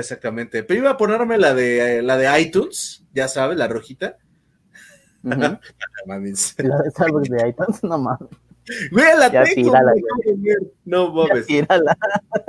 exactamente. 0.00 0.62
Pero 0.62 0.80
iba 0.80 0.90
a 0.90 0.96
ponerme 0.96 1.38
la 1.38 1.54
de 1.54 2.02
la 2.02 2.16
de 2.16 2.40
iTunes, 2.40 3.04
ya 3.12 3.28
sabes, 3.28 3.56
la 3.56 3.68
rojita. 3.68 4.18
Ujú. 5.22 5.58
Mames. 6.06 6.54
La 6.58 6.78
de 6.78 7.48
iTunes, 7.48 7.82
no 7.82 7.98
mames. 7.98 8.28
Güey, 8.90 9.18
la 9.18 9.30
Ya 9.30 9.44
tengo, 9.44 9.70
tírala, 9.70 9.92
güey. 9.92 10.56
No 10.84 11.12
mames. 11.12 11.46
Tírala. 11.46 11.96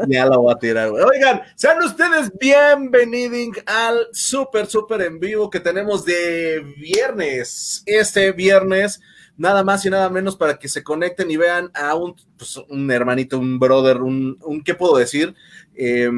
Ya 0.07 0.25
la 0.25 0.37
voy 0.37 0.53
a 0.53 0.57
tirar, 0.57 0.89
güey. 0.89 1.03
Oigan, 1.03 1.41
sean 1.55 1.81
ustedes 1.83 2.31
bienvenidos 2.39 3.63
al 3.65 4.07
súper, 4.13 4.67
súper 4.67 5.01
en 5.01 5.19
vivo 5.19 5.49
que 5.49 5.59
tenemos 5.59 6.05
de 6.05 6.63
viernes. 6.77 7.83
Este 7.85 8.31
viernes, 8.31 9.01
nada 9.37 9.63
más 9.63 9.85
y 9.85 9.89
nada 9.89 10.09
menos 10.09 10.35
para 10.35 10.57
que 10.57 10.69
se 10.69 10.83
conecten 10.83 11.29
y 11.31 11.37
vean 11.37 11.71
a 11.73 11.95
un, 11.95 12.15
pues, 12.37 12.57
un 12.69 12.89
hermanito, 12.91 13.39
un 13.39 13.59
brother, 13.59 14.01
un, 14.01 14.37
un 14.41 14.63
¿qué 14.63 14.75
puedo 14.75 14.97
decir? 14.97 15.35
Eh, 15.75 16.09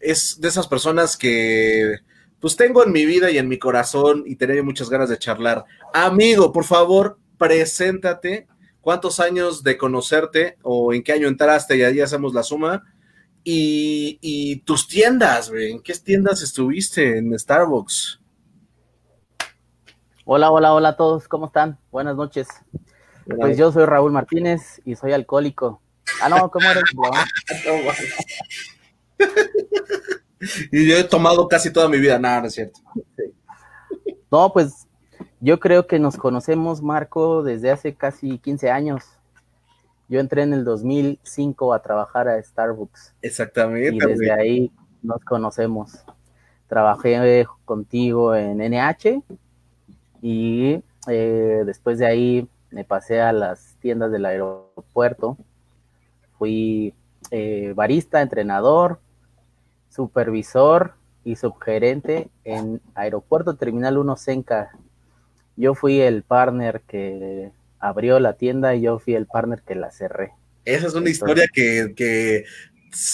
es 0.00 0.40
de 0.40 0.48
esas 0.48 0.66
personas 0.66 1.16
que 1.16 1.98
pues 2.42 2.56
tengo 2.56 2.84
en 2.84 2.90
mi 2.90 3.06
vida 3.06 3.30
y 3.30 3.38
en 3.38 3.48
mi 3.48 3.56
corazón 3.56 4.24
y 4.26 4.34
tenía 4.34 4.64
muchas 4.64 4.90
ganas 4.90 5.08
de 5.08 5.16
charlar. 5.16 5.64
Amigo, 5.94 6.52
por 6.52 6.64
favor, 6.64 7.16
preséntate. 7.38 8.48
¿Cuántos 8.80 9.20
años 9.20 9.62
de 9.62 9.78
conocerte 9.78 10.58
o 10.62 10.92
en 10.92 11.04
qué 11.04 11.12
año 11.12 11.28
entraste? 11.28 11.76
Y 11.76 11.84
ahí 11.84 12.00
hacemos 12.00 12.34
la 12.34 12.42
suma. 12.42 12.82
Y, 13.44 14.18
y 14.20 14.56
tus 14.62 14.88
tiendas. 14.88 15.52
¿En 15.54 15.80
qué 15.82 15.94
tiendas 15.94 16.42
estuviste 16.42 17.16
en 17.16 17.38
Starbucks? 17.38 18.21
Hola, 20.24 20.52
hola, 20.52 20.72
hola 20.72 20.90
a 20.90 20.96
todos, 20.96 21.26
¿cómo 21.26 21.46
están? 21.46 21.78
Buenas 21.90 22.14
noches. 22.14 22.46
Pues 23.26 23.58
yo 23.58 23.72
soy 23.72 23.86
Raúl 23.86 24.12
Martínez 24.12 24.80
y 24.84 24.94
soy 24.94 25.12
alcohólico. 25.12 25.82
Ah, 26.22 26.28
no, 26.28 26.48
¿cómo 26.48 26.70
eres? 26.70 26.84
y 30.70 30.88
yo 30.88 30.96
he 30.96 31.02
tomado 31.02 31.48
casi 31.48 31.72
toda 31.72 31.88
mi 31.88 31.98
vida. 31.98 32.20
Nada, 32.20 32.42
no 32.42 32.46
es 32.46 32.54
cierto. 32.54 32.78
No, 34.30 34.52
pues 34.52 34.86
yo 35.40 35.58
creo 35.58 35.88
que 35.88 35.98
nos 35.98 36.16
conocemos, 36.16 36.82
Marco, 36.82 37.42
desde 37.42 37.72
hace 37.72 37.96
casi 37.96 38.38
15 38.38 38.70
años. 38.70 39.02
Yo 40.08 40.20
entré 40.20 40.44
en 40.44 40.52
el 40.52 40.62
2005 40.64 41.74
a 41.74 41.82
trabajar 41.82 42.28
a 42.28 42.40
Starbucks 42.40 43.16
Exactamente. 43.22 43.96
y 43.96 43.98
desde 43.98 44.30
ahí 44.30 44.72
nos 45.02 45.18
conocemos. 45.24 46.04
Trabajé 46.68 47.44
contigo 47.64 48.36
en 48.36 48.58
NH 48.58 49.20
y 50.22 50.82
eh, 51.08 51.62
después 51.66 51.98
de 51.98 52.06
ahí 52.06 52.48
me 52.70 52.84
pasé 52.84 53.20
a 53.20 53.32
las 53.32 53.76
tiendas 53.80 54.12
del 54.12 54.24
aeropuerto. 54.24 55.36
Fui 56.38 56.94
eh, 57.30 57.72
barista, 57.74 58.22
entrenador, 58.22 59.00
supervisor 59.90 60.94
y 61.24 61.36
subgerente 61.36 62.28
en 62.44 62.80
Aeropuerto 62.94 63.56
Terminal 63.56 63.98
1 63.98 64.16
Senca. 64.16 64.70
Yo 65.56 65.74
fui 65.74 66.00
el 66.00 66.22
partner 66.22 66.80
que 66.86 67.50
abrió 67.78 68.18
la 68.20 68.34
tienda 68.34 68.74
y 68.74 68.82
yo 68.82 68.98
fui 68.98 69.14
el 69.14 69.26
partner 69.26 69.62
que 69.62 69.74
la 69.74 69.90
cerré. 69.90 70.32
Esa 70.64 70.86
es 70.86 70.94
una 70.94 71.10
historia 71.10 71.46
que, 71.52 71.92
que 71.96 72.44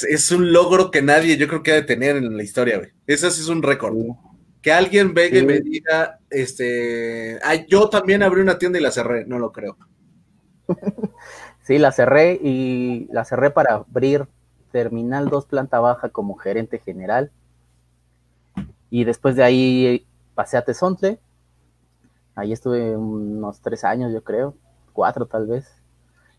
es 0.09 0.31
un 0.31 0.53
logro 0.53 0.91
que 0.91 1.03
nadie 1.03 1.37
yo 1.37 1.49
creo 1.49 1.63
que 1.63 1.73
ha 1.73 1.77
de 1.77 1.83
tener 1.83 2.17
en 2.17 2.37
la 2.37 2.43
historia, 2.43 2.77
güey. 2.77 2.91
Ese 3.07 3.31
sí 3.31 3.41
es 3.41 3.49
un 3.49 3.63
récord. 3.63 3.97
Que 4.63 4.73
alguien 4.73 5.15
venga 5.15 5.37
y 5.37 5.41
Sí. 5.41 5.47
me 5.47 5.61
diga, 5.61 6.19
este, 6.31 7.39
"Ay, 7.45 7.67
yo 7.69 7.89
también 7.89 8.23
abrí 8.23 8.41
una 8.43 8.59
tienda 8.59 8.79
y 8.79 8.83
la 8.83 8.91
cerré. 8.91 9.25
No 9.27 9.39
lo 9.39 9.53
creo. 9.53 9.77
Sí, 11.63 11.77
la 11.79 11.93
cerré 11.93 12.33
y 12.43 13.09
la 13.13 13.27
cerré 13.27 13.51
para 13.51 13.75
abrir 13.75 14.27
Terminal 14.73 15.29
2 15.29 15.45
planta 15.45 15.81
baja 15.81 16.09
como 16.09 16.35
gerente 16.37 16.79
general. 16.79 17.31
Y 18.91 19.05
después 19.05 19.37
de 19.37 19.45
ahí 19.45 20.07
pasé 20.35 20.57
a 20.57 20.65
Tezontle. 20.65 21.21
Ahí 22.35 22.53
estuve 22.55 22.97
unos 22.97 23.61
tres 23.61 23.85
años, 23.85 24.13
yo 24.15 24.25
creo, 24.25 24.55
cuatro 24.95 25.27
tal 25.27 25.47
vez. 25.47 25.69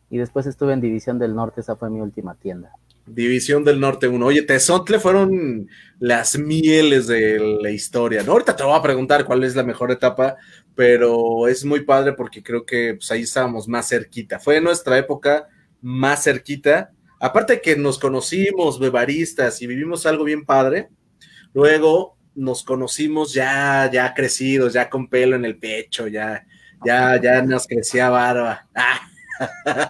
Y 0.09 0.17
después 0.17 0.47
estuve 0.47 0.73
en 0.73 0.81
División 0.81 1.19
del 1.19 1.35
Norte, 1.35 1.61
esa 1.61 1.75
fue 1.75 1.91
mi 1.91 2.01
última 2.01 2.33
tienda. 2.33 2.71
División 3.13 3.63
del 3.63 3.79
Norte 3.79 4.07
1. 4.07 4.25
Oye, 4.25 4.41
Tezontle 4.43 4.99
fueron 4.99 5.69
las 5.99 6.37
mieles 6.37 7.07
de 7.07 7.39
la 7.61 7.71
historia, 7.71 8.23
¿no? 8.23 8.33
Ahorita 8.33 8.55
te 8.55 8.63
voy 8.63 8.77
a 8.77 8.81
preguntar 8.81 9.25
cuál 9.25 9.43
es 9.43 9.55
la 9.55 9.63
mejor 9.63 9.91
etapa, 9.91 10.37
pero 10.75 11.47
es 11.47 11.65
muy 11.65 11.81
padre 11.81 12.13
porque 12.13 12.41
creo 12.41 12.65
que 12.65 12.95
pues, 12.95 13.11
ahí 13.11 13.21
estábamos 13.23 13.67
más 13.67 13.89
cerquita. 13.89 14.39
Fue 14.39 14.61
nuestra 14.61 14.97
época 14.97 15.47
más 15.81 16.23
cerquita. 16.23 16.91
Aparte 17.19 17.61
que 17.61 17.75
nos 17.75 17.99
conocimos, 17.99 18.79
bebaristas, 18.79 19.61
y 19.61 19.67
vivimos 19.67 20.05
algo 20.05 20.23
bien 20.23 20.45
padre. 20.45 20.89
Luego 21.53 22.17
nos 22.35 22.63
conocimos 22.63 23.33
ya, 23.33 23.89
ya 23.91 24.13
crecidos, 24.13 24.73
ya 24.73 24.89
con 24.89 25.09
pelo 25.09 25.35
en 25.35 25.45
el 25.45 25.57
pecho, 25.57 26.07
ya, 26.07 26.45
ya, 26.85 27.21
ya 27.21 27.41
nos 27.41 27.67
crecía 27.67 28.09
barba. 28.09 28.67
Ah, 28.73 29.01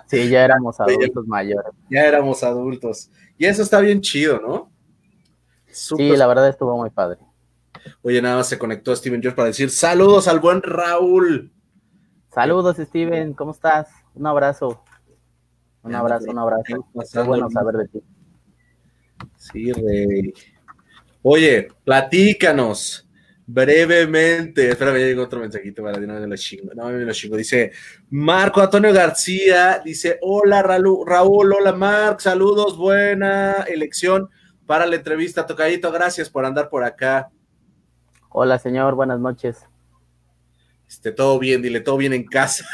Sí, 0.08 0.30
ya 0.30 0.46
éramos 0.46 0.80
adultos 0.80 1.26
mayores. 1.28 1.72
ya 1.90 2.06
éramos 2.06 2.44
adultos. 2.44 3.10
Y 3.38 3.46
eso 3.46 3.62
está 3.64 3.80
bien 3.80 4.02
chido, 4.02 4.40
¿no? 4.40 4.72
Sí, 5.72 6.16
la 6.18 6.28
verdad 6.28 6.50
estuvo 6.50 6.76
muy 6.78 6.90
padre. 6.90 7.20
Oye, 8.02 8.22
nada 8.22 8.38
más 8.38 8.48
se 8.50 8.58
conectó 8.60 8.96
Steven 8.96 9.22
George 9.22 9.36
para 9.36 9.48
decir 9.48 9.70
saludos 9.70 10.28
al 10.28 10.40
buen 10.40 10.62
Raúl. 10.62 11.52
Saludos, 12.34 12.78
Steven, 12.78 13.34
¿cómo 13.34 13.52
estás? 13.52 13.90
Un 14.14 14.28
abrazo. 14.28 14.84
Un 15.84 15.96
abrazo, 15.96 16.30
un 16.30 16.38
abrazo. 16.40 16.64
Qué 17.12 17.20
bueno 17.22 17.50
saber 17.50 17.76
de 17.76 17.88
ti. 17.88 18.04
Sí, 19.38 19.72
rey. 19.72 20.34
Oye, 21.22 21.70
platícanos 21.84 23.09
brevemente. 23.52 24.70
Espérame, 24.70 25.00
ya 25.00 25.06
llegó 25.08 25.24
otro 25.24 25.40
mensajito 25.40 25.84
para 25.84 26.00
no 26.00 26.20
me 26.20 26.28
lo 26.28 26.38
chingo. 26.38 26.72
No 26.76 26.86
me 26.90 27.00
lo 27.00 27.14
chingo. 27.14 27.36
Dice 27.36 27.72
Marco 28.10 28.62
Antonio 28.62 28.94
García. 28.94 29.82
Dice: 29.84 30.20
Hola, 30.22 30.62
Raúl, 30.62 31.06
Raúl 31.06 31.54
hola, 31.54 31.74
Marc. 31.74 32.20
Saludos, 32.20 32.78
buena 32.78 33.64
elección 33.64 34.30
para 34.66 34.86
la 34.86 34.96
entrevista. 34.96 35.48
Tocadito, 35.48 35.92
gracias 35.92 36.30
por 36.30 36.46
andar 36.46 36.70
por 36.70 36.84
acá. 36.84 37.30
Hola, 38.30 38.60
señor, 38.60 38.94
buenas 38.94 39.20
noches. 39.20 39.66
Este, 40.88 41.12
todo 41.12 41.40
bien, 41.40 41.62
dile, 41.62 41.81
todo 41.81 41.98
bien 41.98 42.14
en 42.14 42.26
casa. 42.26 42.66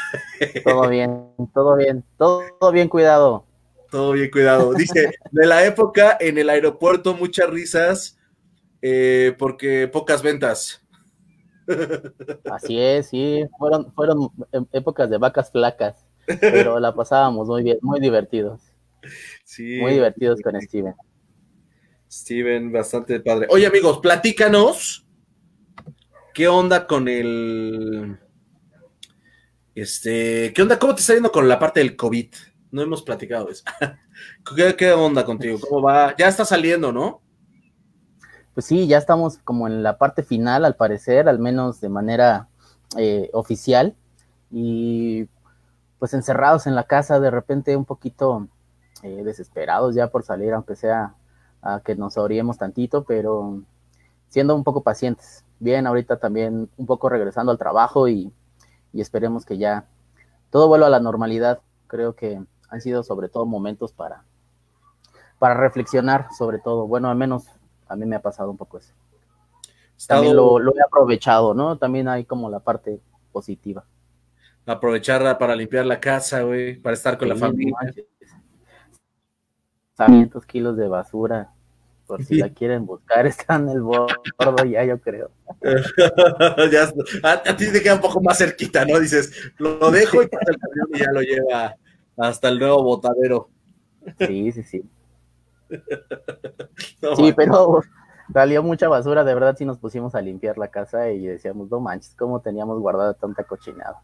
Todo 0.64 0.88
bien, 0.90 1.32
todo 1.54 1.76
bien, 1.76 2.04
todo 2.18 2.72
bien, 2.72 2.88
cuidado. 2.88 3.46
Todo 3.90 4.12
bien, 4.12 4.30
cuidado. 4.30 4.74
Dice, 4.74 5.14
de 5.30 5.46
la 5.46 5.64
época 5.64 6.18
en 6.20 6.36
el 6.36 6.50
aeropuerto, 6.50 7.14
muchas 7.14 7.48
risas, 7.48 8.15
eh, 8.82 9.34
porque 9.38 9.88
pocas 9.88 10.22
ventas. 10.22 10.82
Así 12.50 12.80
es, 12.80 13.08
sí, 13.08 13.44
fueron, 13.58 13.92
fueron 13.92 14.30
épocas 14.72 15.10
de 15.10 15.18
vacas 15.18 15.50
flacas, 15.50 16.06
pero 16.40 16.78
la 16.78 16.94
pasábamos 16.94 17.48
muy 17.48 17.62
bien, 17.62 17.78
muy 17.82 18.00
divertidos. 18.00 18.60
Sí. 19.44 19.78
Muy 19.80 19.94
divertidos 19.94 20.40
con 20.40 20.60
Steven. 20.60 20.94
Steven, 22.10 22.72
bastante 22.72 23.20
padre. 23.20 23.46
Oye, 23.50 23.66
amigos, 23.66 23.98
platícanos. 23.98 25.06
¿Qué 26.32 26.48
onda 26.48 26.86
con 26.86 27.08
el. 27.08 28.18
Este. 29.74 30.52
¿Qué 30.54 30.62
onda? 30.62 30.78
¿Cómo 30.78 30.94
te 30.94 31.00
está 31.00 31.14
yendo 31.14 31.32
con 31.32 31.48
la 31.48 31.58
parte 31.58 31.80
del 31.80 31.96
COVID? 31.96 32.34
No 32.70 32.82
hemos 32.82 33.02
platicado 33.02 33.48
eso. 33.48 33.64
¿Qué, 34.56 34.76
¿Qué, 34.76 34.92
onda 34.92 35.24
contigo? 35.24 35.58
¿Cómo 35.60 35.82
va? 35.82 36.14
Ya 36.16 36.28
está 36.28 36.44
saliendo, 36.44 36.92
¿no? 36.92 37.22
Pues 38.56 38.64
sí, 38.64 38.86
ya 38.86 38.96
estamos 38.96 39.36
como 39.44 39.66
en 39.66 39.82
la 39.82 39.98
parte 39.98 40.22
final, 40.22 40.64
al 40.64 40.76
parecer, 40.76 41.28
al 41.28 41.38
menos 41.38 41.78
de 41.82 41.90
manera 41.90 42.48
eh, 42.96 43.28
oficial. 43.34 43.94
Y 44.50 45.28
pues 45.98 46.14
encerrados 46.14 46.66
en 46.66 46.74
la 46.74 46.84
casa, 46.84 47.20
de 47.20 47.30
repente 47.30 47.76
un 47.76 47.84
poquito 47.84 48.48
eh, 49.02 49.24
desesperados 49.24 49.94
ya 49.94 50.08
por 50.08 50.22
salir, 50.22 50.54
aunque 50.54 50.74
sea 50.74 51.16
a 51.60 51.80
que 51.80 51.96
nos 51.96 52.16
oriemos 52.16 52.56
tantito, 52.56 53.04
pero 53.04 53.60
siendo 54.30 54.56
un 54.56 54.64
poco 54.64 54.82
pacientes. 54.82 55.44
Bien, 55.58 55.86
ahorita 55.86 56.16
también 56.16 56.70
un 56.78 56.86
poco 56.86 57.10
regresando 57.10 57.52
al 57.52 57.58
trabajo 57.58 58.08
y, 58.08 58.32
y 58.90 59.02
esperemos 59.02 59.44
que 59.44 59.58
ya 59.58 59.84
todo 60.48 60.66
vuelva 60.66 60.86
a 60.86 60.90
la 60.90 61.00
normalidad. 61.00 61.60
Creo 61.88 62.16
que 62.16 62.42
han 62.70 62.80
sido 62.80 63.02
sobre 63.02 63.28
todo 63.28 63.44
momentos 63.44 63.92
para, 63.92 64.24
para 65.38 65.52
reflexionar 65.52 66.28
sobre 66.38 66.58
todo. 66.58 66.86
Bueno, 66.86 67.10
al 67.10 67.18
menos 67.18 67.50
a 67.88 67.96
mí 67.96 68.06
me 68.06 68.16
ha 68.16 68.22
pasado 68.22 68.50
un 68.50 68.56
poco 68.56 68.78
eso. 68.78 68.92
Estado... 69.96 70.20
También 70.20 70.36
lo, 70.36 70.58
lo, 70.58 70.76
he 70.76 70.82
aprovechado, 70.82 71.54
¿no? 71.54 71.78
También 71.78 72.08
hay 72.08 72.24
como 72.24 72.50
la 72.50 72.60
parte 72.60 73.00
positiva. 73.32 73.84
Aprovecharla 74.66 75.38
para 75.38 75.54
limpiar 75.54 75.86
la 75.86 76.00
casa, 76.00 76.42
güey, 76.42 76.76
para 76.76 76.94
estar 76.94 77.16
con 77.16 77.28
sí, 77.28 77.34
la 77.34 77.40
familia. 77.40 77.76
500 79.96 80.44
kilos 80.44 80.76
de 80.76 80.88
basura, 80.88 81.52
por 82.06 82.22
si 82.24 82.36
la 82.36 82.48
quieren 82.54 82.84
buscar, 82.84 83.26
está 83.26 83.56
en 83.56 83.68
el 83.68 83.80
bordo 83.80 84.64
ya, 84.64 84.84
yo 84.84 85.00
creo. 85.00 85.30
ya, 86.72 86.92
a, 87.22 87.32
a, 87.32 87.56
ti 87.56 87.72
te 87.72 87.82
queda 87.82 87.94
un 87.94 88.00
poco 88.00 88.20
más 88.20 88.38
cerquita, 88.38 88.84
¿no? 88.84 88.98
Dices, 88.98 89.32
lo 89.58 89.90
dejo 89.90 90.22
y 90.22 90.28
pasa 90.28 90.50
el 90.50 90.58
camión 90.58 90.88
y 90.92 90.98
ya 90.98 91.12
lo 91.12 91.20
lleva 91.22 91.76
hasta 92.16 92.48
el 92.48 92.58
nuevo 92.58 92.82
botadero. 92.82 93.48
Sí, 94.18 94.52
sí, 94.52 94.62
sí. 94.62 94.84
No, 97.00 97.16
sí, 97.16 97.32
pero 97.34 97.80
salió 98.32 98.62
mucha 98.62 98.88
basura, 98.88 99.24
de 99.24 99.32
verdad, 99.32 99.56
si 99.56 99.64
nos 99.64 99.78
pusimos 99.78 100.14
a 100.14 100.20
limpiar 100.20 100.58
la 100.58 100.68
casa 100.68 101.10
y 101.10 101.26
decíamos, 101.26 101.70
no 101.70 101.80
manches, 101.80 102.14
¿cómo 102.18 102.40
teníamos 102.40 102.80
guardada 102.80 103.14
tanta 103.14 103.44
cochinada? 103.44 104.02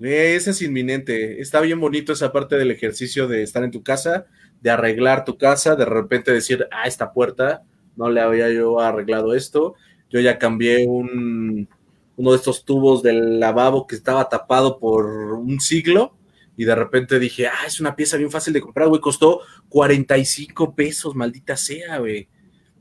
Ese 0.00 0.50
es 0.50 0.62
inminente. 0.62 1.40
Está 1.40 1.60
bien 1.60 1.78
bonito 1.78 2.12
esa 2.12 2.32
parte 2.32 2.56
del 2.56 2.70
ejercicio 2.70 3.28
de 3.28 3.42
estar 3.42 3.62
en 3.62 3.70
tu 3.70 3.82
casa, 3.82 4.26
de 4.60 4.70
arreglar 4.70 5.24
tu 5.24 5.36
casa, 5.36 5.76
de 5.76 5.84
repente 5.84 6.32
decir, 6.32 6.66
ah, 6.72 6.86
esta 6.86 7.12
puerta 7.12 7.62
no 7.96 8.08
le 8.08 8.20
había 8.20 8.50
yo 8.50 8.80
arreglado 8.80 9.34
esto. 9.34 9.74
Yo 10.08 10.20
ya 10.20 10.38
cambié 10.38 10.86
un, 10.86 11.68
uno 12.16 12.30
de 12.30 12.36
estos 12.36 12.64
tubos 12.64 13.02
del 13.02 13.38
lavabo 13.38 13.86
que 13.86 13.94
estaba 13.94 14.28
tapado 14.28 14.78
por 14.78 15.04
un 15.06 15.60
siglo 15.60 16.14
y 16.60 16.64
de 16.66 16.74
repente 16.74 17.18
dije, 17.18 17.46
ah, 17.46 17.66
es 17.66 17.80
una 17.80 17.96
pieza 17.96 18.18
bien 18.18 18.30
fácil 18.30 18.52
de 18.52 18.60
comprar, 18.60 18.86
güey, 18.86 19.00
costó 19.00 19.40
45 19.70 20.74
pesos, 20.74 21.14
maldita 21.14 21.56
sea, 21.56 22.00
güey. 22.00 22.28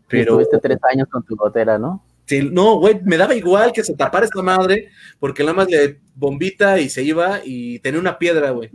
Pero... 0.10 0.42
Estuviste 0.42 0.60
tres 0.60 0.80
años 0.92 1.08
con 1.10 1.24
tu 1.24 1.38
gotera, 1.38 1.80
¿no? 1.80 2.06
no, 2.52 2.76
güey, 2.78 3.00
me 3.06 3.16
daba 3.16 3.34
igual 3.36 3.72
que 3.72 3.81
se 3.86 3.96
tapara 3.96 4.26
esta 4.26 4.42
madre, 4.42 4.90
porque 5.18 5.44
nada 5.44 5.54
más 5.54 5.70
le 5.70 6.02
bombita 6.14 6.78
y 6.78 6.90
se 6.90 7.04
iba 7.04 7.40
y 7.42 7.80
tenía 7.80 8.02
una 8.02 8.20
piedra, 8.20 8.52
güey. 8.52 8.70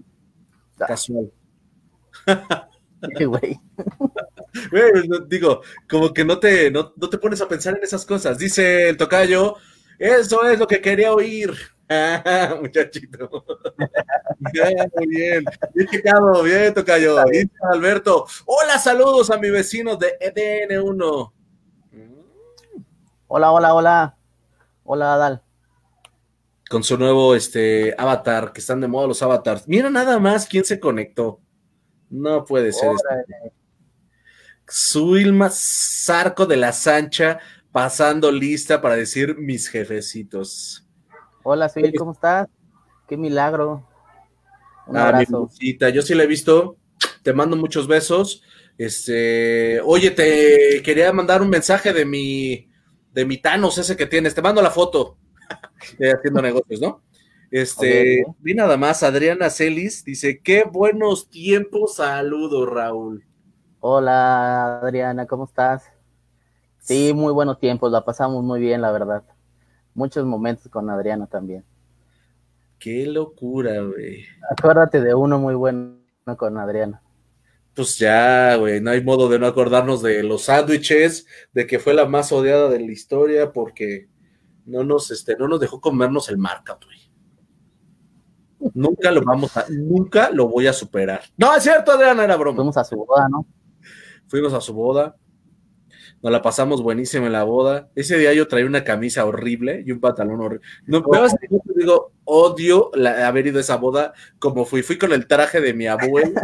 Ah. 0.81 0.87
Casual. 0.89 1.31
güey. 3.27 3.61
digo, 5.29 5.61
como 5.87 6.15
que 6.15 6.25
no 6.25 6.39
te, 6.39 6.71
no, 6.71 6.93
te 6.93 7.19
pones 7.19 7.43
a 7.43 7.49
pensar 7.49 7.77
en 7.77 7.85
esas 7.85 8.06
cosas. 8.06 8.39
Dice 8.39 8.89
el 8.89 8.97
tocayo, 8.97 9.56
eso 9.99 10.45
es 10.45 10.59
lo 10.59 10.67
que 10.67 10.81
quería 10.81 11.12
oír. 11.12 11.53
muchachito. 12.61 13.45
muy 14.95 15.07
bien. 15.07 15.45
Bien 15.75 15.89
bien, 16.43 16.75
tocayo. 16.75 17.17
Alberto, 17.73 18.27
hola, 18.47 18.79
saludos 18.79 19.31
a 19.31 19.39
mi 19.39 19.51
vecino 19.51 19.97
de 19.97 20.19
EDN1. 20.19 21.33
Hola, 23.27 23.53
hola, 23.53 23.75
hola. 23.75 24.17
Hola, 24.85 25.15
Adal. 25.15 25.43
Con 26.71 26.85
su 26.85 26.97
nuevo 26.97 27.35
este, 27.35 27.95
avatar, 27.99 28.53
que 28.53 28.61
están 28.61 28.81
de 28.81 28.89
moda 28.89 29.07
los 29.07 29.23
avatars. 29.23 29.67
Mira 29.69 29.91
nada 29.91 30.19
más 30.19 30.47
quién 30.47 30.65
se 30.65 30.81
conectó. 30.81 31.41
No 32.11 32.45
puede 32.45 32.73
ser. 32.73 32.93
Suilma 34.67 35.51
Zarco 35.51 36.47
de 36.47 36.57
la 36.57 36.73
Sancha 36.73 37.39
pasando 37.73 38.31
lista 38.31 38.81
para 38.81 38.97
decir 38.97 39.37
mis 39.37 39.69
jefecitos. 39.69 40.84
Hola, 41.46 41.69
Suil, 41.69 41.93
¿cómo 41.99 42.12
estás? 42.12 42.49
Qué 43.06 43.19
milagro. 43.19 43.87
Un 44.87 44.96
ah, 44.96 45.08
abrazo. 45.08 45.50
Yo 45.93 46.00
sí 46.00 46.14
la 46.14 46.23
he 46.23 46.26
visto. 46.26 46.79
Te 47.23 47.35
mando 47.35 47.55
muchos 47.55 47.87
besos. 47.87 48.43
Este, 48.79 49.79
oye, 49.82 50.11
te 50.11 50.82
quería 50.82 51.12
mandar 51.12 51.43
un 51.43 51.50
mensaje 51.50 51.93
de 51.93 52.06
mi 52.06 52.70
de 53.12 53.26
mi 53.26 53.37
Thanos 53.37 53.76
ese 53.76 53.94
que 53.94 54.06
tienes. 54.06 54.35
Te 54.35 54.41
mando 54.41 54.62
la 54.62 54.70
foto 54.70 55.19
haciendo 56.17 56.41
negocios, 56.41 56.81
¿no? 56.81 57.02
Este, 57.50 58.25
vi 58.38 58.55
nada 58.55 58.79
más, 58.79 59.02
Adriana 59.02 59.50
Celis 59.50 60.02
dice, 60.02 60.41
qué 60.41 60.64
buenos 60.64 61.29
tiempos, 61.29 61.96
saludos, 61.96 62.69
Raúl. 62.69 63.23
Hola, 63.81 64.81
Adriana, 64.81 65.26
¿cómo 65.26 65.44
estás? 65.44 65.93
Sí, 66.81 67.12
muy 67.14 67.32
buenos 67.32 67.61
tiempos, 67.61 67.93
la 67.93 68.05
pasamos 68.05 68.43
muy 68.43 68.61
bien, 68.61 68.81
la 68.81 68.91
verdad. 68.91 69.23
Muchos 69.94 70.25
momentos 70.25 70.69
con 70.69 70.91
Adriana 70.91 71.26
también. 71.26 71.64
Qué 72.79 73.06
locura, 73.06 73.81
güey. 73.81 74.25
Acuérdate 74.50 75.00
de 75.00 75.14
uno 75.14 75.38
muy 75.38 75.55
bueno 75.55 75.96
con 76.37 76.58
Adriana 76.58 77.00
pues 77.75 77.99
ya, 77.99 78.56
güey, 78.56 78.81
no 78.81 78.91
hay 78.93 79.02
modo 79.02 79.29
de 79.29 79.38
no 79.38 79.46
acordarnos 79.46 80.00
de 80.00 80.23
los 80.23 80.44
sándwiches, 80.44 81.26
de 81.52 81.67
que 81.67 81.79
fue 81.79 81.93
la 81.93 82.06
más 82.06 82.31
odiada 82.31 82.69
de 82.69 82.79
la 82.79 82.93
historia 82.93 83.52
porque 83.52 84.08
no 84.64 84.85
nos, 84.85 85.11
este, 85.11 85.37
no 85.37 85.49
nos 85.49 85.61
dejó 85.61 85.81
comernos 85.81 86.29
el 86.29 86.38
marca, 86.38 86.79
güey. 86.82 86.99
Nunca 88.73 89.11
lo 89.11 89.23
vamos 89.23 89.55
a, 89.56 89.67
nunca 89.69 90.31
lo 90.31 90.49
voy 90.49 90.69
a 90.69 90.73
superar. 90.73 91.23
No, 91.37 91.55
es 91.55 91.64
cierto, 91.64 91.93
Adriana, 91.93 92.25
era 92.25 92.37
broma. 92.37 92.56
Fuimos 92.56 92.76
a 92.76 92.85
su 92.85 92.96
boda, 92.96 93.29
¿no? 93.29 93.46
Fuimos 94.26 94.55
a 94.55 94.61
su 94.61 94.73
boda. 94.73 95.17
Nos 96.25 96.32
la 96.32 96.41
pasamos 96.41 96.82
buenísima 96.82 97.26
en 97.26 97.32
la 97.32 97.44
boda. 97.44 97.91
Ese 97.94 98.17
día 98.17 98.32
yo 98.32 98.49
traía 98.49 98.65
una 98.65 98.82
camisa 98.82 99.26
horrible 99.26 99.82
y 99.85 99.93
un 99.93 100.00
pantalón 100.00 100.41
horrible. 100.41 100.67
No, 100.87 101.03
oh. 101.05 101.26
digo, 101.76 102.12
odio 102.25 102.91
haber 103.23 103.49
ido 103.49 103.59
a 103.59 103.61
esa 103.61 103.76
boda 103.76 104.15
como 104.38 104.65
fui. 104.65 104.81
Fui 104.81 104.97
con 104.97 105.12
el 105.12 105.26
traje 105.26 105.61
de 105.61 105.75
mi 105.75 105.87
abuelo. 105.87 106.41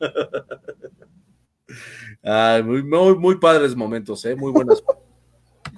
muy, 2.64 2.82
muy, 3.18 3.38
padres 3.38 3.76
momentos, 3.76 4.24
¿eh? 4.24 4.34
Muy 4.34 4.50
buenas. 4.50 4.82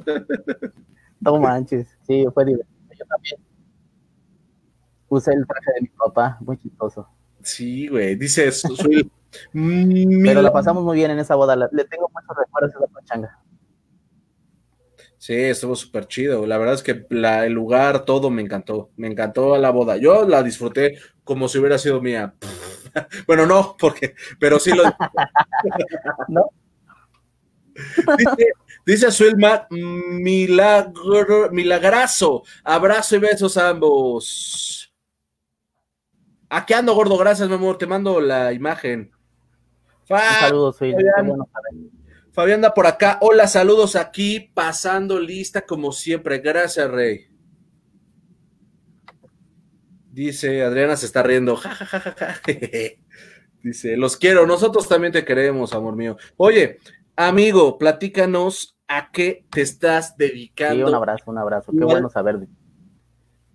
no 1.20 1.40
manches, 1.40 1.88
sí, 2.06 2.24
fue 2.32 2.44
divertido. 2.44 2.78
Yo 2.96 3.04
también 3.04 3.34
usé 5.08 5.32
el 5.32 5.44
traje 5.44 5.72
de 5.74 5.80
mi 5.80 5.88
papá, 5.88 6.38
muy 6.38 6.56
chistoso. 6.56 7.08
Sí, 7.42 7.88
güey, 7.88 8.14
dice 8.14 8.52
soy, 8.52 9.10
Pero 9.52 10.42
la 10.42 10.52
pasamos 10.52 10.84
muy 10.84 10.96
bien 10.96 11.10
en 11.10 11.18
esa 11.18 11.34
boda. 11.34 11.56
Le 11.56 11.84
tengo 11.84 12.10
muchos 12.12 12.36
recuerdos 12.36 12.72
de 12.74 12.80
la 12.80 12.86
pachanga. 12.86 13.38
Sí, 15.20 15.34
estuvo 15.34 15.76
súper 15.76 16.06
chido. 16.06 16.46
La 16.46 16.56
verdad 16.56 16.76
es 16.76 16.82
que 16.82 17.06
el 17.10 17.52
lugar, 17.52 18.06
todo 18.06 18.30
me 18.30 18.40
encantó. 18.40 18.90
Me 18.96 19.06
encantó 19.06 19.58
la 19.58 19.68
boda. 19.68 19.98
Yo 19.98 20.26
la 20.26 20.42
disfruté 20.42 20.98
como 21.24 21.46
si 21.46 21.58
hubiera 21.58 21.76
sido 21.78 22.00
mía. 22.00 22.34
bueno, 23.26 23.44
no, 23.44 23.76
porque, 23.78 24.14
pero 24.38 24.58
sí 24.58 24.70
lo. 24.70 24.84
¿No? 26.28 26.50
Dice, 28.16 28.52
dice 28.86 29.10
Suelma, 29.10 29.66
milagro, 29.70 31.50
milagrazo. 31.50 32.42
Abrazo 32.64 33.16
y 33.16 33.18
besos 33.18 33.58
a 33.58 33.68
ambos. 33.68 34.90
Aquí 36.48 36.72
ando, 36.72 36.94
gordo. 36.94 37.18
Gracias, 37.18 37.46
mi 37.46 37.56
amor. 37.56 37.76
Te 37.76 37.86
mando 37.86 38.22
la 38.22 38.54
imagen. 38.54 39.12
Saludos, 40.18 40.78
Fabián. 40.78 40.98
Fabián 42.32 42.56
anda 42.56 42.74
por 42.74 42.86
acá. 42.86 43.18
Hola, 43.20 43.46
saludos 43.46 43.96
aquí, 43.96 44.50
pasando 44.54 45.20
lista 45.20 45.62
como 45.62 45.92
siempre. 45.92 46.38
Gracias, 46.38 46.90
Rey. 46.90 47.28
Dice, 50.10 50.62
Adriana 50.62 50.96
se 50.96 51.06
está 51.06 51.22
riendo. 51.22 51.56
Ja, 51.56 51.74
ja, 51.74 51.86
ja, 51.86 52.00
ja, 52.00 52.34
Dice, 53.62 53.96
los 53.96 54.16
quiero, 54.16 54.46
nosotros 54.46 54.88
también 54.88 55.12
te 55.12 55.24
queremos, 55.24 55.72
amor 55.74 55.94
mío. 55.94 56.16
Oye, 56.36 56.78
amigo, 57.14 57.78
platícanos 57.78 58.76
a 58.88 59.10
qué 59.12 59.44
te 59.50 59.60
estás 59.60 60.16
dedicando. 60.16 60.86
Sí, 60.86 60.90
un 60.90 60.94
abrazo, 60.94 61.24
un 61.26 61.38
abrazo. 61.38 61.72
Qué 61.72 61.84
bueno 61.84 62.08
saber. 62.08 62.48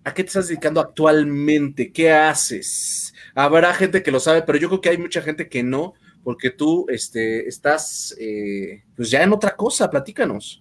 ¿A 0.04 0.14
qué 0.14 0.22
te 0.22 0.28
estás 0.28 0.48
dedicando 0.48 0.80
actualmente? 0.80 1.92
¿Qué 1.92 2.12
haces? 2.12 3.12
Habrá 3.34 3.74
gente 3.74 4.02
que 4.02 4.12
lo 4.12 4.20
sabe, 4.20 4.42
pero 4.42 4.58
yo 4.58 4.68
creo 4.68 4.80
que 4.80 4.90
hay 4.90 4.98
mucha 4.98 5.20
gente 5.20 5.48
que 5.48 5.64
no, 5.64 5.94
porque 6.26 6.50
tú 6.50 6.86
este, 6.88 7.46
estás 7.46 8.12
eh, 8.18 8.82
pues 8.96 9.12
ya 9.12 9.22
en 9.22 9.32
otra 9.32 9.54
cosa. 9.54 9.88
Platícanos. 9.88 10.60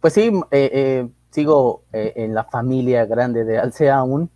Pues 0.00 0.14
sí, 0.14 0.30
eh, 0.52 0.70
eh, 0.72 1.08
sigo 1.30 1.82
eh, 1.92 2.12
en 2.14 2.32
la 2.32 2.44
familia 2.44 3.06
grande 3.06 3.44
de 3.44 3.58
Alcea 3.58 3.96
aún, 3.96 4.30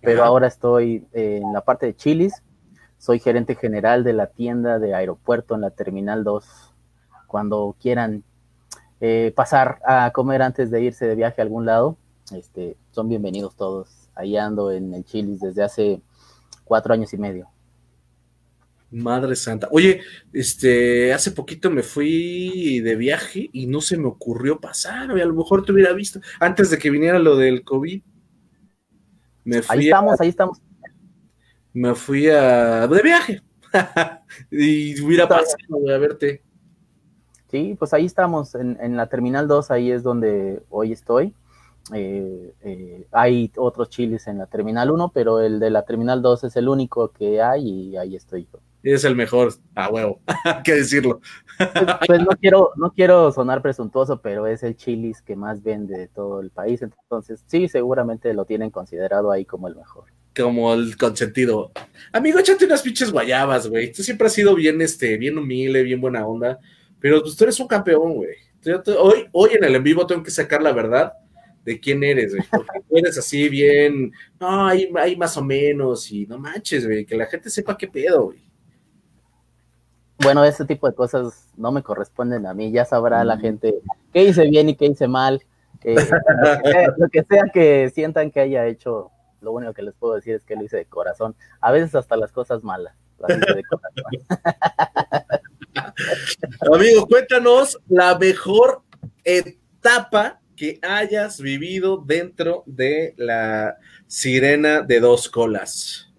pero 0.00 0.22
ahora 0.22 0.46
estoy 0.46 1.04
en 1.12 1.52
la 1.52 1.62
parte 1.62 1.86
de 1.86 1.96
Chilis. 1.96 2.44
Soy 2.96 3.18
gerente 3.18 3.56
general 3.56 4.04
de 4.04 4.12
la 4.12 4.28
tienda 4.28 4.78
de 4.78 4.94
aeropuerto 4.94 5.56
en 5.56 5.62
la 5.62 5.70
Terminal 5.70 6.22
2. 6.22 6.74
Cuando 7.26 7.74
quieran 7.80 8.22
pasar 9.34 9.80
a 9.84 10.12
comer 10.12 10.42
antes 10.42 10.70
de 10.70 10.80
irse 10.80 11.08
de 11.08 11.16
viaje 11.16 11.40
a 11.40 11.44
algún 11.44 11.66
lado, 11.66 11.96
este, 12.30 12.76
son 12.92 13.08
bienvenidos 13.08 13.56
todos. 13.56 14.05
Ahí 14.16 14.36
ando 14.36 14.72
en 14.72 14.92
el 14.94 15.04
Chilis 15.04 15.40
desde 15.40 15.62
hace 15.62 16.00
cuatro 16.64 16.92
años 16.92 17.12
y 17.12 17.18
medio. 17.18 17.48
Madre 18.90 19.36
santa. 19.36 19.68
Oye, 19.70 20.00
este, 20.32 21.12
hace 21.12 21.32
poquito 21.32 21.70
me 21.70 21.82
fui 21.82 22.80
de 22.80 22.96
viaje 22.96 23.50
y 23.52 23.66
no 23.66 23.80
se 23.80 23.96
me 23.96 24.06
ocurrió 24.06 24.60
pasar, 24.60 25.10
a 25.10 25.24
lo 25.24 25.34
mejor 25.34 25.64
te 25.64 25.72
hubiera 25.72 25.92
visto 25.92 26.20
antes 26.40 26.70
de 26.70 26.78
que 26.78 26.90
viniera 26.90 27.18
lo 27.18 27.36
del 27.36 27.62
COVID. 27.62 28.02
Me 29.44 29.62
fui 29.62 29.76
ahí 29.76 29.84
estamos, 29.86 30.20
ahí 30.20 30.28
estamos. 30.28 30.58
Me 31.72 31.94
fui 31.94 32.28
a 32.28 32.86
de 32.86 33.02
viaje 33.02 33.42
y 34.50 35.00
hubiera 35.02 35.28
pasado 35.28 35.56
a 35.94 35.98
verte. 35.98 36.42
Sí, 37.50 37.76
pues 37.78 37.92
ahí 37.94 38.06
estamos, 38.06 38.54
en, 38.54 38.96
la 38.96 39.08
Terminal 39.08 39.46
2, 39.46 39.70
ahí 39.70 39.90
es 39.90 40.02
donde 40.02 40.62
hoy 40.68 40.92
estoy. 40.92 41.34
Eh, 41.94 42.52
eh, 42.62 43.06
hay 43.12 43.52
otros 43.56 43.90
chiles 43.90 44.26
en 44.26 44.38
la 44.38 44.46
Terminal 44.46 44.90
1, 44.90 45.12
pero 45.14 45.40
el 45.40 45.60
de 45.60 45.70
la 45.70 45.84
Terminal 45.84 46.20
2 46.20 46.44
es 46.44 46.56
el 46.56 46.68
único 46.68 47.12
que 47.12 47.40
hay 47.40 47.68
y 47.68 47.96
ahí 47.96 48.16
estoy 48.16 48.48
yo. 48.52 48.60
es 48.82 49.04
el 49.04 49.14
mejor, 49.14 49.52
a 49.74 49.88
huevo, 49.88 50.20
que 50.64 50.74
decirlo. 50.74 51.20
Pues, 51.58 51.86
pues, 52.06 52.20
no 52.20 52.30
quiero, 52.40 52.72
no 52.76 52.92
quiero 52.92 53.30
sonar 53.30 53.62
presuntuoso, 53.62 54.20
pero 54.20 54.46
es 54.46 54.62
el 54.62 54.76
chilis 54.76 55.22
que 55.22 55.36
más 55.36 55.62
vende 55.62 55.96
de 55.96 56.08
todo 56.08 56.40
el 56.40 56.50
país, 56.50 56.82
entonces 56.82 57.44
sí, 57.46 57.68
seguramente 57.68 58.34
lo 58.34 58.44
tienen 58.44 58.70
considerado 58.70 59.30
ahí 59.30 59.44
como 59.44 59.68
el 59.68 59.76
mejor. 59.76 60.04
Como 60.36 60.74
el 60.74 60.96
consentido. 60.96 61.70
Amigo, 62.12 62.38
échate 62.38 62.66
unas 62.66 62.82
pinches 62.82 63.10
guayabas, 63.10 63.68
güey. 63.68 63.90
Tú 63.90 64.02
siempre 64.02 64.26
has 64.26 64.34
sido 64.34 64.54
bien, 64.54 64.82
este, 64.82 65.16
bien 65.16 65.38
humilde, 65.38 65.82
bien 65.82 66.00
buena 66.00 66.26
onda, 66.26 66.58
pero 67.00 67.22
pues 67.22 67.36
tú 67.36 67.44
eres 67.44 67.58
un 67.60 67.68
campeón, 67.68 68.14
güey. 68.14 68.34
Hoy, 68.98 69.28
hoy 69.30 69.50
en 69.52 69.62
el 69.62 69.76
en 69.76 69.82
vivo 69.84 70.06
tengo 70.06 70.24
que 70.24 70.30
sacar 70.30 70.60
la 70.60 70.72
verdad 70.72 71.12
de 71.66 71.78
quién 71.78 72.02
eres, 72.02 72.34
güey. 72.34 72.48
Porque 72.50 72.80
tú 72.88 72.96
eres 72.96 73.18
así 73.18 73.50
bien, 73.50 74.10
no, 74.40 74.66
hay, 74.66 74.90
hay 74.96 75.16
más 75.16 75.36
o 75.36 75.44
menos, 75.44 76.10
y 76.10 76.26
no 76.26 76.38
manches, 76.38 76.86
güey, 76.86 77.04
que 77.04 77.16
la 77.16 77.26
gente 77.26 77.50
sepa 77.50 77.76
qué 77.76 77.88
pedo, 77.88 78.24
güey 78.24 78.46
bueno, 80.18 80.44
ese 80.44 80.64
tipo 80.64 80.88
de 80.88 80.94
cosas 80.94 81.48
no 81.56 81.72
me 81.72 81.82
corresponden 81.82 82.46
a 82.46 82.54
mí, 82.54 82.70
ya 82.72 82.84
sabrá 82.84 83.22
la 83.24 83.36
mm. 83.36 83.40
gente 83.40 83.74
qué 84.12 84.24
hice 84.24 84.46
bien 84.48 84.68
y 84.68 84.76
qué 84.76 84.86
hice 84.86 85.08
mal. 85.08 85.42
Eh, 85.84 85.94
lo, 86.96 87.08
que 87.08 87.22
sea, 87.22 87.44
que 87.52 87.90
sientan 87.94 88.30
que 88.30 88.40
haya 88.40 88.66
hecho, 88.66 89.10
lo 89.40 89.52
único 89.52 89.72
que 89.72 89.82
les 89.82 89.94
puedo 89.94 90.14
decir 90.14 90.34
es 90.34 90.44
que 90.44 90.56
lo 90.56 90.64
hice 90.64 90.78
de 90.78 90.86
corazón. 90.86 91.36
A 91.60 91.70
veces 91.70 91.94
hasta 91.94 92.16
las 92.16 92.32
cosas 92.32 92.64
malas, 92.64 92.96
las 93.18 93.38
hice 93.38 93.54
de 93.54 93.62
corazón. 93.64 94.04
Amigo, 96.74 97.06
cuéntanos 97.06 97.78
la 97.88 98.18
mejor 98.18 98.82
etapa 99.22 100.40
que 100.56 100.78
hayas 100.82 101.40
vivido 101.40 101.98
dentro 101.98 102.62
de 102.66 103.14
la 103.16 103.76
sirena 104.06 104.82
de 104.82 105.00
dos 105.00 105.28
colas. 105.28 106.12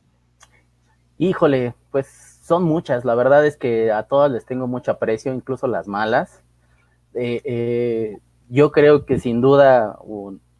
Híjole, 1.17 1.73
pues 1.91 2.39
son 2.43 2.63
muchas, 2.63 3.03
la 3.03 3.15
verdad 3.15 3.45
es 3.45 3.57
que 3.57 3.91
a 3.91 4.03
todas 4.03 4.31
les 4.31 4.45
tengo 4.45 4.67
mucho 4.67 4.91
aprecio, 4.91 5.33
incluso 5.33 5.67
las 5.67 5.87
malas. 5.87 6.43
Eh, 7.13 7.41
eh, 7.43 8.17
yo 8.49 8.71
creo 8.71 9.05
que 9.05 9.19
sin 9.19 9.41
duda, 9.41 9.97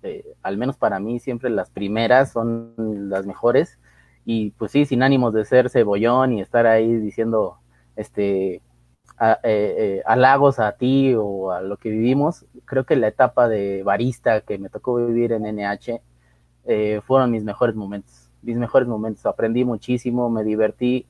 eh, 0.03 0.25
al 0.41 0.57
menos 0.57 0.75
para 0.77 0.99
mí, 0.99 1.19
siempre 1.19 1.49
las 1.49 1.69
primeras 1.69 2.31
son 2.31 2.73
las 3.09 3.25
mejores. 3.25 3.79
Y 4.25 4.51
pues 4.51 4.71
sí, 4.71 4.85
sin 4.85 5.03
ánimos 5.03 5.33
de 5.33 5.45
ser 5.45 5.69
cebollón 5.69 6.33
y 6.33 6.41
estar 6.41 6.67
ahí 6.67 6.97
diciendo 6.97 7.59
este 7.95 8.61
halagos 10.05 10.59
a 10.59 10.73
ti 10.73 11.15
o 11.15 11.51
a 11.51 11.61
lo 11.61 11.77
que 11.77 11.89
vivimos, 11.89 12.45
creo 12.65 12.85
que 12.85 12.95
la 12.95 13.07
etapa 13.07 13.47
de 13.47 13.83
barista 13.83 14.41
que 14.41 14.57
me 14.57 14.69
tocó 14.69 14.95
vivir 14.95 15.31
en 15.31 15.45
NH 15.45 16.01
fueron 17.01 17.31
mis 17.31 17.43
mejores 17.43 17.75
momentos. 17.75 18.29
Mis 18.41 18.57
mejores 18.57 18.87
momentos. 18.87 19.25
Aprendí 19.25 19.65
muchísimo, 19.65 20.29
me 20.29 20.43
divertí 20.43 21.07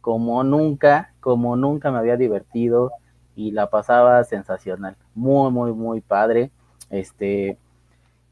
como 0.00 0.44
nunca, 0.44 1.12
como 1.20 1.56
nunca 1.56 1.90
me 1.90 1.98
había 1.98 2.16
divertido 2.16 2.92
y 3.34 3.52
la 3.52 3.70
pasaba 3.70 4.24
sensacional, 4.24 4.96
muy, 5.14 5.50
muy, 5.50 5.72
muy 5.72 6.00
padre. 6.00 6.50
Este, 6.90 7.58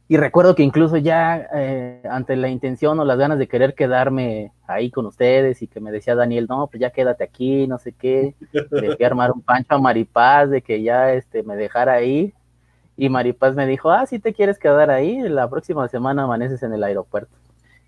y 0.09 0.17
recuerdo 0.17 0.55
que 0.55 0.63
incluso 0.63 0.97
ya 0.97 1.49
eh, 1.53 2.01
ante 2.09 2.37
la 2.37 2.49
intención 2.49 3.01
o 3.01 3.05
las 3.05 3.19
ganas 3.19 3.39
de 3.39 3.49
querer 3.49 3.75
quedarme 3.75 4.53
ahí 4.69 4.91
con 4.91 5.05
ustedes 5.07 5.63
y 5.63 5.67
que 5.67 5.81
me 5.81 5.91
decía 5.91 6.15
Daniel, 6.15 6.47
no, 6.49 6.69
pues 6.69 6.81
ya 6.81 6.91
quédate 6.91 7.25
aquí, 7.25 7.67
no 7.67 7.79
sé 7.79 7.93
qué, 7.93 8.37
de 8.53 9.05
armar 9.05 9.33
un 9.33 9.43
pancho 9.43 9.75
a 9.75 9.79
Maripaz, 9.79 10.49
de 10.49 10.63
que 10.63 10.83
ya 10.83 11.13
este, 11.13 11.43
me 11.43 11.57
dejara 11.57 11.95
ahí. 11.95 12.33
Y 12.97 13.09
Maripaz 13.09 13.55
me 13.55 13.67
dijo, 13.67 13.91
ah, 13.91 14.07
si 14.07 14.21
te 14.21 14.33
quieres 14.33 14.59
quedar 14.59 14.91
ahí, 14.91 15.29
la 15.29 15.51
próxima 15.51 15.89
semana 15.89 16.23
amaneces 16.23 16.63
en 16.63 16.73
el 16.73 16.85
aeropuerto. 16.85 17.37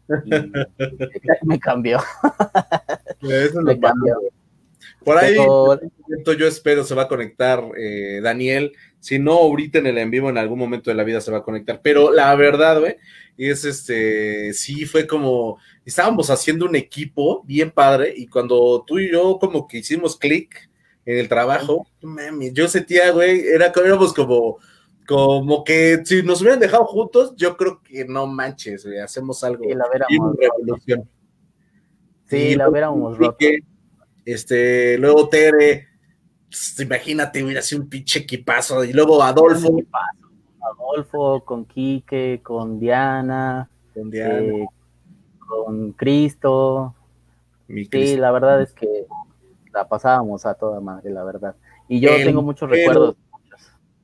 me 1.43 1.61
cambió. 1.61 2.01
me 3.63 3.79
cambió. 3.79 4.19
Por 5.09 5.17
ahí, 5.17 5.37
yo 6.39 6.47
espero 6.47 6.85
se 6.85 6.95
va 6.95 7.05
a 7.05 7.09
conectar 7.09 7.65
eh, 7.79 8.21
Daniel. 8.23 8.73
Si 9.01 9.19
no, 9.19 9.33
ahorita 9.33 9.79
en 9.79 9.87
el 9.87 9.97
en 9.97 10.11
vivo, 10.11 10.29
en 10.29 10.37
algún 10.37 10.59
momento 10.59 10.91
de 10.91 10.97
la 10.97 11.03
vida 11.05 11.23
se 11.23 11.31
va 11.31 11.39
a 11.39 11.43
conectar. 11.43 11.81
Pero 11.83 12.13
la 12.13 12.35
verdad, 12.35 12.79
güey, 12.79 12.97
es 13.39 13.65
este, 13.65 14.53
sí 14.53 14.85
fue 14.85 15.07
como, 15.07 15.57
estábamos 15.87 16.29
haciendo 16.29 16.67
un 16.67 16.77
equipo 16.77 17.43
bien 17.45 17.71
padre 17.71 18.13
y 18.15 18.27
cuando 18.27 18.85
tú 18.87 18.99
y 18.99 19.11
yo 19.11 19.39
como 19.39 19.67
que 19.67 19.79
hicimos 19.79 20.19
clic 20.19 20.69
en 21.07 21.17
el 21.17 21.29
trabajo, 21.29 21.87
mami, 22.03 22.53
yo 22.53 22.69
sentía, 22.69 23.11
güey, 23.11 23.47
era, 23.49 23.73
éramos 23.83 24.13
como 24.13 24.59
como 25.07 25.65
que 25.65 26.03
si 26.05 26.23
nos 26.23 26.43
hubieran 26.43 26.61
dejado 26.61 26.85
juntos, 26.85 27.33
yo 27.35 27.57
creo 27.57 27.81
que 27.83 28.05
no 28.05 28.27
manches, 28.27 28.87
hacemos 29.03 29.43
algo. 29.43 29.65
Sí, 29.65 29.75
la 29.75 29.87
revolución. 29.91 31.09
Sí, 32.27 32.55
la 32.57 32.69
hubiéramos 32.69 33.17
roto. 33.17 33.39
Este, 34.29 34.99
luego 34.99 35.27
Tere, 35.31 35.89
pues, 36.51 36.79
imagínate, 36.81 37.43
hubiera 37.43 37.63
sido 37.63 37.81
un 37.81 37.89
pinche 37.89 38.19
equipazo. 38.19 38.85
Y 38.85 38.93
luego 38.93 39.23
Adolfo. 39.23 39.75
Adolfo, 40.61 41.43
con 41.47 41.65
Quique, 41.65 42.41
con 42.43 42.79
Diana, 42.79 43.71
con 43.95 44.11
Diana. 44.11 44.41
Eh, 44.41 44.67
con 45.39 45.93
Cristo. 45.93 46.95
sí, 47.69 48.17
la 48.19 48.31
verdad 48.31 48.61
es 48.61 48.75
que 48.75 49.07
la 49.73 49.89
pasábamos 49.89 50.45
a 50.45 50.53
toda 50.53 50.79
madre, 50.81 51.11
la 51.11 51.25
verdad. 51.25 51.57
Y 51.89 51.99
yo 52.01 52.15
tengo 52.17 52.43
muchos 52.43 52.69
recuerdos. 52.69 53.17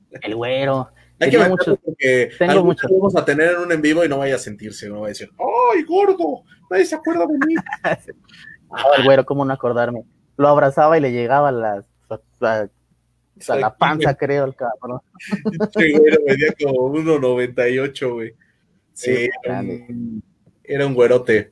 El 0.09 0.33
güero. 0.33 0.89
Hay 1.19 1.29
que 1.29 1.37
muchos, 1.37 1.77
porque 1.85 2.31
tengo 2.39 2.63
muchos. 2.63 2.89
vamos 2.91 3.15
a 3.15 3.23
tener 3.23 3.51
en 3.51 3.59
un 3.59 3.71
en 3.71 3.81
vivo 3.81 4.03
y 4.03 4.09
no 4.09 4.17
vaya 4.17 4.35
a 4.35 4.39
sentirse, 4.39 4.89
no 4.89 5.01
vaya 5.01 5.05
a 5.05 5.09
decir, 5.09 5.31
¡ay, 5.37 5.83
gordo! 5.83 6.41
Nadie 6.69 6.83
se 6.83 6.95
acuerda 6.95 7.27
de 7.27 7.37
mí. 7.45 7.55
el 8.97 9.03
güero, 9.05 9.23
¿cómo 9.23 9.45
no 9.45 9.53
acordarme? 9.53 10.03
Lo 10.37 10.47
abrazaba 10.47 10.97
y 10.97 11.01
le 11.01 11.11
llegaba 11.11 11.49
a 11.49 11.51
la, 11.51 11.85
a, 12.41 13.55
la 13.55 13.75
panza, 13.77 14.15
creo, 14.15 14.45
el 14.45 14.55
cabrón. 14.55 15.01
Sí, 15.77 15.93
güero 15.97 16.17
medía 16.25 16.53
como 16.61 16.93
1.98, 16.93 18.13
güey. 18.13 18.33
Sí, 18.93 19.29
era 19.43 19.59
un, 19.61 20.23
era 20.63 20.87
un 20.87 20.93
güerote. 20.93 21.51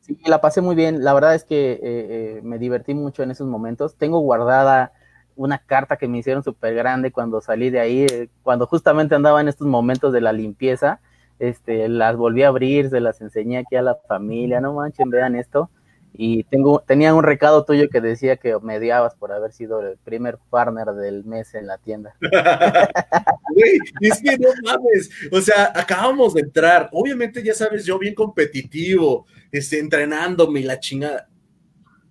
Sí, 0.00 0.18
la 0.26 0.40
pasé 0.40 0.60
muy 0.60 0.76
bien. 0.76 1.02
La 1.04 1.12
verdad 1.14 1.34
es 1.34 1.44
que 1.44 1.72
eh, 1.72 1.80
eh, 1.82 2.40
me 2.42 2.58
divertí 2.58 2.94
mucho 2.94 3.22
en 3.22 3.30
esos 3.30 3.46
momentos. 3.46 3.96
Tengo 3.96 4.20
guardada 4.20 4.92
una 5.36 5.58
carta 5.58 5.96
que 5.96 6.06
me 6.06 6.18
hicieron 6.18 6.42
súper 6.42 6.74
grande 6.74 7.12
cuando 7.12 7.40
salí 7.40 7.70
de 7.70 7.80
ahí, 7.80 8.02
eh, 8.02 8.28
cuando 8.42 8.66
justamente 8.66 9.14
andaba 9.14 9.40
en 9.40 9.48
estos 9.48 9.66
momentos 9.66 10.12
de 10.12 10.20
la 10.20 10.32
limpieza, 10.32 11.00
este, 11.38 11.88
las 11.88 12.16
volví 12.16 12.42
a 12.42 12.48
abrir, 12.48 12.90
se 12.90 13.00
las 13.00 13.20
enseñé 13.20 13.58
aquí 13.58 13.76
a 13.76 13.82
la 13.82 13.96
familia, 14.06 14.60
no 14.60 14.74
manchen, 14.74 15.08
vean 15.08 15.36
esto. 15.36 15.70
Y 16.12 16.44
tengo, 16.44 16.80
tenía 16.80 17.14
un 17.14 17.22
recado 17.22 17.64
tuyo 17.64 17.88
que 17.88 18.00
decía 18.00 18.36
que 18.36 18.58
me 18.62 18.78
odiabas 18.78 19.14
por 19.14 19.32
haber 19.32 19.52
sido 19.52 19.80
el 19.80 19.96
primer 19.98 20.38
partner 20.50 20.88
del 20.88 21.24
mes 21.24 21.54
en 21.54 21.66
la 21.66 21.78
tienda. 21.78 22.14
Güey, 23.52 23.78
es 24.00 24.22
que 24.22 24.38
no 24.38 24.48
mames, 24.62 25.10
o 25.32 25.40
sea, 25.40 25.72
acabamos 25.74 26.34
de 26.34 26.42
entrar, 26.42 26.88
obviamente 26.92 27.42
ya 27.42 27.52
sabes, 27.52 27.84
yo 27.84 27.98
bien 27.98 28.14
competitivo, 28.14 29.26
este, 29.50 29.80
entrenándome 29.80 30.60
y 30.60 30.62
la 30.62 30.78
chingada 30.78 31.28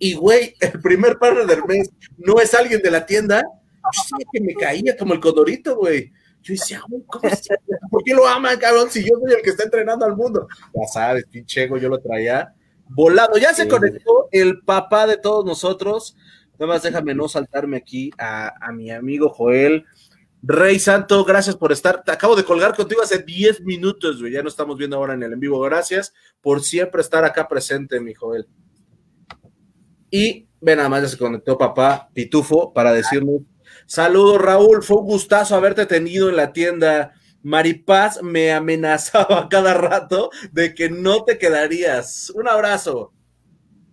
y 0.02 0.14
güey, 0.14 0.56
el 0.58 0.80
primer 0.80 1.18
partner 1.18 1.46
del 1.46 1.62
mes 1.66 1.90
no 2.16 2.40
es 2.40 2.54
alguien 2.54 2.80
de 2.80 2.90
la 2.90 3.04
tienda, 3.04 3.42
yo 3.42 4.24
que 4.32 4.40
me 4.40 4.54
caía 4.54 4.96
como 4.96 5.12
el 5.12 5.20
condorito, 5.20 5.76
güey. 5.76 6.10
Yo 6.42 6.54
decía, 6.54 6.82
¿por 7.90 8.02
qué 8.02 8.14
lo 8.14 8.26
aman, 8.26 8.58
cabrón? 8.58 8.90
Si 8.90 9.02
yo 9.02 9.16
soy 9.22 9.34
el 9.34 9.42
que 9.42 9.50
está 9.50 9.64
entrenando 9.64 10.06
al 10.06 10.16
mundo. 10.16 10.48
Ya 10.74 10.86
sabes, 10.86 11.26
pinchego, 11.26 11.76
yo 11.76 11.90
lo 11.90 11.98
traía 11.98 12.54
volado. 12.90 13.38
Ya 13.38 13.54
se 13.54 13.68
conectó 13.68 14.28
el 14.32 14.60
papá 14.60 15.06
de 15.06 15.16
todos 15.16 15.44
nosotros. 15.44 16.16
Nada 16.58 16.74
más 16.74 16.82
déjame 16.82 17.14
no 17.14 17.28
saltarme 17.28 17.78
aquí 17.78 18.10
a, 18.18 18.52
a 18.60 18.72
mi 18.72 18.90
amigo 18.90 19.30
Joel. 19.30 19.86
Rey 20.42 20.78
Santo, 20.78 21.24
gracias 21.24 21.56
por 21.56 21.70
estar. 21.70 22.02
Te 22.02 22.12
acabo 22.12 22.34
de 22.34 22.44
colgar 22.44 22.74
contigo 22.74 23.02
hace 23.02 23.18
10 23.18 23.62
minutos, 23.62 24.20
güey. 24.20 24.32
Ya 24.32 24.42
no 24.42 24.48
estamos 24.48 24.78
viendo 24.78 24.96
ahora 24.96 25.14
en 25.14 25.22
el 25.22 25.32
en 25.34 25.40
vivo. 25.40 25.60
Gracias 25.60 26.14
por 26.40 26.62
siempre 26.62 27.02
estar 27.02 27.24
acá 27.24 27.46
presente, 27.46 28.00
mi 28.00 28.14
Joel. 28.14 28.46
Y 30.10 30.48
ven, 30.60 30.78
nada 30.78 30.88
más 30.88 31.02
ya 31.02 31.08
se 31.08 31.18
conectó 31.18 31.58
papá 31.58 32.08
Pitufo 32.14 32.72
para 32.72 32.92
decirnos: 32.92 33.42
Saludos, 33.86 34.40
Raúl, 34.40 34.82
fue 34.82 34.98
un 34.98 35.06
gustazo 35.06 35.54
haberte 35.54 35.86
tenido 35.86 36.30
en 36.30 36.36
la 36.36 36.52
tienda. 36.52 37.12
Maripaz 37.42 38.22
me 38.22 38.52
amenazaba 38.52 39.48
cada 39.50 39.74
rato 39.74 40.30
de 40.52 40.74
que 40.74 40.90
no 40.90 41.24
te 41.24 41.38
quedarías. 41.38 42.30
Un 42.30 42.48
abrazo. 42.48 43.12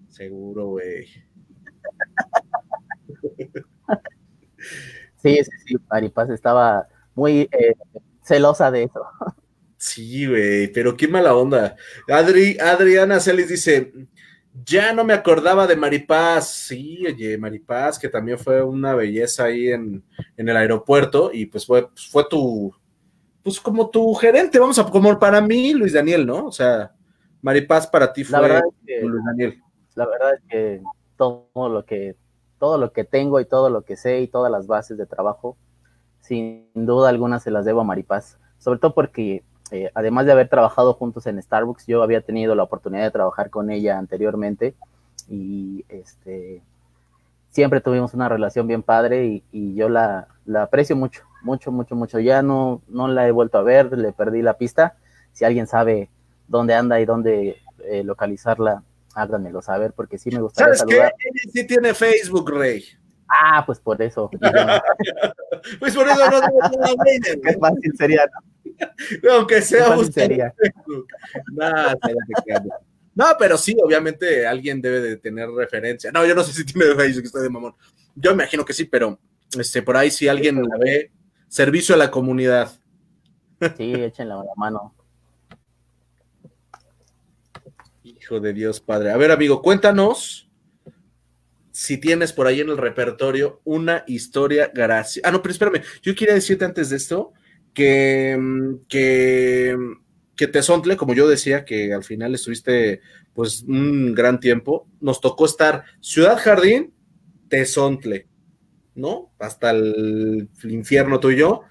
Seguro, 0.10 0.68
güey. 0.68 1.08
Sí, 5.20 5.36
sí, 5.44 5.52
sí, 5.66 5.76
Maripaz 5.90 6.30
estaba 6.30 6.88
muy 7.16 7.50
eh, 7.52 7.74
celosa 8.22 8.70
de 8.70 8.84
eso. 8.84 9.02
Sí, 9.78 10.28
güey, 10.28 10.72
pero 10.72 10.96
qué 10.96 11.08
mala 11.08 11.36
onda. 11.36 11.76
Adri, 12.08 12.56
Adriana 12.60 13.20
Celis 13.20 13.50
dice, 13.50 13.92
ya 14.66 14.94
no 14.94 15.04
me 15.04 15.14
acordaba 15.14 15.68
de 15.68 15.76
Maripaz, 15.76 16.50
sí, 16.50 17.06
oye, 17.06 17.38
Maripaz, 17.38 18.00
que 18.00 18.10
también 18.10 18.40
fue 18.40 18.64
una 18.64 18.96
belleza 18.96 19.46
ahí 19.46 19.70
en, 19.70 20.04
el 20.36 20.58
aeropuerto 20.58 21.32
y 21.34 21.46
pues 21.48 21.66
fue, 21.66 21.90
pues 21.90 22.08
fue 22.08 22.26
tu, 22.30 22.74
pues 23.44 23.60
como 23.60 23.90
tu 23.90 24.14
gerente, 24.16 24.60
vamos 24.60 24.78
a, 24.80 24.86
como 24.86 25.18
para 25.18 25.42
mí, 25.42 25.74
Luis 25.74 25.94
Daniel, 25.94 26.26
¿no? 26.26 26.48
O 26.48 26.52
sea, 26.52 26.92
Maripaz 27.42 27.88
para 27.88 28.12
ti 28.12 28.24
fue 28.24 28.40
la 28.40 28.48
verdad 28.48 28.64
Luis 29.02 29.24
Daniel. 29.26 29.62
La 29.96 30.06
verdad 30.06 30.34
es 30.36 30.42
que 30.50 30.82
todo 31.16 31.70
lo 31.70 31.86
que 31.86 32.16
todo 32.60 32.78
lo 32.78 32.92
que 32.92 33.04
tengo 33.04 33.40
y 33.40 33.46
todo 33.46 33.70
lo 33.70 33.84
que 33.84 33.96
sé 33.96 34.22
y 34.22 34.28
todas 34.28 34.52
las 34.52 34.68
bases 34.68 34.98
de 34.98 35.06
trabajo, 35.06 35.58
sin 36.22 36.68
duda 36.74 37.10
alguna 37.10 37.40
se 37.40 37.52
las 37.52 37.66
debo 37.66 37.82
a 37.82 37.84
Maripaz, 37.84 38.38
sobre 38.58 38.80
todo 38.80 38.94
porque 38.94 39.44
eh, 39.72 39.92
además 39.94 40.26
de 40.26 40.32
haber 40.32 40.50
trabajado 40.50 40.94
juntos 40.94 41.28
en 41.28 41.42
Starbucks, 41.42 41.86
yo 41.88 42.02
había 42.02 42.22
tenido 42.22 42.56
la 42.56 42.64
oportunidad 42.64 43.04
de 43.04 43.12
trabajar 43.12 43.50
con 43.50 43.70
ella 43.70 43.98
anteriormente 43.98 44.76
y 45.30 45.86
este 45.90 46.64
siempre 47.50 47.82
tuvimos 47.82 48.14
una 48.14 48.30
relación 48.30 48.68
bien 48.68 48.84
padre 48.84 49.44
y, 49.52 49.76
yo 49.76 49.90
la, 49.90 50.28
la, 50.46 50.64
aprecio 50.64 50.96
mucho, 50.96 51.24
mucho, 51.42 51.72
mucho, 51.72 51.96
mucho. 51.96 52.20
Ya 52.20 52.42
no, 52.42 52.82
no 52.88 53.08
la 53.08 53.28
he 53.28 53.32
vuelto 53.32 53.58
a 53.58 53.64
ver, 53.64 53.98
le 53.98 54.12
perdí 54.14 54.42
la 54.42 54.58
pista. 54.58 54.98
Si 55.34 55.46
alguien 55.46 55.68
sabe 55.68 56.10
dónde 56.48 56.74
anda 56.74 57.00
y 57.00 57.06
dónde 57.06 57.58
eh, 57.84 58.04
localizarla, 58.04 58.84
háganmelo 59.14 59.62
saber, 59.62 59.94
porque 59.94 60.18
sí 60.18 60.30
me 60.32 60.42
gustaría 60.42 60.76
¿Sabes 60.76 60.80
saludar. 60.80 61.14
qué? 61.18 61.30
Ella 61.30 61.52
sí 61.54 61.68
tiene 61.68 61.94
Facebook, 61.94 62.52
Rey. 62.52 62.84
Ah, 63.28 63.64
pues 63.66 63.80
por 63.80 64.02
eso. 64.02 64.30
pues 65.80 65.94
por 65.94 66.08
eso 66.08 66.32
no 66.32 66.42
Qué 67.44 67.58
fácil 67.60 67.94
sería, 67.98 68.26
¿no? 68.26 68.58
Aunque 69.32 69.62
sea 69.62 69.98
usted 69.98 70.28
Facebook. 70.28 71.08
no, 73.16 73.26
pero 73.40 73.58
sí, 73.58 73.76
obviamente 73.84 74.46
alguien 74.46 74.82
debe 74.82 75.02
de 75.02 75.18
tener 75.18 75.50
referencia. 75.50 76.12
No, 76.12 76.26
yo 76.26 76.36
no 76.36 76.44
sé 76.44 76.54
si 76.54 76.66
tiene 76.66 76.96
Facebook, 76.96 77.26
estoy 77.26 77.44
de 77.44 77.50
mamón. 77.50 77.76
Yo 78.16 78.32
imagino 78.32 78.64
que 78.64 78.74
sí, 78.74 78.86
pero 78.86 79.20
este, 79.58 79.82
por 79.82 79.98
ahí 79.98 80.12
si 80.12 80.28
alguien 80.28 80.62
la 80.62 80.78
ve, 80.78 81.12
servicio 81.48 81.96
a 81.96 81.98
la 81.98 82.12
comunidad. 82.12 82.72
Sí, 83.78 83.94
échenle 83.94 84.36
la 84.36 84.56
mano. 84.56 84.94
Hijo 88.04 88.40
de 88.40 88.54
Dios, 88.54 88.80
padre. 88.80 89.12
A 89.12 89.18
ver, 89.18 89.32
amigo, 89.32 89.62
cuéntanos 89.62 90.48
si 91.72 91.98
tienes 91.98 92.34
por 92.34 92.48
ahí 92.48 92.60
en 92.60 92.70
el 92.70 92.78
repertorio 92.78 93.62
una 93.64 94.04
historia 94.08 94.72
gracia. 94.74 95.22
Ah, 95.24 95.32
no, 95.32 95.42
pero 95.44 95.52
espérame, 95.52 95.84
yo 96.02 96.16
quería 96.16 96.34
decirte 96.34 96.66
antes 96.66 96.90
de 96.90 96.98
esto 96.98 97.34
que, 97.74 98.36
que, 98.88 99.78
que 100.36 100.48
Tezontle, 100.48 100.98
como 100.98 101.14
yo 101.14 101.28
decía, 101.28 101.66
que 101.66 101.94
al 101.94 102.04
final 102.04 102.34
estuviste 102.34 103.02
pues 103.34 103.62
un 103.62 104.16
gran 104.16 104.40
tiempo, 104.40 104.88
nos 105.00 105.22
tocó 105.22 105.46
estar 105.46 105.84
Ciudad 106.02 106.40
Jardín, 106.40 106.94
Tezontle, 107.50 108.27
¿no? 108.98 109.32
Hasta 109.40 109.70
el, 109.70 110.50
infierno 110.64 111.20
tuyo, 111.20 111.62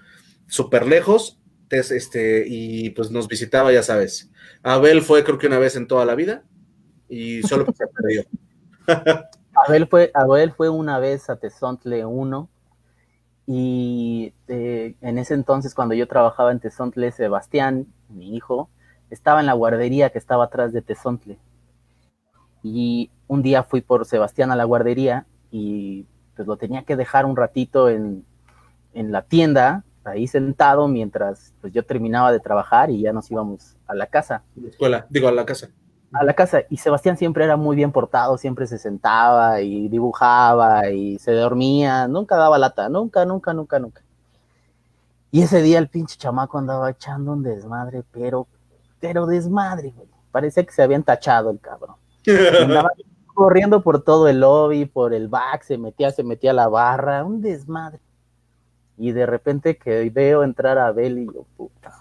súper 0.47 0.87
lejos, 0.87 1.39
este, 1.69 2.45
y 2.47 2.89
pues 2.91 3.11
nos 3.11 3.27
visitaba, 3.27 3.71
ya 3.71 3.83
sabes. 3.83 4.31
Abel 4.63 5.01
fue 5.01 5.23
creo 5.23 5.37
que 5.37 5.47
una 5.47 5.59
vez 5.59 5.75
en 5.75 5.87
toda 5.87 6.05
la 6.05 6.15
vida 6.15 6.43
y 7.09 7.43
solo 7.43 7.65
se 7.77 7.85
perdió. 7.87 8.23
Abel 9.67 9.87
fue, 9.87 10.11
Abel 10.13 10.53
fue 10.53 10.69
una 10.69 10.99
vez 10.99 11.29
a 11.29 11.35
Tezontle 11.35 12.05
1 12.05 12.49
y 13.45 14.33
eh, 14.47 14.95
en 15.01 15.17
ese 15.17 15.33
entonces 15.33 15.73
cuando 15.73 15.95
yo 15.95 16.07
trabajaba 16.07 16.51
en 16.51 16.59
Tezontle, 16.59 17.11
Sebastián, 17.11 17.87
mi 18.07 18.35
hijo, 18.35 18.69
estaba 19.09 19.41
en 19.41 19.45
la 19.47 19.53
guardería 19.53 20.11
que 20.11 20.19
estaba 20.19 20.45
atrás 20.45 20.71
de 20.73 20.81
Tezontle. 20.81 21.39
Y 22.63 23.11
un 23.27 23.41
día 23.41 23.63
fui 23.63 23.81
por 23.81 24.05
Sebastián 24.05 24.51
a 24.51 24.55
la 24.55 24.63
guardería 24.63 25.25
y 25.51 26.05
pues 26.37 26.47
lo 26.47 26.55
tenía 26.55 26.83
que 26.83 26.95
dejar 26.95 27.25
un 27.25 27.35
ratito 27.35 27.89
en, 27.89 28.23
en 28.93 29.11
la 29.11 29.23
tienda 29.23 29.83
ahí 30.07 30.27
sentado 30.27 30.87
mientras 30.87 31.53
pues 31.61 31.73
yo 31.73 31.83
terminaba 31.83 32.31
de 32.31 32.39
trabajar 32.39 32.89
y 32.89 33.01
ya 33.01 33.13
nos 33.13 33.29
íbamos 33.29 33.75
a 33.87 33.93
la 33.93 34.07
casa. 34.07 34.43
La 34.55 34.69
escuela, 34.69 35.05
digo, 35.09 35.27
a 35.27 35.31
la 35.31 35.45
casa. 35.45 35.69
A 36.13 36.23
la 36.23 36.33
casa. 36.33 36.61
Y 36.69 36.77
Sebastián 36.77 37.17
siempre 37.17 37.43
era 37.43 37.57
muy 37.57 37.75
bien 37.75 37.91
portado, 37.91 38.37
siempre 38.37 38.67
se 38.67 38.77
sentaba 38.77 39.61
y 39.61 39.89
dibujaba 39.89 40.89
y 40.89 41.19
se 41.19 41.33
dormía, 41.33 42.07
nunca 42.07 42.37
daba 42.37 42.57
lata, 42.57 42.89
nunca, 42.89 43.25
nunca, 43.25 43.53
nunca, 43.53 43.79
nunca. 43.79 44.01
Y 45.31 45.41
ese 45.41 45.61
día 45.61 45.77
el 45.77 45.89
pinche 45.89 46.17
chamaco 46.17 46.57
andaba 46.57 46.89
echando 46.89 47.33
un 47.33 47.43
desmadre, 47.43 48.03
pero, 48.11 48.47
pero 48.99 49.25
desmadre, 49.25 49.91
güey. 49.95 50.07
Parecía 50.31 50.63
que 50.63 50.71
se 50.71 50.81
habían 50.81 51.03
tachado 51.03 51.49
el 51.49 51.59
cabrón. 51.59 51.95
Andaba 52.61 52.89
corriendo 53.37 53.83
por 53.83 54.03
todo 54.03 54.27
el 54.27 54.39
lobby, 54.39 54.85
por 54.85 55.13
el 55.13 55.27
back, 55.27 55.61
se 55.61 55.77
metía, 55.77 56.09
se 56.09 56.23
metía 56.23 56.49
a 56.49 56.53
la 56.55 56.69
barra, 56.69 57.23
un 57.23 57.39
desmadre. 57.39 57.99
Y 58.97 59.11
de 59.11 59.27
repente 59.27 59.77
que 59.77 60.09
veo 60.09 60.43
entrar 60.43 60.79
a 60.79 60.87
Abel 60.87 61.19
y 61.19 61.27
yo, 61.27 61.45
puta 61.55 61.93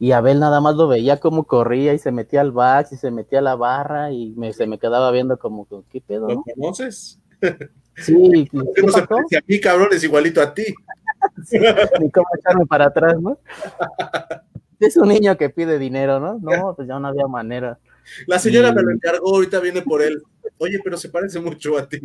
Y 0.00 0.10
Abel 0.10 0.40
nada 0.40 0.60
más 0.60 0.74
lo 0.74 0.88
veía 0.88 1.20
como 1.20 1.44
corría 1.44 1.94
y 1.94 2.00
se 2.00 2.10
metía 2.10 2.40
al 2.40 2.50
back 2.50 2.88
y 2.90 2.96
se 2.96 3.12
metía 3.12 3.38
a 3.38 3.42
la 3.42 3.54
barra 3.54 4.10
y 4.10 4.34
me, 4.36 4.52
se 4.52 4.66
me 4.66 4.76
quedaba 4.76 5.12
viendo 5.12 5.38
como, 5.38 5.68
¿qué 5.88 6.00
pedo? 6.00 6.28
¿Lo 6.28 6.42
conoces? 6.42 7.20
Sí, 7.98 8.46
¿Qué 8.52 8.82
no 8.82 8.92
se 8.92 9.00
a 9.00 9.40
mí, 9.46 9.58
cabrón? 9.58 9.88
Es 9.90 10.04
igualito 10.04 10.42
a 10.42 10.52
ti. 10.52 10.64
ni 11.98 12.10
cómo 12.10 12.26
echarme 12.38 12.66
para 12.66 12.86
atrás, 12.86 13.18
¿no? 13.18 13.38
Es 14.78 14.98
un 14.98 15.08
niño 15.08 15.38
que 15.38 15.48
pide 15.48 15.78
dinero, 15.78 16.20
¿no? 16.20 16.38
No, 16.38 16.74
pues 16.74 16.86
ya 16.86 16.98
no 16.98 17.08
había 17.08 17.26
manera. 17.26 17.78
La 18.26 18.38
señora 18.38 18.72
me 18.72 18.82
lo 18.82 18.90
encargó, 18.90 19.34
ahorita 19.34 19.60
viene 19.60 19.82
por 19.82 20.02
él. 20.02 20.22
Oye, 20.58 20.80
pero 20.82 20.96
se 20.96 21.08
parece 21.08 21.40
mucho 21.40 21.76
a 21.76 21.88
ti. 21.88 22.00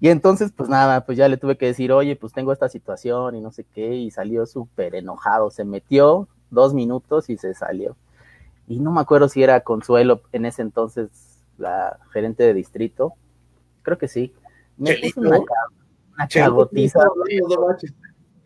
Y 0.00 0.08
entonces, 0.08 0.52
pues 0.52 0.68
nada, 0.68 1.04
pues 1.04 1.18
ya 1.18 1.28
le 1.28 1.36
tuve 1.36 1.56
que 1.56 1.66
decir, 1.66 1.92
oye, 1.92 2.14
pues 2.14 2.32
tengo 2.32 2.52
esta 2.52 2.68
situación 2.68 3.34
y 3.34 3.40
no 3.40 3.50
sé 3.50 3.64
qué, 3.64 3.96
y 3.96 4.10
salió 4.10 4.46
súper 4.46 4.94
enojado, 4.94 5.50
se 5.50 5.64
metió 5.64 6.28
dos 6.50 6.74
minutos 6.74 7.28
y 7.28 7.36
se 7.36 7.54
salió. 7.54 7.96
Y 8.68 8.78
no 8.78 8.92
me 8.92 9.00
acuerdo 9.00 9.28
si 9.28 9.42
era 9.42 9.60
Consuelo 9.62 10.22
en 10.32 10.46
ese 10.46 10.62
entonces 10.62 11.08
la 11.58 11.98
gerente 12.12 12.44
de 12.44 12.54
distrito, 12.54 13.14
creo 13.82 13.98
que 13.98 14.08
sí. 14.08 14.32
Me 14.76 14.96
puso 14.96 15.20
una, 15.20 15.40
cagotiza. 16.28 17.00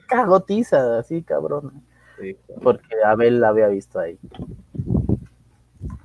Cagotiza, 0.06 0.98
así 0.98 1.22
cabrón. 1.22 1.84
Porque 2.62 2.86
Abel 3.04 3.40
la 3.40 3.48
había 3.48 3.68
visto 3.68 3.98
ahí. 3.98 4.18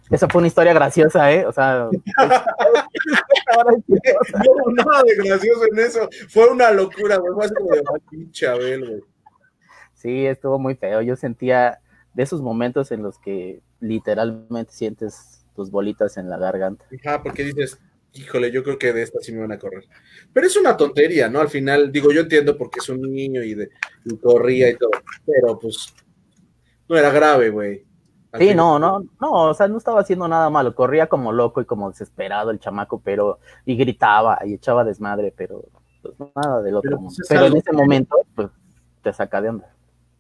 Esa 0.10 0.28
fue 0.28 0.40
una 0.40 0.48
historia 0.48 0.74
graciosa, 0.74 1.32
¿eh? 1.32 1.46
O 1.46 1.52
sea. 1.52 1.88
no 1.92 2.00
hubo 4.52 4.72
nada 4.72 5.04
de 5.04 5.16
gracioso 5.16 5.62
en 5.72 5.80
eso. 5.80 6.10
Fue 6.30 6.50
una 6.50 6.72
locura, 6.72 7.18
güey. 7.18 7.34
Fue 7.36 7.48
como 7.54 7.76
de 7.76 7.84
pinche 8.10 8.48
Abel, 8.48 8.88
güey. 8.88 9.02
Sí, 9.94 10.26
estuvo 10.26 10.58
muy 10.58 10.76
feo. 10.76 11.02
Yo 11.02 11.16
sentía 11.16 11.80
de 12.14 12.24
esos 12.24 12.42
momentos 12.42 12.92
en 12.92 13.04
los 13.04 13.20
que 13.20 13.62
literalmente 13.80 14.72
sientes 14.72 15.46
tus 15.56 15.70
bolitas 15.70 16.18
en 16.18 16.30
la 16.30 16.38
garganta. 16.38 16.86
Ajá, 17.06 17.22
porque 17.22 17.44
dices, 17.44 17.80
híjole, 18.14 18.52
yo 18.52 18.64
creo 18.64 18.78
que 18.78 18.94
de 18.94 19.04
esta 19.04 19.20
sí 19.22 19.32
me 19.32 19.42
van 19.42 19.52
a 19.52 19.60
correr. 19.60 19.86
Pero 20.34 20.48
es 20.48 20.58
una 20.58 20.76
tontería, 20.76 21.30
¿no? 21.30 21.40
Al 21.40 21.50
final, 21.50 21.92
digo, 21.92 22.12
yo 22.12 22.22
entiendo 22.22 22.58
porque 22.58 22.80
es 22.80 22.90
un 22.90 23.02
niño 23.02 23.44
y, 23.44 23.54
de, 23.54 23.70
y 24.06 24.18
corría 24.18 24.70
y 24.70 24.76
todo, 24.76 24.92
pero 25.26 25.60
pues 25.60 25.94
no 26.88 26.98
era 26.98 27.12
grave, 27.12 27.50
güey. 27.50 27.86
Sí, 28.38 28.54
no, 28.54 28.78
no, 28.78 29.04
no, 29.20 29.32
o 29.32 29.54
sea, 29.56 29.68
no 29.68 29.80
estaba 29.80 30.02
haciendo 30.02 30.28
nada 30.28 30.52
malo, 30.52 30.76
corría 30.76 31.08
como 31.08 31.32
loco 31.32 31.62
y 31.62 31.66
como 31.66 31.90
desesperado 31.90 32.52
el 32.52 32.60
chamaco, 32.60 33.02
pero, 33.04 33.40
y 33.66 33.76
gritaba 33.76 34.38
y 34.46 34.54
echaba 34.54 34.84
desmadre, 34.84 35.34
pero 35.36 35.66
pues, 36.04 36.14
nada 36.36 36.62
del 36.62 36.76
otro 36.76 37.00
mundo. 37.00 37.16
Pero 37.28 37.46
en 37.46 37.58
ese 37.58 37.72
momento, 37.72 38.18
pues, 38.36 38.50
te 39.02 39.14
saca 39.14 39.42
de 39.42 39.50
onda. 39.50 39.74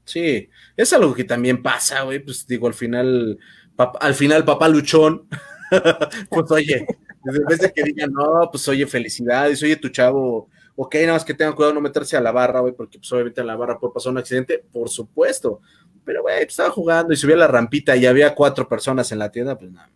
Sí, 0.06 0.50
es 0.76 0.92
algo 0.94 1.14
que 1.14 1.24
también 1.24 1.62
pasa, 1.62 2.02
güey, 2.02 2.18
pues 2.18 2.48
digo, 2.48 2.66
al 2.66 2.74
final, 2.74 3.38
al 3.78 4.14
final 4.16 4.44
papá 4.44 4.68
luchón, 4.68 5.28
pues 6.32 6.50
oye, 6.50 6.88
en 7.26 7.46
vez 7.46 7.60
de 7.60 7.72
que 7.72 7.84
digan, 7.84 8.12
no, 8.12 8.50
pues 8.52 8.68
oye, 8.68 8.86
felicidades, 8.88 9.62
oye, 9.64 9.76
tu 9.76 9.90
chavo, 9.90 10.50
ok, 10.76 10.96
nada 10.96 11.14
más 11.14 11.26
que 11.26 11.34
tengan 11.34 11.56
cuidado 11.56 11.74
no 11.74 11.82
meterse 11.82 12.16
a 12.16 12.22
la 12.22 12.32
barra, 12.32 12.62
güey, 12.62 12.74
porque 12.74 12.98
pues 12.98 13.12
obviamente 13.12 13.42
en 13.42 13.48
la 13.48 13.56
barra 13.56 13.78
puede 13.78 13.94
pasar 13.94 14.12
un 14.12 14.18
accidente, 14.20 14.64
por 14.72 14.90
supuesto, 14.90 15.62
pero, 16.06 16.22
güey, 16.22 16.38
pues, 16.38 16.50
estaba 16.50 16.70
jugando 16.72 17.14
y 17.14 17.18
subía 17.18 17.36
la 17.36 17.48
rampita 17.48 17.96
y 17.96 18.06
había 18.06 18.34
cuatro 18.34 18.68
personas 18.68 19.12
en 19.12 19.20
la 19.20 19.32
tienda, 19.32 19.58
pues 19.58 19.72
nada. 19.72 19.92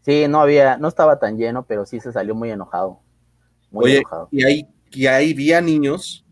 Sí, 0.00 0.26
no 0.28 0.40
había, 0.40 0.78
no 0.78 0.88
estaba 0.88 1.18
tan 1.18 1.36
lleno, 1.36 1.66
pero 1.66 1.84
sí 1.84 2.00
se 2.00 2.12
salió 2.12 2.34
muy 2.34 2.50
enojado. 2.50 3.00
Muy 3.70 3.96
enojado. 3.96 4.28
Y 4.32 4.44
ahí, 4.44 4.66
y 4.90 5.06
ahí 5.06 5.32
había 5.32 5.60
niños, 5.60 6.24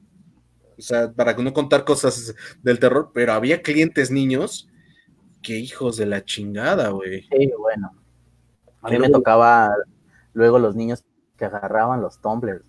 o 0.78 0.82
sea, 0.82 1.12
para 1.12 1.34
no 1.34 1.52
contar 1.52 1.84
cosas 1.84 2.34
del 2.62 2.78
terror, 2.78 3.10
pero 3.12 3.32
había 3.32 3.62
clientes 3.62 4.10
niños 4.10 4.68
que 5.42 5.58
hijos 5.58 5.96
de 5.96 6.06
la 6.06 6.24
chingada, 6.24 6.88
güey. 6.88 7.22
Sí, 7.22 7.50
bueno. 7.58 7.99
A 8.82 8.90
mí 8.90 8.98
me 8.98 9.10
tocaba 9.10 9.74
luego 10.32 10.58
los 10.58 10.74
niños 10.74 11.04
que 11.36 11.44
agarraban 11.44 12.00
los 12.00 12.20
tumblers 12.20 12.64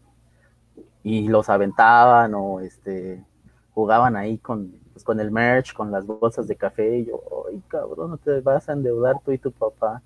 y 1.03 1.27
los 1.27 1.49
aventaban 1.49 2.33
o 2.35 2.59
este 2.59 3.23
jugaban 3.73 4.15
ahí 4.15 4.37
con 4.37 4.81
pues, 4.93 5.03
con 5.03 5.19
el 5.19 5.31
merch, 5.31 5.73
con 5.73 5.91
las 5.91 6.05
bolsas 6.05 6.47
de 6.47 6.55
café, 6.55 6.99
y 6.99 7.05
yo, 7.05 7.21
ay 7.49 7.61
cabrón, 7.67 8.11
no 8.11 8.17
te 8.17 8.39
vas 8.41 8.67
a 8.69 8.73
endeudar 8.73 9.15
tú 9.23 9.31
y 9.31 9.37
tu 9.37 9.51
papá. 9.51 10.01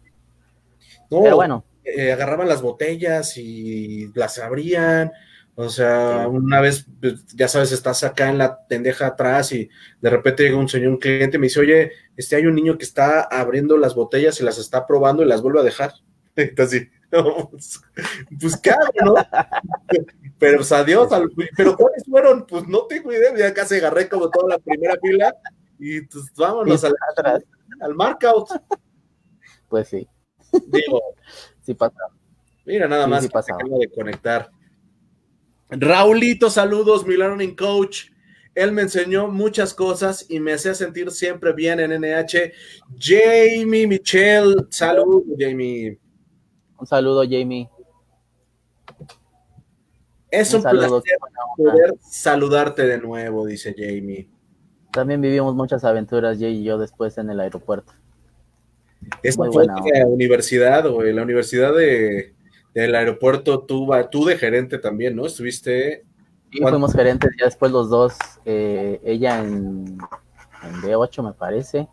Pero 1.10 1.36
bueno. 1.36 1.64
Eh, 1.84 2.12
agarraban 2.12 2.48
las 2.48 2.62
botellas 2.62 3.38
y 3.38 4.12
las 4.16 4.40
abrían. 4.40 5.12
O 5.58 5.70
sea, 5.70 6.28
una 6.28 6.60
vez, 6.60 6.86
pues, 7.00 7.26
ya 7.34 7.48
sabes, 7.48 7.72
estás 7.72 8.04
acá 8.04 8.30
en 8.30 8.38
la 8.38 8.66
tendeja 8.68 9.08
atrás 9.08 9.54
y 9.54 9.70
de 10.02 10.10
repente 10.10 10.44
llega 10.44 10.58
un 10.58 10.68
señor, 10.68 10.92
un 10.92 10.98
cliente 10.98 11.38
y 11.38 11.40
me 11.40 11.48
dice, 11.48 11.62
oye, 11.62 11.92
este 12.18 12.36
hay 12.36 12.46
un 12.46 12.56
niño 12.56 12.78
que 12.78 12.84
está 12.84 13.22
abriendo 13.22 13.78
las 13.78 13.96
botellas 13.96 14.40
y 14.42 14.44
las 14.44 14.58
está 14.58 14.86
probando 14.86 15.24
y 15.24 15.28
las 15.28 15.42
vuelve 15.42 15.62
a 15.62 15.64
dejar. 15.64 15.94
Entonces, 16.36 16.90
pues, 17.10 17.82
pues, 18.40 18.58
¿qué 18.58 18.72
hago, 18.72 18.92
no? 19.06 19.16
Pero 20.38 20.58
pues 20.58 20.72
adiós, 20.74 21.08
pero 21.56 21.78
¿cuáles 21.78 22.04
fueron? 22.04 22.46
Pues 22.46 22.68
no 22.68 22.88
tengo 22.88 23.10
idea, 23.10 23.34
ya 23.38 23.54
casi 23.54 23.76
agarré 23.76 24.10
como 24.10 24.30
toda 24.30 24.50
la 24.50 24.60
primera 24.60 24.98
fila 25.02 25.34
y 25.80 26.02
pues 26.02 26.26
vámonos 26.36 26.84
al, 26.84 26.94
al 27.80 27.96
markout. 27.96 28.50
Pues 29.70 29.88
sí. 29.88 30.06
Digo, 30.68 31.02
sí 31.62 31.74
pasa. 31.74 31.96
Mira, 32.66 32.86
nada 32.86 33.08
más 33.08 33.30
que 33.30 33.38
acabo 33.38 33.80
de 33.80 33.88
conectar. 33.88 34.50
Raulito, 35.70 36.50
saludos, 36.50 37.06
mi 37.06 37.16
learning 37.16 37.56
coach. 37.56 38.12
Él 38.54 38.72
me 38.72 38.84
enseñó 38.84 39.28
muchas 39.28 39.74
cosas 39.74 40.26
y 40.30 40.40
me 40.40 40.54
hacía 40.54 40.74
sentir 40.74 41.12
siempre 41.12 41.52
bien 41.52 41.80
en 41.80 41.92
NH. 41.92 42.54
Jamie 42.98 43.86
Michelle, 43.86 44.56
saludos, 44.70 45.24
Jamie. 45.38 46.00
Un 46.80 46.88
saludo, 46.88 47.24
Jamie. 47.24 47.70
Es 50.32 50.54
un, 50.54 50.62
placer 50.62 51.18
poder 51.58 51.94
saludarte 52.02 52.86
de 52.86 52.98
nuevo, 52.98 53.46
dice 53.46 53.74
Jamie. 53.78 54.30
También 54.92 55.22
vivimos 55.22 55.56
muchas 55.56 55.84
aventuras, 55.84 56.40
Jay 56.40 56.60
y 56.60 56.64
yo, 56.64 56.78
después 56.78 57.18
en 57.18 57.30
el 57.30 57.40
aeropuerto. 57.40 57.94
¿Esta 59.22 59.46
fue 59.52 59.66
la 59.66 60.08
universidad 60.08 60.86
o 60.88 61.02
la 61.04 61.22
universidad 61.22 61.74
de, 61.76 62.34
del 62.76 62.94
aeropuerto, 62.94 63.62
tú, 63.62 63.90
tú 64.12 64.26
de 64.26 64.38
gerente 64.38 64.78
también, 64.78 65.16
¿no? 65.16 65.26
Estuviste... 65.26 66.04
Sí, 66.52 66.60
fuimos 66.62 66.94
gerentes 66.94 67.32
ya 67.40 67.46
después 67.46 67.72
los 67.72 67.90
dos, 67.90 68.14
eh, 68.46 69.02
ella 69.04 69.40
en, 69.40 69.98
en, 70.64 70.82
B8 70.82 71.24
me 71.24 71.34
parece, 71.34 71.88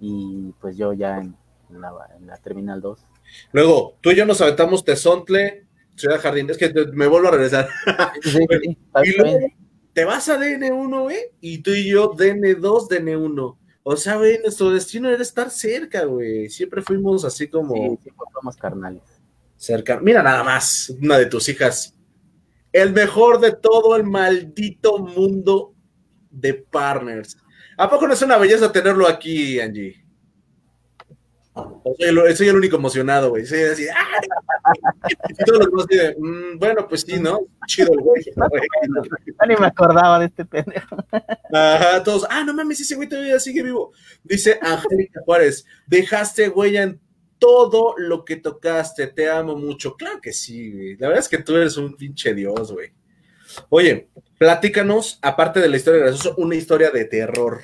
y 0.00 0.52
pues 0.60 0.76
yo 0.76 0.92
ya 0.92 1.18
en, 1.18 1.36
la, 1.80 2.36
Terminal 2.42 2.80
2. 2.80 3.06
Luego, 3.52 3.96
tú 4.00 4.10
y 4.10 4.16
yo 4.16 4.24
nos 4.24 4.40
aventamos 4.40 4.84
Tezontle, 4.84 5.66
Ciudad 5.96 6.20
Jardín, 6.20 6.48
es 6.48 6.58
que 6.58 6.72
me 6.92 7.08
vuelvo 7.08 7.28
a 7.28 7.32
regresar. 7.32 7.68
Sí, 8.22 8.30
sí, 8.30 8.78
y 9.04 9.16
luego 9.16 9.38
te 9.92 10.04
vas 10.04 10.28
a 10.28 10.38
DN1, 10.38 11.12
¿eh? 11.12 11.32
Y 11.40 11.58
tú 11.58 11.72
y 11.72 11.90
yo 11.90 12.14
DN2, 12.14 12.88
DN1. 12.88 13.56
O 13.82 13.96
sea, 13.96 14.16
güey, 14.16 14.38
nuestro 14.40 14.70
destino 14.70 15.08
era 15.08 15.22
estar 15.22 15.50
cerca, 15.50 16.04
güey. 16.04 16.48
Siempre 16.48 16.82
fuimos 16.82 17.24
así 17.24 17.48
como... 17.48 17.74
Sí, 17.74 17.98
siempre 18.02 18.26
fuimos 18.32 18.56
carnales 18.56 19.19
cerca. 19.60 20.00
Mira 20.00 20.22
nada 20.22 20.42
más, 20.42 20.90
una 21.00 21.18
de 21.18 21.26
tus 21.26 21.48
hijas. 21.50 21.94
El 22.72 22.92
mejor 22.92 23.40
de 23.40 23.52
todo 23.52 23.94
el 23.94 24.04
maldito 24.04 24.98
mundo 24.98 25.74
de 26.30 26.54
partners. 26.54 27.36
¿A 27.76 27.88
poco 27.88 28.06
no 28.06 28.14
es 28.14 28.22
una 28.22 28.38
belleza 28.38 28.72
tenerlo 28.72 29.06
aquí, 29.06 29.60
Angie? 29.60 30.02
Soy 32.34 32.48
el, 32.48 32.56
único 32.56 32.76
emocionado, 32.76 33.30
güey. 33.30 33.44
Soy 33.44 33.62
así, 33.62 33.84
y 33.84 35.44
todos 35.44 35.68
los 35.72 35.86
demás 35.86 36.14
mm, 36.16 36.58
bueno, 36.58 36.86
pues 36.88 37.02
sí, 37.02 37.18
¿no? 37.18 37.40
Chido 37.66 37.92
el 37.92 38.00
güey. 38.00 38.22
No, 38.88 39.46
ni 39.46 39.56
me 39.56 39.66
acordaba 39.66 40.20
de 40.20 40.26
este 40.26 40.44
pendejo. 40.44 40.96
Ajá, 41.52 42.02
todos, 42.02 42.26
ah, 42.30 42.44
no 42.44 42.54
mames, 42.54 42.80
ese 42.80 42.94
güey 42.94 43.08
todavía 43.08 43.38
sigue 43.40 43.62
vivo. 43.62 43.92
Dice 44.22 44.58
Angélica 44.62 45.20
Juárez, 45.24 45.66
dejaste 45.86 46.48
huella 46.48 46.82
en 46.84 47.00
todo 47.40 47.94
lo 47.96 48.24
que 48.24 48.36
tocaste, 48.36 49.08
te 49.08 49.28
amo 49.28 49.56
mucho. 49.56 49.96
Claro 49.96 50.20
que 50.20 50.32
sí, 50.32 50.72
güey. 50.72 50.96
La 50.96 51.08
verdad 51.08 51.24
es 51.24 51.28
que 51.28 51.38
tú 51.38 51.56
eres 51.56 51.76
un 51.76 51.96
pinche 51.96 52.32
dios, 52.34 52.70
güey. 52.70 52.92
Oye, 53.68 54.10
platícanos, 54.38 55.18
aparte 55.22 55.58
de 55.58 55.68
la 55.68 55.76
historia 55.76 56.02
graciosa, 56.02 56.34
una 56.36 56.54
historia 56.54 56.90
de 56.90 57.04
terror. 57.06 57.62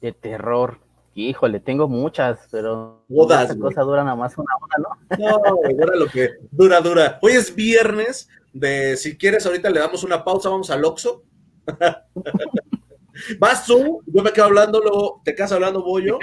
De 0.00 0.12
terror. 0.12 0.80
Híjole, 1.14 1.60
tengo 1.60 1.88
muchas, 1.88 2.48
pero 2.50 3.04
Bodas, 3.06 3.50
esa 3.50 3.58
cosa 3.58 3.82
dura 3.82 4.02
nada 4.02 4.16
más 4.16 4.36
una 4.38 4.54
hora, 4.60 4.76
¿no? 4.78 5.16
No, 5.18 5.76
dura 5.76 5.94
lo 5.94 6.06
que 6.06 6.30
dura, 6.50 6.80
dura. 6.80 7.18
Hoy 7.20 7.32
es 7.32 7.54
viernes 7.54 8.28
de, 8.52 8.96
si 8.96 9.16
quieres, 9.18 9.44
ahorita 9.44 9.68
le 9.68 9.80
damos 9.80 10.04
una 10.04 10.24
pausa, 10.24 10.48
vamos 10.48 10.70
al 10.70 10.84
Oxxo. 10.84 11.22
Vas 13.38 13.66
tú, 13.66 14.02
yo 14.06 14.22
me 14.22 14.32
quedo 14.32 14.46
hablando, 14.46 14.80
luego 14.80 15.20
te 15.22 15.34
quedas 15.34 15.52
hablando, 15.52 15.82
voy 15.82 16.06
yo 16.06 16.18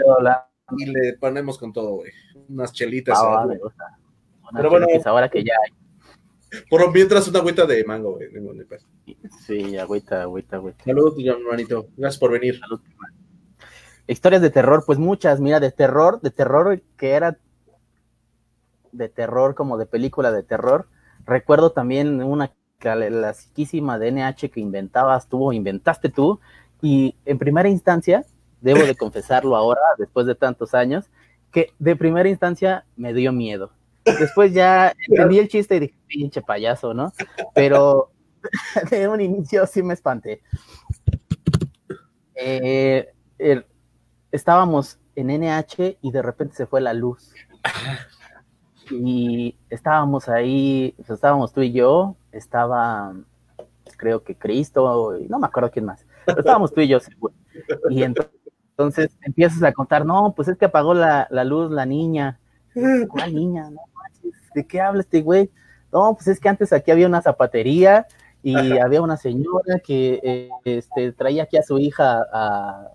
y 0.77 0.85
le 0.85 1.13
ponemos 1.13 1.57
con 1.57 1.73
todo, 1.73 1.95
güey. 1.95 2.11
Unas 2.49 2.73
chelitas. 2.73 3.17
Ah, 3.21 3.47
Pero 4.53 4.69
bueno, 4.69 4.87
ahora 5.05 5.29
que 5.29 5.43
ya 5.43 5.53
hay. 5.63 5.73
Por 6.69 6.91
mientras 6.91 7.27
una 7.27 7.39
agüita 7.39 7.65
de 7.65 7.83
mango, 7.83 8.13
güey. 8.13 8.27
Sí, 9.45 9.77
agüita, 9.77 10.23
agüita, 10.23 10.55
agüita. 10.55 10.83
Saludos, 10.83 11.15
hermanito. 11.23 11.87
Gracias 11.95 12.19
por 12.19 12.31
venir. 12.31 12.59
Historias 14.07 14.41
de 14.41 14.49
terror, 14.49 14.83
pues 14.85 14.97
muchas, 14.97 15.39
mira, 15.39 15.59
de 15.59 15.71
terror, 15.71 16.19
de 16.21 16.31
terror 16.31 16.81
que 16.97 17.11
era 17.11 17.37
de 18.91 19.09
terror, 19.09 19.53
como 19.53 19.77
de 19.77 19.85
película 19.85 20.31
de 20.31 20.41
terror. 20.41 20.87
Recuerdo 21.25 21.71
también 21.71 22.23
una 22.23 22.51
clasiquísima 22.79 23.99
de 23.99 24.11
NH 24.11 24.49
que 24.49 24.61
inventabas 24.61 25.27
tú 25.27 25.49
o 25.49 25.53
inventaste 25.53 26.09
tú. 26.09 26.39
Y 26.81 27.15
en 27.25 27.37
primera 27.37 27.69
instancia, 27.69 28.25
debo 28.61 28.85
de 28.85 28.95
confesarlo 28.95 29.55
ahora, 29.55 29.81
después 29.97 30.25
de 30.25 30.35
tantos 30.35 30.73
años, 30.73 31.09
que 31.51 31.73
de 31.79 31.95
primera 31.95 32.29
instancia 32.29 32.85
me 32.95 33.13
dio 33.13 33.31
miedo. 33.31 33.71
Después 34.05 34.53
ya 34.53 34.93
entendí 35.07 35.39
el 35.39 35.47
chiste 35.47 35.75
y 35.75 35.79
dije, 35.79 35.95
pinche 36.07 36.41
payaso, 36.41 36.93
¿no? 36.93 37.13
Pero 37.53 38.11
de 38.89 39.07
un 39.07 39.21
inicio 39.21 39.65
sí 39.67 39.83
me 39.83 39.93
espanté. 39.93 40.41
Eh, 42.35 43.11
estábamos 44.31 44.99
en 45.15 45.27
NH 45.27 45.97
y 46.01 46.11
de 46.11 46.21
repente 46.21 46.55
se 46.55 46.65
fue 46.65 46.81
la 46.81 46.93
luz. 46.93 47.33
Y 48.89 49.55
estábamos 49.69 50.29
ahí, 50.29 50.93
pues, 50.97 51.09
estábamos 51.09 51.53
tú 51.53 51.61
y 51.61 51.71
yo, 51.71 52.15
estaba, 52.31 53.13
creo 53.97 54.23
que 54.23 54.35
Cristo, 54.35 55.15
no 55.27 55.39
me 55.39 55.47
acuerdo 55.47 55.69
quién 55.69 55.85
más, 55.85 56.05
pero 56.25 56.39
estábamos 56.39 56.73
tú 56.73 56.81
y 56.81 56.87
yo 56.87 56.99
seguro. 56.99 57.33
Y 57.89 58.03
entonces 58.03 58.38
entonces 58.79 59.11
empiezas 59.23 59.61
a 59.63 59.73
contar, 59.73 60.05
no, 60.05 60.31
pues 60.33 60.47
es 60.47 60.57
que 60.57 60.63
apagó 60.63 60.93
la, 60.93 61.27
luz 61.43 61.69
la 61.69 61.85
niña. 61.85 62.39
¿Cuál 63.09 63.35
niña? 63.35 63.69
No 63.69 63.81
¿de 64.55 64.65
qué 64.65 64.79
habla 64.79 65.01
este 65.01 65.21
güey? 65.21 65.51
No, 65.91 66.13
pues 66.15 66.29
es 66.29 66.39
que 66.39 66.47
antes 66.47 66.71
aquí 66.71 66.89
había 66.89 67.07
una 67.07 67.21
zapatería 67.21 68.07
y 68.41 68.77
había 68.77 69.01
una 69.01 69.17
señora 69.17 69.79
que 69.83 70.21
eh, 70.23 70.49
este, 70.63 71.11
traía 71.11 71.43
aquí 71.43 71.57
a 71.57 71.63
su 71.63 71.77
hija 71.77 72.25
a, 72.31 72.93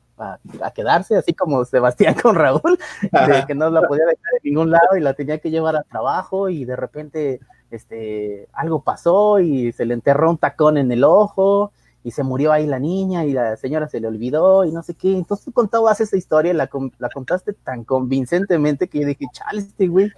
quedarse, 0.75 1.17
así 1.17 1.35
como 1.35 1.65
Sebastián 1.67 2.15
con 2.15 2.35
Raúl, 2.35 2.79
de 3.03 3.45
que 3.47 3.55
no 3.55 3.69
la 3.69 3.83
podía 3.83 4.07
dejar 4.07 4.33
en 4.43 4.51
ningún 4.51 4.71
lado 4.71 4.97
y 4.97 5.01
la 5.01 5.13
tenía 5.13 5.39
que 5.39 5.51
llevar 5.51 5.77
a 5.77 5.83
trabajo 5.83 6.49
y 6.49 6.65
de 6.65 6.77
repente 6.77 7.41
este, 7.71 8.49
algo 8.55 8.83
pasó 8.83 9.39
y 9.39 9.73
se 9.73 9.85
le 9.85 9.93
enterró 9.93 10.31
un 10.31 10.39
tacón 10.39 10.79
en 10.79 10.91
el 10.93 11.05
ojo 11.05 11.73
y 12.05 12.11
se 12.11 12.23
murió 12.23 12.53
ahí 12.53 12.67
la 12.67 12.79
niña 12.79 13.25
y 13.25 13.33
la 13.33 13.57
señora 13.57 13.89
se 13.89 13.99
le 13.99 14.07
olvidó 14.07 14.67
y 14.67 14.73
no 14.73 14.83
sé 14.83 14.95
qué. 14.95 15.17
Entonces 15.17 15.47
tú 15.47 15.53
contabas 15.53 16.03
esa 16.03 16.19
historia 16.19 16.53
y 16.53 16.55
la, 16.55 16.69
la 16.99 17.09
contaste 17.09 17.55
tan 17.55 17.83
convincentemente 17.83 18.89
que 18.89 19.01
yo 19.01 19.07
dije, 19.07 19.25
chale, 19.33 19.61
este 19.61 19.89
güey 19.89 20.13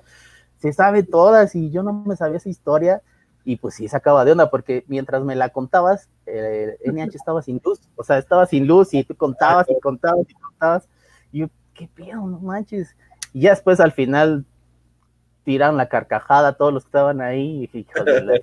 se 0.58 0.72
sabe 0.72 1.04
todas 1.04 1.54
y 1.54 1.70
yo 1.70 1.84
no 1.84 1.92
me 1.92 2.16
sabía 2.16 2.38
esa 2.38 2.48
historia. 2.48 3.02
Y 3.44 3.54
pues 3.56 3.76
sí, 3.76 3.86
se 3.86 3.96
acaba 3.96 4.24
de 4.24 4.32
onda, 4.32 4.50
porque 4.50 4.84
mientras 4.88 5.22
me 5.22 5.36
la 5.36 5.50
contabas, 5.50 6.08
eh, 6.26 6.76
NH 6.84 7.14
estaba 7.14 7.40
sin 7.42 7.60
luz, 7.64 7.78
o 7.94 8.02
sea, 8.02 8.18
estaba 8.18 8.46
sin 8.46 8.66
luz 8.66 8.92
y 8.92 9.04
tú 9.04 9.14
contabas 9.14 9.70
y 9.70 9.78
contabas 9.80 10.26
y 10.28 10.34
contabas. 10.34 10.88
Y 11.30 11.38
yo, 11.38 11.46
¿qué 11.72 11.88
pedo? 11.94 12.26
No 12.26 12.40
manches. 12.40 12.96
Y 13.32 13.42
ya 13.42 13.50
después 13.50 13.78
al 13.78 13.92
final 13.92 14.44
tiraron 15.44 15.76
la 15.76 15.88
carcajada 15.88 16.56
todos 16.56 16.74
los 16.74 16.82
que 16.82 16.88
estaban 16.88 17.20
ahí 17.20 17.62
y 17.62 17.66
dije, 17.68 18.02
de 18.04 18.22
la 18.22 18.40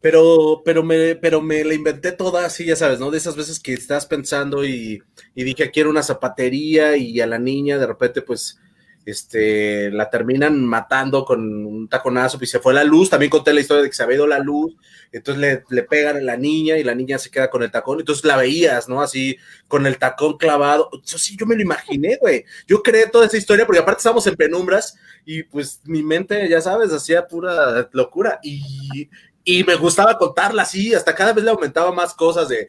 pero 0.00 0.62
Pero, 0.64 0.82
me, 0.82 1.16
pero 1.16 1.40
me 1.40 1.64
la 1.64 1.72
inventé 1.72 2.12
toda 2.12 2.44
así, 2.44 2.66
ya 2.66 2.76
sabes, 2.76 3.00
¿no? 3.00 3.10
De 3.10 3.16
esas 3.18 3.36
veces 3.36 3.58
que 3.58 3.72
estás 3.72 4.04
pensando 4.04 4.64
y, 4.64 5.02
y 5.34 5.44
dije, 5.44 5.70
quiero 5.70 5.88
una 5.88 6.02
zapatería 6.02 6.96
y 6.96 7.20
a 7.20 7.26
la 7.26 7.38
niña 7.38 7.78
de 7.78 7.86
repente, 7.86 8.20
pues, 8.20 8.60
este, 9.06 9.90
la 9.90 10.10
terminan 10.10 10.64
matando 10.64 11.24
con 11.24 11.66
un 11.66 11.88
taconazo, 11.88 12.38
y 12.40 12.46
se 12.46 12.58
fue 12.58 12.74
la 12.74 12.84
luz, 12.84 13.10
también 13.10 13.30
conté 13.30 13.52
la 13.52 13.60
historia 13.60 13.82
de 13.82 13.88
que 13.88 13.94
se 13.94 14.02
había 14.02 14.16
ido 14.16 14.26
la 14.26 14.38
luz, 14.38 14.76
entonces 15.12 15.40
le, 15.40 15.64
le, 15.68 15.82
pegan 15.82 16.16
a 16.16 16.20
la 16.20 16.36
niña 16.36 16.76
y 16.78 16.84
la 16.84 16.94
niña 16.94 17.18
se 17.18 17.30
queda 17.30 17.50
con 17.50 17.62
el 17.62 17.70
tacón, 17.70 18.00
entonces 18.00 18.24
la 18.24 18.36
veías, 18.36 18.88
¿no? 18.88 19.00
Así, 19.00 19.36
con 19.68 19.86
el 19.86 19.98
tacón 19.98 20.36
clavado, 20.38 20.90
eso 21.04 21.18
sí, 21.18 21.36
yo 21.36 21.46
me 21.46 21.54
lo 21.56 21.62
imaginé, 21.62 22.18
güey, 22.20 22.44
yo 22.66 22.82
creé 22.82 23.08
toda 23.08 23.26
esa 23.26 23.36
historia, 23.36 23.66
porque 23.66 23.80
aparte 23.80 23.98
estábamos 23.98 24.26
en 24.26 24.36
penumbras, 24.36 24.96
y 25.24 25.42
pues 25.44 25.80
mi 25.84 26.02
mente, 26.02 26.48
ya 26.48 26.60
sabes, 26.60 26.92
hacía 26.92 27.26
pura 27.26 27.88
locura, 27.92 28.40
y 28.42 29.08
y 29.44 29.62
me 29.62 29.74
gustaba 29.74 30.16
contarla 30.16 30.62
así, 30.62 30.94
hasta 30.94 31.14
cada 31.14 31.34
vez 31.34 31.44
le 31.44 31.50
aumentaba 31.50 31.92
más 31.92 32.14
cosas 32.14 32.48
de 32.48 32.68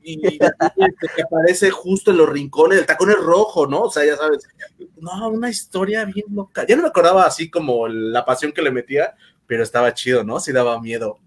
y, 0.00 0.38
que 0.38 1.22
aparece 1.22 1.70
justo 1.70 2.12
en 2.12 2.18
los 2.18 2.28
rincones, 2.28 2.78
el 2.78 2.86
tacón 2.86 3.10
es 3.10 3.18
rojo, 3.18 3.66
¿no? 3.66 3.82
O 3.82 3.90
sea, 3.90 4.06
ya 4.06 4.16
sabes, 4.16 4.48
no, 4.96 5.28
una 5.28 5.50
historia 5.50 6.04
bien 6.04 6.26
loca. 6.32 6.64
Ya 6.66 6.76
no 6.76 6.82
me 6.82 6.88
acordaba 6.88 7.24
así 7.24 7.50
como 7.50 7.88
la 7.88 8.24
pasión 8.24 8.52
que 8.52 8.62
le 8.62 8.70
metía, 8.70 9.14
pero 9.48 9.64
estaba 9.64 9.92
chido, 9.92 10.22
¿no? 10.22 10.38
Sí 10.38 10.52
daba 10.52 10.80
miedo. 10.80 11.18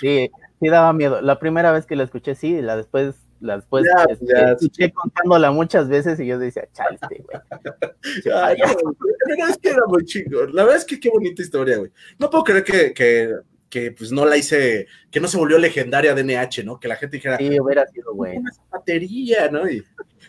Sí, 0.00 0.30
sí 0.60 0.68
daba 0.68 0.92
miedo. 0.92 1.22
La 1.22 1.38
primera 1.38 1.72
vez 1.72 1.86
que 1.86 1.96
la 1.96 2.04
escuché, 2.04 2.34
sí, 2.34 2.60
la 2.60 2.76
después, 2.76 3.14
la 3.40 3.56
después 3.56 3.86
este, 4.10 4.52
escuché 4.52 4.92
contándola 4.92 5.50
muchas 5.50 5.88
veces 5.88 6.20
y 6.20 6.26
yo 6.26 6.38
decía, 6.38 6.68
chalte, 6.74 7.24
güey. 7.24 7.38
es 9.48 9.58
que 9.58 9.70
era 9.70 9.86
muy 9.86 10.04
chido. 10.04 10.46
La 10.48 10.64
verdad 10.64 10.76
es 10.76 10.84
que 10.84 11.00
qué 11.00 11.08
bonita 11.08 11.40
historia, 11.40 11.78
güey. 11.78 11.90
No 12.18 12.28
puedo 12.28 12.44
creer 12.44 12.64
que, 12.64 12.92
que 12.92 13.34
que 13.68 13.92
pues 13.92 14.12
no 14.12 14.24
la 14.24 14.36
hice, 14.36 14.86
que 15.10 15.20
no 15.20 15.28
se 15.28 15.36
volvió 15.36 15.58
legendaria 15.58 16.14
de 16.14 16.24
NH, 16.24 16.64
¿no? 16.64 16.78
Que 16.78 16.88
la 16.88 16.96
gente 16.96 17.16
dijera, 17.16 17.38
sí, 17.38 17.60
hubiera 17.60 17.86
sido 17.86 18.14
bueno. 18.14 18.50
batería, 18.70 19.48
¿no? 19.50 19.68
Y 19.68 19.84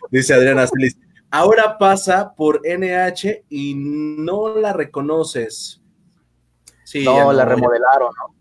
dice 0.09 0.33
Adriana 0.33 0.67
Celis, 0.67 0.97
ahora 1.29 1.77
pasa 1.77 2.33
por 2.35 2.61
NH 2.65 3.45
y 3.49 3.75
no 3.75 4.57
la 4.57 4.73
reconoces. 4.73 5.81
Sí, 6.83 7.03
no, 7.03 7.33
la 7.33 7.45
remodelaron, 7.45 8.11
¿no? 8.17 8.37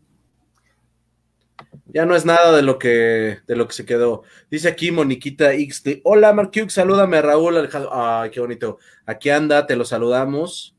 Ya 1.89 2.05
no 2.05 2.15
es 2.15 2.27
nada 2.27 2.55
de 2.55 2.63
lo 2.63 2.79
que 2.79 3.39
de 3.47 3.57
lo 3.57 3.67
que 3.67 3.75
se 3.75 3.87
quedó. 3.87 4.23
Dice 4.51 4.69
aquí 4.69 4.91
Moniquita 4.91 5.55
X 5.55 5.83
Hola 6.05 6.33
Marquiuk, 6.33 6.69
salúdame 6.69 7.17
a 7.17 7.23
Raúl 7.23 7.57
Alejandro. 7.57 7.91
Ay, 7.93 8.31
qué 8.31 8.41
bonito. 8.41 8.79
Aquí 9.07 9.31
anda, 9.31 9.67
te 9.67 9.77
lo 9.77 9.85
saludamos. 9.85 10.76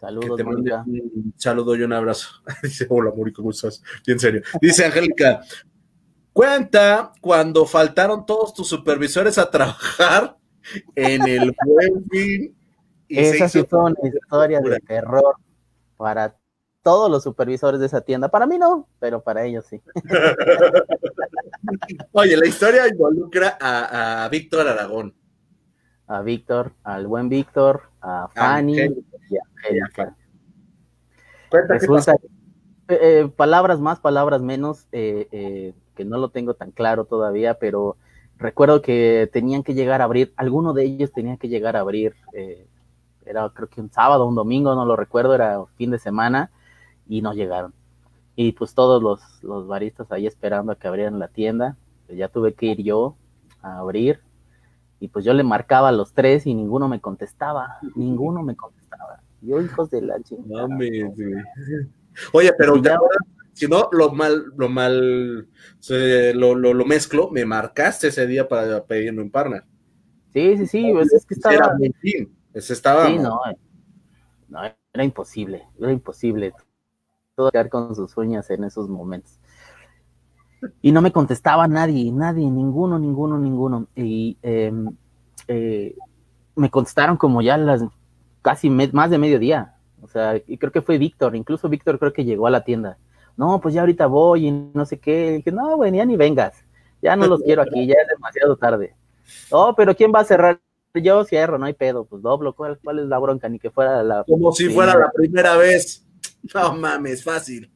Saludos, 0.00 0.40
Un 0.40 1.34
saludo 1.36 1.76
y 1.76 1.82
un 1.82 1.92
abrazo. 1.92 2.28
Dice, 2.62 2.86
hola, 2.88 3.12
Mori, 3.14 3.32
¿cómo 3.32 3.50
estás? 3.50 3.82
en 4.06 4.18
serio. 4.18 4.42
Dice 4.60 4.84
Angélica, 4.84 5.42
cuenta 6.32 7.12
cuando 7.20 7.66
faltaron 7.66 8.26
todos 8.26 8.54
tus 8.54 8.68
supervisores 8.68 9.38
a 9.38 9.50
trabajar 9.50 10.36
en 10.94 11.28
el 11.28 11.54
buen 11.64 12.04
fin. 12.10 12.56
Esas 13.08 13.52
sí 13.52 13.64
son 13.68 13.94
historias 14.02 14.62
de 14.64 14.80
terror 14.80 15.36
para 15.96 16.36
todos 16.82 17.10
los 17.10 17.22
supervisores 17.22 17.80
de 17.80 17.86
esa 17.86 18.00
tienda. 18.00 18.28
Para 18.28 18.46
mí 18.46 18.58
no, 18.58 18.88
pero 18.98 19.20
para 19.20 19.44
ellos 19.44 19.66
sí. 19.66 19.80
Oye, 22.12 22.36
la 22.36 22.46
historia 22.46 22.88
involucra 22.88 23.58
a, 23.60 24.28
Víctor 24.30 24.68
Aragón. 24.68 25.14
A 26.06 26.22
Víctor, 26.22 26.72
al 26.84 27.08
buen 27.08 27.28
Víctor, 27.28 27.90
a 28.00 28.28
Fanny, 28.32 28.76
eh, 32.88 32.98
eh, 33.00 33.32
palabras 33.34 33.80
más, 33.80 34.00
palabras 34.00 34.42
menos, 34.42 34.86
eh, 34.92 35.74
que 35.94 36.04
no 36.04 36.18
lo 36.18 36.28
tengo 36.30 36.54
tan 36.54 36.70
claro 36.70 37.04
todavía, 37.04 37.58
pero 37.58 37.96
recuerdo 38.38 38.82
que 38.82 39.28
tenían 39.32 39.62
que 39.62 39.74
llegar 39.74 40.00
a 40.00 40.04
abrir, 40.04 40.32
alguno 40.36 40.72
de 40.72 40.84
ellos 40.84 41.12
tenía 41.12 41.36
que 41.36 41.48
llegar 41.48 41.76
a 41.76 41.80
abrir, 41.80 42.14
era 43.24 43.48
creo 43.50 43.68
que 43.68 43.80
un 43.80 43.90
sábado, 43.90 44.26
un 44.26 44.34
domingo, 44.34 44.74
no 44.74 44.84
lo 44.84 44.94
recuerdo, 44.94 45.34
era 45.34 45.64
fin 45.76 45.90
de 45.90 45.98
semana, 45.98 46.50
y 47.08 47.22
no 47.22 47.32
llegaron. 47.32 47.72
Y 48.34 48.52
pues 48.52 48.74
todos 48.74 49.02
los, 49.02 49.42
los 49.42 49.66
baristas 49.66 50.12
ahí 50.12 50.26
esperando 50.26 50.72
a 50.72 50.76
que 50.76 50.86
abrieran 50.86 51.18
la 51.18 51.28
tienda, 51.28 51.76
pues 52.06 52.18
ya 52.18 52.28
tuve 52.28 52.54
que 52.54 52.66
ir 52.66 52.82
yo 52.82 53.16
a 53.62 53.78
abrir, 53.78 54.20
y 55.00 55.08
pues 55.08 55.24
yo 55.24 55.34
le 55.34 55.42
marcaba 55.42 55.88
a 55.88 55.92
los 55.92 56.12
tres 56.12 56.46
y 56.46 56.54
ninguno 56.54 56.88
me 56.88 57.00
contestaba, 57.00 57.78
ninguno 57.94 58.42
me 58.42 58.56
contestaba. 58.56 58.75
Yo, 59.46 59.60
hijos 59.60 59.90
de 59.90 60.02
la 60.02 60.20
chingada. 60.22 60.68
Oye, 62.32 62.52
pero 62.56 62.80
si 63.52 63.66
no, 63.66 63.88
lo 63.92 64.12
mal, 64.12 64.52
lo 64.56 64.68
mal, 64.68 65.48
lo, 66.34 66.54
lo, 66.54 66.84
mezclo, 66.84 67.30
me 67.30 67.44
marcaste 67.44 68.08
ese 68.08 68.26
día 68.26 68.48
para 68.48 68.84
pedirme 68.84 69.22
un 69.22 69.30
partner. 69.30 69.64
Sí, 70.34 70.58
sí, 70.58 70.66
sí, 70.66 70.90
pues 70.92 71.12
es 71.12 71.24
que 71.24 71.34
estaba. 71.34 71.54
Era 71.54 71.76
ese 72.52 72.72
estaba. 72.72 73.06
Sí, 73.06 73.18
no, 73.18 73.40
no, 74.48 74.60
era 74.92 75.04
imposible, 75.04 75.66
era 75.80 75.92
imposible. 75.92 76.52
Todo 77.34 77.50
quedar 77.50 77.68
con 77.68 77.94
sus 77.94 78.16
uñas 78.16 78.50
en 78.50 78.64
esos 78.64 78.88
momentos. 78.88 79.38
Y 80.82 80.92
no 80.92 81.02
me 81.02 81.12
contestaba 81.12 81.68
nadie, 81.68 82.10
nadie, 82.12 82.50
ninguno, 82.50 82.98
ninguno, 82.98 83.38
ninguno. 83.38 83.88
Y 83.94 84.36
em, 84.42 84.90
eh, 85.48 85.94
me 86.54 86.70
contestaron 86.70 87.16
como 87.16 87.42
ya 87.42 87.56
las 87.56 87.82
casi 88.46 88.70
más 88.70 89.10
de 89.10 89.18
mediodía. 89.18 89.74
O 90.00 90.06
sea, 90.06 90.40
y 90.46 90.56
creo 90.56 90.70
que 90.70 90.80
fue 90.80 90.98
Víctor, 90.98 91.34
incluso 91.34 91.68
Víctor 91.68 91.98
creo 91.98 92.12
que 92.12 92.24
llegó 92.24 92.46
a 92.46 92.50
la 92.50 92.62
tienda. 92.62 92.96
No, 93.36 93.60
pues 93.60 93.74
ya 93.74 93.80
ahorita 93.80 94.06
voy 94.06 94.46
y 94.46 94.52
no 94.52 94.86
sé 94.86 95.00
qué. 95.00 95.30
Y 95.30 95.36
dije, 95.38 95.50
no, 95.50 95.74
güey, 95.74 95.92
ya 95.92 96.04
ni 96.04 96.16
vengas. 96.16 96.54
Ya 97.02 97.16
no 97.16 97.26
los 97.26 97.42
quiero 97.42 97.62
aquí, 97.62 97.88
ya 97.88 97.94
es 98.00 98.08
demasiado 98.08 98.56
tarde. 98.56 98.94
No, 99.50 99.74
pero 99.74 99.96
¿quién 99.96 100.12
va 100.14 100.20
a 100.20 100.24
cerrar? 100.24 100.60
Yo 100.94 101.24
cierro, 101.24 101.58
no 101.58 101.66
hay 101.66 101.72
pedo, 101.72 102.04
pues 102.04 102.22
doblo. 102.22 102.54
¿Cuál, 102.54 102.78
cuál 102.78 103.00
es 103.00 103.06
la 103.06 103.18
bronca? 103.18 103.48
Ni 103.48 103.58
que 103.58 103.70
fuera 103.70 104.04
la. 104.04 104.22
Como 104.22 104.52
si 104.52 104.68
fuera 104.68 104.96
la 104.96 105.10
primera 105.10 105.56
vez. 105.56 106.06
No 106.54 106.76
mames, 106.76 107.24
fácil. 107.24 107.68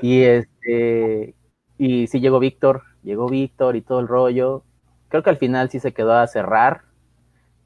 Y 0.00 0.22
este, 0.22 1.34
y 1.76 2.06
sí 2.06 2.20
llegó 2.20 2.38
Víctor, 2.38 2.82
llegó 3.02 3.28
Víctor 3.28 3.74
y 3.74 3.82
todo 3.82 3.98
el 3.98 4.06
rollo. 4.06 4.62
Creo 5.08 5.24
que 5.24 5.30
al 5.30 5.38
final 5.38 5.70
sí 5.70 5.80
se 5.80 5.92
quedó 5.92 6.12
a 6.12 6.28
cerrar 6.28 6.82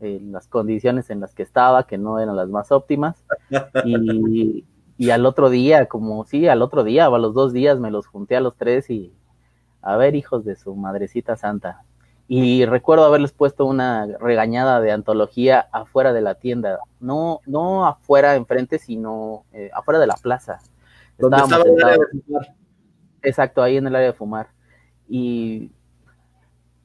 en 0.03 0.33
las 0.33 0.49
condiciones 0.49 1.11
en 1.11 1.21
las 1.21 1.35
que 1.35 1.43
estaba, 1.43 1.87
que 1.87 1.99
no 1.99 2.19
eran 2.19 2.37
las 2.37 2.49
más 2.49 2.73
óptimas. 2.73 3.25
Y, 3.85 4.65
y 4.99 5.11
al 5.11 5.27
otro 5.27 5.51
día, 5.51 5.87
como 5.87 6.25
sí, 6.25 6.49
al 6.49 6.63
otro 6.63 6.85
día 6.85 7.09
o 7.09 7.15
a 7.15 7.19
los 7.19 7.35
dos 7.35 7.53
días 7.53 7.79
me 7.79 7.91
los 7.91 8.07
junté 8.07 8.37
a 8.37 8.41
los 8.41 8.57
tres 8.57 8.91
y 8.91 9.13
a 9.83 9.97
ver, 9.97 10.15
hijos 10.15 10.45
de 10.45 10.57
su 10.57 10.75
madrecita 10.75 11.37
santa. 11.37 11.83
Y 12.29 12.65
recuerdo 12.65 13.05
haberles 13.05 13.33
puesto 13.33 13.67
una 13.67 14.07
regañada 14.19 14.81
de 14.81 14.93
antología 14.93 15.69
afuera 15.73 16.13
de 16.13 16.23
la 16.23 16.37
tienda, 16.37 16.79
no, 17.01 17.41
no 17.47 17.87
afuera 17.87 18.37
enfrente, 18.37 18.79
sino 18.79 19.45
eh, 19.53 19.71
afuera 19.75 19.99
de 20.01 20.07
la 20.07 20.15
plaza. 20.15 20.61
Estábamos 21.19 21.65
Exacto, 23.23 23.63
ahí 23.63 23.77
en 23.77 23.87
el 23.87 23.95
área 23.95 24.09
de 24.09 24.15
fumar. 24.15 24.49
Y 25.09 25.73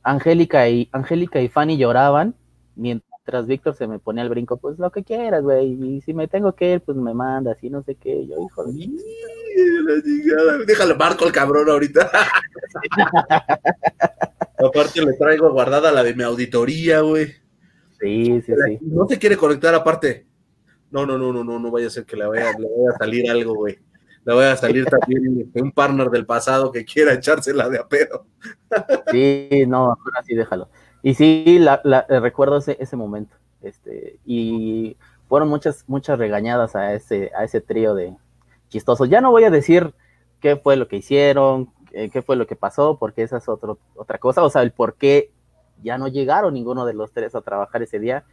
Angélica 0.03 0.67
y 0.69 0.89
Angélica 0.91 1.39
y 1.39 1.47
Fanny 1.47 1.77
lloraban 1.77 2.35
mientras 2.75 3.06
Víctor 3.45 3.75
se 3.75 3.87
me 3.87 3.99
ponía 3.99 4.23
al 4.23 4.29
brinco, 4.29 4.57
pues 4.57 4.79
lo 4.79 4.91
que 4.91 5.03
quieras, 5.03 5.43
güey, 5.43 5.71
y 5.71 6.01
si 6.01 6.13
me 6.13 6.27
tengo 6.27 6.53
que 6.53 6.73
ir, 6.73 6.81
pues 6.81 6.97
me 6.97 7.13
mandas 7.13 7.63
y 7.63 7.69
no 7.69 7.83
sé 7.83 7.95
qué, 7.95 8.27
yo, 8.27 8.35
hijo 8.45 8.65
de... 8.65 8.89
Déjale 10.65 10.95
marco 10.95 11.25
al 11.25 11.31
cabrón 11.31 11.69
ahorita. 11.69 12.09
aparte 14.57 15.05
le 15.05 15.13
traigo 15.13 15.51
guardada 15.51 15.91
la 15.91 16.03
de 16.03 16.15
mi 16.15 16.23
auditoría, 16.23 17.01
güey. 17.01 17.27
Sí, 17.99 18.41
sí, 18.41 18.53
sí. 18.53 18.77
No 18.81 19.07
se 19.07 19.17
quiere 19.17 19.37
conectar 19.37 19.73
aparte. 19.73 20.27
No, 20.91 21.05
no, 21.05 21.17
no, 21.17 21.33
no, 21.33 21.43
no, 21.43 21.59
no 21.59 21.71
vaya 21.71 21.87
a 21.87 21.89
ser 21.89 22.05
que 22.05 22.15
le 22.15 22.25
vaya, 22.25 22.51
le 22.57 22.67
vaya 22.67 22.95
a 22.95 22.97
salir 22.97 23.29
algo, 23.29 23.55
güey 23.55 23.77
le 24.27 24.33
voy 24.33 24.43
a 24.43 24.57
salir 24.57 24.85
también 24.85 25.49
un 25.53 25.71
partner 25.71 26.09
del 26.09 26.25
pasado 26.25 26.69
que 26.69 26.83
quiera 26.83 27.13
echársela 27.13 27.69
de 27.69 27.79
a 27.79 27.87
pedo. 27.87 28.25
Sí, 29.09 29.63
no, 29.65 29.85
ahora 29.85 30.21
sí 30.25 30.35
déjalo. 30.35 30.69
Y 31.03 31.13
sí, 31.13 31.59
la, 31.59 31.81
eh, 32.09 32.19
recuerdo 32.19 32.57
ese, 32.57 32.77
ese 32.79 32.95
momento. 32.95 33.35
Este, 33.61 34.19
y 34.25 34.97
fueron 35.27 35.49
muchas, 35.49 35.83
muchas 35.87 36.19
regañadas 36.19 36.75
a 36.75 36.93
ese, 36.93 37.31
a 37.37 37.43
ese 37.43 37.61
trío 37.61 37.95
de 37.95 38.15
chistosos. 38.69 39.09
Ya 39.09 39.21
no 39.21 39.31
voy 39.31 39.43
a 39.43 39.49
decir 39.49 39.93
qué 40.39 40.55
fue 40.55 40.75
lo 40.75 40.87
que 40.87 40.97
hicieron, 40.97 41.71
qué, 41.91 42.21
fue 42.21 42.35
lo 42.35 42.47
que 42.47 42.55
pasó, 42.55 42.97
porque 42.97 43.23
esa 43.23 43.37
es 43.37 43.49
otro, 43.49 43.79
otra 43.95 44.17
cosa. 44.17 44.43
O 44.43 44.49
sea, 44.49 44.61
el 44.61 44.71
por 44.71 44.95
qué 44.95 45.31
ya 45.83 45.97
no 45.97 46.07
llegaron 46.07 46.53
ninguno 46.53 46.85
de 46.85 46.93
los 46.93 47.11
tres 47.11 47.35
a 47.35 47.41
trabajar 47.41 47.81
ese 47.81 47.99
día. 47.99 48.23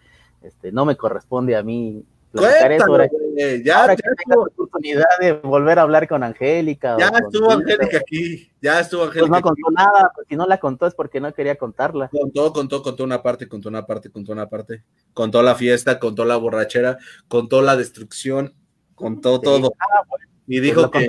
Este, 0.43 0.73
no 0.73 0.85
me 0.85 0.97
corresponde 0.97 1.57
a 1.57 1.63
mí 1.63 2.05
ya, 2.35 3.63
ya 3.63 3.87
la 3.87 4.37
oportunidad 4.37 5.05
de 5.21 5.33
volver 5.33 5.79
a 5.79 5.83
hablar 5.83 6.09
con 6.09 6.23
Angélica. 6.23 6.97
Ya 6.99 7.09
estuvo 7.09 7.51
Angélica 7.51 7.99
aquí, 7.99 8.51
ya 8.61 8.81
estuvo 8.81 9.05
Angélica. 9.05 9.29
Pues 9.29 9.43
no 9.43 9.43
contó 9.43 9.71
nada, 9.71 10.13
pues 10.15 10.27
si 10.29 10.37
no 10.37 10.47
la 10.47 10.59
contó 10.59 10.87
es 10.87 10.95
porque 10.95 11.21
no 11.21 11.33
quería 11.33 11.57
contarla. 11.57 12.09
Contó, 12.09 12.53
contó, 12.53 12.83
contó 12.83 13.05
una 13.05 13.23
parte, 13.23 13.49
contó 13.49 13.69
una 13.69 13.87
parte, 13.87 14.11
contó 14.11 14.33
una 14.33 14.49
parte. 14.49 14.85
Contó 15.13 15.43
la 15.43 15.55
fiesta, 15.55 15.99
contó 15.99 16.25
la 16.25 16.37
borrachera, 16.37 16.99
contó 17.29 17.63
la 17.63 17.77
destrucción, 17.77 18.55
contó 18.95 19.41
todo. 19.41 19.73
Ah, 19.79 20.03
y 20.47 20.61
dijo 20.61 20.91
pues 20.91 21.07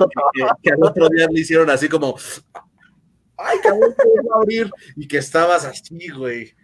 que, 0.62 0.70
al 0.70 0.82
otro 0.82 1.08
día 1.08 1.26
le 1.30 1.40
hicieron 1.40 1.68
así 1.70 1.88
como, 1.88 2.16
ay, 3.36 3.58
cabrón, 3.62 3.94
a 4.32 4.36
abrir, 4.36 4.70
y 4.96 5.06
que 5.06 5.18
estabas 5.18 5.64
así, 5.64 6.08
güey. 6.08 6.54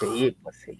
Sí, 0.00 0.36
pues 0.42 0.56
sí. 0.64 0.78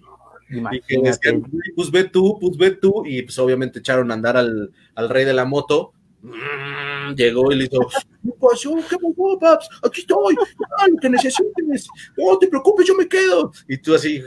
Y 0.71 0.81
que 0.81 1.01
decían, 1.01 1.43
pues 1.75 1.91
ve 1.91 2.03
tú, 2.05 2.37
pues 2.39 2.57
ve 2.57 2.71
tú, 2.71 3.03
y 3.05 3.21
pues 3.23 3.37
obviamente 3.39 3.79
echaron 3.79 4.11
a 4.11 4.13
andar 4.13 4.37
al, 4.37 4.71
al 4.95 5.09
rey 5.09 5.25
de 5.25 5.33
la 5.33 5.45
moto. 5.45 5.93
Mm, 6.21 7.15
llegó 7.15 7.51
y 7.51 7.55
le 7.55 7.67
dijo, 7.67 7.87
¿qué 8.23 8.31
pasó? 8.39 8.75
¿Qué 8.89 8.97
pasó, 8.97 9.39
paps? 9.39 9.69
Aquí 9.83 10.01
estoy, 10.01 10.35
ah, 10.77 10.87
lo 10.87 10.97
que 10.97 11.09
necesites, 11.09 11.87
no 12.17 12.37
te 12.37 12.47
preocupes, 12.47 12.87
yo 12.87 12.95
me 12.95 13.07
quedo. 13.07 13.51
Y 13.67 13.77
tú 13.77 13.95
así. 13.95 14.23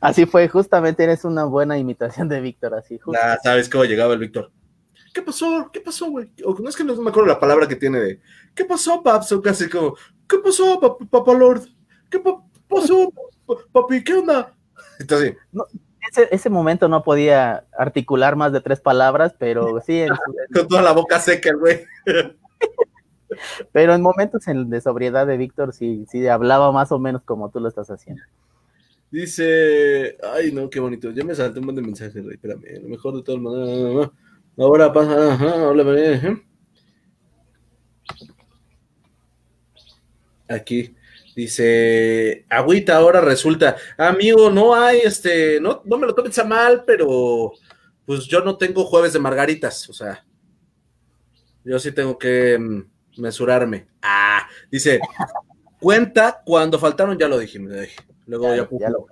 Así 0.00 0.24
fue, 0.24 0.48
justamente 0.48 1.02
eres 1.02 1.24
una 1.24 1.44
buena 1.44 1.76
imitación 1.76 2.28
de 2.28 2.40
Víctor, 2.40 2.74
así. 2.74 2.98
¿Sabes 3.42 3.68
cómo 3.68 3.84
llegaba 3.84 4.14
el 4.14 4.20
Víctor? 4.20 4.50
¿qué 5.14 5.22
pasó? 5.22 5.70
¿Qué 5.72 5.80
pasó, 5.80 6.10
güey? 6.10 6.28
No 6.58 6.68
es 6.68 6.76
que 6.76 6.84
no 6.84 6.94
me 6.96 7.10
acuerdo 7.10 7.28
la 7.28 7.40
palabra 7.40 7.68
que 7.68 7.76
tiene 7.76 8.00
de, 8.00 8.20
¿qué 8.54 8.64
pasó, 8.64 9.02
paps? 9.02 9.32
O 9.32 9.40
casi 9.40 9.68
como, 9.68 9.96
¿qué 10.28 10.38
pasó, 10.38 10.98
papá 11.08 11.32
Lord? 11.32 11.68
¿Qué 12.10 12.20
pasó, 12.68 13.12
papi? 13.72 14.02
¿Qué 14.04 14.14
onda? 14.14 14.54
Entonces, 14.98 15.36
no, 15.52 15.66
ese, 16.10 16.28
ese, 16.30 16.50
momento 16.50 16.88
no 16.88 17.02
podía 17.02 17.64
articular 17.76 18.36
más 18.36 18.52
de 18.52 18.60
tres 18.60 18.80
palabras, 18.80 19.34
pero 19.38 19.80
sí. 19.80 20.04
Con 20.54 20.68
toda 20.68 20.82
la 20.82 20.92
boca 20.92 21.18
seca, 21.18 21.54
güey. 21.54 21.84
pero 23.72 23.94
en 23.94 24.02
momentos 24.02 24.42
de 24.46 24.80
sobriedad 24.80 25.26
de 25.26 25.36
Víctor 25.36 25.72
sí, 25.72 26.04
sí 26.10 26.26
hablaba 26.28 26.72
más 26.72 26.92
o 26.92 26.98
menos 26.98 27.22
como 27.22 27.50
tú 27.50 27.60
lo 27.60 27.68
estás 27.68 27.90
haciendo. 27.90 28.22
Dice, 29.10 30.18
ay 30.34 30.52
no, 30.52 30.68
qué 30.68 30.80
bonito. 30.80 31.10
Ya 31.10 31.24
me 31.24 31.34
salté 31.34 31.60
un 31.60 31.66
montón 31.66 31.84
de 31.84 31.88
mensajes, 31.88 32.22
güey. 32.22 32.34
Espérame, 32.34 32.82
lo 32.82 32.88
mejor 32.88 33.16
de 33.16 33.22
todo 33.22 33.38
maneras. 33.38 34.10
Ahora 34.56 34.92
pasa, 34.92 35.34
ajá, 35.34 35.68
hola, 35.68 36.40
Aquí 40.48 40.94
dice, 41.34 42.46
agüita, 42.48 42.96
ahora 42.96 43.20
resulta, 43.20 43.76
amigo, 43.96 44.50
no 44.50 44.74
hay, 44.74 45.00
este, 45.00 45.60
no, 45.60 45.82
no 45.84 45.98
me 45.98 46.06
lo 46.06 46.14
tomes 46.14 46.38
a 46.38 46.44
mal, 46.44 46.84
pero 46.86 47.52
pues 48.04 48.26
yo 48.26 48.40
no 48.40 48.56
tengo 48.56 48.84
jueves 48.84 49.12
de 49.12 49.18
margaritas, 49.18 49.88
o 49.88 49.92
sea, 49.92 50.24
yo 51.64 51.78
sí 51.78 51.92
tengo 51.92 52.18
que 52.18 52.58
mm, 52.58 53.20
mesurarme. 53.20 53.86
Ah, 54.02 54.46
dice, 54.70 55.00
cuenta 55.80 56.42
cuando 56.44 56.78
faltaron, 56.78 57.18
ya 57.18 57.28
lo 57.28 57.38
dijimos, 57.38 57.72
luego 58.26 58.54
ya, 58.54 58.68
ya, 58.78 58.90
lo 58.90 59.06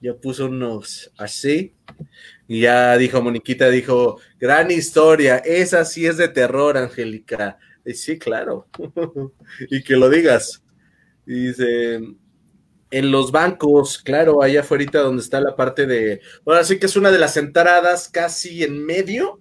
ya 0.00 0.14
puso 0.14 0.46
unos 0.46 1.12
así. 1.16 1.74
Y 2.48 2.60
ya 2.60 2.96
dijo 2.96 3.22
Moniquita, 3.22 3.68
dijo, 3.68 4.20
gran 4.38 4.70
historia, 4.70 5.38
esa 5.38 5.84
sí 5.84 6.06
es 6.06 6.16
de 6.16 6.28
terror, 6.28 6.76
Angélica. 6.76 7.58
Y 7.84 7.94
sí, 7.94 8.18
claro. 8.18 8.68
y 9.70 9.82
que 9.82 9.96
lo 9.96 10.08
digas. 10.08 10.62
Dice, 11.34 12.00
en 12.90 13.10
los 13.10 13.32
bancos, 13.32 13.98
claro, 13.98 14.42
allá 14.42 14.60
afuera 14.60 15.02
donde 15.02 15.22
está 15.22 15.40
la 15.40 15.56
parte 15.56 15.86
de, 15.86 16.20
ahora 16.46 16.64
sí 16.64 16.78
que 16.78 16.86
es 16.86 16.96
una 16.96 17.10
de 17.10 17.18
las 17.18 17.36
entradas 17.36 18.08
casi 18.08 18.62
en 18.62 18.84
medio, 18.84 19.40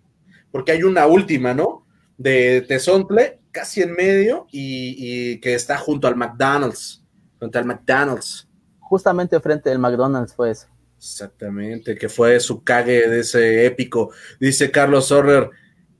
porque 0.51 0.71
hay 0.71 0.83
una 0.83 1.05
última, 1.07 1.53
¿no? 1.53 1.85
De 2.17 2.61
Tezontle, 2.61 3.39
casi 3.51 3.81
en 3.81 3.93
medio, 3.93 4.47
y, 4.51 4.95
y 4.97 5.39
que 5.39 5.53
está 5.53 5.77
junto 5.77 6.07
al 6.07 6.15
McDonald's, 6.15 7.03
junto 7.39 7.59
al 7.59 7.65
McDonald's 7.65 8.47
justamente 8.85 9.39
frente 9.39 9.69
del 9.69 9.79
McDonald's 9.79 10.33
fue 10.33 10.51
eso. 10.51 10.67
Exactamente, 10.97 11.95
que 11.95 12.07
fue 12.07 12.39
su 12.39 12.63
cague 12.63 13.09
de 13.09 13.19
ese 13.19 13.65
épico. 13.65 14.11
Dice 14.39 14.71
Carlos 14.71 15.07
Sorrer, 15.07 15.49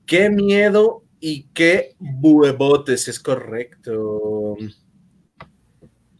qué 0.06 0.30
miedo 0.30 1.04
y 1.20 1.48
qué 1.52 1.94
buebotes, 1.98 3.08
es 3.08 3.20
correcto. 3.20 4.56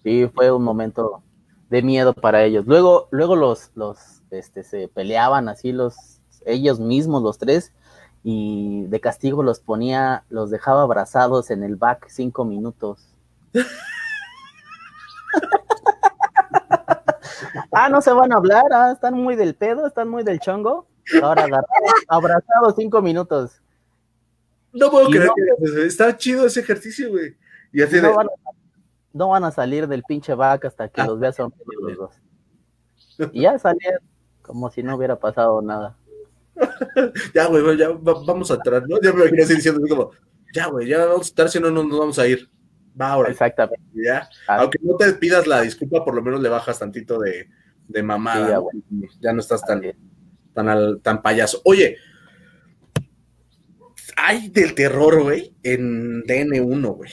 Sí, 0.06 0.30
fue 0.32 0.52
un 0.52 0.62
momento 0.62 1.24
de 1.68 1.82
miedo 1.82 2.14
para 2.14 2.44
ellos. 2.44 2.64
Luego, 2.64 3.08
luego 3.10 3.34
los, 3.34 3.72
los, 3.74 4.22
este, 4.30 4.62
se 4.62 4.86
peleaban 4.86 5.48
así 5.48 5.72
los, 5.72 6.20
ellos 6.44 6.78
mismos, 6.78 7.24
los 7.24 7.38
tres, 7.38 7.72
y 8.22 8.84
de 8.86 9.00
castigo 9.00 9.42
los 9.42 9.58
ponía, 9.58 10.22
los 10.28 10.50
dejaba 10.50 10.82
abrazados 10.82 11.50
en 11.50 11.64
el 11.64 11.74
back 11.74 12.06
cinco 12.08 12.44
minutos. 12.44 13.08
ah, 17.72 17.88
no 17.88 18.00
se 18.00 18.12
van 18.12 18.32
a 18.32 18.36
hablar, 18.36 18.66
ah, 18.72 18.92
están 18.92 19.14
muy 19.14 19.34
del 19.34 19.56
pedo, 19.56 19.88
están 19.88 20.08
muy 20.08 20.22
del 20.22 20.38
chongo. 20.38 20.86
Ahora 21.20 21.48
abrazados 22.06 22.76
cinco 22.76 23.02
minutos. 23.02 23.60
No 24.72 24.88
puedo 24.88 25.08
creer 25.08 25.30
que 25.34 25.84
está 25.84 26.16
chido 26.16 26.46
ese 26.46 26.60
ejercicio, 26.60 27.10
güey. 27.10 27.34
Y 27.72 27.82
así 27.82 28.00
no, 28.00 28.14
van 28.14 28.28
a, 28.28 28.55
no, 29.16 29.28
van 29.28 29.44
a, 29.44 29.50
salir 29.50 29.88
del 29.88 30.02
pinche 30.02 30.34
vaca 30.34 30.68
hasta 30.68 30.88
que 30.88 31.02
los 31.02 31.18
veas 31.18 31.38
los 31.38 31.96
dos. 31.96 32.14
Y 33.32 33.42
ya 33.42 33.58
salían 33.58 33.98
como 34.42 34.70
si 34.70 34.82
no 34.82 34.96
hubiera 34.96 35.18
pasado 35.18 35.60
nada. 35.62 35.96
ya, 37.34 37.46
güey, 37.46 37.76
ya 37.76 37.90
vamos 37.90 38.50
a 38.50 38.54
entrar, 38.54 38.88
¿no? 38.88 39.00
Ya 39.02 39.12
me 39.12 39.24
quería 39.24 39.46
diciendo 39.46 39.80
como, 39.88 40.10
ya, 40.54 40.68
güey, 40.68 40.88
ya 40.88 41.04
vamos 41.04 41.26
a 41.26 41.30
estar, 41.30 41.48
si 41.48 41.60
no, 41.60 41.70
no 41.70 41.82
nos 41.82 41.98
vamos 41.98 42.18
a 42.18 42.26
ir. 42.26 42.48
Va 42.98 43.12
ahora. 43.12 43.30
Exactamente. 43.30 43.84
¿ya? 43.94 44.28
Aunque 44.48 44.78
no 44.82 44.96
te 44.96 45.12
pidas 45.14 45.46
la 45.46 45.60
disculpa, 45.60 46.04
por 46.04 46.14
lo 46.14 46.22
menos 46.22 46.40
le 46.40 46.48
bajas 46.48 46.78
tantito 46.78 47.18
de, 47.18 47.48
de 47.88 48.02
mamada. 48.02 48.62
ya, 49.20 49.32
¿no? 49.32 49.40
estás 49.40 49.62
tan, 49.66 49.82
tan, 50.54 51.00
tan 51.00 51.22
payaso. 51.22 51.60
Oye, 51.64 51.98
hay 54.16 54.48
del 54.48 54.74
terror, 54.74 55.22
güey, 55.22 55.54
en 55.62 56.22
DN1, 56.22 56.94
güey. 56.94 57.10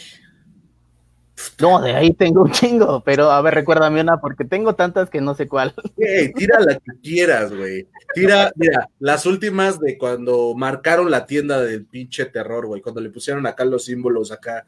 No, 1.60 1.82
de 1.82 1.94
ahí 1.96 2.14
tengo 2.14 2.44
un 2.44 2.52
chingo, 2.52 3.04
pero 3.04 3.32
a 3.32 3.42
ver, 3.42 3.54
recuérdame 3.54 4.02
una, 4.02 4.20
porque 4.20 4.46
tengo 4.46 4.76
tantas 4.76 5.10
que 5.10 5.22
no 5.22 5.36
sé 5.36 5.48
cuál. 5.48 5.74
tira 5.96 6.60
la 6.60 6.76
que 6.76 6.92
quieras, 7.02 7.56
güey. 7.56 7.88
Tira, 8.14 8.52
mira, 8.56 8.90
las 9.00 9.26
últimas 9.26 9.80
de 9.80 9.98
cuando 9.98 10.54
marcaron 10.56 11.10
la 11.10 11.26
tienda 11.26 11.62
del 11.62 11.86
pinche 11.86 12.26
terror, 12.26 12.68
güey, 12.68 12.82
cuando 12.82 13.02
le 13.02 13.10
pusieron 13.10 13.46
acá 13.48 13.66
los 13.66 13.86
símbolos 13.86 14.32
acá 14.32 14.66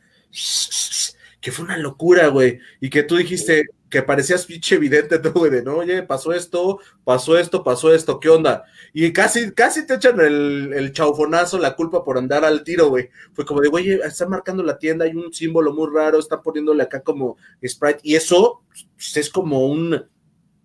que 1.46 1.52
fue 1.52 1.66
una 1.66 1.78
locura, 1.78 2.30
güey, 2.30 2.60
y 2.82 2.90
que 2.90 3.04
tú 3.04 3.18
dijiste 3.18 3.66
que 3.96 4.04
parecías 4.04 4.46
pinche 4.46 4.76
evidente 4.76 5.20
tú, 5.20 5.32
güey, 5.32 5.50
de 5.50 5.64
no, 5.64 5.78
oye, 5.78 6.04
pasó 6.04 6.34
esto, 6.34 6.80
pasó 7.06 7.38
esto, 7.38 7.64
pasó 7.64 7.94
esto, 7.94 8.20
¿qué 8.20 8.28
onda? 8.28 8.66
Y 8.92 9.14
casi, 9.14 9.54
casi 9.54 9.88
te 9.88 9.94
echan 9.94 10.20
el, 10.20 10.74
el 10.74 10.92
chaufonazo, 10.92 11.58
la 11.58 11.78
culpa 11.78 12.04
por 12.04 12.18
andar 12.18 12.44
al 12.44 12.66
tiro, 12.66 12.90
güey. 12.90 13.10
Fue 13.32 13.46
como 13.46 13.62
de, 13.62 13.70
güey, 13.70 13.92
están 13.92 14.32
marcando 14.32 14.64
la 14.64 14.78
tienda, 14.78 15.06
hay 15.06 15.16
un 15.16 15.32
símbolo 15.32 15.74
muy 15.74 15.90
raro, 15.94 16.20
están 16.20 16.44
poniéndole 16.44 16.84
acá 16.84 17.00
como 17.00 17.38
Sprite, 17.66 18.00
y 18.04 18.16
eso 18.16 18.64
pues, 18.98 19.16
es 19.16 19.30
como 19.30 19.66
un 19.66 20.06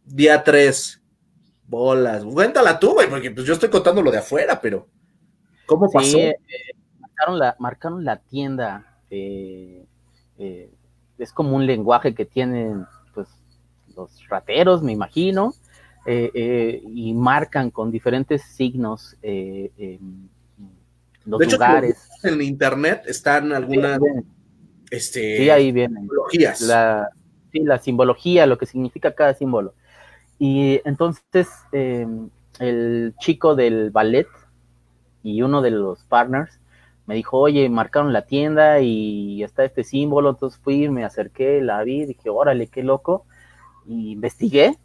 día 0.04 0.42
tres 0.42 1.00
bolas. 1.68 2.24
Cuéntala 2.24 2.80
tú, 2.80 2.94
güey, 2.94 3.08
porque 3.08 3.30
pues 3.30 3.46
yo 3.46 3.52
estoy 3.52 3.68
contando 3.68 4.02
lo 4.02 4.10
de 4.10 4.18
afuera, 4.18 4.60
pero 4.60 4.88
¿cómo 5.66 5.88
pasó? 5.88 6.18
Eh, 6.18 6.36
marcaron, 6.98 7.38
la, 7.38 7.54
marcaron 7.60 8.04
la 8.04 8.16
tienda. 8.16 8.98
Eh, 9.08 9.86
eh, 10.36 10.72
es 11.16 11.32
como 11.32 11.54
un 11.54 11.64
lenguaje 11.64 12.12
que 12.12 12.24
tienen 12.24 12.86
los 13.96 14.28
rateros, 14.28 14.82
me 14.82 14.92
imagino, 14.92 15.54
eh, 16.06 16.30
eh, 16.34 16.82
y 16.94 17.12
marcan 17.14 17.70
con 17.70 17.90
diferentes 17.90 18.42
signos 18.42 19.16
los 21.24 21.52
lugares. 21.52 22.08
en 22.22 22.40
internet 22.42 23.02
están 23.06 23.52
algunas 23.52 24.00
este, 24.90 25.38
sí, 25.38 25.50
ahí 25.50 25.70
vienen. 25.70 25.98
simbologías. 25.98 26.60
La, 26.62 27.10
sí, 27.52 27.60
la 27.60 27.78
simbología, 27.78 28.46
lo 28.46 28.58
que 28.58 28.66
significa 28.66 29.14
cada 29.14 29.34
símbolo. 29.34 29.74
Y 30.38 30.80
entonces 30.84 31.48
el 31.72 33.14
chico 33.20 33.54
del 33.54 33.90
ballet 33.90 34.26
y 35.22 35.42
uno 35.42 35.62
de 35.62 35.70
los 35.70 36.02
partners 36.04 36.60
me 37.06 37.16
dijo, 37.16 37.38
oye, 37.38 37.68
marcaron 37.68 38.12
la 38.12 38.22
tienda 38.22 38.80
y 38.80 39.42
está 39.42 39.64
este 39.64 39.82
símbolo, 39.82 40.30
entonces 40.30 40.60
fui, 40.62 40.88
me 40.88 41.04
acerqué, 41.04 41.60
la 41.60 41.82
vi, 41.82 42.06
dije, 42.06 42.30
órale, 42.30 42.68
qué 42.68 42.84
loco, 42.84 43.26
investigué, 43.94 44.76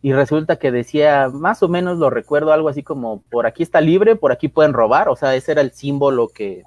y 0.00 0.12
resulta 0.12 0.56
que 0.56 0.70
decía, 0.70 1.28
más 1.32 1.62
o 1.62 1.68
menos 1.68 1.98
lo 1.98 2.08
recuerdo, 2.08 2.52
algo 2.52 2.68
así 2.68 2.82
como, 2.82 3.22
por 3.22 3.46
aquí 3.46 3.62
está 3.62 3.80
libre, 3.80 4.16
por 4.16 4.32
aquí 4.32 4.48
pueden 4.48 4.72
robar, 4.72 5.08
o 5.08 5.16
sea, 5.16 5.34
ese 5.34 5.52
era 5.52 5.60
el 5.60 5.72
símbolo 5.72 6.28
que, 6.28 6.62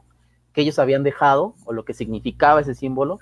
que 0.54 0.62
ellos 0.62 0.80
habían 0.80 1.04
dejado, 1.04 1.56
o 1.66 1.74
lo 1.74 1.86
que 1.86 1.94
significaba 1.94 2.62
ese 2.62 2.76
símbolo, 2.76 3.20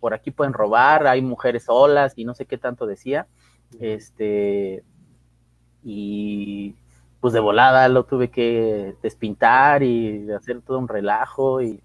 por 0.00 0.14
aquí 0.14 0.30
pueden 0.30 0.52
robar, 0.52 1.06
hay 1.06 1.22
mujeres 1.22 1.64
solas, 1.64 2.14
y 2.16 2.24
no 2.24 2.34
sé 2.34 2.46
qué 2.46 2.58
tanto 2.58 2.86
decía, 2.86 3.26
este, 3.80 4.82
y 5.84 6.74
pues 7.20 7.32
de 7.32 7.40
volada 7.40 7.88
lo 7.88 8.04
tuve 8.04 8.30
que 8.30 8.94
despintar 9.02 9.82
y 9.82 10.30
hacer 10.30 10.60
todo 10.62 10.78
un 10.78 10.88
relajo 10.88 11.60
y 11.62 11.80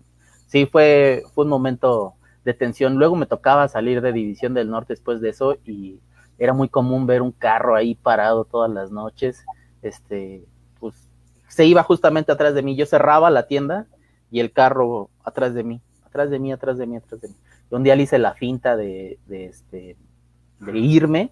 sí 0.48 0.66
fue, 0.66 1.24
fue 1.34 1.46
un 1.46 1.50
momento 1.50 2.14
de 2.44 2.54
tensión. 2.54 2.96
Luego 2.96 3.16
me 3.16 3.26
tocaba 3.26 3.68
salir 3.68 4.02
de 4.02 4.12
División 4.12 4.54
del 4.54 4.70
Norte 4.70 4.94
después 4.94 5.22
de 5.22 5.30
eso 5.30 5.58
y 5.66 6.00
era 6.38 6.54
muy 6.54 6.70
común 6.70 7.06
ver 7.06 7.22
un 7.22 7.32
carro 7.32 7.76
ahí 7.76 7.96
parado 7.96 8.46
todas 8.46 8.72
las 8.72 8.92
noches. 8.92 9.46
Este, 9.82 10.46
pues 10.80 11.10
se 11.48 11.66
iba 11.66 11.84
justamente 11.84 12.32
atrás 12.32 12.54
de 12.54 12.64
mí. 12.64 12.76
Yo 12.76 12.86
cerraba 12.86 13.30
la 13.30 13.48
tienda 13.48 13.88
y 14.32 14.40
el 14.40 14.52
carro 14.52 15.10
atrás 15.24 15.54
de 15.54 15.64
mí, 15.64 15.82
atrás 16.06 16.30
de 16.30 16.40
mí, 16.40 16.52
atrás 16.52 16.78
de 16.78 16.88
mí, 16.88 16.98
atrás 16.98 17.22
de 17.22 17.28
mí. 17.30 17.36
Y 17.72 17.76
un 17.76 17.84
día 17.84 17.96
le 17.96 18.04
hice 18.04 18.18
la 18.18 18.34
finta 18.34 18.76
de, 18.76 19.20
de, 19.28 19.46
este, 19.46 19.98
de 20.60 20.80
irme 20.80 21.32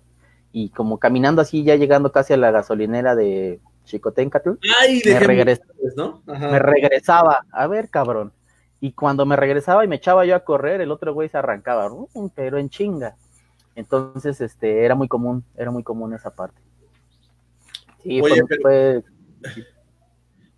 y 0.52 0.70
como 0.70 1.00
caminando 1.00 1.42
así, 1.42 1.64
ya 1.64 1.76
llegando 1.76 2.12
casi 2.12 2.34
a 2.34 2.38
la 2.38 2.52
gasolinera 2.52 3.16
de 3.16 3.60
Chicotencatl, 3.86 4.52
me, 5.06 5.20
regresaba, 5.20 5.74
¿no? 5.96 6.22
me 6.26 6.60
regresaba, 6.60 7.46
a 7.52 7.68
ver, 7.68 7.90
cabrón. 7.90 8.34
Y 8.82 8.94
cuando 8.94 9.26
me 9.26 9.36
regresaba 9.36 9.86
y 9.86 9.88
me 9.88 9.98
echaba 9.98 10.26
yo 10.26 10.36
a 10.36 10.44
correr, 10.44 10.82
el 10.82 10.92
otro 10.92 11.14
güey 11.14 11.30
se 11.30 11.38
arrancaba, 11.38 11.90
pero 12.36 12.58
en 12.58 12.70
chinga. 12.70 13.16
Entonces, 13.76 14.42
este, 14.42 14.84
era 14.84 14.96
muy 14.96 15.08
común, 15.08 15.46
era 15.56 15.72
muy 15.72 15.84
común 15.84 16.14
esa 16.14 16.32
parte. 16.32 16.60
Sí, 18.04 18.20
fue, 18.20 19.04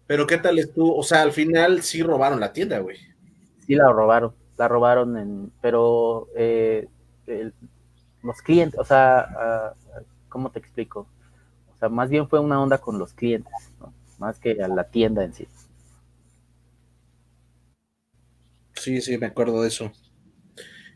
Pero 0.08 0.26
¿qué 0.26 0.38
tal 0.38 0.58
estuvo? 0.58 0.96
O 0.96 1.04
sea, 1.04 1.22
al 1.22 1.34
final 1.34 1.82
sí 1.82 2.02
robaron 2.02 2.40
la 2.40 2.54
tienda, 2.54 2.80
güey. 2.80 2.98
Sí, 3.68 3.76
la 3.76 3.92
robaron. 3.92 4.34
La 4.58 4.68
robaron, 4.68 5.18
en, 5.18 5.52
pero 5.62 6.28
eh, 6.36 6.88
los 8.24 8.42
clientes, 8.42 8.80
o 8.80 8.86
sea, 8.86 9.74
¿cómo 10.30 10.50
te 10.50 10.60
explico? 10.60 11.08
O 11.76 11.78
sea, 11.78 11.90
más 11.90 12.10
bien 12.10 12.30
fue 12.30 12.40
una 12.40 12.62
onda 12.62 12.78
con 12.78 12.98
los 12.98 13.14
clientes, 13.14 13.52
¿no? 13.80 13.94
más 14.20 14.40
que 14.40 14.64
a 14.64 14.68
la 14.68 14.86
tienda 14.86 15.24
en 15.24 15.34
sí. 15.34 15.48
Sí, 18.84 19.00
sí, 19.00 19.18
me 19.18 19.28
acuerdo 19.28 19.62
de 19.62 19.70
eso. 19.70 19.94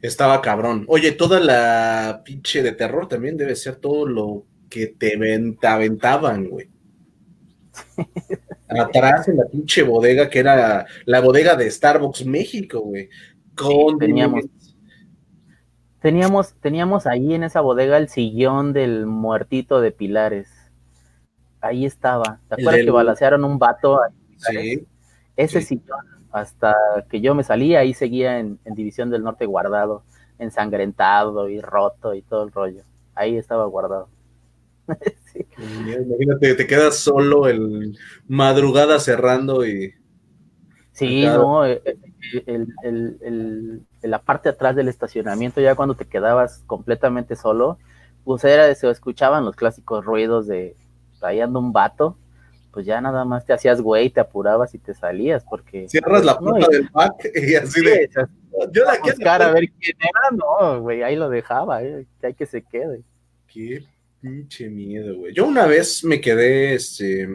Estaba 0.02 0.42
cabrón. 0.42 0.84
Oye, 0.90 1.14
toda 1.14 1.40
la 1.40 2.22
pinche 2.26 2.62
de 2.62 2.74
terror 2.74 3.08
también 3.08 3.38
debe 3.38 3.56
ser 3.56 3.78
todo 3.78 4.06
lo 4.06 4.44
que 4.70 4.88
te 4.88 5.16
aventaban, 5.66 6.50
güey. 6.50 6.70
Atrás 8.68 9.30
en 9.30 9.38
la 9.38 9.46
pinche 9.46 9.84
bodega 9.84 10.30
que 10.30 10.40
era 10.40 10.86
la 11.06 11.22
bodega 11.22 11.56
de 11.56 11.72
Starbucks 11.72 12.26
México, 12.26 12.82
güey. 12.82 13.08
Con 13.56 13.98
teníamos, 13.98 14.44
teníamos, 16.02 16.56
teníamos 16.56 17.08
ahí 17.08 17.36
en 17.36 17.44
esa 17.44 17.62
bodega 17.62 17.96
el 17.98 18.10
sillón 18.10 18.74
del 18.74 19.06
muertito 19.06 19.80
de 19.80 19.94
Pilares. 19.94 20.50
Ahí 21.62 21.86
estaba. 21.86 22.42
¿Te 22.50 22.56
acuerdas 22.56 22.84
que 22.84 22.92
balacearon 22.92 23.46
un 23.46 23.58
vato? 23.58 24.02
Sí. 24.40 24.86
Ese 25.38 25.62
sillón, 25.62 26.17
hasta 26.32 26.76
que 27.10 27.22
yo 27.22 27.36
me 27.36 27.44
salí, 27.44 27.76
ahí 27.76 27.94
seguía 27.94 28.40
en, 28.40 28.60
en 28.66 28.76
División 28.76 29.10
del 29.10 29.24
Norte 29.24 29.46
guardado, 29.46 30.04
ensangrentado 30.40 31.50
y 31.50 31.62
roto 31.62 32.14
y 32.14 32.22
todo 32.22 32.44
el 32.44 32.52
rollo. 32.52 32.84
Ahí 33.16 33.38
estaba 33.38 33.66
guardado. 33.66 34.10
Imagínate, 35.58 36.56
te 36.56 36.68
quedas 36.68 36.98
solo 36.98 37.48
el 37.48 37.98
madrugada 38.28 39.00
cerrando 39.00 39.66
y. 39.66 39.94
Sí, 40.92 41.26
no, 41.26 41.66
eh, 41.66 41.82
eh, 42.48 42.66
la 44.02 44.20
parte 44.20 44.50
atrás 44.50 44.76
del 44.76 44.88
estacionamiento, 44.88 45.62
ya 45.62 45.76
cuando 45.76 45.94
te 45.94 46.06
quedabas 46.06 46.64
completamente 46.66 47.36
solo, 47.36 47.78
pues 48.24 48.44
era, 48.44 48.74
se 48.74 48.90
escuchaban 48.90 49.46
los 49.46 49.56
clásicos 49.56 50.04
ruidos 50.04 50.48
de 50.48 50.76
trayendo 51.20 51.60
un 51.60 51.72
vato, 51.72 52.18
pues 52.72 52.86
ya 52.86 53.02
nada 53.02 53.26
más 53.26 53.46
te 53.46 53.54
hacías 53.54 53.82
güey, 53.82 54.10
te 54.10 54.20
apurabas 54.20 54.74
y 54.76 54.80
te 54.80 54.94
salías, 54.94 55.44
porque. 55.50 55.88
Cierras 55.90 56.24
la 56.24 56.38
puerta 56.38 56.68
del 56.70 56.90
back 56.94 57.30
y 57.36 57.56
así 57.56 57.82
de. 57.82 58.10
Yo 58.72 58.84
la 58.86 58.98
quiero. 59.00 59.32
a 59.32 59.52
ver 59.52 59.70
quién 59.80 59.98
era, 60.00 60.36
no, 60.36 60.82
güey, 60.82 61.04
ahí 61.04 61.16
lo 61.16 61.30
dejaba, 61.30 61.84
eh, 61.84 62.08
que 62.20 62.28
hay 62.28 62.34
que 62.34 62.46
se 62.46 62.64
quede. 62.64 63.04
¿Qué 63.48 63.84
Pinche 64.20 64.68
miedo, 64.70 65.16
güey. 65.16 65.34
Yo 65.34 65.46
una 65.46 65.68
vez 65.68 66.04
me 66.04 66.20
quedé 66.20 66.74
este, 66.74 67.28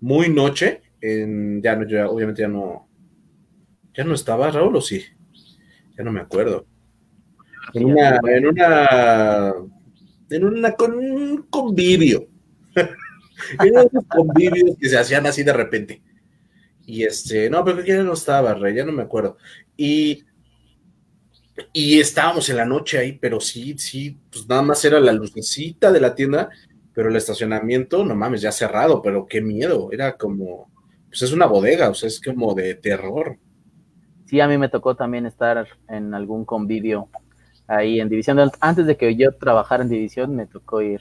muy 0.00 0.30
noche, 0.30 0.82
en, 1.00 1.62
ya 1.62 1.76
no, 1.76 1.86
ya, 1.86 2.08
obviamente 2.08 2.40
ya 2.42 2.48
no, 2.48 2.88
ya 3.92 4.04
no 4.04 4.14
estaba 4.14 4.50
Raúl 4.50 4.76
o 4.76 4.80
sí, 4.80 5.04
ya 5.96 6.02
no 6.02 6.10
me 6.10 6.20
acuerdo. 6.20 6.66
En 7.74 7.84
una, 7.84 8.20
en 8.24 8.46
una, 8.46 9.52
en 10.30 10.44
una 10.44 10.72
con 10.72 10.94
un 10.94 11.42
convivio. 11.50 12.28
en 13.60 13.76
unos 13.76 14.04
convivios 14.08 14.76
que 14.78 14.88
se 14.88 14.98
hacían 14.98 15.26
así 15.26 15.42
de 15.42 15.52
repente. 15.52 16.02
Y 16.86 17.04
este, 17.04 17.48
no, 17.48 17.64
pero 17.64 17.82
ya 17.84 18.02
no 18.02 18.12
estaba, 18.12 18.54
Rey, 18.54 18.74
ya 18.74 18.84
no 18.84 18.92
me 18.92 19.02
acuerdo. 19.02 19.38
Y 19.76 20.24
y 21.72 22.00
estábamos 22.00 22.48
en 22.50 22.56
la 22.56 22.64
noche 22.64 22.98
ahí, 22.98 23.12
pero 23.12 23.40
sí, 23.40 23.76
sí, 23.78 24.18
pues 24.30 24.48
nada 24.48 24.62
más 24.62 24.84
era 24.84 24.98
la 24.98 25.12
lucecita 25.12 25.92
de 25.92 26.00
la 26.00 26.14
tienda, 26.14 26.50
pero 26.92 27.08
el 27.08 27.16
estacionamiento, 27.16 28.04
no 28.04 28.14
mames, 28.14 28.40
ya 28.40 28.50
cerrado, 28.50 29.00
pero 29.02 29.26
qué 29.26 29.40
miedo, 29.40 29.90
era 29.92 30.16
como, 30.16 30.70
pues 31.08 31.22
es 31.22 31.32
una 31.32 31.46
bodega, 31.46 31.90
o 31.90 31.94
sea, 31.94 32.08
es 32.08 32.20
como 32.20 32.54
de 32.54 32.74
terror. 32.74 33.38
Sí, 34.26 34.40
a 34.40 34.48
mí 34.48 34.58
me 34.58 34.68
tocó 34.68 34.96
también 34.96 35.26
estar 35.26 35.68
en 35.88 36.14
algún 36.14 36.44
convivio 36.44 37.08
ahí 37.66 38.00
en 38.00 38.08
División. 38.08 38.38
Antes 38.60 38.86
de 38.86 38.96
que 38.96 39.14
yo 39.14 39.32
trabajara 39.36 39.84
en 39.84 39.90
División, 39.90 40.34
me 40.34 40.46
tocó 40.46 40.82
ir 40.82 41.00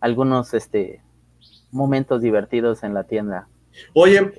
algunos 0.00 0.54
este, 0.54 1.00
momentos 1.72 2.22
divertidos 2.22 2.84
en 2.84 2.94
la 2.94 3.04
tienda. 3.04 3.48
Oye, 3.94 4.32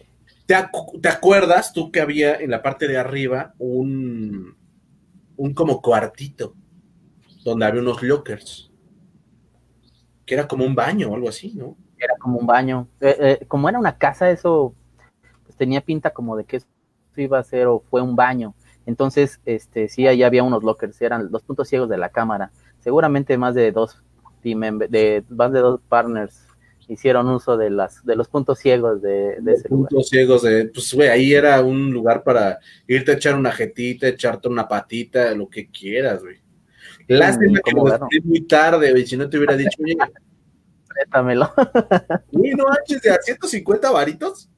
¿te, 0.45 0.55
¿te 1.01 1.09
acuerdas 1.09 1.73
tú 1.73 1.91
que 1.91 1.99
había 1.99 2.35
en 2.35 2.51
la 2.51 2.61
parte 2.61 2.87
de 2.87 2.97
arriba 2.97 3.53
un 3.57 4.55
un 5.35 5.53
como 5.53 5.81
cuartito 5.81 6.53
donde 7.43 7.65
había 7.65 7.81
unos 7.81 8.01
lockers, 8.01 8.71
que 10.25 10.35
era 10.35 10.47
como 10.47 10.65
un 10.65 10.75
baño 10.75 11.09
o 11.09 11.15
algo 11.15 11.27
así, 11.27 11.53
¿no? 11.53 11.75
Era 11.97 12.15
como 12.17 12.39
un 12.39 12.47
baño. 12.47 12.87
Eh, 13.01 13.37
eh, 13.41 13.45
como 13.47 13.67
era 13.67 13.79
una 13.79 13.97
casa, 13.97 14.29
eso 14.29 14.73
pues, 15.43 15.57
tenía 15.57 15.81
pinta 15.81 16.11
como 16.11 16.37
de 16.37 16.45
que 16.45 16.57
eso 16.57 16.67
iba 17.17 17.39
a 17.39 17.43
ser 17.43 17.67
o 17.67 17.83
fue 17.89 18.01
un 18.01 18.15
baño. 18.15 18.55
Entonces, 18.85 19.39
este, 19.45 19.87
sí, 19.89 20.07
ahí 20.07 20.23
había 20.23 20.43
unos 20.43 20.63
lockers, 20.63 21.01
eran 21.01 21.31
los 21.31 21.43
puntos 21.43 21.67
ciegos 21.67 21.89
de 21.89 21.97
la 21.97 22.09
cámara. 22.09 22.51
Seguramente 22.79 23.37
más 23.37 23.55
de 23.55 23.71
dos 23.71 24.01
de 24.43 25.23
más 25.29 25.51
de 25.53 25.59
dos 25.59 25.79
partners 25.87 26.47
hicieron 26.93 27.27
uso 27.29 27.57
de 27.57 27.69
las 27.69 28.05
de 28.05 28.15
los 28.15 28.27
puntos 28.27 28.59
ciegos 28.59 29.01
de, 29.01 29.37
de 29.41 29.53
ese 29.53 29.69
puntos 29.69 30.09
ciegos 30.09 30.43
de 30.43 30.65
pues 30.65 30.93
güey 30.93 31.09
ahí 31.09 31.33
era 31.33 31.61
un 31.61 31.91
lugar 31.91 32.23
para 32.23 32.59
irte 32.87 33.11
a 33.11 33.15
echar 33.15 33.35
una 33.35 33.51
jetita 33.51 34.07
echarte 34.07 34.47
una 34.47 34.67
patita 34.67 35.33
lo 35.35 35.49
que 35.49 35.69
quieras 35.69 36.21
güey 36.21 36.41
lástima 37.07 37.59
que 37.63 37.71
lo 37.71 37.85
muy 38.23 38.41
tarde 38.41 38.91
güey 38.91 39.05
si 39.05 39.17
no 39.17 39.29
te 39.29 39.37
hubiera 39.37 39.57
dicho 39.57 39.77
oye 39.83 39.97
Prétamelo. 40.93 41.51
Uy, 42.31 42.51
no 42.51 42.65
antes 42.69 43.01
de 43.01 43.11
a 43.11 43.17
150 43.21 43.91
varitos. 43.91 44.49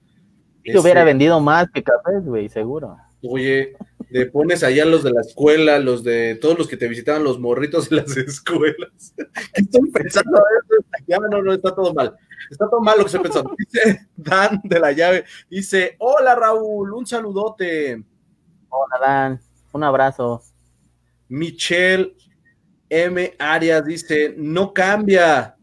Te 0.63 0.77
hubiera 0.79 1.01
este 1.01 1.05
vendido 1.05 1.39
más 1.39 1.67
que 1.71 1.83
cafés, 1.83 2.25
güey, 2.25 2.49
seguro. 2.49 2.97
Oye, 3.21 3.75
le 4.09 4.25
pones 4.27 4.63
allá 4.63 4.85
los 4.85 5.03
de 5.03 5.11
la 5.11 5.21
escuela, 5.21 5.79
los 5.79 6.03
de 6.03 6.35
todos 6.35 6.57
los 6.57 6.67
que 6.67 6.77
te 6.77 6.87
visitaban, 6.87 7.23
los 7.23 7.39
morritos 7.39 7.89
de 7.89 7.97
las 7.97 8.17
escuelas. 8.17 9.13
Estoy 9.53 9.89
pensando, 9.91 10.41
ya 11.07 11.17
no, 11.19 11.41
no, 11.41 11.53
está 11.53 11.73
todo 11.73 11.93
mal. 11.93 12.15
Está 12.49 12.69
todo 12.69 12.81
mal 12.81 12.97
lo 12.97 13.03
que 13.03 13.07
estoy 13.07 13.23
pensando. 13.23 13.55
Dice 13.57 14.07
Dan 14.15 14.61
de 14.63 14.79
la 14.79 14.91
llave, 14.91 15.25
dice, 15.49 15.95
hola 15.99 16.35
Raúl, 16.35 16.93
un 16.93 17.05
saludote. 17.05 18.03
Hola 18.69 18.97
Dan, 18.99 19.41
un 19.71 19.83
abrazo. 19.83 20.41
Michelle 21.27 22.15
M. 22.89 23.33
Arias 23.39 23.85
dice, 23.85 24.35
no 24.37 24.73
cambia. 24.73 25.55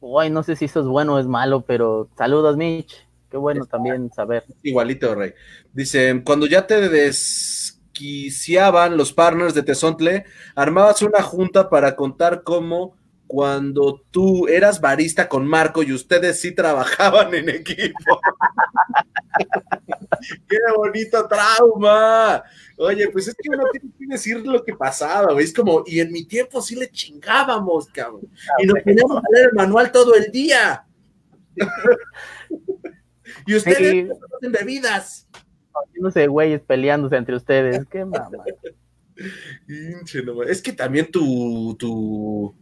Uy, 0.00 0.30
no 0.30 0.42
sé 0.42 0.56
si 0.56 0.66
eso 0.66 0.80
es 0.80 0.86
bueno 0.86 1.14
o 1.14 1.18
es 1.18 1.26
malo, 1.26 1.62
pero 1.62 2.08
saludos, 2.16 2.56
Mitch. 2.56 3.06
Qué 3.32 3.38
bueno 3.38 3.64
también 3.64 4.12
saber. 4.12 4.44
Igualito, 4.62 5.14
Rey. 5.14 5.32
Dice, 5.72 6.20
cuando 6.22 6.46
ya 6.46 6.66
te 6.66 6.90
desquiciaban 6.90 8.98
los 8.98 9.14
partners 9.14 9.54
de 9.54 9.62
Tezontle, 9.62 10.26
armabas 10.54 11.00
una 11.00 11.22
junta 11.22 11.70
para 11.70 11.96
contar 11.96 12.42
cómo 12.42 12.94
cuando 13.26 14.04
tú 14.10 14.48
eras 14.48 14.82
barista 14.82 15.30
con 15.30 15.46
Marco 15.46 15.82
y 15.82 15.94
ustedes 15.94 16.42
sí 16.42 16.52
trabajaban 16.52 17.32
en 17.32 17.48
equipo. 17.48 18.20
¡Qué 20.46 20.58
bonito 20.76 21.26
trauma! 21.26 22.44
Oye, 22.76 23.08
pues 23.08 23.28
es 23.28 23.34
que 23.34 23.48
uno 23.48 23.64
tiene 23.72 23.88
que 23.98 24.06
decir 24.08 24.46
lo 24.46 24.62
que 24.62 24.74
pasaba, 24.74 25.32
güey. 25.32 25.46
Es 25.46 25.54
como, 25.54 25.84
y 25.86 26.00
en 26.00 26.12
mi 26.12 26.26
tiempo 26.26 26.60
sí 26.60 26.76
le 26.76 26.90
chingábamos, 26.90 27.86
cabrón. 27.86 28.28
Y 28.58 28.66
nos 28.66 28.84
teníamos 28.84 29.16
a 29.16 29.22
leer 29.32 29.48
el 29.52 29.54
manual 29.54 29.90
todo 29.90 30.14
el 30.16 30.30
día. 30.30 30.84
Y 33.46 33.54
ustedes 33.54 34.10
hacen 34.36 34.52
bebidas. 34.52 35.28
No 35.94 36.10
sé, 36.10 36.26
güeyes 36.26 36.60
peleándose 36.60 37.16
entre 37.16 37.36
ustedes. 37.36 37.86
Qué 37.90 38.04
mamá. 38.04 38.30
es 40.48 40.62
que 40.62 40.72
también 40.72 41.10
tu, 41.10 41.76
tu, 41.78 42.54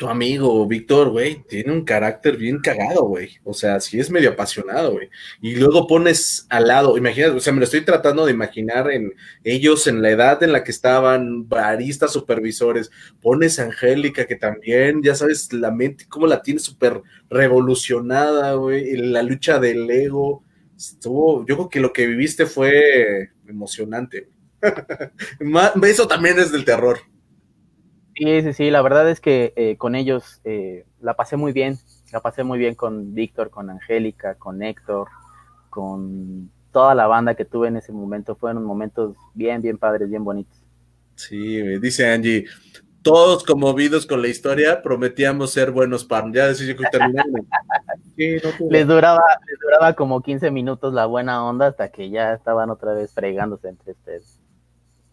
tu 0.00 0.08
amigo 0.08 0.66
Víctor, 0.66 1.10
güey, 1.10 1.44
tiene 1.46 1.72
un 1.72 1.84
carácter 1.84 2.38
bien 2.38 2.60
cagado, 2.60 3.02
güey. 3.02 3.32
O 3.44 3.52
sea, 3.52 3.80
sí 3.80 4.00
es 4.00 4.10
medio 4.10 4.30
apasionado, 4.30 4.92
güey. 4.92 5.10
Y 5.42 5.56
luego 5.56 5.86
pones 5.86 6.46
al 6.48 6.68
lado, 6.68 6.96
imagínate, 6.96 7.36
o 7.36 7.40
sea, 7.40 7.52
me 7.52 7.58
lo 7.58 7.66
estoy 7.66 7.82
tratando 7.82 8.24
de 8.24 8.32
imaginar 8.32 8.90
en 8.90 9.12
ellos 9.44 9.86
en 9.86 10.00
la 10.00 10.08
edad 10.08 10.42
en 10.42 10.52
la 10.52 10.64
que 10.64 10.70
estaban, 10.70 11.46
baristas, 11.50 12.14
supervisores. 12.14 12.90
Pones 13.20 13.58
a 13.58 13.64
Angélica, 13.64 14.24
que 14.26 14.36
también, 14.36 15.02
ya 15.02 15.14
sabes, 15.14 15.52
la 15.52 15.70
mente, 15.70 16.06
cómo 16.08 16.26
la 16.26 16.40
tiene 16.40 16.60
súper 16.60 17.02
revolucionada, 17.28 18.54
güey. 18.54 18.96
La 18.96 19.22
lucha 19.22 19.58
del 19.58 19.90
ego. 19.90 20.42
Estuvo, 20.78 21.44
yo 21.44 21.56
creo 21.56 21.68
que 21.68 21.80
lo 21.80 21.92
que 21.92 22.06
viviste 22.06 22.46
fue 22.46 23.32
emocionante. 23.46 24.30
Eso 25.82 26.08
también 26.08 26.38
es 26.38 26.50
del 26.52 26.64
terror. 26.64 27.00
Sí, 28.20 28.42
sí, 28.42 28.52
sí, 28.52 28.70
la 28.70 28.82
verdad 28.82 29.08
es 29.08 29.18
que 29.18 29.54
eh, 29.56 29.78
con 29.78 29.94
ellos 29.94 30.42
eh, 30.44 30.84
la 31.00 31.14
pasé 31.14 31.38
muy 31.38 31.52
bien, 31.52 31.78
la 32.12 32.20
pasé 32.20 32.44
muy 32.44 32.58
bien 32.58 32.74
con 32.74 33.14
Víctor, 33.14 33.48
con 33.48 33.70
Angélica, 33.70 34.34
con 34.34 34.62
Héctor, 34.62 35.08
con 35.70 36.50
toda 36.70 36.94
la 36.94 37.06
banda 37.06 37.34
que 37.34 37.46
tuve 37.46 37.68
en 37.68 37.78
ese 37.78 37.92
momento, 37.92 38.36
fueron 38.36 38.62
momentos 38.62 39.16
bien, 39.32 39.62
bien 39.62 39.78
padres, 39.78 40.10
bien 40.10 40.22
bonitos. 40.22 40.54
Sí, 41.14 41.62
me 41.62 41.78
dice 41.78 42.12
Angie, 42.12 42.44
todos 43.00 43.42
conmovidos 43.42 44.04
con 44.04 44.20
la 44.20 44.28
historia, 44.28 44.82
prometíamos 44.82 45.52
ser 45.52 45.70
buenos 45.70 46.04
partners. 46.04 46.36
Ya 46.36 46.48
decía 46.48 46.76
que 46.76 46.84
terminaron. 46.90 47.48
les, 48.16 48.86
duraba, 48.86 49.22
les 49.48 49.58
duraba 49.60 49.94
como 49.94 50.20
15 50.20 50.50
minutos 50.50 50.92
la 50.92 51.06
buena 51.06 51.42
onda 51.42 51.68
hasta 51.68 51.90
que 51.90 52.10
ya 52.10 52.34
estaban 52.34 52.68
otra 52.68 52.92
vez 52.92 53.14
fregándose 53.14 53.68
entre 53.68 53.92
ustedes. 53.92 54.39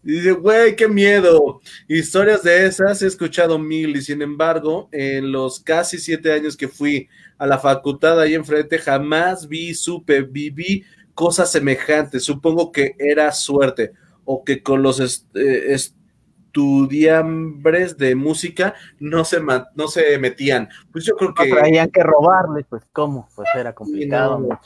Y 0.08 0.14
dice, 0.14 0.32
güey, 0.32 0.76
qué 0.78 0.88
miedo. 0.88 1.60
Historias 1.86 2.42
de 2.42 2.66
esas 2.66 3.02
he 3.02 3.08
escuchado 3.08 3.60
mil 3.60 3.94
y 3.94 4.02
sin 4.02 4.22
embargo, 4.22 4.88
en 4.94 5.34
los 5.34 5.60
casi 5.60 5.98
siete 5.98 6.32
años 6.32 6.56
que 6.56 6.70
fui 6.70 7.10
a 7.38 7.46
la 7.46 7.60
facultad 7.60 8.18
ahí 8.18 8.34
enfrente, 8.34 8.78
jamás 8.78 9.50
vi, 9.50 9.74
supe, 9.74 10.22
viví 10.22 10.86
cosas 11.14 11.52
semejantes. 11.52 12.24
Supongo 12.24 12.72
que 12.72 12.96
era 12.98 13.30
suerte 13.34 13.92
o 14.24 14.46
que 14.46 14.64
con 14.64 14.82
los 14.82 15.26
eh, 15.36 15.74
estudiambres 15.74 17.98
de 17.98 18.16
música 18.16 18.76
no 19.00 19.26
se, 19.26 19.42
no 19.76 19.90
se 19.90 20.18
metían. 20.20 20.70
Pues 20.90 21.04
yo 21.04 21.18
creo 21.18 21.34
que... 21.34 21.50
No 21.50 21.56
traían 21.58 21.92
que 21.92 22.02
robarle, 22.02 22.64
pues 22.64 22.84
cómo, 22.94 23.28
pues 23.36 23.50
era 23.54 23.76
complicado, 23.76 24.40
no, 24.40 24.58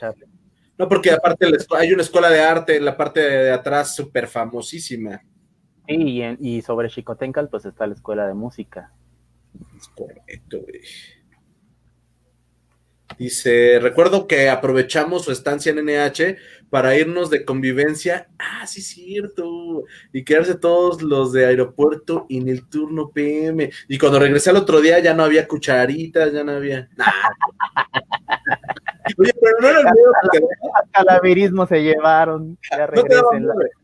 no, 0.77 0.87
porque 0.87 1.11
aparte 1.11 1.47
hay 1.71 1.93
una 1.93 2.03
escuela 2.03 2.29
de 2.29 2.41
arte 2.41 2.75
en 2.75 2.85
la 2.85 2.95
parte 2.95 3.21
de 3.21 3.51
atrás 3.51 3.95
súper 3.95 4.27
famosísima. 4.27 5.19
Sí, 5.91 6.23
y, 6.39 6.61
sobre 6.61 6.89
Chicotencal 6.89 7.49
pues 7.49 7.65
está 7.65 7.85
la 7.85 7.93
escuela 7.93 8.25
de 8.25 8.33
música. 8.33 8.93
Es 9.77 9.89
correcto, 9.89 10.61
güey. 10.61 10.81
Dice, 13.17 13.77
recuerdo 13.81 14.25
que 14.25 14.49
aprovechamos 14.49 15.25
su 15.25 15.33
estancia 15.33 15.71
en 15.71 15.85
NH 15.85 16.37
para 16.69 16.95
irnos 16.95 17.29
de 17.29 17.43
convivencia. 17.43 18.29
Ah, 18.39 18.65
sí, 18.65 18.81
cierto. 18.81 19.83
Y 20.13 20.23
quedarse 20.23 20.55
todos 20.55 21.01
los 21.01 21.33
de 21.33 21.45
aeropuerto 21.45 22.25
en 22.29 22.47
el 22.47 22.69
turno 22.69 23.11
PM. 23.11 23.69
Y 23.89 23.97
cuando 23.97 24.17
regresé 24.17 24.49
al 24.51 24.55
otro 24.55 24.79
día 24.79 24.99
ya 24.99 25.13
no 25.13 25.23
había 25.23 25.45
cucharitas, 25.45 26.31
ya 26.31 26.43
no 26.45 26.53
había. 26.53 26.89
Oye, 29.17 29.31
pero 29.41 29.57
no 29.59 29.67
era 29.67 29.79
el 29.79 29.85
miedo. 29.85 30.11
Calaverismo 30.91 31.65
se 31.67 31.81
llevaron. 31.81 32.57
Ya 32.71 32.89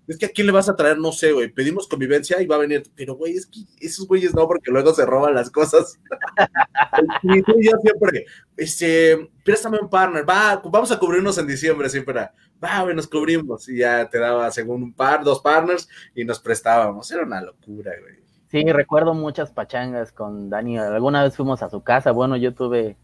es 0.07 0.17
que 0.17 0.25
a 0.25 0.29
quién 0.29 0.47
le 0.47 0.53
vas 0.53 0.69
a 0.69 0.75
traer, 0.75 0.97
no 0.97 1.11
sé, 1.11 1.33
güey. 1.33 1.49
Pedimos 1.49 1.87
convivencia 1.87 2.41
y 2.41 2.47
va 2.47 2.55
a 2.55 2.59
venir. 2.59 2.83
Pero, 2.95 3.15
güey, 3.15 3.33
es 3.35 3.45
que 3.45 3.59
esos 3.79 4.07
güeyes 4.07 4.33
no, 4.33 4.47
porque 4.47 4.71
luego 4.71 4.93
se 4.93 5.05
roban 5.05 5.35
las 5.35 5.51
cosas. 5.51 5.99
y 7.23 7.37
yo 7.37 7.77
siempre, 7.81 8.25
este, 8.55 9.29
préstame 9.43 9.79
un 9.79 9.89
partner, 9.89 10.27
va, 10.27 10.61
vamos 10.63 10.91
a 10.91 10.99
cubrirnos 10.99 11.37
en 11.37 11.47
diciembre, 11.47 11.89
siempre 11.89 12.29
va, 12.63 12.83
güey, 12.83 12.95
nos 12.95 13.07
cubrimos. 13.07 13.67
Y 13.67 13.79
ya 13.79 14.09
te 14.09 14.17
daba 14.17 14.49
según 14.51 14.81
un 14.83 14.93
par, 14.93 15.23
dos 15.25 15.41
partners 15.41 15.89
y 16.15 16.23
nos 16.23 16.39
prestábamos. 16.39 17.11
Era 17.11 17.23
una 17.23 17.41
locura, 17.41 17.91
güey. 18.01 18.15
Sí, 18.49 18.63
recuerdo 18.71 19.13
muchas 19.13 19.51
pachangas 19.51 20.13
con 20.13 20.49
Dani. 20.49 20.77
Alguna 20.77 21.23
vez 21.23 21.35
fuimos 21.35 21.61
a 21.63 21.69
su 21.69 21.83
casa. 21.83 22.11
Bueno, 22.11 22.37
yo 22.37 22.53
tuve 22.53 22.95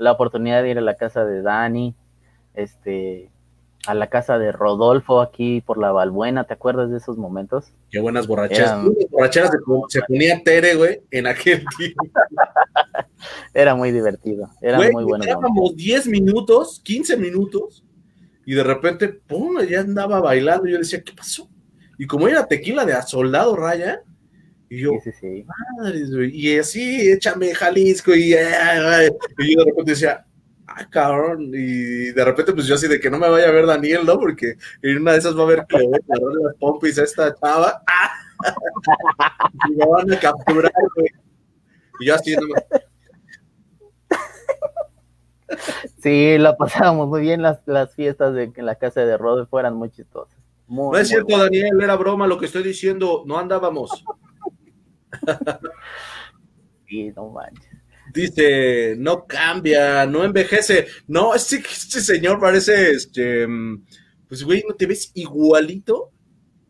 la 0.00 0.12
oportunidad 0.12 0.62
de 0.62 0.70
ir 0.70 0.78
a 0.78 0.80
la 0.80 0.94
casa 0.94 1.26
de 1.26 1.42
Dani, 1.42 1.94
este, 2.54 3.30
a 3.86 3.92
la 3.92 4.08
casa 4.08 4.38
de 4.38 4.50
Rodolfo 4.50 5.20
aquí 5.20 5.60
por 5.60 5.76
la 5.76 5.92
Balbuena, 5.92 6.44
¿te 6.44 6.54
acuerdas 6.54 6.90
de 6.90 6.96
esos 6.96 7.18
momentos? 7.18 7.74
Qué 7.90 8.00
buenas 8.00 8.26
borracheras. 8.26 8.82
borracheras 9.10 9.50
se, 9.88 10.00
ponía 10.00 10.42
Tere, 10.42 10.74
güey, 10.74 11.02
en 11.10 11.26
aquel 11.26 11.64
tiempo. 11.76 12.02
era 13.54 13.74
muy 13.74 13.92
divertido, 13.92 14.48
era 14.62 14.78
muy 14.90 15.04
bueno. 15.04 15.22
Llevábamos 15.22 15.76
10 15.76 16.06
minutos, 16.06 16.80
15 16.82 17.18
minutos, 17.18 17.84
y 18.46 18.54
de 18.54 18.64
repente, 18.64 19.08
pum, 19.08 19.60
ya 19.68 19.80
andaba 19.80 20.20
bailando, 20.20 20.66
y 20.66 20.72
yo 20.72 20.78
decía, 20.78 21.02
¿qué 21.02 21.12
pasó? 21.12 21.46
Y 21.98 22.06
como 22.06 22.26
era 22.26 22.46
tequila 22.46 22.86
de 22.86 22.94
a 22.94 23.02
soldado 23.02 23.54
raya, 23.54 24.02
y 24.72 24.82
yo, 24.82 24.92
sí, 25.02 25.10
sí, 25.20 25.44
y 26.32 26.56
así, 26.56 27.10
échame 27.10 27.52
Jalisco, 27.52 28.14
y, 28.14 28.32
y 28.32 29.54
yo 29.54 29.64
de 29.64 29.64
repente 29.64 29.90
decía, 29.90 30.24
ah, 30.68 30.86
cabrón, 30.88 31.50
y 31.52 32.12
de 32.12 32.24
repente 32.24 32.52
pues 32.52 32.68
yo 32.68 32.76
así 32.76 32.86
de 32.86 33.00
que 33.00 33.10
no 33.10 33.18
me 33.18 33.28
vaya 33.28 33.48
a 33.48 33.50
ver 33.50 33.66
Daniel, 33.66 34.06
¿no? 34.06 34.16
Porque 34.16 34.54
en 34.80 34.98
una 34.98 35.12
de 35.12 35.18
esas 35.18 35.36
va 35.36 35.42
a 35.42 35.46
ver 35.46 35.66
que 35.68 35.76
a 35.76 35.80
las 35.80 36.54
pompis 36.60 37.00
a 37.00 37.02
esta 37.02 37.34
chava, 37.34 37.82
y 39.68 39.72
me 39.74 39.86
van 39.86 40.12
a 40.12 40.20
capturar, 40.20 40.72
güey. 40.94 41.08
Y 41.98 42.06
yo 42.06 42.14
así, 42.14 42.36
no 42.36 42.46
Sí, 46.00 46.38
la 46.38 46.56
pasábamos 46.56 47.08
muy 47.08 47.22
bien 47.22 47.42
las, 47.42 47.58
las 47.66 47.92
fiestas 47.96 48.34
de, 48.34 48.52
en 48.54 48.66
la 48.66 48.76
casa 48.76 49.00
de 49.00 49.18
Rodolfo, 49.18 49.58
eran 49.58 49.74
muy 49.74 49.90
chistosas. 49.90 50.38
no 50.68 50.96
es 50.96 51.08
cierto, 51.08 51.36
Daniel, 51.36 51.82
era 51.82 51.96
broma 51.96 52.28
lo 52.28 52.38
que 52.38 52.46
estoy 52.46 52.62
diciendo, 52.62 53.24
no 53.26 53.36
andábamos. 53.36 54.04
sí, 56.88 57.12
no 57.16 57.30
manches. 57.30 57.80
Dice, 58.12 58.96
no 58.98 59.26
cambia, 59.26 60.04
no 60.06 60.24
envejece. 60.24 60.86
No, 61.06 61.34
este, 61.34 61.56
este 61.56 62.00
señor 62.00 62.40
parece, 62.40 62.90
este, 62.90 63.46
pues, 64.28 64.42
güey, 64.42 64.64
no 64.68 64.74
te 64.74 64.86
ves 64.86 65.12
igualito, 65.14 66.10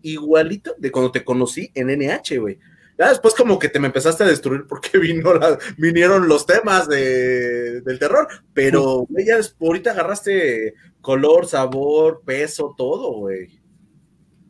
igualito 0.03 0.74
de 0.78 0.91
cuando 0.91 1.11
te 1.11 1.24
conocí 1.24 1.70
en 1.74 1.88
NH, 1.88 2.38
güey. 2.38 2.59
Ya 2.99 3.09
después 3.09 3.34
como 3.34 3.59
que 3.59 3.70
te 3.70 3.80
me 3.80 3.86
empezaste 3.86 4.24
a 4.24 4.26
destruir 4.26 4.66
porque 4.68 4.99
vino 4.99 5.32
vinieron 5.78 6.28
los 6.28 6.45
temas 6.45 6.86
de, 6.86 7.80
del 7.80 7.99
terror, 7.99 8.28
pero 8.53 9.07
güey, 9.09 9.24
ya 9.24 9.38
ahorita 9.59 9.93
agarraste 9.93 10.74
color, 11.01 11.47
sabor, 11.47 12.20
peso, 12.26 12.74
todo, 12.76 13.12
güey. 13.12 13.59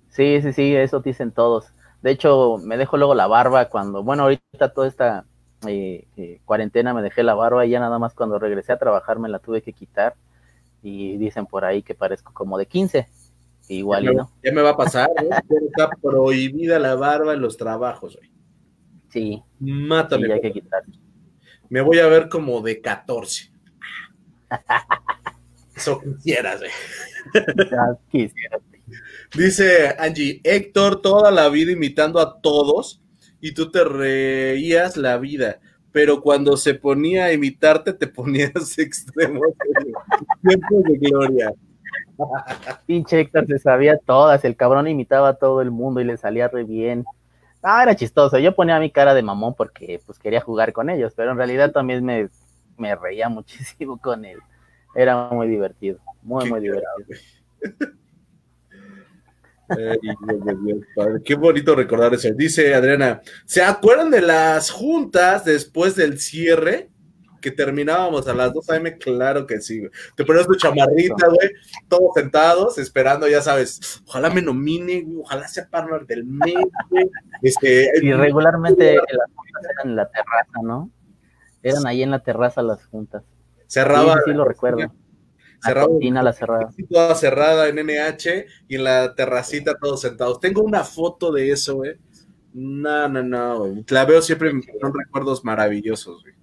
Sí, 0.09 0.41
sí, 0.43 0.53
sí, 0.53 0.75
eso 0.75 0.99
dicen 0.99 1.31
todos. 1.31 1.73
De 2.03 2.11
hecho, 2.11 2.57
me 2.63 2.77
dejo 2.77 2.97
luego 2.97 3.15
la 3.15 3.27
barba 3.27 3.69
cuando, 3.69 4.03
bueno, 4.03 4.23
ahorita 4.25 4.73
toda 4.73 4.89
esta 4.89 5.25
eh, 5.67 6.07
eh, 6.17 6.41
cuarentena 6.45 6.95
me 6.95 7.03
dejé 7.03 7.23
la 7.23 7.35
barba 7.35 7.67
y 7.67 7.71
ya 7.71 7.81
nada 7.81 7.99
más 7.99 8.15
cuando 8.15 8.39
regresé 8.39 8.73
a 8.73 8.79
trabajar 8.79 9.19
me 9.19 9.29
la 9.29 9.39
tuve 9.39 9.61
que 9.61 9.75
quitar 9.75 10.15
y 10.83 11.19
dicen 11.19 11.45
por 11.45 11.65
ahí 11.65 11.83
que 11.83 11.95
parezco 11.95 12.33
como 12.33 12.57
de 12.57 12.67
15. 12.67 13.09
Igual 13.69 14.05
ya, 14.05 14.13
no. 14.13 14.31
Ya 14.43 14.53
me 14.53 14.63
va 14.63 14.71
a 14.71 14.77
pasar, 14.77 15.11
¿eh? 15.23 15.29
está 15.69 15.91
prohibida 16.03 16.79
la 16.79 16.97
barba 16.97 17.35
en 17.35 17.41
los 17.41 17.57
trabajos, 17.57 18.17
güey. 18.17 18.31
Sí. 19.11 19.43
Mátame. 19.59 20.33
hay 20.33 20.41
que 20.41 20.53
quitar. 20.53 20.83
Me 21.69 21.81
voy 21.81 21.99
a 21.99 22.07
ver 22.07 22.29
como 22.29 22.61
de 22.63 22.81
14. 22.81 23.53
Eso 25.77 26.01
quisieras, 26.01 26.61
güey. 26.61 26.71
quisieras. 28.11 28.63
Dice 29.35 29.95
Angie, 29.99 30.41
Héctor 30.43 31.01
toda 31.01 31.31
la 31.31 31.49
vida 31.49 31.71
imitando 31.71 32.19
a 32.19 32.41
todos 32.41 33.01
y 33.41 33.55
tú 33.55 33.71
te 33.71 33.85
reías 33.85 34.97
la 34.97 35.19
vida, 35.19 35.61
pero 35.93 36.21
cuando 36.21 36.57
se 36.57 36.75
ponía 36.75 37.27
a 37.27 37.33
imitarte 37.33 37.93
te 37.93 38.09
ponías 38.09 38.51
extremo. 38.79 39.41
Tiempos 40.43 40.83
de 40.85 40.99
gloria. 40.99 41.53
Pinche 42.87 43.21
Héctor 43.21 43.47
se 43.47 43.59
sabía 43.61 43.99
todas, 43.99 44.45
el 44.45 44.57
cabrón 44.57 44.89
imitaba 44.89 45.29
a 45.29 45.35
todo 45.35 45.63
el 45.63 45.71
mundo 45.71 46.01
y 46.01 46.05
le 46.05 46.17
salía 46.17 46.49
re 46.49 46.65
bien. 46.65 47.05
Ah, 47.63 47.83
era 47.83 47.95
chistoso. 47.95 48.39
Yo 48.39 48.55
ponía 48.55 48.81
mi 48.81 48.91
cara 48.91 49.15
de 49.15 49.23
mamón 49.23 49.55
porque 49.55 50.01
pues 50.07 50.19
quería 50.19 50.41
jugar 50.41 50.73
con 50.73 50.91
ellos, 50.91 51.13
pero 51.15 51.31
en 51.31 51.37
realidad 51.37 51.73
también 51.73 52.05
me, 52.05 52.29
me 52.79 52.97
reía 52.97 53.29
muchísimo 53.31 53.99
con 53.99 54.25
él. 54.25 54.39
Era 54.95 55.29
muy 55.31 55.47
divertido, 55.47 56.01
muy, 56.23 56.51
muy 56.51 56.61
divertido. 56.61 57.21
Qué 61.25 61.35
bonito 61.35 61.75
recordar 61.75 62.15
eso. 62.15 62.29
Dice 62.35 62.75
Adriana, 62.75 63.21
¿se 63.45 63.63
acuerdan 63.63 64.11
de 64.11 64.21
las 64.21 64.71
juntas 64.71 65.45
después 65.45 65.97
del 65.97 66.19
cierre? 66.19 66.91
Que 67.41 67.51
terminábamos 67.51 68.29
a 68.29 68.35
las 68.35 68.53
2 68.53 68.71
a.m. 68.71 68.99
Claro 68.99 69.47
que 69.47 69.61
sí, 69.61 69.83
Te 70.15 70.25
pones 70.25 70.47
tu 70.47 70.55
chamarrita, 70.57 71.27
güey, 71.27 71.51
todos 71.89 72.13
sentados, 72.15 72.77
esperando, 72.77 73.27
ya 73.29 73.41
sabes, 73.41 74.03
ojalá 74.07 74.29
me 74.29 74.43
nomine, 74.43 75.07
ojalá 75.19 75.49
sea 75.49 75.67
partner 75.67 76.05
del 76.07 76.25
mes, 76.25 76.57
Este, 77.41 77.91
y 78.03 78.13
regularmente 78.13 78.97
las 78.97 79.31
juntas 79.35 79.63
eran 79.65 79.89
en 79.89 79.97
la 79.97 80.11
terraza, 80.11 80.61
¿no? 80.63 80.91
Eran 81.63 81.87
ahí 81.87 82.03
en 82.03 82.11
la 82.11 82.23
terraza 82.23 82.63
las 82.63 82.85
juntas. 82.87 83.23
Cerraba. 83.67 84.15
Sí, 84.17 84.21
sí 84.27 84.33
lo 84.33 84.45
recuerdo 84.45 84.93
cerrada. 85.63 85.89
la 86.23 86.33
cerrada. 86.33 86.71
Toda 86.89 87.15
cerrada 87.15 87.69
en 87.69 87.77
NH 87.77 88.47
y 88.69 88.77
en 88.77 88.85
la 88.85 89.15
terracita 89.15 89.77
todos 89.81 90.01
sentados. 90.01 90.41
Tengo 90.41 90.63
una 90.63 90.85
foto 90.85 91.33
de 91.33 91.51
eso, 91.51 91.77
güey. 91.77 91.97
No, 92.53 93.09
no, 93.09 93.23
no, 93.23 93.85
La 93.89 94.05
veo 94.05 94.21
siempre, 94.23 94.51
son 94.81 94.93
recuerdos 94.93 95.45
maravillosos, 95.45 96.23
güey. 96.23 96.35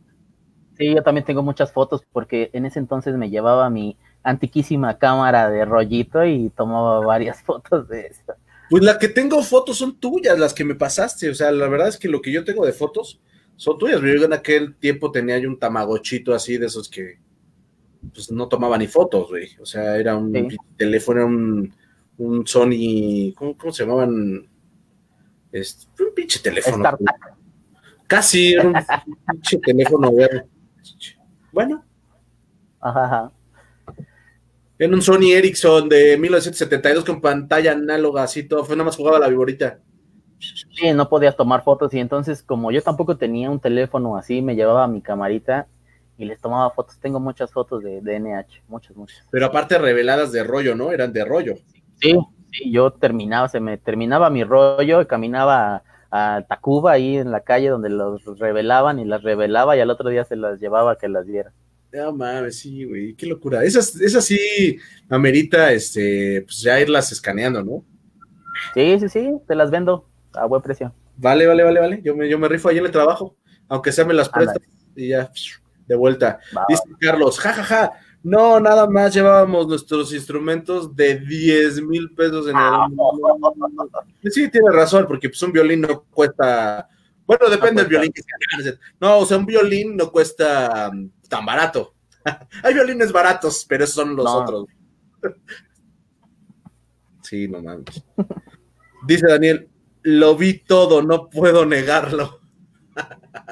Sí, 0.78 0.94
yo 0.94 1.02
también 1.02 1.26
tengo 1.26 1.42
muchas 1.42 1.72
fotos 1.72 2.04
porque 2.12 2.52
en 2.54 2.66
ese 2.66 2.80
entonces 2.80 3.16
me 3.16 3.30
llevaba 3.30 3.70
mi 3.70 3.98
antiquísima 4.22 4.98
cámara 5.00 5.50
de 5.50 5.66
rollito 5.66 6.24
y 6.24 6.50
tomaba 6.52 7.00
varias 7.00 7.42
fotos 7.44 7.88
de 7.88 8.08
eso. 8.08 8.34
Pues 8.70 8.84
la 8.84 9.00
que 9.00 9.08
tengo 9.08 9.42
fotos 9.42 9.78
son 9.78 9.98
tuyas, 9.98 10.38
las 10.38 10.54
que 10.54 10.64
me 10.64 10.76
pasaste. 10.76 11.30
O 11.30 11.36
sea, 11.36 11.52
la 11.52 11.68
verdad 11.68 11.88
es 11.88 11.98
que 11.98 12.10
lo 12.10 12.22
que 12.22 12.32
yo 12.32 12.44
tengo 12.44 12.66
de 12.66 12.74
fotos 12.74 13.20
son 13.56 13.78
tuyas. 13.78 14.02
Yo 14.02 14.26
en 14.26 14.34
aquel 14.34 14.76
tiempo 14.76 15.12
tenía 15.12 15.38
yo 15.40 15.50
un 15.50 15.58
tamagochito 15.58 16.34
así 16.34 16.58
de 16.58 16.68
esos 16.68 16.90
que, 16.90 17.20
pues 18.14 18.32
no 18.32 18.48
tomaba 18.48 18.78
ni 18.78 18.88
fotos, 18.88 19.30
güey. 19.30 19.50
O 19.60 19.66
sea, 19.66 19.98
era 19.98 20.16
un 20.16 20.50
teléfono, 20.76 21.26
un, 21.26 21.74
un 22.18 22.48
Sony, 22.48 23.34
¿cómo, 23.36 23.58
¿cómo, 23.58 23.72
se 23.72 23.84
llamaban? 23.84 24.48
Este, 25.52 26.04
un 26.04 26.14
pinche 26.14 26.40
teléfono. 26.40 26.84
Casi 28.08 28.56
un 28.58 28.74
pinche 29.32 29.60
teléfono, 29.60 30.10
güey. 30.10 30.28
Bueno, 31.52 31.84
Ajá. 32.80 33.32
En 34.80 34.94
un 34.94 35.02
Sony 35.02 35.32
Ericsson 35.34 35.90
de 35.90 36.18
1972 36.18 37.04
con 37.04 37.20
pantalla 37.20 37.72
análoga, 37.72 38.24
así 38.24 38.44
todo. 38.44 38.64
Fue 38.64 38.76
nada 38.76 38.86
más 38.86 38.96
jugaba 38.96 39.20
la 39.20 39.28
viborita. 39.28 39.80
Sí, 40.40 40.94
no 40.94 41.10
podías 41.10 41.36
tomar 41.36 41.64
fotos 41.64 41.92
y 41.96 42.00
entonces 42.00 42.44
como 42.44 42.72
yo 42.72 42.84
tampoco 42.84 43.18
tenía 43.18 43.50
un 43.50 43.60
teléfono 43.60 44.18
así, 44.18 44.44
me 44.44 44.56
llevaba 44.56 44.88
mi 44.88 45.02
camarita 45.02 45.68
y 46.18 46.26
les 46.26 46.42
tomaba 46.42 46.72
fotos. 46.72 47.00
Tengo 47.00 47.20
muchas 47.20 47.52
fotos 47.52 47.84
de, 47.84 48.02
NH, 48.02 48.64
muchas, 48.68 48.96
muchas. 48.96 49.26
Pero 49.30 49.46
aparte 49.46 49.78
reveladas 49.78 50.32
de 50.32 50.44
rollo, 50.44 50.76
¿no? 50.76 50.92
Eran 50.92 51.14
de 51.14 51.24
rollo. 51.24 51.56
Sí, 52.02 52.16
sí, 52.52 52.72
yo 52.72 52.92
terminaba, 52.92 53.48
se 53.50 53.60
me 53.60 53.78
terminaba 53.78 54.30
mi 54.30 54.44
rollo 54.44 55.02
y 55.02 55.06
caminaba 55.06 55.84
a, 56.12 56.44
Tacuba 56.48 56.94
ahí 56.94 57.18
en 57.18 57.32
la 57.32 57.42
calle 57.42 57.70
donde 57.70 57.90
los 57.90 58.24
revelaban 58.40 59.00
y 59.00 59.06
las 59.06 59.24
revelaba 59.24 59.78
y 59.78 59.80
al 59.80 59.90
otro 59.90 60.10
día 60.10 60.24
se 60.24 60.36
las 60.36 60.60
llevaba 60.60 60.94
a 60.94 60.98
que 60.98 61.08
las 61.08 61.26
viera. 61.28 61.54
No 61.94 62.12
mames, 62.12 62.60
sí, 62.60 62.84
güey, 62.84 63.14
qué 63.14 63.26
locura. 63.26 63.64
Esas, 63.64 64.00
esas 64.02 64.26
sí 64.26 64.78
amerita, 65.10 65.72
este, 65.72 66.42
pues 66.42 66.62
ya 66.62 66.80
irlas 66.80 67.12
escaneando, 67.12 67.64
¿no? 67.64 67.84
Sí, 68.74 69.00
sí, 69.00 69.10
sí, 69.10 69.32
te 69.48 69.56
las 69.56 69.72
vendo 69.72 70.06
a 70.34 70.46
buen 70.46 70.62
precio. 70.62 70.94
Vale, 71.16 71.48
vale, 71.48 71.64
vale, 71.64 71.80
vale. 71.80 72.02
Yo 72.04 72.16
me, 72.16 72.28
yo 72.28 72.38
me 72.38 72.48
rifo 72.48 72.70
ahí 72.70 72.78
en 72.78 72.86
el 72.86 72.92
trabajo, 72.92 73.36
aunque 73.68 73.92
sea 73.92 74.06
me 74.06 74.14
las 74.14 74.30
presto 74.30 74.60
y 74.96 75.10
ya 75.10 75.32
de 75.88 75.96
vuelta. 75.96 76.40
Dice 76.68 76.84
Carlos, 77.00 77.40
jajaja, 77.40 77.94
no, 78.24 78.60
nada 78.60 78.88
más 78.90 79.14
llevábamos 79.14 79.68
nuestros 79.68 80.14
instrumentos 80.14 80.96
de 80.96 81.20
10 81.20 81.82
mil 81.84 82.12
pesos 82.14 82.48
en 82.48 82.56
el... 82.58 84.32
Sí, 84.32 84.50
tiene 84.50 84.72
razón, 84.72 85.06
porque 85.08 85.30
pues 85.30 85.42
un 85.44 85.52
violín 85.52 85.82
no 85.82 86.04
cuesta... 86.04 86.90
Bueno, 87.26 87.50
depende 87.50 87.82
del 87.82 87.90
violín 87.90 88.12
que 88.12 88.22
sea. 88.22 88.74
No, 89.00 89.20
o 89.20 89.26
sea, 89.26 89.38
un 89.38 89.46
violín 89.46 89.96
no 89.98 90.12
cuesta 90.12 90.90
um, 90.92 91.10
tan 91.28 91.46
barato. 91.46 91.94
Hay 92.64 92.74
violines 92.74 93.12
baratos, 93.12 93.66
pero 93.68 93.84
esos 93.84 93.96
son 93.96 94.16
los 94.16 94.26
otros. 94.28 94.66
sí, 97.22 97.48
no 97.48 97.62
mames. 97.62 98.04
Dice 99.06 99.28
Daniel, 99.28 99.70
lo 100.04 100.36
vi 100.36 100.60
todo, 100.60 101.02
no 101.02 101.30
puedo 101.30 101.66
negarlo. 101.66 102.40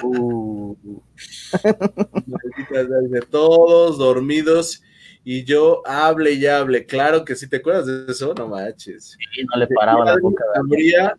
Uh. 0.02 0.74
Todos 3.30 3.98
dormidos 3.98 4.82
y 5.24 5.44
yo 5.44 5.82
hable 5.86 6.32
y 6.32 6.46
hable. 6.46 6.86
Claro 6.86 7.24
que 7.24 7.34
si 7.34 7.48
te 7.48 7.56
acuerdas 7.56 7.86
de 7.86 8.12
eso, 8.12 8.34
no 8.34 8.48
manches. 8.48 9.16
Sí, 9.18 9.44
no 9.44 9.58
le 9.58 9.66
paraba 9.66 10.04
la 10.04 10.18
boca. 10.18 10.44
Habría, 10.54 11.18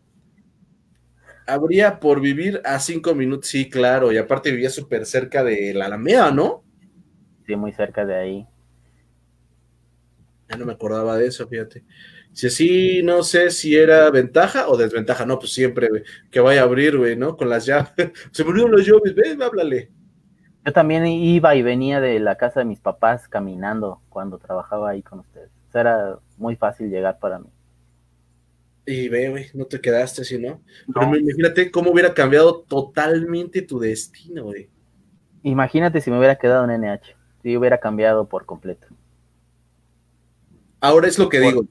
habría 1.45 1.99
por 1.99 2.21
vivir 2.21 2.61
a 2.63 2.79
cinco 2.79 3.15
minutos, 3.15 3.49
sí, 3.49 3.69
claro. 3.69 4.11
Y 4.11 4.17
aparte 4.17 4.51
vivía 4.51 4.69
súper 4.69 5.05
cerca 5.05 5.43
de 5.43 5.73
la 5.73 5.87
Alameda, 5.87 6.31
¿no? 6.31 6.63
Sí, 7.45 7.55
muy 7.55 7.73
cerca 7.73 8.05
de 8.05 8.15
ahí. 8.15 8.47
Ya 10.49 10.55
no 10.55 10.65
me 10.65 10.73
acordaba 10.73 11.17
de 11.17 11.27
eso, 11.27 11.47
fíjate. 11.47 11.83
Si 12.37 12.51
sí, 12.51 13.01
no 13.03 13.23
sé 13.23 13.49
si 13.49 13.75
era 13.75 14.11
ventaja 14.11 14.69
o 14.69 14.77
desventaja. 14.77 15.25
No, 15.25 15.39
pues 15.39 15.51
siempre, 15.51 15.89
que 16.29 16.39
vaya 16.39 16.61
a 16.61 16.65
abrir, 16.65 16.95
güey, 16.95 17.15
¿no? 17.15 17.35
Con 17.35 17.49
las 17.49 17.65
llaves. 17.65 17.89
Se 18.31 18.43
murieron 18.43 18.69
los 18.69 18.85
llaves, 18.85 19.15
ven, 19.15 19.41
háblale. 19.41 19.89
Yo 20.63 20.71
también 20.71 21.07
iba 21.07 21.55
y 21.55 21.63
venía 21.63 21.99
de 21.99 22.19
la 22.19 22.35
casa 22.35 22.59
de 22.59 22.67
mis 22.67 22.79
papás 22.79 23.27
caminando 23.27 24.01
cuando 24.09 24.37
trabajaba 24.37 24.91
ahí 24.91 25.01
con 25.01 25.21
ustedes. 25.21 25.49
O 25.67 25.71
sea, 25.71 25.81
era 25.81 26.19
muy 26.37 26.55
fácil 26.55 26.91
llegar 26.91 27.17
para 27.17 27.39
mí. 27.39 27.47
Y 28.85 29.09
ve, 29.09 29.29
güey, 29.29 29.47
no 29.55 29.65
te 29.65 29.81
quedaste 29.81 30.21
así, 30.21 30.37
¿no? 30.37 30.61
Pero 30.93 31.15
imagínate 31.15 31.71
cómo 31.71 31.89
hubiera 31.89 32.13
cambiado 32.13 32.59
totalmente 32.67 33.63
tu 33.63 33.79
destino, 33.79 34.43
güey. 34.43 34.69
Imagínate 35.41 36.01
si 36.01 36.11
me 36.11 36.19
hubiera 36.19 36.35
quedado 36.35 36.69
en 36.69 36.83
NH. 36.83 37.15
Si 37.41 37.57
hubiera 37.57 37.79
cambiado 37.79 38.29
por 38.29 38.45
completo. 38.45 38.85
Ahora 40.79 41.07
es 41.07 41.17
lo 41.17 41.29
que 41.29 41.39
digo 41.39 41.65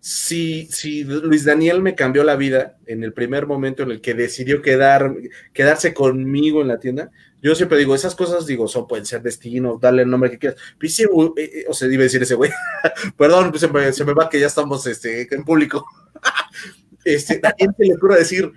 si, 0.00 0.66
si 0.66 1.04
Luis 1.04 1.44
Daniel 1.44 1.82
me 1.82 1.94
cambió 1.94 2.22
la 2.24 2.36
vida 2.36 2.78
en 2.86 3.02
el 3.02 3.12
primer 3.12 3.46
momento 3.46 3.82
en 3.82 3.90
el 3.90 4.00
que 4.00 4.14
decidió 4.14 4.62
quedar, 4.62 5.14
quedarse 5.52 5.92
conmigo 5.92 6.62
en 6.62 6.68
la 6.68 6.78
tienda, 6.78 7.10
yo 7.40 7.54
siempre 7.54 7.78
digo, 7.78 7.94
esas 7.94 8.14
cosas, 8.14 8.46
digo, 8.46 8.66
son, 8.66 8.86
pueden 8.86 9.06
ser 9.06 9.22
destino, 9.22 9.78
darle 9.80 10.02
el 10.02 10.10
nombre 10.10 10.30
que 10.30 10.38
quieras. 10.38 10.60
Pues 10.78 10.98
eh, 11.00 11.08
eh, 11.36 11.64
o 11.68 11.74
sea, 11.74 11.88
iba 11.88 12.02
a 12.02 12.04
decir 12.04 12.22
ese 12.22 12.34
güey, 12.34 12.50
perdón, 13.16 13.50
pues 13.50 13.60
se 13.60 14.04
me, 14.04 14.12
va 14.12 14.28
que 14.28 14.40
ya 14.40 14.46
estamos 14.46 14.86
este, 14.86 15.32
en 15.34 15.44
público. 15.44 15.84
este, 17.04 17.38
Daniel 17.40 17.74
se 17.76 17.84
le 17.84 17.94
ocurre 17.94 18.18
decir, 18.18 18.52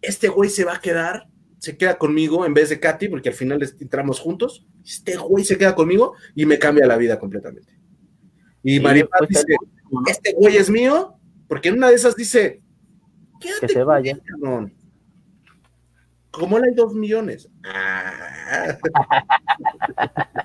este 0.00 0.28
güey 0.28 0.48
se 0.50 0.64
va 0.64 0.74
a 0.74 0.80
quedar, 0.80 1.28
se 1.58 1.76
queda 1.76 1.98
conmigo 1.98 2.46
en 2.46 2.54
vez 2.54 2.68
de 2.68 2.78
Katy, 2.78 3.08
porque 3.08 3.30
al 3.30 3.34
final 3.34 3.60
entramos 3.80 4.20
juntos, 4.20 4.66
este 4.84 5.16
güey 5.16 5.44
se 5.44 5.58
queda 5.58 5.74
conmigo 5.74 6.14
y 6.34 6.46
me 6.46 6.58
cambia 6.58 6.86
la 6.86 6.96
vida 6.96 7.18
completamente. 7.18 7.76
Y 8.62 8.78
María 8.80 9.08
dice, 9.28 9.44
este 10.06 10.34
güey 10.34 10.56
es 10.56 10.70
mío, 10.70 11.14
porque 11.48 11.68
en 11.68 11.76
una 11.76 11.88
de 11.88 11.94
esas 11.94 12.16
dice, 12.16 12.62
que 13.40 13.68
se 13.68 13.84
vaya. 13.84 14.18
¿Cómo 16.30 16.58
le 16.58 16.68
hay 16.68 16.74
dos 16.74 16.94
millones? 16.94 17.48
Ah. 17.64 18.76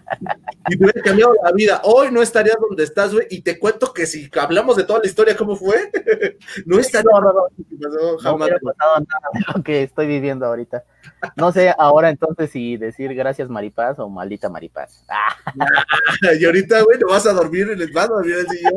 y 0.70 0.78
te 0.78 0.84
hubiera 0.84 1.02
cambiado 1.02 1.34
la 1.44 1.52
vida. 1.52 1.82
Hoy 1.84 2.10
no 2.12 2.22
estarías 2.22 2.58
donde 2.60 2.84
estás, 2.84 3.14
güey. 3.14 3.28
Y 3.30 3.41
te 3.41 3.60
cuento 3.60 3.94
que 3.94 4.06
si 4.06 4.30
hablamos 4.39 4.78
de 4.78 4.86
toda 4.86 5.00
la 5.00 5.06
historia, 5.06 5.36
¿cómo 5.36 5.56
fue? 5.56 5.91
no 6.66 6.80
estaría. 6.80 7.10
No, 7.12 7.22
no, 7.22 7.34
no. 7.34 8.18
jamás. 8.18 8.50
No 8.62 8.74
nada 8.80 9.06
de 9.34 9.39
lo 9.56 9.64
que 9.64 9.84
estoy 9.84 10.08
viviendo 10.08 10.46
ahorita. 10.46 10.84
No 11.36 11.52
sé 11.52 11.74
ahora 11.78 12.10
entonces 12.10 12.50
si 12.50 12.78
decir 12.78 13.14
gracias 13.14 13.50
Maripaz 13.50 14.00
o 14.00 14.10
maldita 14.10 14.50
Maripaz. 14.50 15.04
y 16.39 16.46
ahorita, 16.46 16.82
güey, 16.82 17.00
no 17.00 17.08
vas 17.08 17.26
a 17.28 17.34
dormir, 17.34 17.68
les 17.78 17.91
vas 17.91 18.06
a 18.06 18.14
dormir 18.14 18.36
el 18.36 18.48
sillón. 18.48 18.74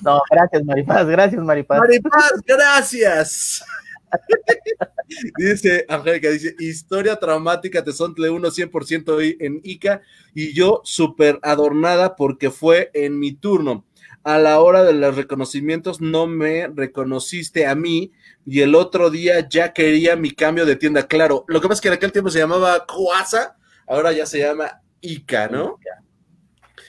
No, 0.00 0.20
gracias 0.30 0.64
Maripaz, 0.64 1.06
gracias 1.06 1.42
Maripaz. 1.42 1.78
Maripaz, 1.78 2.32
gracias. 2.46 3.64
dice 5.38 5.84
Angélica, 5.88 6.30
dice, 6.30 6.54
historia 6.58 7.16
traumática 7.16 7.82
de 7.82 7.92
Sontle 7.92 8.30
1 8.30 8.48
100% 8.48 9.36
en 9.40 9.60
Ica 9.62 10.02
y 10.34 10.52
yo 10.52 10.80
súper 10.84 11.38
adornada 11.42 12.16
porque 12.16 12.50
fue 12.50 12.90
en 12.94 13.18
mi 13.18 13.32
turno. 13.32 13.84
A 14.22 14.38
la 14.38 14.60
hora 14.60 14.84
de 14.84 14.94
los 14.94 15.16
reconocimientos 15.16 16.00
no 16.00 16.26
me 16.26 16.66
reconociste 16.68 17.66
a 17.66 17.74
mí 17.74 18.12
y 18.46 18.60
el 18.60 18.74
otro 18.74 19.10
día 19.10 19.46
ya 19.48 19.74
quería 19.74 20.16
mi 20.16 20.30
cambio 20.30 20.64
de 20.64 20.76
tienda. 20.76 21.06
Claro, 21.06 21.44
lo 21.46 21.60
que 21.60 21.68
pasa 21.68 21.78
es 21.78 21.80
que 21.82 21.88
en 21.88 21.94
aquel 21.94 22.12
tiempo 22.12 22.30
se 22.30 22.38
llamaba 22.38 22.86
Coasa, 22.86 23.58
ahora 23.86 24.12
ya 24.12 24.24
se 24.24 24.38
llama 24.38 24.80
Ica, 25.02 25.48
¿no? 25.48 25.78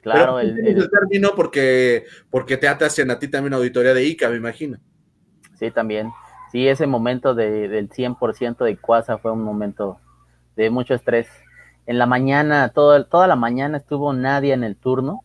Claro, 0.06 0.40
el, 0.40 0.68
el, 0.68 0.88
término 0.92 1.32
porque, 1.36 2.06
porque 2.30 2.58
te 2.58 2.68
hacen 2.68 3.10
a 3.10 3.18
ti 3.18 3.28
también 3.28 3.56
auditoría 3.56 3.92
de 3.92 4.04
ICA, 4.04 4.30
me 4.30 4.36
imagino. 4.36 4.78
Sí, 5.58 5.72
también. 5.72 6.12
Sí, 6.52 6.68
ese 6.68 6.86
momento 6.86 7.34
de, 7.34 7.68
del 7.68 7.90
100% 7.90 8.64
de 8.64 8.78
Cuasa 8.78 9.18
fue 9.18 9.32
un 9.32 9.42
momento 9.42 9.98
de 10.56 10.70
mucho 10.70 10.94
estrés. 10.94 11.28
En 11.88 11.98
la 11.98 12.06
mañana, 12.06 12.70
todo, 12.70 13.04
toda 13.08 13.26
la 13.26 13.36
mañana 13.36 13.80
estuvo 13.80 14.14
nadie 14.14 14.54
en 14.54 14.64
el 14.64 14.76
turno, 14.76 15.24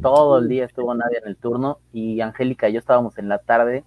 todo 0.00 0.38
el 0.38 0.48
día 0.48 0.64
estuvo 0.64 0.94
nadie 0.94 1.18
en 1.18 1.28
el 1.28 1.36
turno. 1.36 1.80
Y 1.92 2.22
Angélica 2.22 2.70
y 2.70 2.72
yo 2.72 2.78
estábamos 2.78 3.18
en 3.18 3.28
la 3.28 3.40
tarde 3.40 3.84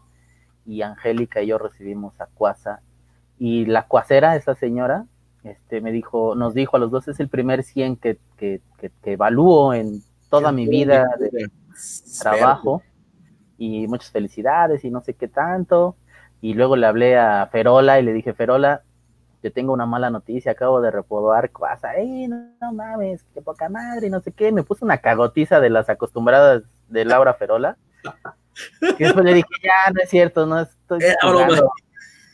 y 0.64 0.84
Angélica 0.84 1.42
y 1.42 1.48
yo 1.48 1.58
recibimos 1.58 2.22
a 2.22 2.28
Cuasa. 2.28 2.82
Y 3.40 3.66
la 3.66 3.88
cuasera, 3.88 4.36
esa 4.36 4.54
señora, 4.54 5.08
este, 5.44 5.82
me 5.82 5.92
dijo, 5.92 6.36
nos 6.36 6.54
dijo 6.54 6.78
a 6.78 6.80
los 6.80 6.92
dos, 6.92 7.08
es 7.08 7.20
el 7.20 7.28
primer 7.28 7.64
100 7.64 7.98
que, 7.98 8.18
que, 8.38 8.62
que, 8.80 8.92
evalúo 9.14 9.74
en 9.74 10.02
toda 10.30 10.52
mi 10.52 10.68
vida 10.68 11.06
de 11.20 11.50
trabajo 12.20 12.82
y 13.58 13.88
muchas 13.88 14.12
felicidades 14.12 14.84
y 14.86 14.92
no 14.92 15.02
sé 15.02 15.14
qué 15.14 15.28
tanto. 15.28 15.96
Y 16.42 16.54
luego 16.54 16.76
le 16.76 16.88
hablé 16.88 17.18
a 17.18 17.48
Ferola 17.52 18.00
y 18.00 18.04
le 18.04 18.14
dije, 18.14 18.34
Ferola, 18.34 18.84
yo 19.44 19.52
tengo 19.52 19.74
una 19.74 19.86
mala 19.86 20.10
noticia, 20.10 20.54
acabo 20.54 20.80
de 20.80 20.92
repodar 20.92 21.52
Cuasa, 21.52 21.96
¡ey, 21.96 22.28
no, 22.28 22.74
mames, 22.74 23.26
qué 23.34 23.42
poca 23.42 23.68
madre! 23.68 24.10
No 24.10 24.22
sé 24.22 24.32
qué, 24.32 24.52
me 24.54 24.64
puso 24.64 24.86
una 24.86 25.00
cagotiza 25.00 25.60
de 25.60 25.70
las 25.70 25.90
acostumbradas 25.90 26.64
de 26.88 27.06
Laura 27.06 27.34
Ferola. 27.34 27.78
Y 28.82 29.04
después 29.04 29.26
le 29.26 29.34
dije, 29.34 29.50
ya, 29.64 29.92
no 29.92 30.00
es 30.00 30.10
cierto, 30.12 30.46
no 30.46 30.60
estoy... 30.60 31.00
Eh, 31.02 31.16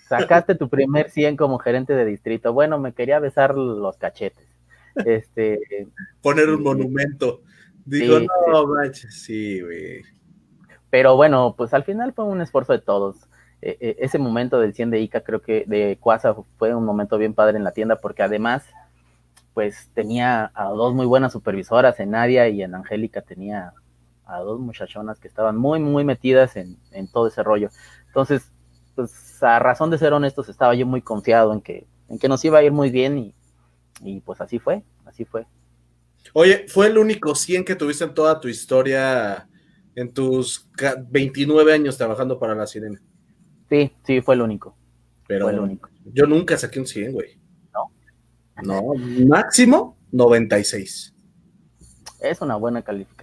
Sacaste 0.09 0.55
tu 0.55 0.69
primer 0.69 1.09
100 1.09 1.37
como 1.37 1.59
gerente 1.59 1.93
de 1.93 2.05
distrito. 2.05 2.51
Bueno, 2.51 2.79
me 2.79 2.93
quería 2.93 3.19
besar 3.19 3.55
los 3.55 3.97
cachetes. 3.97 4.47
Este... 5.05 5.59
Poner 6.21 6.49
un 6.49 6.63
monumento. 6.63 7.41
Digo, 7.85 8.19
no, 8.19 8.67
manches, 8.67 9.21
sí, 9.21 9.61
güey. 9.61 10.01
Pero 10.89 11.15
bueno, 11.15 11.55
pues 11.57 11.73
al 11.73 11.83
final 11.83 12.13
fue 12.13 12.25
un 12.25 12.41
esfuerzo 12.41 12.73
de 12.73 12.79
todos. 12.79 13.17
E, 13.61 13.77
e, 13.79 13.95
ese 13.99 14.17
momento 14.17 14.59
del 14.59 14.73
100 14.73 14.89
de 14.89 14.99
Ica, 14.99 15.21
creo 15.21 15.41
que 15.41 15.63
de 15.67 15.97
Cuasa 15.99 16.35
fue 16.57 16.73
un 16.73 16.85
momento 16.85 17.17
bien 17.17 17.33
padre 17.33 17.57
en 17.57 17.63
la 17.63 17.71
tienda 17.71 17.97
porque 17.97 18.23
además, 18.23 18.63
pues 19.53 19.89
tenía 19.93 20.51
a 20.53 20.65
dos 20.69 20.93
muy 20.93 21.05
buenas 21.05 21.33
supervisoras, 21.33 21.99
en 21.99 22.11
Nadia 22.11 22.47
y 22.49 22.63
en 22.63 22.75
Angélica 22.75 23.21
tenía 23.21 23.73
a 24.25 24.39
dos 24.39 24.59
muchachonas 24.59 25.19
que 25.19 25.27
estaban 25.27 25.57
muy, 25.57 25.79
muy 25.79 26.03
metidas 26.03 26.55
en, 26.55 26.77
todo 27.11 27.27
ese 27.27 27.43
rollo. 27.43 27.69
Entonces, 28.07 28.51
pues 29.07 29.41
a 29.43 29.59
razón 29.59 29.89
de 29.89 29.97
ser 29.97 30.11
honestos, 30.13 30.49
estaba 30.49 30.75
yo 30.75 30.85
muy 30.85 31.01
confiado 31.01 31.53
en 31.53 31.61
que, 31.61 31.87
en 32.09 32.19
que 32.19 32.27
nos 32.27 32.43
iba 32.43 32.59
a 32.59 32.63
ir 32.63 32.71
muy 32.71 32.89
bien 32.89 33.17
y, 33.17 33.35
y 34.01 34.19
pues 34.19 34.41
así 34.41 34.59
fue, 34.59 34.83
así 35.05 35.25
fue. 35.25 35.45
Oye, 36.33 36.65
¿fue 36.67 36.87
el 36.87 36.97
único 36.97 37.33
100 37.33 37.63
que 37.63 37.75
tuviste 37.75 38.03
en 38.03 38.13
toda 38.13 38.39
tu 38.39 38.47
historia, 38.47 39.47
en 39.95 40.13
tus 40.13 40.69
29 41.09 41.73
años 41.73 41.97
trabajando 41.97 42.37
para 42.37 42.53
la 42.55 42.67
sirena? 42.67 43.01
Sí, 43.69 43.91
sí, 44.03 44.21
fue 44.21 44.35
el 44.35 44.41
único. 44.41 44.75
Pero 45.27 45.45
fue 45.45 45.53
el 45.53 45.59
único. 45.59 45.89
yo 46.05 46.25
nunca 46.25 46.57
saqué 46.57 46.79
un 46.79 46.87
100, 46.87 47.13
güey. 47.13 47.39
No. 47.73 47.91
No, 48.63 48.93
máximo 49.25 49.97
96. 50.11 51.15
Es 52.19 52.41
una 52.41 52.57
buena 52.57 52.81
calificación. 52.81 53.18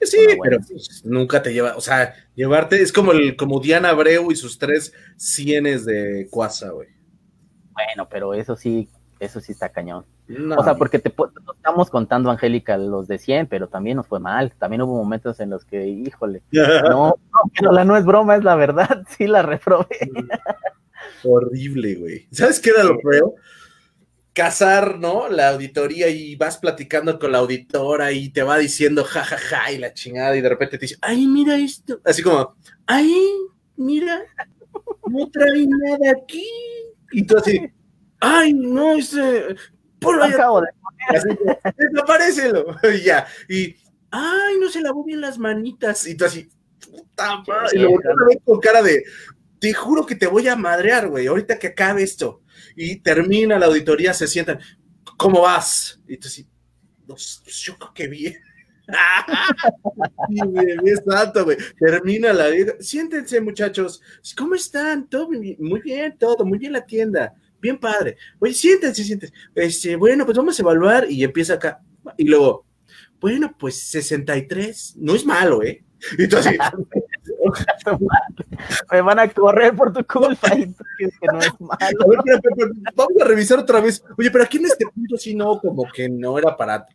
Sí, 0.00 0.18
pero 0.42 0.58
pues, 0.68 1.02
nunca 1.04 1.42
te 1.42 1.52
lleva, 1.52 1.76
o 1.76 1.80
sea, 1.80 2.14
llevarte 2.34 2.80
es 2.82 2.92
como 2.92 3.12
el 3.12 3.36
como 3.36 3.60
Diana 3.60 3.90
Abreu 3.90 4.30
y 4.30 4.36
sus 4.36 4.58
tres 4.58 4.92
cienes 5.16 5.84
de 5.84 6.28
Cuasa, 6.30 6.70
güey. 6.70 6.88
Bueno, 7.72 8.08
pero 8.08 8.34
eso 8.34 8.56
sí, 8.56 8.88
eso 9.20 9.40
sí 9.40 9.52
está 9.52 9.70
cañón. 9.70 10.04
O 10.56 10.64
sea, 10.64 10.74
porque 10.74 10.98
te, 10.98 11.14
estamos 11.54 11.88
contando, 11.88 12.30
Angélica, 12.30 12.76
los 12.76 13.06
de 13.06 13.18
100, 13.18 13.46
pero 13.46 13.68
también 13.68 13.96
nos 13.96 14.08
fue 14.08 14.18
mal. 14.18 14.52
También 14.58 14.82
hubo 14.82 14.96
momentos 14.96 15.38
en 15.38 15.50
los 15.50 15.64
que, 15.64 15.86
híjole, 15.86 16.42
no, 16.52 17.14
pero 17.56 17.72
la 17.72 17.84
no 17.84 17.96
es 17.96 18.04
broma, 18.04 18.36
es 18.36 18.42
la 18.42 18.56
verdad, 18.56 19.04
sí 19.16 19.26
la 19.26 19.42
reprobé. 19.42 20.10
Horrible, 21.22 21.94
güey. 21.94 22.26
¿Sabes 22.32 22.58
qué 22.58 22.70
era 22.70 22.82
lo 22.82 22.98
peor? 22.98 23.34
Casar, 24.36 24.98
¿no? 24.98 25.30
La 25.30 25.48
auditoría 25.48 26.08
y 26.08 26.36
vas 26.36 26.58
platicando 26.58 27.18
con 27.18 27.32
la 27.32 27.38
auditora 27.38 28.12
y 28.12 28.28
te 28.28 28.42
va 28.42 28.58
diciendo 28.58 29.02
jajaja 29.02 29.38
ja, 29.38 29.60
ja, 29.62 29.72
y 29.72 29.78
la 29.78 29.94
chingada 29.94 30.36
y 30.36 30.42
de 30.42 30.48
repente 30.50 30.76
te 30.76 30.84
dice, 30.84 30.98
ay, 31.00 31.26
mira 31.26 31.56
esto. 31.56 32.02
Así 32.04 32.22
como, 32.22 32.54
ay, 32.84 33.32
mira, 33.76 34.22
no 35.06 35.30
trae 35.30 35.66
nada 35.66 36.10
aquí. 36.10 36.46
Y 37.12 37.22
tú 37.22 37.38
así, 37.38 37.62
ay, 38.20 38.52
no, 38.52 38.98
ese, 38.98 39.56
ponlo 39.98 40.24
Acabo 40.24 40.60
de 40.60 40.68
desaparecelo. 41.78 42.76
y 42.94 43.04
ya, 43.04 43.26
y, 43.48 43.74
ay, 44.10 44.56
no 44.60 44.68
se 44.68 44.82
lavó 44.82 45.02
bien 45.02 45.22
las 45.22 45.38
manitas. 45.38 46.06
Y 46.06 46.14
tú 46.14 46.26
así, 46.26 46.46
puta 46.78 47.42
madre. 47.48 47.70
y 47.72 47.78
luego 47.78 48.00
con 48.44 48.60
cara 48.60 48.82
de, 48.82 49.02
te 49.58 49.72
juro 49.72 50.06
que 50.06 50.14
te 50.14 50.26
voy 50.26 50.48
a 50.48 50.56
madrear, 50.56 51.08
güey, 51.08 51.26
ahorita 51.26 51.58
que 51.58 51.68
acabe 51.68 52.02
esto 52.02 52.42
y 52.74 52.96
termina 52.96 53.58
la 53.58 53.66
auditoría, 53.66 54.12
se 54.12 54.26
sientan, 54.26 54.60
¿cómo 55.16 55.42
vas? 55.42 56.00
Y 56.06 56.16
tú 56.16 56.28
así, 56.28 56.46
pues 57.06 57.42
yo 57.44 57.76
creo 57.78 57.94
que 57.94 58.08
bien. 58.08 58.36
bien 60.82 60.96
santo, 61.04 61.44
güey. 61.44 61.56
Termina 61.78 62.32
la 62.32 62.48
vida. 62.48 62.74
Siéntense, 62.78 63.40
muchachos. 63.40 64.00
¿Cómo 64.36 64.54
están? 64.54 65.08
Todo 65.08 65.28
muy 65.30 65.80
bien, 65.82 66.16
todo, 66.18 66.44
muy 66.44 66.58
bien 66.58 66.72
la 66.72 66.84
tienda. 66.84 67.34
Bien 67.60 67.78
padre. 67.78 68.16
Oye, 68.38 68.54
siéntense, 68.54 69.02
siéntense. 69.02 69.34
Este, 69.54 69.96
bueno, 69.96 70.24
pues 70.24 70.36
vamos 70.36 70.58
a 70.58 70.62
evaluar 70.62 71.10
y 71.10 71.24
empieza 71.24 71.54
acá. 71.54 71.80
Y 72.16 72.24
luego, 72.24 72.64
bueno, 73.20 73.56
pues 73.58 73.76
63. 73.76 74.96
No 74.98 75.14
es 75.14 75.24
malo, 75.24 75.62
¿eh? 75.62 75.84
Y 76.18 76.28
tú 76.28 76.36
así, 76.36 76.50
Me 78.92 79.00
van 79.00 79.18
a 79.18 79.28
correr 79.28 79.74
por 79.74 79.92
tu 79.92 80.04
culpa 80.04 80.54
y 80.56 80.66
tú 80.66 80.84
que 80.98 81.26
no 81.32 81.38
es 81.38 81.60
malo. 81.60 81.78
vamos 82.94 83.12
a 83.20 83.24
revisar 83.24 83.58
otra 83.58 83.80
vez. 83.80 84.02
Oye, 84.16 84.30
pero 84.30 84.44
aquí 84.44 84.58
en 84.58 84.66
este 84.66 84.86
punto 84.86 85.16
sí 85.16 85.34
no, 85.34 85.58
como 85.58 85.84
que 85.92 86.08
no 86.08 86.38
era 86.38 86.56
para. 86.56 86.86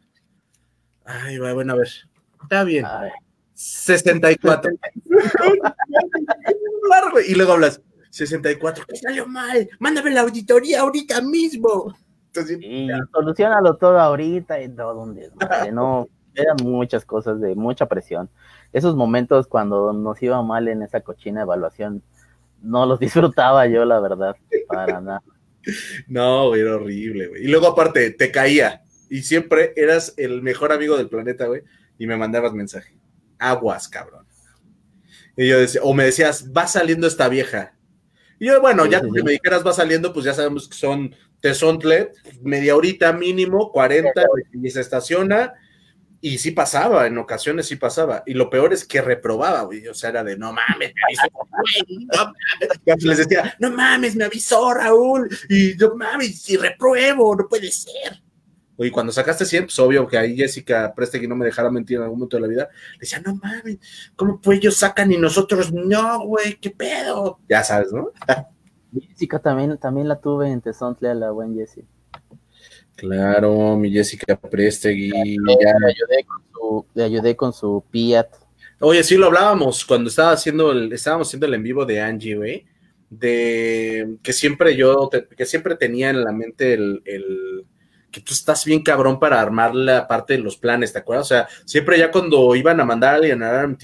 Ay, 1.06 1.38
bueno, 1.40 1.74
a 1.74 1.78
ver. 1.78 1.90
Está 2.42 2.64
bien. 2.64 2.86
64. 3.54 4.72
y 7.28 7.36
luego 7.36 7.54
hablas. 7.54 7.82
64. 8.10 8.86
¿Qué 8.88 8.96
salió 8.96 9.28
mal? 9.28 9.70
Mándame 9.80 10.12
la 10.12 10.22
auditoría 10.22 10.82
ahorita 10.82 11.22
mismo. 11.22 11.96
Entonces, 12.28 12.60
y 12.62 12.88
solucionalo 13.12 13.76
todo 13.76 14.00
ahorita 14.00 14.62
y 14.62 14.70
todo 14.70 15.02
un 15.02 15.16
desmadre. 15.16 15.72
No, 15.72 16.08
eran 16.36 16.58
muchas 16.64 17.06
cosas 17.06 17.42
de 17.42 17.56
mucha 17.56 17.88
presión 17.88 18.30
esos 18.74 18.96
momentos 18.96 19.48
cuando 19.48 19.94
nos 19.94 20.22
iba 20.22 20.42
mal 20.44 20.68
en 20.68 20.82
esa 20.82 21.02
cochina 21.02 21.42
evaluación, 21.42 22.04
no 22.62 22.86
los 22.86 23.00
disfrutaba 23.00 23.68
yo, 23.68 23.86
la 23.86 24.00
verdad, 24.00 24.36
para 24.68 25.02
nada. 25.02 25.24
No, 26.08 26.56
era 26.56 26.76
horrible, 26.76 27.28
güey. 27.28 27.44
Y 27.44 27.48
luego 27.48 27.68
aparte, 27.68 28.12
te 28.12 28.32
caía 28.32 28.84
y 29.10 29.24
siempre 29.24 29.74
eras 29.76 30.14
el 30.18 30.42
mejor 30.42 30.72
amigo 30.72 30.98
del 30.98 31.10
planeta, 31.10 31.46
güey, 31.46 31.64
y 31.98 32.08
me 32.08 32.18
mandabas 32.18 32.54
mensaje. 32.54 32.98
Aguas, 33.38 33.88
cabrón. 33.88 34.26
Y 35.36 35.48
yo 35.48 35.60
decía, 35.60 35.82
o 35.84 35.94
me 35.94 36.06
decías, 36.06 36.52
va 36.56 36.68
saliendo 36.68 37.08
esta 37.08 37.30
vieja. 37.30 37.76
Y 38.40 38.48
yo, 38.48 38.60
bueno, 38.62 38.86
ya 38.86 39.02
que 39.02 39.24
me 39.24 39.32
dijeras 39.32 39.66
va 39.66 39.74
saliendo, 39.74 40.14
pues 40.14 40.26
ya 40.26 40.34
sabemos 40.34 40.68
que 40.68 40.76
son 40.76 41.16
tesontle, 41.42 42.12
media 42.42 42.76
horita 42.76 43.14
mínimo, 43.14 43.72
40, 43.72 44.12
y 44.54 44.70
se 44.70 44.82
estaciona, 44.82 45.54
y 46.22 46.38
sí 46.38 46.52
pasaba, 46.52 47.08
en 47.08 47.18
ocasiones 47.18 47.68
sí 47.68 47.76
pasaba. 47.76 48.22
Y 48.28 48.36
lo 48.36 48.50
peor 48.50 48.74
es 48.74 48.86
que 48.86 49.02
reprobaba, 49.02 49.64
güey. 49.64 49.88
O 49.88 49.94
sea, 49.94 50.12
era 50.12 50.24
de 50.24 50.38
no 50.38 50.54
mames, 50.54 50.94
me 50.94 51.02
avisó, 51.08 51.28
güey, 51.34 52.06
no 52.06 52.26
mames. 52.26 53.04
Les 53.04 53.18
decía, 53.18 53.56
no 53.60 53.72
mames, 53.72 54.16
me 54.16 54.26
avisó 54.26 54.74
Raúl. 54.74 55.30
Y 55.50 55.74
no 55.80 55.96
mames, 55.96 56.42
si 56.42 56.58
repruebo, 56.58 57.36
no 57.36 57.48
puede 57.48 57.72
ser. 57.72 58.22
Y 58.78 58.90
cuando 58.90 59.12
sacaste 59.12 59.46
100, 59.46 59.66
pues 59.66 59.80
obvio 59.80 60.08
que 60.08 60.18
ahí 60.18 60.36
Jessica 60.36 60.94
que 60.96 61.28
no 61.28 61.36
me 61.36 61.46
dejara 61.46 61.70
mentir 61.70 61.98
en 61.98 62.04
algún 62.04 62.20
momento 62.20 62.38
de 62.38 62.42
la 62.42 62.48
vida. 62.48 62.70
Le 62.94 63.00
decía, 63.00 63.20
no 63.20 63.36
mames, 63.36 63.78
¿cómo 64.16 64.40
pues 64.40 64.60
ellos 64.60 64.76
sacan 64.76 65.12
y 65.12 65.18
nosotros 65.18 65.72
no, 65.72 66.26
güey? 66.26 66.58
¿Qué 66.60 66.70
pedo? 66.72 67.40
Ya 67.50 67.64
sabes, 67.64 67.92
¿no? 67.92 68.12
Jessica 68.94 69.40
también, 69.40 69.78
también 69.78 70.08
la 70.08 70.20
tuve 70.20 70.50
en 70.50 70.62
Tesontle 70.62 71.10
a 71.10 71.14
la 71.14 71.32
buen 71.32 71.56
Jessie. 71.56 71.86
Claro, 73.02 73.76
mi 73.78 73.92
Jessica 73.92 74.40
Prestegui. 74.40 75.10
Le, 75.10 75.54
ayudé 75.54 76.24
con 76.24 76.44
su, 76.54 76.86
le 76.94 77.04
ayudé 77.04 77.36
con 77.36 77.52
su 77.52 77.84
Piat. 77.90 78.28
Oye, 78.80 79.04
sí 79.04 79.18
lo 79.18 79.26
hablábamos 79.26 79.84
cuando 79.86 80.08
estaba 80.08 80.34
haciendo 80.34 80.72
el, 80.72 80.94
estábamos 80.94 81.28
haciendo 81.28 81.48
el 81.48 81.56
en 81.56 81.64
vivo 81.64 81.84
de 81.84 82.00
Angie, 82.00 82.36
güey. 82.36 82.68
De 83.10 84.18
que 84.22 84.34
siempre 84.34 84.76
yo, 84.76 85.10
que 85.36 85.46
siempre 85.48 85.76
tenía 85.78 86.12
en 86.12 86.24
la 86.24 86.32
mente 86.32 86.76
el, 86.76 87.02
el, 87.06 87.66
que 88.12 88.22
tú 88.22 88.36
estás 88.36 88.66
bien 88.66 88.84
cabrón 88.84 89.20
para 89.20 89.42
armar 89.42 89.74
la 89.74 90.08
parte 90.08 90.34
de 90.34 90.40
los 90.40 90.58
planes, 90.58 90.94
¿te 90.94 91.00
acuerdas? 91.00 91.26
O 91.26 91.30
sea, 91.30 91.48
siempre 91.66 91.98
ya 91.98 92.12
cuando 92.12 92.56
iban 92.56 92.80
a 92.82 92.86
mandar 92.86 93.16
a 93.16 93.18
alguien 93.18 93.42
a 93.42 93.64
RMT, 93.64 93.84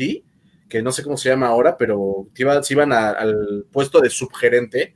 que 0.69 0.83
no 0.83 0.91
sé 0.91 1.01
cómo 1.01 1.17
se 1.17 1.29
llama 1.29 1.47
ahora, 1.47 1.75
pero 1.75 2.27
iban, 2.35 2.61
iban 2.69 2.93
al 2.93 3.65
puesto 3.71 3.99
de 3.99 4.11
subgerente, 4.11 4.93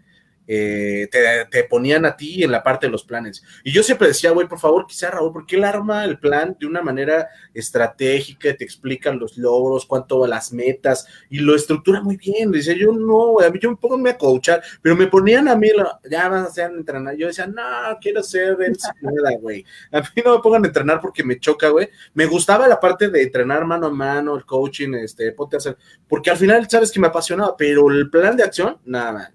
eh, 0.47 1.07
te, 1.49 1.63
ponían 1.65 2.05
a 2.05 2.17
ti 2.17 2.43
en 2.43 2.51
la 2.51 2.63
parte 2.63 2.87
de 2.87 2.91
los 2.91 3.03
planes. 3.03 3.43
Y 3.63 3.71
yo 3.71 3.83
siempre 3.83 4.09
decía, 4.09 4.31
güey, 4.31 4.47
por 4.47 4.59
favor, 4.59 4.85
quizá 4.87 5.11
Raúl, 5.11 5.31
porque 5.31 5.55
él 5.55 5.63
arma 5.63 6.03
el 6.03 6.19
plan 6.19 6.57
de 6.59 6.65
una 6.65 6.81
manera 6.81 7.29
estratégica, 7.53 8.55
te 8.55 8.63
explican 8.63 9.19
los 9.19 9.37
logros, 9.37 9.85
cuánto 9.85 10.25
las 10.27 10.51
metas, 10.51 11.07
y 11.29 11.39
lo 11.39 11.55
estructura 11.55 12.01
muy 12.01 12.17
bien. 12.17 12.51
Dice, 12.51 12.77
yo 12.77 12.91
no, 12.91 13.39
a 13.39 13.49
mí 13.49 13.59
yo 13.61 13.69
me 13.69 13.77
pongo 13.77 14.09
a 14.09 14.17
coachar, 14.17 14.61
pero 14.81 14.95
me 14.95 15.07
ponían 15.07 15.47
a 15.47 15.55
mí, 15.55 15.69
ya 16.09 16.27
van 16.27 16.45
a 16.45 16.49
ser 16.49 16.71
entrenar. 16.71 17.15
Yo 17.15 17.27
decía, 17.27 17.47
no, 17.47 17.97
quiero 18.01 18.23
ser 18.23 18.57
nada, 19.01 19.37
güey. 19.39 19.65
A 19.91 20.01
mí 20.01 20.07
no 20.25 20.35
me 20.35 20.41
pongan 20.41 20.63
a 20.63 20.67
entrenar 20.67 20.99
porque 20.99 21.23
me 21.23 21.39
choca, 21.39 21.69
güey. 21.69 21.89
Me 22.13 22.25
gustaba 22.25 22.67
la 22.67 22.79
parte 22.79 23.09
de 23.09 23.23
entrenar 23.23 23.65
mano 23.65 23.87
a 23.87 23.91
mano, 23.91 24.35
el 24.35 24.45
coaching, 24.45 24.93
este, 24.95 25.31
ponte 25.31 25.55
a 25.55 25.59
hacer, 25.59 25.77
porque 26.07 26.29
al 26.29 26.37
final, 26.37 26.69
sabes 26.69 26.91
que 26.91 26.99
me 26.99 27.07
apasionaba, 27.07 27.55
pero 27.55 27.89
el 27.89 28.09
plan 28.09 28.35
de 28.35 28.43
acción, 28.43 28.77
nada, 28.85 29.33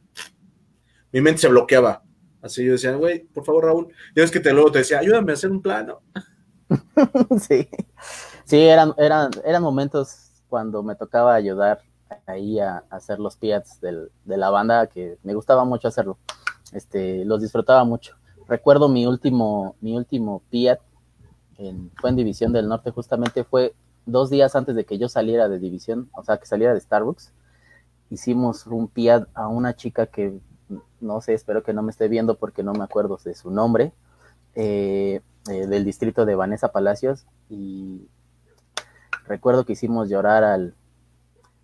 mi 1.16 1.22
mente 1.22 1.40
se 1.40 1.48
bloqueaba. 1.48 2.02
Así 2.42 2.62
yo 2.62 2.72
decía, 2.72 2.94
güey, 2.94 3.20
por 3.20 3.42
favor, 3.42 3.64
Raúl. 3.64 3.88
Y 4.14 4.20
es 4.20 4.30
que 4.30 4.38
te 4.38 4.52
luego 4.52 4.70
te 4.70 4.80
decía, 4.80 4.98
ayúdame 4.98 5.32
a 5.32 5.34
hacer 5.34 5.50
un 5.50 5.62
plano. 5.62 6.02
sí, 7.40 7.70
sí, 8.44 8.60
eran, 8.60 8.92
eran, 8.98 9.30
eran 9.42 9.62
momentos 9.62 10.30
cuando 10.50 10.82
me 10.82 10.94
tocaba 10.94 11.34
ayudar 11.34 11.80
ahí 12.26 12.60
a, 12.60 12.84
hacer 12.90 13.18
los 13.18 13.34
piats 13.34 13.80
de 13.80 14.36
la 14.36 14.50
banda, 14.50 14.88
que 14.88 15.16
me 15.22 15.32
gustaba 15.32 15.64
mucho 15.64 15.88
hacerlo. 15.88 16.18
Este, 16.72 17.24
los 17.24 17.40
disfrutaba 17.40 17.82
mucho. 17.84 18.14
Recuerdo 18.46 18.90
mi 18.90 19.06
último, 19.06 19.74
mi 19.80 19.96
último 19.96 20.42
piat 20.50 20.80
en, 21.56 21.90
fue 21.98 22.10
en 22.10 22.16
División 22.16 22.52
del 22.52 22.68
Norte, 22.68 22.90
justamente 22.90 23.42
fue 23.42 23.74
dos 24.04 24.28
días 24.28 24.54
antes 24.54 24.76
de 24.76 24.84
que 24.84 24.98
yo 24.98 25.08
saliera 25.08 25.48
de 25.48 25.60
División, 25.60 26.10
o 26.12 26.22
sea, 26.22 26.36
que 26.36 26.44
saliera 26.44 26.74
de 26.74 26.80
Starbucks. 26.80 27.32
Hicimos 28.10 28.66
un 28.66 28.86
piat 28.86 29.26
a 29.32 29.48
una 29.48 29.74
chica 29.74 30.04
que 30.04 30.40
no 31.06 31.20
sé, 31.20 31.34
espero 31.34 31.62
que 31.62 31.72
no 31.72 31.82
me 31.82 31.90
esté 31.90 32.08
viendo 32.08 32.36
porque 32.36 32.62
no 32.62 32.72
me 32.72 32.84
acuerdo 32.84 33.18
de 33.24 33.34
su 33.34 33.50
nombre, 33.50 33.92
eh, 34.54 35.20
eh, 35.50 35.66
del 35.66 35.84
distrito 35.84 36.26
de 36.26 36.34
Vanessa 36.34 36.72
Palacios, 36.72 37.26
y 37.48 38.08
recuerdo 39.26 39.64
que 39.64 39.72
hicimos 39.72 40.08
llorar 40.08 40.44
al 40.44 40.74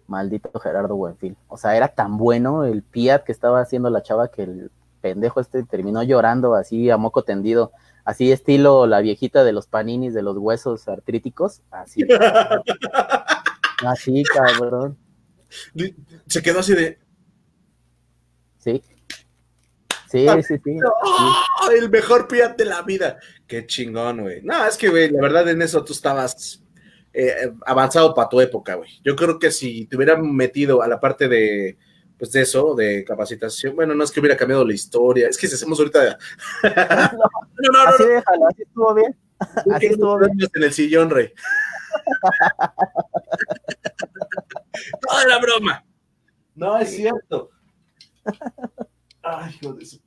maldito 0.07 0.59
Gerardo 0.61 0.97
Buenfil. 0.97 1.37
O 1.49 1.57
sea, 1.57 1.77
era 1.77 1.89
tan 1.89 2.17
bueno 2.17 2.65
el 2.65 2.83
piat 2.83 3.25
que 3.25 3.33
estaba 3.33 3.61
haciendo 3.61 3.91
la 3.91 4.03
chava 4.03 4.29
que 4.29 4.43
el 4.45 4.71
pendejo 5.01 5.41
este 5.41 5.63
terminó 5.65 6.03
llorando 6.03 6.55
así 6.55 6.91
a 6.91 6.97
moco 6.97 7.25
tendido, 7.25 7.73
así 8.05 8.31
estilo 8.31 8.87
la 8.87 9.01
viejita 9.01 9.45
de 9.45 9.53
los 9.53 9.67
paninis 9.67 10.15
de 10.15 10.23
los 10.23 10.37
huesos 10.39 10.89
artríticos, 10.89 11.63
así. 11.71 12.03
así, 13.87 14.23
cabrón. 14.23 14.97
Se 16.27 16.43
quedó 16.43 16.61
así 16.61 16.75
de. 16.75 16.99
Sí. 18.59 18.83
Sí, 20.13 20.27
sí, 20.43 20.55
sí. 20.63 20.77
El 21.75 21.91
mejor 21.91 22.29
Piat 22.29 22.57
de 22.57 22.67
la 22.67 22.83
vida. 22.83 23.19
Qué 23.47 23.67
chingón, 23.67 24.21
güey. 24.21 24.43
No, 24.43 24.67
es 24.67 24.77
que, 24.77 24.91
güey, 24.91 25.11
la 25.11 25.23
verdad 25.23 25.49
en 25.49 25.63
eso 25.63 25.83
tú 25.83 25.95
estabas 25.95 26.63
eh, 27.15 27.51
avanzado 27.65 28.15
para 28.15 28.29
tu 28.29 28.41
época, 28.41 28.75
güey. 28.75 28.91
Yo 29.03 29.17
creo 29.17 29.39
que 29.39 29.51
si 29.51 29.87
te 29.87 29.97
hubieran 29.97 30.35
metido 30.35 30.83
a 30.83 30.89
la 30.89 31.01
parte 31.01 31.29
de, 31.29 31.79
pues 32.19 32.31
de 32.33 32.43
eso, 32.43 32.75
de 32.75 33.05
capacitación, 33.05 33.75
bueno, 33.75 33.95
no 33.95 34.05
es 34.05 34.11
que 34.11 34.21
hubiera 34.21 34.37
cambiado 34.37 34.67
la 34.67 34.75
historia, 34.75 35.29
es 35.29 35.39
que 35.39 35.49
si 35.49 35.55
hacemos 35.55 35.79
ahorita... 35.79 36.19
no, 36.63 36.71
no, 36.73 37.73
no, 37.73 37.81
así 37.89 38.05
déjalo, 38.05 38.49
así 38.49 38.63
estuvo 38.63 38.95
bien. 38.95 39.17
Así 39.75 39.87
estuvo 39.87 40.19
bien. 40.19 40.33
En 40.55 40.63
el 40.63 40.73
sillón, 40.73 41.09
rey. 41.11 41.33
Toda 45.01 45.27
la 45.27 45.39
broma. 45.39 45.85
No, 46.55 46.79
es 46.79 46.91
cierto. 46.91 47.51
Ay, 49.23 49.55
hijo 49.61 49.73
de 49.75 49.87
su... 49.87 50.02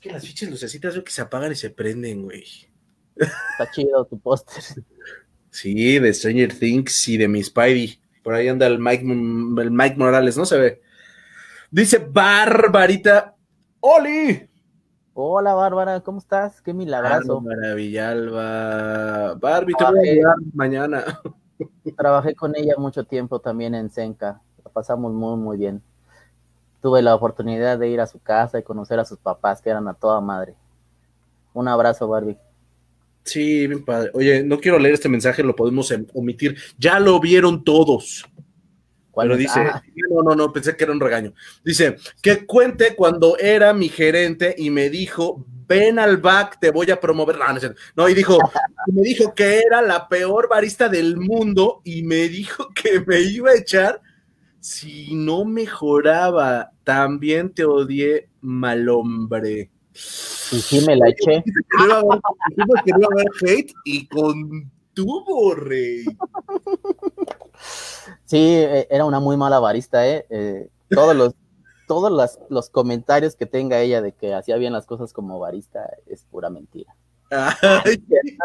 Es 0.00 0.04
que 0.04 0.12
las 0.14 0.26
fichas 0.26 0.48
lucecitas 0.48 0.94
veo 0.94 1.04
que 1.04 1.12
se 1.12 1.20
apagan 1.20 1.52
y 1.52 1.54
se 1.54 1.68
prenden, 1.68 2.22
güey. 2.22 2.42
Está 3.16 3.70
chido 3.70 4.06
tu 4.06 4.18
póster. 4.18 4.64
Sí, 5.50 5.98
de 5.98 6.14
Stranger 6.14 6.58
Things 6.58 7.06
y 7.06 7.18
de 7.18 7.28
Miss 7.28 7.48
Spidey. 7.48 8.00
Por 8.22 8.32
ahí 8.32 8.48
anda 8.48 8.66
el 8.66 8.78
Mike, 8.78 9.02
el 9.02 9.70
Mike 9.70 9.96
Morales, 9.98 10.38
¿no 10.38 10.46
se 10.46 10.56
ve? 10.56 10.80
Dice 11.70 11.98
Barbarita. 11.98 13.36
¡Oli! 13.80 14.48
Hola 15.12 15.52
Bárbara, 15.52 16.00
¿cómo 16.00 16.20
estás? 16.20 16.62
Qué 16.62 16.72
milagroso. 16.72 17.42
Maravillalba. 17.42 19.34
Barbie, 19.34 19.74
te 19.76 19.84
voy 19.84 19.98
a 19.98 20.12
ayudar 20.12 20.36
mañana. 20.54 21.04
Trabajé 21.98 22.34
con 22.34 22.56
ella 22.56 22.72
mucho 22.78 23.04
tiempo 23.04 23.38
también 23.40 23.74
en 23.74 23.90
Senca. 23.90 24.40
La 24.64 24.70
pasamos 24.70 25.12
muy, 25.12 25.36
muy 25.36 25.58
bien. 25.58 25.82
Tuve 26.82 27.02
la 27.02 27.14
oportunidad 27.14 27.78
de 27.78 27.88
ir 27.88 28.00
a 28.00 28.06
su 28.06 28.20
casa 28.20 28.58
y 28.58 28.62
conocer 28.62 28.98
a 28.98 29.04
sus 29.04 29.18
papás, 29.18 29.60
que 29.60 29.70
eran 29.70 29.86
a 29.88 29.94
toda 29.94 30.20
madre. 30.20 30.54
Un 31.52 31.68
abrazo, 31.68 32.08
Barbie. 32.08 32.38
Sí, 33.24 33.66
bien 33.66 33.84
padre. 33.84 34.10
Oye, 34.14 34.42
no 34.42 34.58
quiero 34.58 34.78
leer 34.78 34.94
este 34.94 35.08
mensaje, 35.08 35.42
lo 35.42 35.54
podemos 35.54 35.90
em, 35.90 36.06
omitir. 36.14 36.56
Ya 36.78 36.98
lo 36.98 37.20
vieron 37.20 37.64
todos. 37.64 38.24
Pero 39.14 39.36
dice, 39.36 39.60
ah. 39.60 39.82
no, 40.08 40.22
no, 40.22 40.34
no, 40.34 40.52
pensé 40.52 40.76
que 40.76 40.84
era 40.84 40.92
un 40.92 41.00
regaño. 41.00 41.34
Dice, 41.64 41.96
que 42.22 42.46
cuente 42.46 42.94
cuando 42.94 43.36
era 43.38 43.74
mi 43.74 43.88
gerente 43.88 44.54
y 44.56 44.70
me 44.70 44.88
dijo, 44.88 45.44
ven 45.66 45.98
al 45.98 46.16
back, 46.16 46.58
te 46.60 46.70
voy 46.70 46.90
a 46.90 47.00
promover. 47.00 47.36
No, 47.36 47.52
no, 47.52 47.60
no, 47.96 48.08
y 48.08 48.14
dijo, 48.14 48.38
me 48.92 49.02
dijo 49.02 49.34
que 49.34 49.58
era 49.58 49.82
la 49.82 50.08
peor 50.08 50.48
barista 50.48 50.88
del 50.88 51.16
mundo 51.16 51.82
y 51.84 52.02
me 52.02 52.28
dijo 52.28 52.68
que 52.74 53.00
me 53.00 53.20
iba 53.20 53.50
a 53.50 53.56
echar 53.56 54.00
si 54.60 55.14
no 55.14 55.44
mejoraba. 55.44 56.72
También 56.84 57.52
te 57.52 57.64
odié, 57.64 58.28
mal 58.40 58.88
hombre. 58.88 59.70
Y 59.92 60.60
sí 60.60 60.84
me 60.86 60.96
la 60.96 61.08
eché. 61.08 61.42
Quería 62.84 63.08
ver 63.14 63.26
hate 63.42 63.72
y 63.84 64.06
con 64.06 64.70
tubo, 64.94 65.54
rey. 65.54 66.04
Sí, 68.24 68.38
e, 68.38 68.86
era 68.90 69.04
una 69.04 69.20
muy 69.20 69.36
mala 69.36 69.58
barista, 69.58 70.08
¿eh? 70.08 70.26
eh 70.30 70.68
todos 70.88 71.14
los 71.14 71.34
todos 71.86 72.38
los 72.48 72.70
comentarios 72.70 73.34
que 73.34 73.46
tenga 73.46 73.80
ella 73.80 74.00
de 74.00 74.12
que 74.12 74.32
hacía 74.32 74.56
bien 74.56 74.72
las 74.72 74.86
cosas 74.86 75.12
como 75.12 75.40
barista 75.40 75.90
es 76.06 76.24
pura 76.24 76.48
mentira. 76.48 76.94
Alguien 77.32 78.38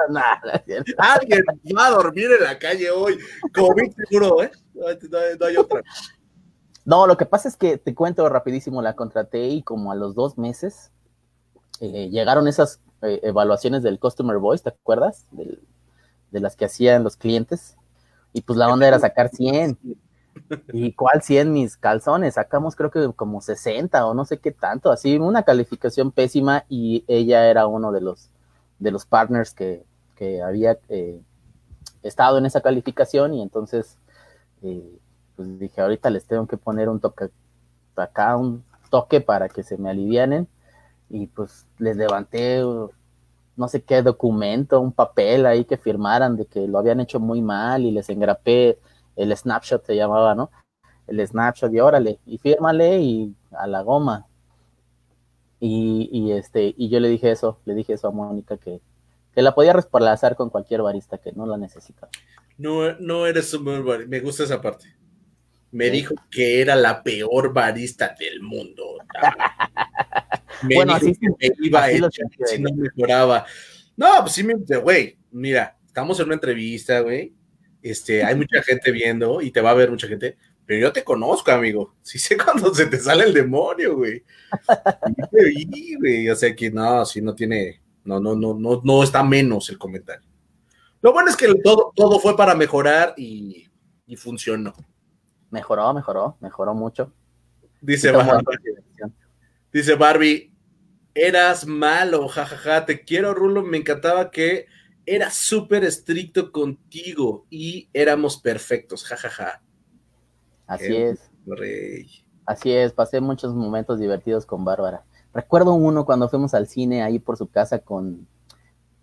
va 1.77 1.85
a 1.85 1.91
dormir 1.91 2.27
en 2.39 2.43
la 2.43 2.57
calle 2.57 2.89
hoy. 2.89 3.19
COVID 3.53 3.93
seguro, 3.95 4.43
¿eh? 4.43 4.51
No, 4.75 5.45
hay 5.45 5.57
otra. 5.57 5.81
No, 6.85 7.07
lo 7.07 7.17
que 7.17 7.25
pasa 7.25 7.47
es 7.47 7.57
que 7.57 7.79
te 7.79 7.95
cuento 7.95 8.29
rapidísimo, 8.29 8.79
la 8.79 8.95
contraté 8.95 9.47
y 9.47 9.63
como 9.63 9.91
a 9.91 9.95
los 9.95 10.13
dos 10.13 10.37
meses 10.37 10.91
eh, 11.79 12.09
llegaron 12.11 12.47
esas 12.47 12.79
eh, 13.01 13.21
evaluaciones 13.23 13.81
del 13.81 13.97
Customer 13.97 14.37
Voice, 14.37 14.63
¿te 14.63 14.69
acuerdas? 14.69 15.25
de 15.31 16.39
las 16.39 16.55
que 16.55 16.65
hacían 16.65 17.03
los 17.03 17.17
clientes. 17.17 17.75
Y 18.33 18.41
pues 18.41 18.57
la 18.57 18.71
onda 18.71 18.87
era 18.87 18.99
sacar 18.99 19.29
100. 19.29 19.79
¿Y 20.73 20.93
cuál 20.93 21.23
100 21.23 21.51
mis 21.51 21.77
calzones? 21.77 22.35
Sacamos 22.35 22.75
creo 22.75 22.91
que 22.91 23.11
como 23.15 23.41
60 23.41 24.05
o 24.05 24.13
no 24.13 24.25
sé 24.25 24.37
qué 24.37 24.51
tanto, 24.51 24.91
así 24.91 25.17
una 25.17 25.43
calificación 25.43 26.11
pésima 26.11 26.65
y 26.69 27.03
ella 27.07 27.47
era 27.49 27.65
uno 27.65 27.91
de 27.91 28.01
los, 28.01 28.29
de 28.77 28.91
los 28.91 29.05
partners 29.05 29.53
que, 29.53 29.83
había 30.45 30.77
eh, 30.89 31.21
estado 32.01 32.37
en 32.37 32.45
esa 32.45 32.61
calificación 32.61 33.33
y 33.33 33.41
entonces 33.41 33.97
pues 35.35 35.59
dije 35.59 35.81
ahorita 35.81 36.09
les 36.09 36.25
tengo 36.25 36.47
que 36.47 36.57
poner 36.57 36.89
un 36.89 36.99
toque 36.99 37.29
acá, 37.95 38.35
un 38.37 38.63
toque 38.89 39.21
para 39.21 39.49
que 39.49 39.63
se 39.63 39.77
me 39.77 39.89
alivianen 39.89 40.47
y 41.09 41.27
pues 41.27 41.65
les 41.77 41.95
levanté 41.97 42.61
no 43.57 43.67
sé 43.69 43.83
qué 43.83 44.01
documento, 44.01 44.81
un 44.81 44.91
papel 44.91 45.45
ahí 45.45 45.65
que 45.65 45.77
firmaran 45.77 46.35
de 46.35 46.45
que 46.45 46.67
lo 46.67 46.77
habían 46.77 46.99
hecho 46.99 47.19
muy 47.19 47.41
mal 47.41 47.83
y 47.83 47.91
les 47.91 48.09
engrapé 48.09 48.79
el 49.15 49.35
snapshot 49.35 49.85
se 49.85 49.95
llamaba, 49.95 50.35
¿no? 50.35 50.51
El 51.07 51.25
snapshot 51.25 51.73
y 51.73 51.79
órale, 51.79 52.19
y 52.25 52.37
fírmale 52.37 52.99
y 52.99 53.35
a 53.51 53.67
la 53.67 53.81
goma. 53.81 54.25
Y, 55.59 56.09
y 56.11 56.33
este, 56.33 56.73
y 56.77 56.89
yo 56.89 56.99
le 56.99 57.07
dije 57.07 57.31
eso, 57.31 57.59
le 57.65 57.75
dije 57.75 57.93
eso 57.93 58.09
a 58.09 58.11
Mónica 58.11 58.57
que, 58.57 58.81
que 59.33 59.41
la 59.41 59.55
podía 59.55 59.73
respaldar 59.73 60.35
con 60.35 60.49
cualquier 60.49 60.81
barista 60.81 61.17
que 61.17 61.31
no 61.31 61.45
la 61.45 61.57
necesitaba. 61.57 62.09
No, 62.57 62.93
no 62.99 63.25
eres 63.27 63.53
un 63.53 63.65
buen 63.65 63.85
barista, 63.85 64.09
me 64.09 64.19
gusta 64.19 64.43
esa 64.43 64.61
parte. 64.61 64.95
Me 65.71 65.89
dijo 65.89 66.15
que 66.31 66.61
era 66.61 66.75
la 66.75 67.03
peor 67.03 67.51
barista 67.51 68.15
del 68.17 68.41
mundo. 68.41 68.97
Me 70.63 70.75
bueno, 70.75 70.93
así 70.93 71.13
que 71.15 71.27
me 71.27 71.53
iba 71.59 71.83
a 71.83 71.91
echar 71.91 72.27
si 72.45 72.61
no 72.61 72.69
mejoraba. 72.73 73.45
No, 73.97 74.07
pues 74.21 74.33
sí, 74.33 74.47
güey, 74.81 75.17
mira, 75.31 75.77
estamos 75.85 76.19
en 76.19 76.27
una 76.27 76.35
entrevista, 76.35 77.01
güey. 77.01 77.33
Este, 77.81 78.23
hay 78.23 78.35
mucha 78.35 78.63
gente 78.63 78.91
viendo 78.91 79.41
y 79.41 79.51
te 79.51 79.61
va 79.61 79.71
a 79.71 79.75
ver 79.75 79.91
mucha 79.91 80.07
gente, 80.07 80.37
pero 80.65 80.79
yo 80.79 80.93
te 80.93 81.03
conozco, 81.03 81.51
amigo. 81.51 81.95
Sí 82.01 82.17
sé 82.19 82.37
cuando 82.43 82.73
se 82.73 82.87
te 82.87 82.97
sale 82.99 83.25
el 83.25 83.33
demonio, 83.33 83.95
güey. 83.97 84.23
Y 85.55 85.95
güey. 85.95 86.29
O 86.29 86.35
sea 86.35 86.55
que 86.55 86.71
no, 86.71 87.05
si 87.05 87.21
no 87.21 87.35
tiene, 87.35 87.81
no, 88.03 88.19
no, 88.19 88.35
no, 88.35 88.53
no, 88.53 88.81
no 88.83 89.03
está 89.03 89.23
menos 89.23 89.69
el 89.69 89.77
comentario. 89.77 90.27
Lo 91.05 91.13
bueno 91.13 91.29
es 91.29 91.37
que 91.37 91.53
todo, 91.63 91.93
todo 91.95 92.19
fue 92.19 92.35
para 92.35 92.55
mejorar 92.55 93.13
y, 93.15 93.67
y 94.07 94.15
funcionó. 94.15 94.73
Mejoró, 95.51 95.93
mejoró, 95.93 96.35
mejoró 96.39 96.73
mucho. 96.73 97.13
Dice 97.79 98.11
Dice 99.71 99.93
Barbie, 99.93 100.51
eras 101.13 101.67
malo, 101.67 102.27
jajaja, 102.27 102.87
te 102.87 103.05
quiero, 103.05 103.35
Rulo, 103.35 103.61
me 103.61 103.77
encantaba 103.77 104.31
que 104.31 104.65
era 105.05 105.29
súper 105.29 105.83
estricto 105.83 106.51
contigo 106.51 107.45
y 107.51 107.87
éramos 107.93 108.41
perfectos, 108.41 109.03
jajaja. 109.03 109.61
Así 110.65 110.95
es. 110.95 111.19
Así 112.47 112.71
es, 112.71 112.93
pasé 112.93 113.21
muchos 113.21 113.53
momentos 113.53 113.99
divertidos 113.99 114.47
con 114.47 114.65
Bárbara. 114.65 115.05
Recuerdo 115.35 115.75
uno 115.75 116.03
cuando 116.03 116.29
fuimos 116.29 116.55
al 116.55 116.67
cine 116.67 117.03
ahí 117.03 117.19
por 117.19 117.37
su 117.37 117.45
casa 117.45 117.77
con 117.77 118.27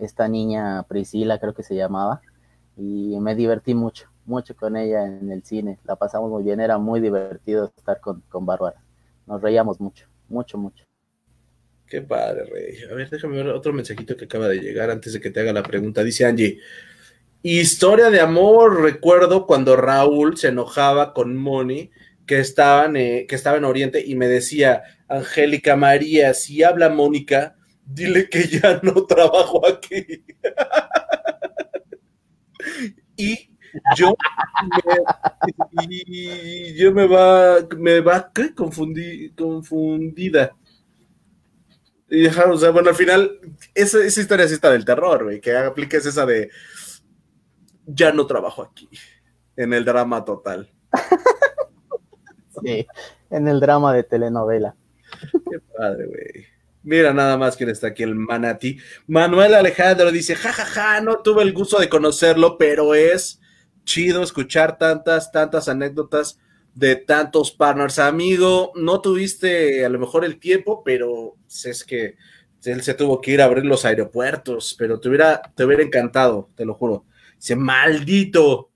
esta 0.05 0.29
niña 0.29 0.83
Priscila, 0.85 1.39
creo 1.39 1.55
que 1.55 1.63
se 1.63 1.75
llamaba, 1.75 2.21
y 2.77 3.19
me 3.21 3.35
divertí 3.35 3.75
mucho, 3.75 4.09
mucho 4.27 4.57
con 4.57 4.77
ella 4.77 5.07
en 5.07 5.31
el 5.31 5.43
cine. 5.45 5.79
La 5.85 5.97
pasamos 5.97 6.31
muy 6.31 6.43
bien, 6.43 6.61
era 6.61 6.79
muy 6.79 7.01
divertido 7.01 7.73
estar 7.77 8.01
con, 8.01 8.23
con 8.29 8.47
Bárbara. 8.47 8.83
Nos 9.27 9.41
reíamos 9.41 9.81
mucho 9.81 10.07
mucho, 10.33 10.59
mucho. 10.59 10.85
Qué 11.87 12.01
padre, 12.01 12.45
Rey. 12.47 12.77
A 12.91 12.95
ver, 12.95 13.11
déjame 13.11 13.37
ver 13.37 13.49
otro 13.49 13.73
mensajito 13.73 14.17
que 14.17 14.25
acaba 14.25 14.49
de 14.49 14.59
llegar 14.59 14.91
antes 14.91 15.13
de 15.13 15.21
que 15.21 15.31
te 15.31 15.41
haga 15.41 15.53
la 15.53 15.63
pregunta. 15.63 16.03
Dice 16.03 16.25
Angie, 16.25 16.59
historia 17.43 18.11
de 18.11 18.21
amor, 18.21 18.81
recuerdo 18.81 19.47
cuando 19.47 19.77
Raúl 19.77 20.39
se 20.39 20.49
enojaba 20.49 21.13
con 21.13 21.37
Moni, 21.37 21.91
que, 22.27 22.41
estaban, 22.41 22.97
eh, 22.97 23.27
que 23.29 23.35
estaba 23.35 23.59
en 23.59 23.65
Oriente, 23.65 24.03
y 24.05 24.15
me 24.15 24.27
decía, 24.27 24.83
Angélica 25.07 25.77
María, 25.77 26.33
si 26.33 26.63
habla 26.63 26.89
Mónica, 26.89 27.57
dile 27.95 28.29
que 28.29 28.47
ya 28.47 28.81
no 28.83 29.07
trabajo 29.07 29.67
aquí. 29.67 30.25
y 33.17 33.51
yo 33.97 34.15
me, 35.77 35.87
y 35.89 36.75
yo 36.75 36.93
me 36.93 37.07
va, 37.07 37.57
me 37.77 38.01
va, 38.01 38.31
¿qué? 38.35 38.55
confundida. 38.55 40.55
Y, 42.09 42.27
o 42.27 42.59
sea, 42.59 42.71
bueno, 42.71 42.91
al 42.91 42.95
final, 42.95 43.41
esa, 43.75 44.05
esa 44.05 44.21
historia 44.21 44.47
sí 44.47 44.55
está 44.55 44.71
del 44.71 44.85
terror, 44.85 45.25
güey, 45.25 45.41
que 45.41 45.57
apliques 45.57 46.05
esa 46.05 46.27
de 46.27 46.51
ya 47.87 48.13
no 48.13 48.27
trabajo 48.27 48.63
aquí, 48.63 48.89
en 49.57 49.73
el 49.73 49.85
drama 49.85 50.25
total. 50.25 50.71
Sí, 52.63 52.87
en 53.31 53.49
el 53.49 53.61
drama 53.61 53.95
de 53.95 54.03
telenovela. 54.03 54.77
Qué 55.33 55.59
padre, 55.75 56.07
güey. 56.07 56.52
Mira 56.85 57.15
nada 57.15 57.37
más 57.37 57.57
quién 57.57 57.71
está 57.71 57.89
aquí, 57.89 58.03
el 58.03 58.15
Manati. 58.15 58.79
Manuel 59.07 59.55
Alejandro 59.55 60.11
dice, 60.11 60.35
jajaja, 60.35 60.65
ja, 60.65 60.95
ja, 60.95 61.01
no 61.01 61.19
tuve 61.19 61.43
el 61.43 61.53
gusto 61.53 61.79
de 61.79 61.89
conocerlo, 61.89 62.59
pero 62.59 62.95
es 62.95 63.41
chido 63.85 64.23
escuchar 64.23 64.79
tantas, 64.79 65.31
tantas 65.31 65.69
anécdotas 65.69 66.39
de 66.75 66.97
tantos 66.97 67.53
partners. 67.53 67.99
Amigo, 67.99 68.73
no 68.75 69.01
tuviste 69.01 69.85
a 69.85 69.89
lo 69.89 69.99
mejor 69.99 70.25
el 70.25 70.39
tiempo, 70.39 70.83
pero 70.85 71.37
es 71.65 71.85
que 71.85 72.17
él 72.65 72.83
se 72.83 72.95
tuvo 72.95 73.21
que 73.21 73.33
ir 73.33 73.43
a 73.43 73.47
abrir 73.47 73.65
los 73.65 73.85
aeropuertos, 73.85 74.75
pero 74.79 75.01
te 75.01 75.09
hubiera, 75.09 75.43
te 75.55 75.65
hubiera 75.65 75.83
encantado, 75.83 76.51
te 76.57 76.65
lo 76.65 76.75
juro. 76.75 77.05
Dice, 77.37 77.57
maldito, 77.57 78.71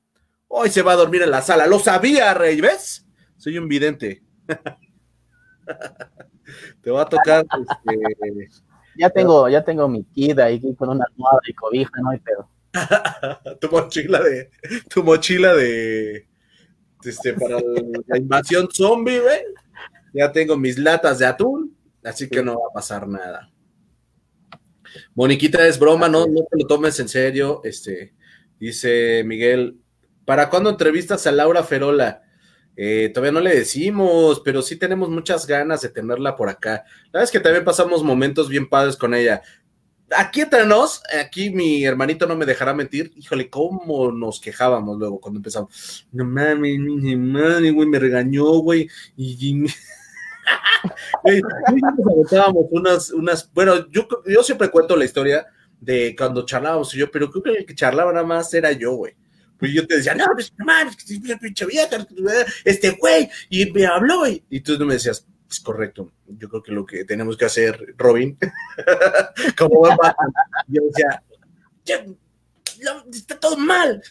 hoy 0.48 0.70
se 0.70 0.82
va 0.82 0.92
a 0.92 0.96
dormir 0.96 1.22
en 1.22 1.30
la 1.30 1.42
sala. 1.42 1.66
Lo 1.66 1.78
sabía, 1.78 2.34
Rey, 2.34 2.60
¿ves? 2.60 3.06
Soy 3.36 3.58
un 3.58 3.68
vidente. 3.68 4.22
te 6.82 6.90
va 6.90 7.02
a 7.02 7.08
tocar. 7.08 7.44
Este, 7.44 8.48
ya 8.98 9.10
tengo, 9.10 9.48
ya 9.48 9.64
tengo 9.64 9.88
mi 9.88 10.04
kid 10.04 10.38
ahí 10.38 10.60
con 10.74 10.90
una 10.90 11.04
almohada 11.10 11.40
y 11.46 11.54
cobija, 11.54 12.00
no 12.02 12.10
hay 12.10 12.18
pedo. 12.18 12.48
tu 13.60 13.70
mochila 13.70 14.20
de, 14.20 14.50
tu 14.88 15.02
mochila 15.02 15.54
de, 15.54 16.26
este, 17.04 17.32
para 17.34 17.58
la 18.06 18.18
invasión 18.18 18.68
zombie, 18.70 19.20
güey. 19.20 19.40
Ya 20.12 20.32
tengo 20.32 20.56
mis 20.56 20.78
latas 20.78 21.18
de 21.18 21.26
atún, 21.26 21.76
así 22.04 22.28
que 22.28 22.42
no 22.42 22.60
va 22.60 22.68
a 22.70 22.74
pasar 22.74 23.06
nada. 23.06 23.50
Moniquita 25.14 25.66
es 25.66 25.78
broma, 25.78 26.08
no, 26.08 26.26
no 26.26 26.42
te 26.50 26.58
lo 26.58 26.66
tomes 26.66 26.98
en 27.00 27.08
serio. 27.08 27.60
Este, 27.64 28.14
dice 28.58 29.22
Miguel, 29.24 29.78
¿para 30.24 30.48
cuándo 30.48 30.70
entrevistas 30.70 31.26
a 31.26 31.32
Laura 31.32 31.62
Ferola? 31.62 32.22
Eh, 32.76 33.10
todavía 33.12 33.32
no 33.32 33.40
le 33.40 33.56
decimos, 33.56 34.40
pero 34.44 34.60
sí 34.60 34.76
tenemos 34.76 35.08
muchas 35.08 35.46
ganas 35.46 35.80
de 35.80 35.88
tenerla 35.88 36.36
por 36.36 36.48
acá. 36.50 36.84
La 37.06 37.12
verdad 37.12 37.24
es 37.24 37.30
que 37.30 37.40
también 37.40 37.64
pasamos 37.64 38.04
momentos 38.04 38.48
bien 38.48 38.68
padres 38.68 38.96
con 38.96 39.14
ella. 39.14 39.40
Aquí 40.16 40.42
entre 40.42 40.66
nos, 40.66 41.02
aquí 41.20 41.50
mi 41.50 41.84
hermanito 41.84 42.26
no 42.26 42.36
me 42.36 42.46
dejará 42.46 42.74
mentir. 42.74 43.12
Híjole, 43.16 43.50
cómo 43.50 44.12
nos 44.12 44.40
quejábamos 44.40 44.98
luego 44.98 45.20
cuando 45.20 45.38
empezamos. 45.38 46.06
No 46.12 46.24
mames, 46.24 46.78
mi 46.78 47.16
madre, 47.16 47.70
güey, 47.70 47.88
me 47.88 47.98
regañó, 47.98 48.44
güey. 48.58 48.88
Y, 49.16 49.64
unas, 52.70 53.10
unas, 53.10 53.52
bueno, 53.52 53.90
yo, 53.90 54.06
yo 54.26 54.42
siempre 54.42 54.70
cuento 54.70 54.96
la 54.96 55.06
historia 55.06 55.46
de 55.80 56.14
cuando 56.16 56.44
charlábamos 56.44 56.94
y 56.94 56.98
yo, 56.98 57.10
pero 57.10 57.30
creo 57.30 57.42
que 57.42 57.50
el 57.60 57.66
que 57.66 57.74
charlaba 57.74 58.12
nada 58.12 58.26
más 58.26 58.52
era 58.54 58.70
yo, 58.72 58.92
güey. 58.92 59.16
Pues 59.58 59.72
yo 59.72 59.86
te 59.86 59.96
decía, 59.96 60.14
no, 60.14 60.26
pues 60.34 60.52
no 60.58 60.64
mames, 60.64 60.96
pinche 61.40 61.66
vieja, 61.66 62.06
este 62.64 62.90
güey, 62.90 63.30
y 63.48 63.70
me 63.72 63.86
habló, 63.86 64.26
y, 64.28 64.44
y 64.50 64.60
tú 64.60 64.78
me 64.84 64.94
decías, 64.94 65.26
es 65.50 65.60
correcto, 65.60 66.12
yo 66.26 66.48
creo 66.48 66.62
que 66.62 66.72
lo 66.72 66.84
que 66.84 67.04
tenemos 67.04 67.36
que 67.36 67.46
hacer, 67.46 67.94
Robin, 67.96 68.36
como 69.58 69.80
va 69.80 69.96
yo 70.68 70.82
decía, 70.82 71.22
está 73.12 73.38
todo 73.38 73.56
mal. 73.56 74.02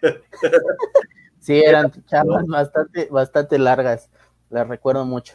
sí, 1.40 1.58
eran 1.58 1.92
charlas 2.06 2.46
bastante, 2.46 3.08
bastante 3.10 3.58
largas, 3.58 4.08
las 4.48 4.66
recuerdo 4.66 5.04
mucho 5.04 5.34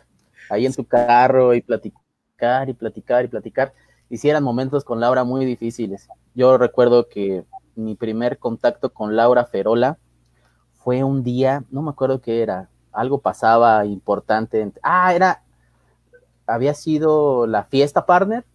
ahí 0.49 0.65
en 0.65 0.73
su 0.73 0.85
carro 0.85 1.53
y 1.53 1.61
platicar 1.61 2.69
y 2.69 2.73
platicar 2.73 3.25
y 3.25 3.27
platicar. 3.27 3.73
Hicieran 4.09 4.43
momentos 4.43 4.83
con 4.83 4.99
Laura 4.99 5.23
muy 5.23 5.45
difíciles. 5.45 6.07
Yo 6.35 6.57
recuerdo 6.57 7.07
que 7.09 7.43
mi 7.75 7.95
primer 7.95 8.37
contacto 8.37 8.91
con 8.91 9.15
Laura 9.15 9.45
Ferola 9.45 9.97
fue 10.73 11.03
un 11.03 11.23
día, 11.23 11.63
no 11.71 11.81
me 11.81 11.91
acuerdo 11.91 12.21
qué 12.21 12.41
era, 12.41 12.69
algo 12.91 13.19
pasaba 13.19 13.85
importante. 13.85 14.71
Ah, 14.81 15.13
era, 15.13 15.43
había 16.45 16.73
sido 16.73 17.47
la 17.47 17.63
fiesta 17.63 18.05
partner 18.05 18.45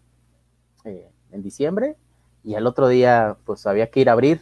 eh, 0.85 1.11
en 1.33 1.43
diciembre 1.43 1.97
y 2.45 2.55
al 2.55 2.66
otro 2.66 2.89
día 2.89 3.37
pues 3.45 3.66
había 3.66 3.91
que 3.91 4.01
ir 4.01 4.09
a 4.11 4.12
abrir 4.12 4.41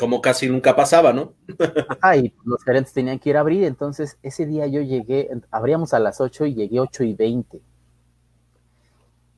como 0.00 0.22
casi 0.22 0.48
nunca 0.48 0.74
pasaba, 0.74 1.12
¿no? 1.12 1.34
Ah, 2.00 2.16
y 2.16 2.34
los 2.44 2.64
gerentes 2.64 2.94
tenían 2.94 3.18
que 3.18 3.28
ir 3.28 3.36
a 3.36 3.40
abrir, 3.40 3.64
entonces 3.64 4.18
ese 4.22 4.46
día 4.46 4.66
yo 4.66 4.80
llegué, 4.80 5.28
abríamos 5.50 5.92
a 5.92 5.98
las 5.98 6.22
8 6.22 6.46
y 6.46 6.54
llegué 6.54 6.80
8 6.80 7.04
y 7.04 7.12
20. 7.12 7.60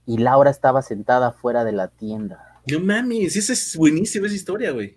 Y 0.06 0.18
Laura 0.18 0.50
estaba 0.50 0.82
sentada 0.82 1.32
fuera 1.32 1.64
de 1.64 1.72
la 1.72 1.88
tienda. 1.88 2.51
No 2.66 2.80
mames, 2.80 3.36
esa 3.36 3.52
es 3.52 3.76
buenísima 3.76 4.26
esa 4.26 4.36
historia, 4.36 4.70
güey. 4.70 4.96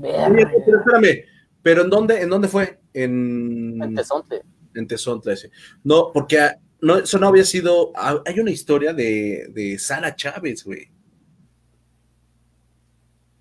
pero 0.00 0.78
espérame, 0.78 1.24
¿pero 1.62 1.82
en 1.82 1.90
dónde, 1.90 2.20
en 2.20 2.28
dónde 2.28 2.48
fue? 2.48 2.80
En, 2.94 3.82
en 3.82 3.94
Tezontle. 3.94 4.42
En 4.74 4.86
Tezontle, 4.86 5.36
sí. 5.36 5.48
No, 5.82 6.10
porque 6.12 6.38
ah, 6.38 6.58
no, 6.80 6.98
eso 6.98 7.18
no 7.18 7.28
había 7.28 7.44
sido, 7.44 7.92
ah, 7.96 8.22
hay 8.24 8.38
una 8.38 8.50
historia 8.50 8.92
de, 8.92 9.48
de 9.50 9.78
Sara 9.78 10.14
Chávez, 10.14 10.64
güey. 10.64 10.90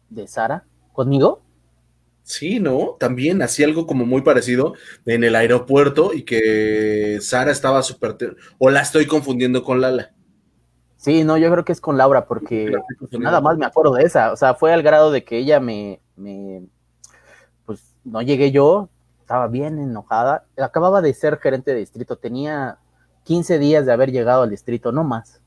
¿De 0.09 0.28
Sara? 0.28 0.66
¿Conmigo? 0.91 1.43
Sí, 2.24 2.59
¿no? 2.59 2.97
También 2.99 3.41
hacía 3.41 3.66
algo 3.66 3.88
como 3.88 4.05
muy 4.05 4.22
parecido 4.22 4.74
en 5.05 5.24
el 5.24 5.36
aeropuerto 5.36 6.14
y 6.14 6.24
que 6.24 7.20
Sara 7.22 7.51
estaba 7.51 7.82
súper... 7.84 8.36
O 8.57 8.70
la 8.70 8.82
estoy 8.82 9.05
confundiendo 9.05 9.64
con 9.64 9.82
Lala. 9.82 10.14
Sí, 11.02 11.24
no, 11.24 11.36
yo 11.36 11.49
creo 11.52 11.66
que 11.66 11.72
es 11.72 11.82
con 11.82 11.97
Laura 11.97 12.28
porque 12.28 12.72
nada 13.18 13.41
más 13.41 13.58
me 13.58 13.66
acuerdo 13.66 13.95
de 13.95 14.04
esa. 14.04 14.32
O 14.32 14.36
sea, 14.36 14.54
fue 14.54 14.72
al 14.72 14.84
grado 14.84 15.10
de 15.10 15.24
que 15.24 15.39
ella 15.39 15.60
me, 15.60 15.99
me... 16.16 16.62
Pues 17.66 17.95
no 18.04 18.22
llegué 18.22 18.52
yo, 18.52 18.88
estaba 19.20 19.47
bien 19.47 19.80
enojada. 19.80 20.45
Acababa 20.60 21.02
de 21.02 21.12
ser 21.16 21.39
gerente 21.39 21.72
de 21.72 21.80
distrito, 21.80 22.18
tenía 22.18 22.78
15 23.24 23.58
días 23.58 23.88
de 23.88 23.93
haber 23.93 24.12
llegado 24.12 24.43
al 24.43 24.52
distrito, 24.52 24.91
no 24.91 25.04
más. 25.04 25.41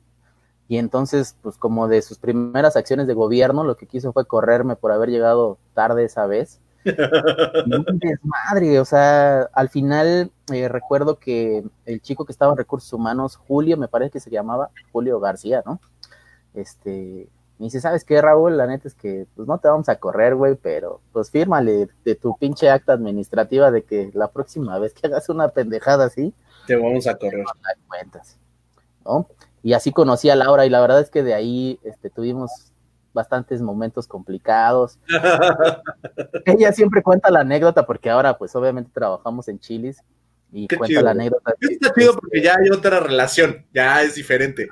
Y 0.67 0.79
entonces, 0.79 1.37
pues 1.41 1.57
como 1.57 1.87
de 1.87 2.03
sus 2.03 2.19
primeras 2.19 2.75
acciones 2.75 3.07
de 3.07 3.15
gobierno, 3.15 3.63
lo 3.63 3.77
que 3.77 3.87
quiso 3.87 4.13
fue 4.13 4.27
correrme 4.27 4.75
por 4.75 4.91
haber 4.91 5.11
llegado 5.11 5.59
tarde 5.73 6.03
esa 6.03 6.27
vez 6.27 6.61
un 6.85 7.99
desmadre, 7.99 8.81
o 8.81 8.85
sea, 8.85 9.43
al 9.53 9.69
final 9.69 10.31
eh, 10.53 10.69
recuerdo 10.69 11.19
que 11.19 11.65
el 11.87 12.01
chico 12.03 12.25
que 12.25 12.33
estaba 12.33 12.53
en 12.53 12.59
recursos 12.59 12.93
humanos, 12.93 13.37
Julio, 13.37 13.77
me 13.77 13.89
parece 13.89 14.13
que 14.13 14.21
se 14.21 14.31
llamaba 14.31 14.71
Julio 14.93 15.21
García, 15.21 15.63
¿no? 15.65 15.81
Este, 16.55 17.29
me 17.59 17.67
dice, 17.67 17.81
¿sabes 17.81 18.05
qué, 18.05 18.21
Raúl? 18.21 18.57
La 18.57 18.67
neta 18.67 18.89
es 18.89 18.95
que, 18.95 19.27
pues 19.35 19.49
no 19.49 19.59
te 19.59 19.69
vamos 19.69 19.89
a 19.89 19.97
correr, 19.97 20.35
güey, 20.35 20.57
pero 20.57 21.01
pues 21.13 21.31
fírmale 21.31 21.89
de 22.05 22.15
tu 22.15 22.37
pinche 22.37 22.69
acta 22.69 22.93
administrativa 22.93 23.71
de 23.71 23.83
que 23.85 24.11
la 24.13 24.29
próxima 24.29 24.79
vez 24.79 24.93
que 24.93 25.07
hagas 25.07 25.29
una 25.29 25.49
pendejada 25.49 26.07
así, 26.07 26.35
te 26.67 26.77
vamos 26.77 27.07
a 27.07 27.17
correr. 27.17 27.45
cuentas, 27.89 28.39
¿no? 29.05 29.27
Y 29.63 29.73
así 29.73 29.93
conocí 29.93 30.29
a 30.29 30.37
Laura 30.37 30.67
y 30.67 30.71
la 30.71 30.81
verdad 30.81 31.01
es 31.01 31.11
que 31.11 31.23
de 31.23 31.33
ahí 31.33 31.79
este, 31.85 32.11
tuvimos 32.11 32.74
bastantes 33.15 33.63
momentos 33.63 34.07
complicados. 34.07 34.99
Ella 36.45 36.73
siempre 36.73 37.03
cuenta 37.03 37.31
la 37.31 37.41
anécdota 37.41 37.87
porque 37.87 38.11
ahora 38.11 38.37
pues 38.37 38.55
obviamente 38.55 38.91
trabajamos 38.93 39.49
en 39.49 39.59
Chilis 39.59 40.03
y 40.53 40.69
cuenta 40.69 41.01
la 41.01 41.13
anécdota. 41.13 41.55
Está 41.61 41.95
chido 41.95 42.15
porque 42.15 42.43
ya 42.43 42.57
hay 42.61 42.71
otra 42.71 43.01
relación, 43.01 43.65
ya 43.73 44.03
es 44.03 44.15
diferente. 44.15 44.69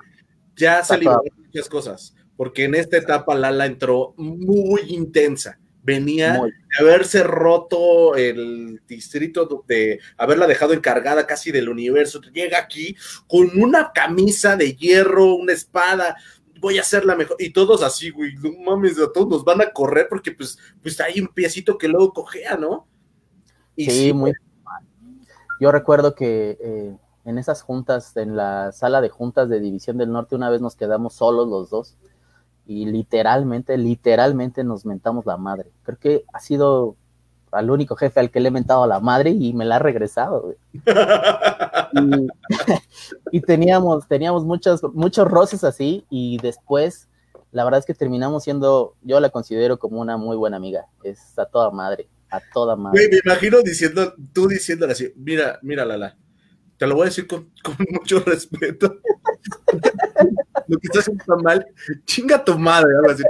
Ya 0.57 0.85
se 0.85 0.99
muchas 0.99 1.69
cosas, 1.69 2.15
porque 2.37 2.65
en 2.65 2.75
esta 2.75 2.99
etapa 2.99 3.35
Lala 3.35 3.67
entró 3.67 4.15
muy 4.17 4.83
intensa. 4.89 5.59
Venía 5.85 6.35
de 6.35 6.53
haberse 6.79 7.25
roto 7.25 8.15
el 8.15 8.81
distrito, 8.87 9.65
de 9.67 9.99
haberla 10.17 10.47
dejado 10.47 10.75
encargada 10.75 11.27
casi 11.27 11.51
del 11.51 11.69
universo. 11.69 12.21
Llega 12.33 12.59
aquí 12.59 12.95
con 13.27 13.51
una 13.61 13.91
camisa 13.93 14.55
de 14.57 14.77
hierro, 14.77 15.35
una 15.35 15.53
espada, 15.53 16.17
voy 16.63 16.79
a 16.79 16.83
hacer 16.83 17.05
la 17.05 17.17
mejor. 17.17 17.37
Y 17.41 17.53
todos 17.53 17.83
así, 17.83 18.11
güey, 18.11 18.35
no 18.37 18.51
mames, 18.65 18.99
a 18.99 19.13
todos 19.13 19.29
nos 19.29 19.45
van 19.45 19.61
a 19.61 19.73
correr 19.73 20.07
porque 20.09 20.31
pues, 20.31 20.57
pues 20.81 20.99
hay 21.01 21.21
un 21.21 21.29
piecito 21.29 21.77
que 21.77 21.89
luego 21.89 22.13
cojea, 22.13 22.57
¿no? 22.57 22.87
sí, 23.77 24.13
muy 24.13 24.33
Yo 25.61 25.73
recuerdo 25.73 26.15
que 26.15 26.57
eh, 26.61 26.97
en 27.25 27.39
esas 27.39 27.63
juntas, 27.63 28.17
en 28.17 28.37
la 28.37 28.71
sala 28.71 29.01
de 29.01 29.09
juntas 29.09 29.49
de 29.49 29.59
División 29.59 29.99
del 29.99 30.13
Norte, 30.13 30.37
una 30.37 30.51
vez 30.51 30.61
nos 30.61 30.77
quedamos 30.77 31.15
solos 31.15 31.49
los 31.49 31.69
dos 31.69 31.97
y 32.65 32.87
literalmente, 32.87 33.77
literalmente 33.77 34.63
nos 34.63 34.87
mentamos 34.87 35.27
la 35.27 35.37
madre. 35.37 35.73
Creo 35.83 35.99
que 35.99 36.25
ha 36.33 36.39
sido 36.39 36.97
al 37.53 37.71
único 37.71 37.95
jefe 37.97 38.19
al 38.19 38.31
que 38.31 38.41
le 38.41 38.49
he 38.49 38.51
mentado 38.51 38.83
a 38.83 38.87
la 38.87 38.99
madre 38.99 39.31
y 39.31 39.53
me 39.53 39.65
la 39.65 39.77
ha 39.77 39.79
regresado. 39.79 40.55
y, 43.33 43.41
teníamos, 43.43 44.09
teníamos 44.09 44.45
muchos, 44.45 44.83
muchos 44.95 45.29
roces 45.29 45.63
así 45.63 46.05
y 46.11 46.39
después 46.39 47.09
la 47.53 47.65
verdad 47.65 47.81
es 47.81 47.87
que 47.87 47.95
terminamos 47.95 48.45
siendo, 48.45 48.97
yo 49.03 49.21
la 49.21 49.29
considero 49.29 49.79
como 49.79 50.01
una 50.01 50.17
muy 50.17 50.37
buena 50.37 50.57
amiga, 50.57 50.87
es 51.05 51.39
a 51.39 51.45
toda 51.45 51.71
madre, 51.71 52.09
a 52.31 52.41
toda 52.53 52.77
madre. 52.77 53.09
me 53.11 53.19
imagino 53.23 53.61
diciendo, 53.61 54.15
tú 54.33 54.49
diciéndole 54.49 54.93
así, 54.93 55.13
mira, 55.17 55.59
mira 55.61 55.85
Lala, 55.85 56.17
te 56.79 56.87
lo 56.87 56.95
voy 56.95 57.03
a 57.03 57.11
decir 57.11 57.27
con, 57.27 57.51
mucho 57.91 58.21
respeto. 58.21 58.97
lo 60.67 60.79
que 60.79 60.87
estás 60.87 61.03
haciendo 61.03 61.37
mal, 61.45 61.67
chinga 62.07 62.43
tu 62.43 62.59
madre, 62.59 62.89
así. 63.11 63.23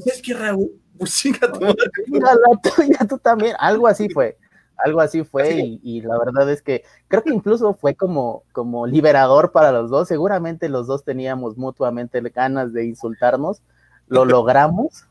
¿Sabes 0.00 0.20
qué, 0.20 0.34
Raúl? 0.34 0.72
Pues 0.98 1.14
chinga 1.14 1.50
tu 1.52 1.60
madre. 1.60 1.76
la 2.08 3.06
tú 3.06 3.18
también, 3.18 3.54
algo 3.58 3.86
así 3.86 4.08
fue 4.08 4.36
algo 4.78 5.00
así 5.00 5.24
fue 5.24 5.78
y, 5.82 6.00
la 6.02 6.18
verdad 6.18 6.50
es 6.50 6.62
que 6.62 6.84
creo 7.08 7.22
que 7.22 7.34
incluso 7.34 7.74
fue 7.74 7.94
como, 7.94 8.44
como 8.52 8.86
liberador 8.86 9.50
para 9.50 9.72
los 9.72 9.90
dos, 9.90 10.08
seguramente 10.08 10.68
los 10.68 10.86
dos 10.86 11.04
teníamos 11.04 11.56
mutuamente 11.56 12.20
ganas 12.20 12.72
de 12.72 12.86
insultarnos, 12.86 13.60
lo 14.06 14.24
logramos 14.24 15.04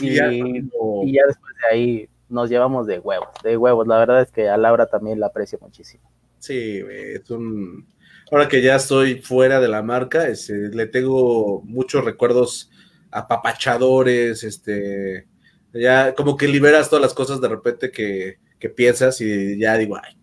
y, 0.00 0.14
ya, 0.14 0.28
después 0.28 1.54
de 1.62 1.68
ahí 1.70 2.08
nos 2.28 2.48
llevamos 2.48 2.86
de 2.86 2.98
huevos, 2.98 3.28
de 3.42 3.56
huevos. 3.56 3.86
La 3.86 3.98
verdad 3.98 4.22
es 4.22 4.30
que 4.32 4.48
a 4.48 4.56
Laura 4.56 4.86
también 4.86 5.20
la 5.20 5.26
aprecio 5.26 5.58
muchísimo. 5.60 6.10
Sí, 6.38 6.80
es 6.88 7.30
un... 7.30 7.86
Ahora 8.30 8.48
que 8.48 8.62
ya 8.62 8.76
estoy 8.76 9.20
fuera 9.20 9.60
de 9.60 9.68
la 9.68 9.82
marca, 9.82 10.26
este, 10.26 10.54
le 10.54 10.86
tengo 10.86 11.60
muchos 11.64 12.04
recuerdos 12.04 12.70
apapachadores, 13.12 14.42
este, 14.42 15.26
ya 15.72 16.14
como 16.14 16.36
que 16.36 16.48
liberas 16.48 16.88
todas 16.88 17.02
las 17.02 17.14
cosas 17.14 17.40
de 17.40 17.48
repente 17.48 17.90
que, 17.90 18.38
que 18.58 18.68
piensas 18.68 19.20
y 19.20 19.58
ya 19.58 19.76
digo, 19.76 19.96
ay, 20.02 20.16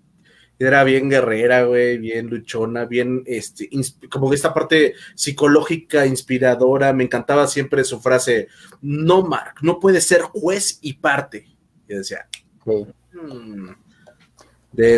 era 0.59 0.83
bien 0.83 1.09
guerrera, 1.09 1.63
güey, 1.63 1.97
bien 1.97 2.27
luchona, 2.27 2.85
bien, 2.85 3.23
este, 3.25 3.69
como 4.11 4.29
que 4.29 4.35
esta 4.35 4.53
parte 4.53 4.93
psicológica, 5.15 6.05
inspiradora, 6.05 6.91
me 6.91 7.05
encantaba 7.05 7.47
siempre 7.47 7.85
su 7.85 8.01
frase, 8.01 8.49
no, 8.81 9.23
Mark, 9.23 9.55
no 9.61 9.79
puede 9.79 10.01
ser 10.01 10.21
juez 10.21 10.79
y 10.81 10.93
parte. 10.93 11.47
Y 11.87 11.95
decía, 11.95 12.27
sí. 12.65 12.87
Hmm". 13.13 13.69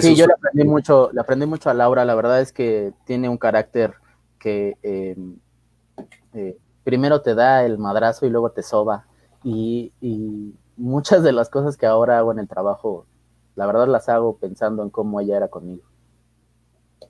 sí, 0.01 0.15
yo 0.15 0.25
le 0.25 0.33
aprendí 0.33 0.63
mucho, 0.67 1.11
le 1.13 1.21
aprendí 1.21 1.45
mucho 1.45 1.69
a 1.69 1.75
Laura, 1.75 2.05
la 2.05 2.15
verdad 2.15 2.41
es 2.41 2.51
que 2.51 2.91
tiene 3.05 3.29
un 3.29 3.37
carácter 3.37 3.93
que 4.39 4.77
eh, 4.81 5.15
eh, 6.33 6.57
primero 6.84 7.21
te 7.21 7.36
da 7.36 7.65
el 7.65 7.77
madrazo 7.77 8.25
y 8.25 8.29
luego 8.29 8.51
te 8.51 8.63
soba. 8.63 9.05
Y, 9.43 9.93
y 10.01 10.53
muchas 10.77 11.23
de 11.23 11.32
las 11.32 11.49
cosas 11.49 11.77
que 11.77 11.86
ahora 11.86 12.17
hago 12.17 12.32
en 12.32 12.39
el 12.39 12.47
trabajo 12.47 13.05
la 13.55 13.65
verdad 13.65 13.88
las 13.88 14.09
hago 14.09 14.38
pensando 14.38 14.84
en 14.84 14.89
cómo 14.89 15.19
ella 15.19 15.38
era 15.38 15.47
conmigo. 15.47 15.84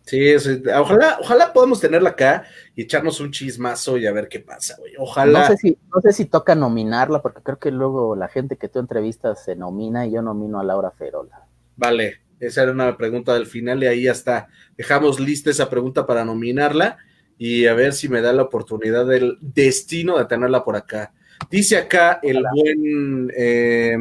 Sí, 0.04 0.34
ojalá, 0.76 1.18
ojalá 1.22 1.54
podamos 1.54 1.80
tenerla 1.80 2.10
acá 2.10 2.44
y 2.76 2.84
echarnos 2.84 3.20
un 3.20 3.32
chismazo 3.32 3.98
y 3.98 4.08
a 4.08 4.12
ver 4.12 4.28
qué 4.28 4.40
pasa, 4.40 4.76
güey. 4.80 4.94
Ojalá. 4.98 5.42
No 5.42 5.48
sé, 5.48 5.58
si, 5.58 5.78
no 5.94 6.02
sé 6.02 6.12
si 6.12 6.26
toca 6.26 6.56
nominarla, 6.56 7.22
porque 7.22 7.42
creo 7.42 7.60
que 7.60 7.72
luego 7.72 8.16
la 8.16 8.28
gente 8.28 8.58
que 8.58 8.68
tú 8.68 8.80
entrevistas 8.80 9.44
se 9.44 9.56
nomina 9.56 10.08
y 10.08 10.12
yo 10.12 10.22
nomino 10.22 10.60
a 10.60 10.64
Laura 10.64 10.92
Ferola. 10.92 11.46
Vale, 11.78 12.22
esa 12.40 12.64
era 12.64 12.72
una 12.72 12.98
pregunta 12.98 13.34
del 13.34 13.46
final 13.46 13.84
y 13.84 13.88
ahí 13.88 14.04
ya 14.04 14.12
está. 14.12 14.48
Dejamos 14.76 15.20
lista 15.20 15.52
esa 15.52 15.70
pregunta 15.70 16.08
para 16.08 16.26
nominarla 16.26 16.98
y 17.44 17.66
a 17.66 17.74
ver 17.74 17.94
si 17.94 18.08
me 18.08 18.22
da 18.22 18.34
la 18.34 18.44
oportunidad 18.44 19.08
del 19.08 19.40
destino 19.42 20.20
de 20.20 20.26
tenerla 20.26 20.64
por 20.64 20.76
acá. 20.76 21.12
Dice 21.50 21.76
acá 21.76 22.20
el 22.22 22.44
buen 22.54 23.32
eh, 23.36 23.98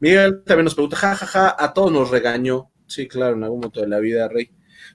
Miguel, 0.00 0.42
también 0.42 0.64
nos 0.64 0.74
pregunta, 0.74 0.96
jajaja, 0.96 1.26
ja, 1.26 1.56
ja, 1.56 1.64
a 1.64 1.72
todos 1.72 1.92
nos 1.92 2.10
regañó. 2.10 2.72
Sí, 2.88 3.06
claro, 3.06 3.36
en 3.36 3.44
algún 3.44 3.60
momento 3.60 3.80
de 3.82 3.86
la 3.86 4.00
vida, 4.00 4.26
Rey. 4.26 4.50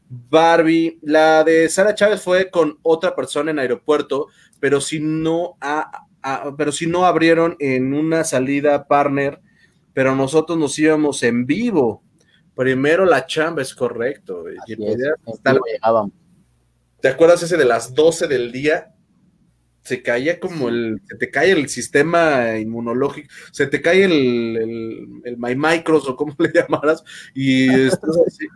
Barbie, 0.09 0.99
la 1.01 1.45
de 1.45 1.69
Sara 1.69 1.95
Chávez 1.95 2.21
fue 2.21 2.51
con 2.51 2.77
otra 2.81 3.15
persona 3.15 3.51
en 3.51 3.59
aeropuerto, 3.59 4.27
pero 4.59 4.81
si 4.81 4.99
no, 4.99 5.57
pero 6.57 6.73
si 6.73 6.87
no 6.87 7.05
abrieron 7.05 7.55
en 7.59 7.93
una 7.93 8.25
salida 8.25 8.85
partner, 8.85 9.39
pero 9.93 10.13
nosotros 10.13 10.57
nos 10.57 10.77
íbamos 10.77 11.23
en 11.23 11.45
vivo. 11.45 12.03
Primero 12.53 13.05
la 13.05 13.25
chamba, 13.25 13.61
es 13.61 13.73
correcto. 13.73 14.43
¿Te 17.01 17.07
acuerdas 17.07 17.43
ese 17.43 17.57
de 17.57 17.65
las 17.65 17.93
12 17.93 18.27
del 18.27 18.51
día? 18.51 18.93
se 19.83 20.03
caía 20.03 20.39
como 20.39 20.69
el, 20.69 21.01
se 21.05 21.17
te 21.17 21.31
cae 21.31 21.51
el 21.51 21.67
sistema 21.67 22.57
inmunológico, 22.57 23.27
se 23.51 23.65
te 23.67 23.81
cae 23.81 24.03
el, 24.03 24.57
el, 24.57 25.21
el 25.23 25.37
My 25.37 25.55
Micros 25.55 26.07
o 26.07 26.15
como 26.15 26.35
le 26.37 26.51
llamaras, 26.53 27.03
y 27.33 27.67
estás 27.87 28.15
así, 28.27 28.47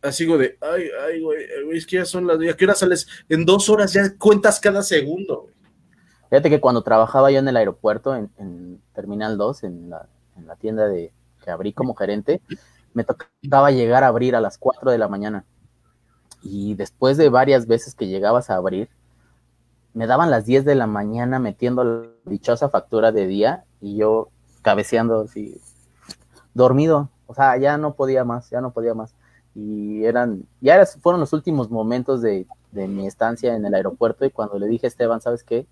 así 0.00 0.26
de, 0.26 0.56
ay, 0.60 0.84
ay, 1.06 1.20
güey, 1.20 1.46
es 1.72 1.86
que 1.86 1.96
ya 1.96 2.04
son 2.04 2.26
las, 2.26 2.38
¿a 2.38 2.56
qué 2.56 2.64
hora 2.64 2.74
sales? 2.74 3.08
En 3.28 3.44
dos 3.44 3.68
horas 3.68 3.92
ya 3.92 4.16
cuentas 4.16 4.60
cada 4.60 4.82
segundo, 4.82 5.42
güey. 5.42 5.54
Fíjate 6.30 6.48
que 6.48 6.60
cuando 6.60 6.82
trabajaba 6.82 7.30
yo 7.30 7.40
en 7.40 7.48
el 7.48 7.58
aeropuerto, 7.58 8.16
en, 8.16 8.30
en 8.38 8.80
Terminal 8.94 9.36
2, 9.36 9.64
en 9.64 9.90
la, 9.90 10.08
en 10.38 10.46
la 10.46 10.56
tienda 10.56 10.88
de, 10.88 11.12
que 11.44 11.50
abrí 11.50 11.74
como 11.74 11.94
gerente, 11.94 12.40
me 12.94 13.04
tocaba 13.04 13.70
llegar 13.70 14.02
a 14.02 14.06
abrir 14.06 14.34
a 14.34 14.40
las 14.40 14.56
4 14.56 14.90
de 14.92 14.96
la 14.96 15.08
mañana. 15.08 15.44
Y 16.42 16.74
después 16.74 17.16
de 17.16 17.28
varias 17.28 17.66
veces 17.66 17.94
que 17.94 18.08
llegabas 18.08 18.50
a 18.50 18.56
abrir, 18.56 18.88
me 19.94 20.06
daban 20.06 20.30
las 20.30 20.44
10 20.46 20.64
de 20.64 20.74
la 20.74 20.86
mañana 20.86 21.38
metiendo 21.38 21.84
la 21.84 22.08
dichosa 22.24 22.68
factura 22.68 23.12
de 23.12 23.26
día 23.26 23.64
y 23.80 23.96
yo 23.96 24.28
cabeceando 24.62 25.22
así, 25.22 25.60
dormido, 26.54 27.10
o 27.26 27.34
sea, 27.34 27.56
ya 27.56 27.76
no 27.76 27.94
podía 27.94 28.24
más, 28.24 28.50
ya 28.50 28.60
no 28.60 28.72
podía 28.72 28.94
más. 28.94 29.14
Y 29.54 30.04
eran, 30.04 30.44
ya 30.60 30.84
fueron 30.86 31.20
los 31.20 31.32
últimos 31.32 31.70
momentos 31.70 32.22
de, 32.22 32.46
de 32.70 32.88
mi 32.88 33.06
estancia 33.06 33.54
en 33.54 33.64
el 33.64 33.74
aeropuerto 33.74 34.24
y 34.24 34.30
cuando 34.30 34.58
le 34.58 34.66
dije 34.66 34.86
a 34.86 34.88
Esteban, 34.88 35.20
¿sabes 35.20 35.44
qué? 35.44 35.66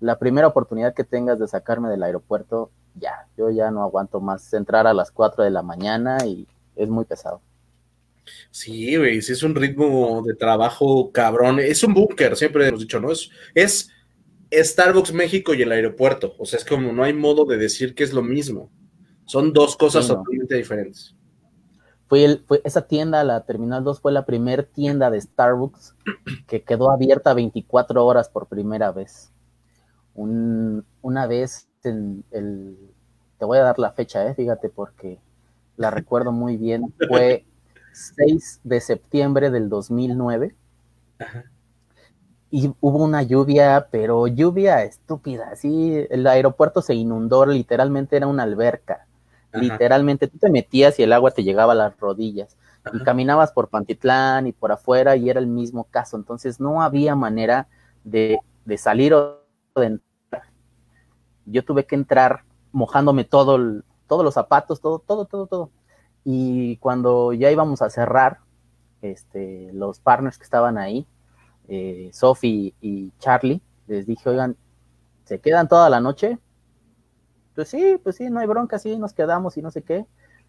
La 0.00 0.18
primera 0.18 0.46
oportunidad 0.46 0.94
que 0.94 1.04
tengas 1.04 1.38
de 1.38 1.48
sacarme 1.48 1.88
del 1.88 2.02
aeropuerto, 2.02 2.70
ya, 2.94 3.26
yo 3.36 3.50
ya 3.50 3.70
no 3.70 3.82
aguanto 3.82 4.20
más 4.20 4.52
entrar 4.52 4.86
a 4.86 4.94
las 4.94 5.10
4 5.10 5.42
de 5.42 5.50
la 5.50 5.62
mañana 5.62 6.18
y 6.24 6.46
es 6.76 6.88
muy 6.88 7.04
pesado. 7.04 7.40
Sí, 8.50 8.96
güey, 8.96 9.22
sí 9.22 9.32
es 9.32 9.42
un 9.42 9.54
ritmo 9.54 10.22
de 10.24 10.34
trabajo 10.34 11.10
cabrón. 11.12 11.60
Es 11.60 11.82
un 11.84 11.94
búnker, 11.94 12.36
siempre 12.36 12.66
hemos 12.66 12.80
dicho, 12.80 13.00
¿no? 13.00 13.10
Es, 13.12 13.90
es 14.50 14.70
Starbucks 14.70 15.12
México 15.12 15.54
y 15.54 15.62
el 15.62 15.72
aeropuerto. 15.72 16.34
O 16.38 16.46
sea, 16.46 16.58
es 16.58 16.64
como 16.64 16.92
no 16.92 17.04
hay 17.04 17.12
modo 17.12 17.44
de 17.44 17.56
decir 17.56 17.94
que 17.94 18.04
es 18.04 18.12
lo 18.12 18.22
mismo. 18.22 18.70
Son 19.26 19.52
dos 19.52 19.76
cosas 19.76 20.06
totalmente 20.06 20.54
diferentes. 20.54 21.14
Fue, 22.08 22.24
el, 22.24 22.44
fue 22.46 22.60
esa 22.64 22.86
tienda, 22.86 23.24
la 23.24 23.44
Terminal 23.44 23.82
2, 23.82 24.00
fue 24.00 24.12
la 24.12 24.24
primera 24.24 24.62
tienda 24.62 25.10
de 25.10 25.20
Starbucks 25.20 25.96
que 26.46 26.62
quedó 26.62 26.90
abierta 26.90 27.34
24 27.34 28.04
horas 28.04 28.28
por 28.28 28.46
primera 28.46 28.92
vez. 28.92 29.32
una 30.14 31.26
vez 31.26 31.68
en 31.82 32.24
el. 32.30 32.76
Te 33.38 33.44
voy 33.44 33.58
a 33.58 33.62
dar 33.62 33.78
la 33.78 33.92
fecha, 33.92 34.26
eh, 34.26 34.34
fíjate, 34.34 34.70
porque 34.70 35.18
la 35.76 35.90
recuerdo 35.90 36.32
muy 36.32 36.56
bien. 36.56 36.94
Fue 37.08 37.45
6 37.96 38.60
de 38.62 38.80
septiembre 38.80 39.50
del 39.50 39.70
2009. 39.70 40.54
Y 42.50 42.74
hubo 42.80 43.02
una 43.02 43.22
lluvia, 43.22 43.88
pero 43.90 44.26
lluvia 44.26 44.82
estúpida, 44.84 45.48
así 45.52 46.06
el 46.10 46.26
aeropuerto 46.26 46.82
se 46.82 46.94
inundó, 46.94 47.46
literalmente 47.46 48.16
era 48.16 48.26
una 48.26 48.42
alberca. 48.42 49.06
Literalmente 49.52 50.28
tú 50.28 50.36
te 50.36 50.50
metías 50.50 50.98
y 50.98 51.02
el 51.02 51.12
agua 51.14 51.30
te 51.30 51.42
llegaba 51.42 51.72
a 51.72 51.76
las 51.76 51.98
rodillas. 51.98 52.58
Y 52.92 53.02
caminabas 53.02 53.52
por 53.52 53.68
Pantitlán 53.68 54.46
y 54.46 54.52
por 54.52 54.70
afuera 54.70 55.16
y 55.16 55.30
era 55.30 55.40
el 55.40 55.46
mismo 55.46 55.84
caso. 55.84 56.16
Entonces 56.16 56.60
no 56.60 56.82
había 56.82 57.14
manera 57.14 57.66
de, 58.04 58.38
de 58.66 58.78
salir 58.78 59.14
o 59.14 59.40
de 59.74 59.86
entrar. 59.86 60.42
Yo 61.46 61.64
tuve 61.64 61.86
que 61.86 61.94
entrar 61.94 62.44
mojándome 62.70 63.24
todo, 63.24 63.82
todos 64.06 64.24
los 64.24 64.34
zapatos, 64.34 64.80
todo, 64.80 64.98
todo, 64.98 65.24
todo, 65.24 65.46
todo. 65.46 65.70
Y 66.28 66.78
cuando 66.78 67.32
ya 67.32 67.52
íbamos 67.52 67.82
a 67.82 67.88
cerrar, 67.88 68.40
este, 69.00 69.70
los 69.72 70.00
partners 70.00 70.38
que 70.38 70.42
estaban 70.42 70.76
ahí, 70.76 71.06
eh, 71.68 72.10
Sophie 72.12 72.74
y 72.80 73.12
Charlie, 73.20 73.62
les 73.86 74.08
dije, 74.08 74.28
oigan, 74.28 74.56
¿se 75.22 75.38
quedan 75.38 75.68
toda 75.68 75.88
la 75.88 76.00
noche? 76.00 76.40
Pues 77.54 77.68
sí, 77.68 78.00
pues 78.02 78.16
sí, 78.16 78.28
no 78.28 78.40
hay 78.40 78.48
bronca, 78.48 78.80
sí, 78.80 78.98
nos 78.98 79.12
quedamos 79.12 79.56
y 79.56 79.62
no 79.62 79.70
sé 79.70 79.82
qué. 79.82 80.04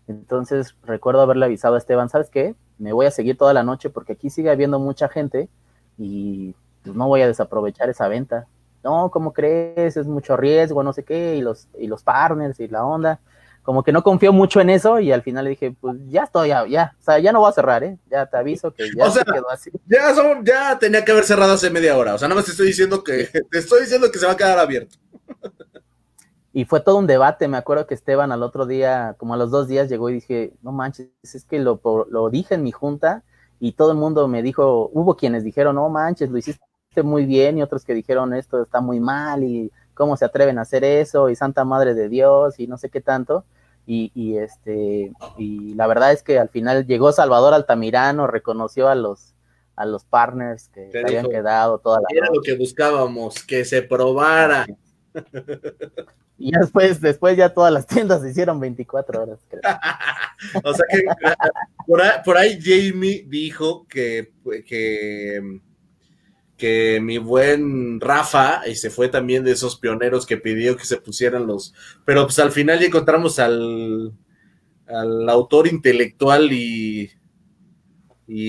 Entonces 0.07 0.75
recuerdo 0.81 1.21
haberle 1.21 1.45
avisado 1.45 1.75
a 1.75 1.77
Esteban, 1.77 2.09
¿sabes 2.09 2.31
qué? 2.31 2.55
Me 2.79 2.91
voy 2.91 3.05
a 3.05 3.11
seguir 3.11 3.37
toda 3.37 3.53
la 3.53 3.61
noche 3.61 3.91
porque 3.91 4.13
aquí 4.13 4.31
sigue 4.31 4.49
habiendo 4.49 4.79
mucha 4.79 5.09
gente 5.09 5.47
y 5.95 6.55
pues 6.81 6.95
no 6.95 7.07
voy 7.07 7.21
a 7.21 7.27
desaprovechar 7.27 7.87
esa 7.91 8.07
venta. 8.07 8.47
No, 8.83 9.11
¿cómo 9.11 9.31
crees? 9.31 9.95
Es 9.95 10.07
mucho 10.07 10.37
riesgo, 10.37 10.81
no 10.81 10.91
sé 10.91 11.03
qué, 11.03 11.35
y 11.35 11.41
los, 11.41 11.67
y 11.77 11.85
los 11.85 12.01
partners 12.01 12.59
y 12.59 12.67
la 12.67 12.83
onda 12.83 13.19
como 13.67 13.83
que 13.83 13.91
no 13.91 14.01
confío 14.01 14.31
mucho 14.31 14.61
en 14.61 14.69
eso 14.69 15.01
y 15.01 15.11
al 15.11 15.23
final 15.23 15.43
le 15.43 15.49
dije, 15.49 15.75
pues 15.77 15.97
ya 16.07 16.23
estoy, 16.23 16.47
ya, 16.47 16.65
ya, 16.67 16.95
o 16.97 17.03
sea, 17.03 17.19
ya 17.19 17.33
no 17.33 17.41
voy 17.41 17.49
a 17.49 17.51
cerrar, 17.51 17.83
¿eh? 17.83 17.97
Ya 18.09 18.25
te 18.25 18.37
aviso 18.37 18.71
que 18.73 18.85
ya 18.95 19.11
se 19.11 19.25
quedó 19.25 19.49
así. 19.49 19.69
Ya, 19.87 20.15
son, 20.15 20.45
ya 20.45 20.79
tenía 20.79 21.03
que 21.03 21.11
haber 21.11 21.25
cerrado 21.25 21.51
hace 21.51 21.69
media 21.69 21.97
hora, 21.97 22.15
o 22.15 22.17
sea, 22.17 22.29
no 22.29 22.35
me 22.35 22.39
estoy 22.39 22.65
diciendo 22.65 23.03
que, 23.03 23.27
te 23.51 23.57
estoy 23.57 23.81
diciendo 23.81 24.09
que 24.09 24.19
se 24.19 24.25
va 24.25 24.31
a 24.31 24.37
quedar 24.37 24.57
abierto. 24.57 24.95
Y 26.53 26.63
fue 26.63 26.79
todo 26.79 26.95
un 26.95 27.07
debate, 27.07 27.49
me 27.49 27.57
acuerdo 27.57 27.87
que 27.87 27.93
Esteban 27.93 28.31
al 28.31 28.41
otro 28.41 28.67
día, 28.67 29.15
como 29.17 29.33
a 29.33 29.37
los 29.37 29.51
dos 29.51 29.67
días 29.67 29.89
llegó 29.89 30.09
y 30.09 30.13
dije, 30.13 30.53
no 30.61 30.71
manches, 30.71 31.09
es 31.21 31.43
que 31.43 31.59
lo, 31.59 31.81
lo 32.09 32.29
dije 32.29 32.55
en 32.55 32.63
mi 32.63 32.71
junta 32.71 33.25
y 33.59 33.73
todo 33.73 33.91
el 33.91 33.97
mundo 33.97 34.29
me 34.29 34.43
dijo, 34.43 34.89
hubo 34.93 35.17
quienes 35.17 35.43
dijeron, 35.43 35.75
no 35.75 35.89
manches, 35.89 36.29
lo 36.29 36.37
hiciste 36.37 36.63
muy 37.03 37.25
bien 37.25 37.57
y 37.57 37.63
otros 37.63 37.83
que 37.83 37.93
dijeron, 37.93 38.33
esto 38.33 38.63
está 38.63 38.79
muy 38.79 39.01
mal 39.01 39.43
y 39.43 39.69
cómo 39.93 40.15
se 40.15 40.23
atreven 40.23 40.57
a 40.57 40.61
hacer 40.61 40.85
eso 40.85 41.29
y 41.29 41.35
Santa 41.35 41.65
Madre 41.65 41.93
de 41.95 42.07
Dios 42.07 42.61
y 42.61 42.67
no 42.67 42.77
sé 42.77 42.89
qué 42.89 43.01
tanto. 43.01 43.43
Y, 43.89 44.37
este 44.37 45.13
y 45.37 45.73
la 45.75 45.87
verdad 45.87 46.11
es 46.11 46.21
que 46.21 46.37
al 46.37 46.49
final 46.49 46.85
llegó 46.85 47.13
Salvador 47.13 47.53
Altamirano, 47.53 48.27
reconoció 48.27 48.89
a 48.89 48.95
los 48.95 49.33
a 49.77 49.85
los 49.85 50.03
partners 50.03 50.69
que 50.69 50.91
habían 50.99 51.29
quedado 51.29 51.77
toda 51.79 52.01
la 52.01 52.07
Era 52.09 52.27
lo 52.33 52.41
que 52.41 52.57
buscábamos, 52.57 53.43
que 53.43 53.63
se 53.63 53.83
probara. 53.83 54.65
Y 56.39 56.51
después, 56.51 56.99
después 57.01 57.37
ya 57.37 57.53
todas 57.53 57.71
las 57.71 57.87
tiendas 57.87 58.21
se 58.21 58.29
hicieron 58.29 58.59
24 58.59 59.23
horas. 59.23 59.39
o 60.63 60.73
sea 60.73 60.85
que 60.89 61.03
por 61.85 62.01
ahí, 62.01 62.11
por 62.25 62.37
ahí 62.37 62.59
Jamie 62.61 63.25
dijo 63.27 63.87
que, 63.87 64.33
que 64.67 65.61
que 66.57 66.99
mi 67.01 67.19
buen 67.19 68.01
Rafa, 68.01 68.67
y 68.67 68.75
se 68.75 68.89
fue 68.89 69.09
también 69.09 69.43
de 69.43 69.51
esos 69.51 69.77
pioneros 69.77 70.25
que 70.25 70.37
pidió 70.37 70.75
que 70.75 70.85
se 70.85 70.97
pusieran 70.97 71.45
los, 71.45 71.73
pero 72.03 72.23
pues 72.23 72.39
al 72.39 72.51
final 72.51 72.79
ya 72.79 72.87
encontramos 72.87 73.37
al, 73.39 74.11
al 74.87 75.29
autor 75.29 75.67
intelectual 75.67 76.51
y, 76.51 77.11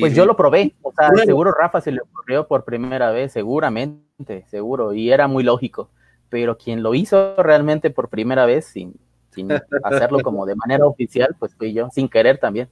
Pues 0.00 0.14
yo 0.14 0.24
lo 0.24 0.36
probé, 0.36 0.74
o 0.82 0.92
sea, 0.92 1.10
seguro 1.24 1.52
Rafa 1.52 1.80
se 1.80 1.92
le 1.92 2.00
ocurrió 2.00 2.48
por 2.48 2.64
primera 2.64 3.10
vez, 3.10 3.32
seguramente, 3.32 4.46
seguro, 4.48 4.94
y 4.94 5.12
era 5.12 5.28
muy 5.28 5.44
lógico, 5.44 5.90
pero 6.30 6.56
quien 6.56 6.82
lo 6.82 6.94
hizo 6.94 7.36
realmente 7.36 7.90
por 7.90 8.08
primera 8.08 8.46
vez 8.46 8.64
sin, 8.64 8.94
sin 9.30 9.48
hacerlo 9.84 10.20
como 10.22 10.46
de 10.46 10.56
manera 10.56 10.86
oficial, 10.86 11.36
pues 11.38 11.54
fui 11.54 11.74
yo, 11.74 11.88
sin 11.90 12.08
querer 12.08 12.38
también. 12.38 12.68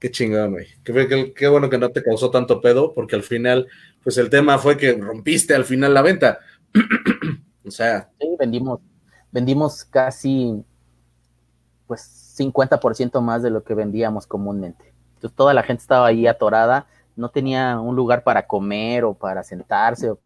Qué 0.00 0.10
chingón, 0.10 0.52
güey. 0.52 0.66
Qué, 0.82 1.48
bueno 1.48 1.68
que 1.68 1.76
no 1.76 1.90
te 1.90 2.02
causó 2.02 2.30
tanto 2.30 2.62
pedo, 2.62 2.94
porque 2.94 3.16
al 3.16 3.22
final, 3.22 3.68
pues 4.02 4.16
el 4.16 4.30
tema 4.30 4.58
fue 4.58 4.78
que 4.78 4.94
rompiste 4.94 5.54
al 5.54 5.66
final 5.66 5.92
la 5.92 6.00
venta. 6.00 6.38
o 7.66 7.70
sea. 7.70 8.10
Sí, 8.18 8.26
vendimos, 8.38 8.80
vendimos 9.30 9.84
casi, 9.84 10.64
pues, 11.86 12.34
50% 12.38 13.20
más 13.20 13.42
de 13.42 13.50
lo 13.50 13.62
que 13.62 13.74
vendíamos 13.74 14.26
comúnmente. 14.26 14.94
Entonces 15.16 15.36
toda 15.36 15.52
la 15.52 15.62
gente 15.62 15.82
estaba 15.82 16.06
ahí 16.06 16.26
atorada, 16.26 16.86
no 17.14 17.28
tenía 17.28 17.78
un 17.78 17.94
lugar 17.94 18.24
para 18.24 18.46
comer 18.46 19.04
o 19.04 19.12
para 19.12 19.42
sentarse 19.42 20.08
o 20.08 20.18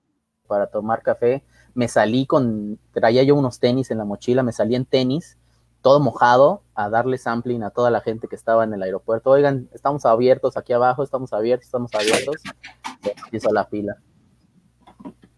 para 0.47 0.69
tomar 0.69 1.03
café. 1.03 1.43
Me 1.75 1.89
salí 1.89 2.27
con, 2.27 2.79
traía 2.93 3.25
yo 3.25 3.35
unos 3.35 3.59
tenis 3.59 3.91
en 3.91 3.99
la 3.99 4.05
mochila, 4.05 4.45
me 4.45 4.53
salí 4.53 4.77
en 4.77 4.85
tenis 4.85 5.37
todo 5.85 6.01
mojado 6.01 6.63
a 6.75 6.89
darle 6.89 7.19
sampling 7.19 7.63
a 7.63 7.69
toda 7.69 7.91
la 7.91 8.01
gente 8.01 8.27
que 8.27 8.37
estaba 8.37 8.65
en 8.65 8.73
el 8.73 8.83
aeropuerto. 8.83 9.29
Oigan, 9.29 9.69
estamos 9.75 10.07
abiertos 10.07 10.57
aquí 10.57 10.73
abajo, 10.73 11.05
estamos 11.05 11.35
abiertos, 11.35 11.67
estamos 11.67 11.95
abiertos. 11.95 12.37
Se 13.03 13.15
nos 13.15 13.35
hizo 13.35 13.53
la 13.53 13.67
fila. 13.67 13.99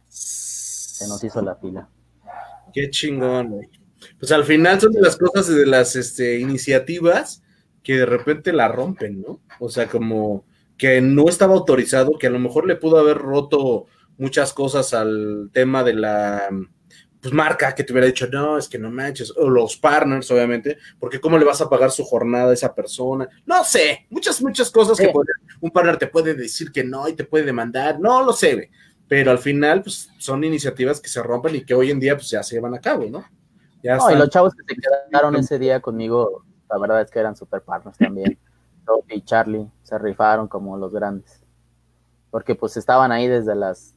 Se 0.07 1.09
nos 1.09 1.25
hizo 1.25 1.43
la 1.43 1.57
fila. 1.57 1.89
Qué 2.73 2.89
chingón, 2.91 3.51
güey. 3.51 3.69
Pues 4.21 4.31
al 4.31 4.45
final 4.45 4.81
son 4.81 4.93
de 4.93 5.01
las 5.01 5.17
cosas 5.17 5.49
de 5.49 5.67
las 5.67 5.97
este, 5.97 6.39
iniciativas 6.39 7.43
que 7.83 7.97
de 7.97 8.07
repente 8.07 8.53
la 8.53 8.69
rompen, 8.69 9.23
¿no? 9.23 9.41
O 9.59 9.69
sea, 9.69 9.89
como 9.89 10.45
que 10.79 11.01
no 11.01 11.29
estaba 11.29 11.55
autorizado, 11.55 12.19
que 12.21 12.29
a 12.29 12.31
lo 12.31 12.39
mejor 12.39 12.69
le 12.69 12.77
pudo 12.77 13.01
haber 13.01 13.19
roto 13.19 13.87
muchas 14.17 14.53
cosas 14.53 14.95
al 14.95 15.51
tema 15.53 15.83
de 15.83 15.95
la 15.95 16.49
pues 17.21 17.33
marca 17.33 17.75
que 17.75 17.83
te 17.83 17.93
hubiera 17.93 18.07
dicho, 18.07 18.27
no, 18.29 18.59
es 18.59 18.69
que 18.69 18.79
no 18.79 18.91
manches, 18.91 19.33
o 19.37 19.49
los 19.49 19.77
partners, 19.77 20.31
obviamente, 20.31 20.79
porque 20.99 21.21
cómo 21.21 21.39
le 21.39 21.45
vas 21.45 21.61
a 21.61 21.69
pagar 21.69 21.91
su 21.91 22.05
jornada 22.05 22.51
a 22.51 22.55
esa 22.55 22.75
persona, 22.75 23.29
no 23.45 23.65
sé, 23.65 24.07
muchas, 24.11 24.41
muchas 24.43 24.71
cosas 24.71 24.99
que 24.99 25.13
un 25.61 25.71
partner 25.71 25.97
te 25.97 26.07
puede 26.07 26.35
decir 26.35 26.71
que 26.71 26.85
no 26.85 27.09
y 27.09 27.15
te 27.15 27.25
puede 27.25 27.45
demandar, 27.45 27.99
no 27.99 28.23
lo 28.23 28.33
sé, 28.33 28.71
pero 29.09 29.31
al 29.31 29.39
final, 29.39 29.83
pues 29.83 30.11
son 30.19 30.43
iniciativas 30.45 31.01
que 31.01 31.09
se 31.09 31.23
rompen 31.23 31.57
y 31.57 31.65
que 31.65 31.75
hoy 31.75 31.91
en 31.91 32.01
día, 32.01 32.17
pues 32.17 32.31
ya 32.31 32.43
se 32.43 32.57
llevan 32.57 32.75
a 32.75 32.81
cabo, 32.81 33.07
¿no? 33.09 33.25
Ya 33.83 33.97
no, 33.97 34.11
y 34.11 34.17
los 34.17 34.31
chavos 34.31 34.55
que 34.55 34.75
se 34.75 34.81
quedaron 34.81 35.37
ese 35.37 35.59
día 35.59 35.81
conmigo, 35.81 36.45
la 36.69 36.79
verdad 36.79 37.03
es 37.03 37.11
que 37.11 37.21
eran 37.21 37.37
super 37.37 37.63
partners 37.63 37.97
también. 37.99 38.39
y 39.09 39.21
Charlie 39.23 39.71
se 39.83 39.99
rifaron 39.99 40.49
como 40.49 40.77
los 40.77 40.93
grandes. 40.93 41.43
Porque 42.31 42.55
pues 42.57 42.77
estaban 42.77 43.13
ahí 43.13 43.29
desde 43.29 43.55
las 43.55 43.95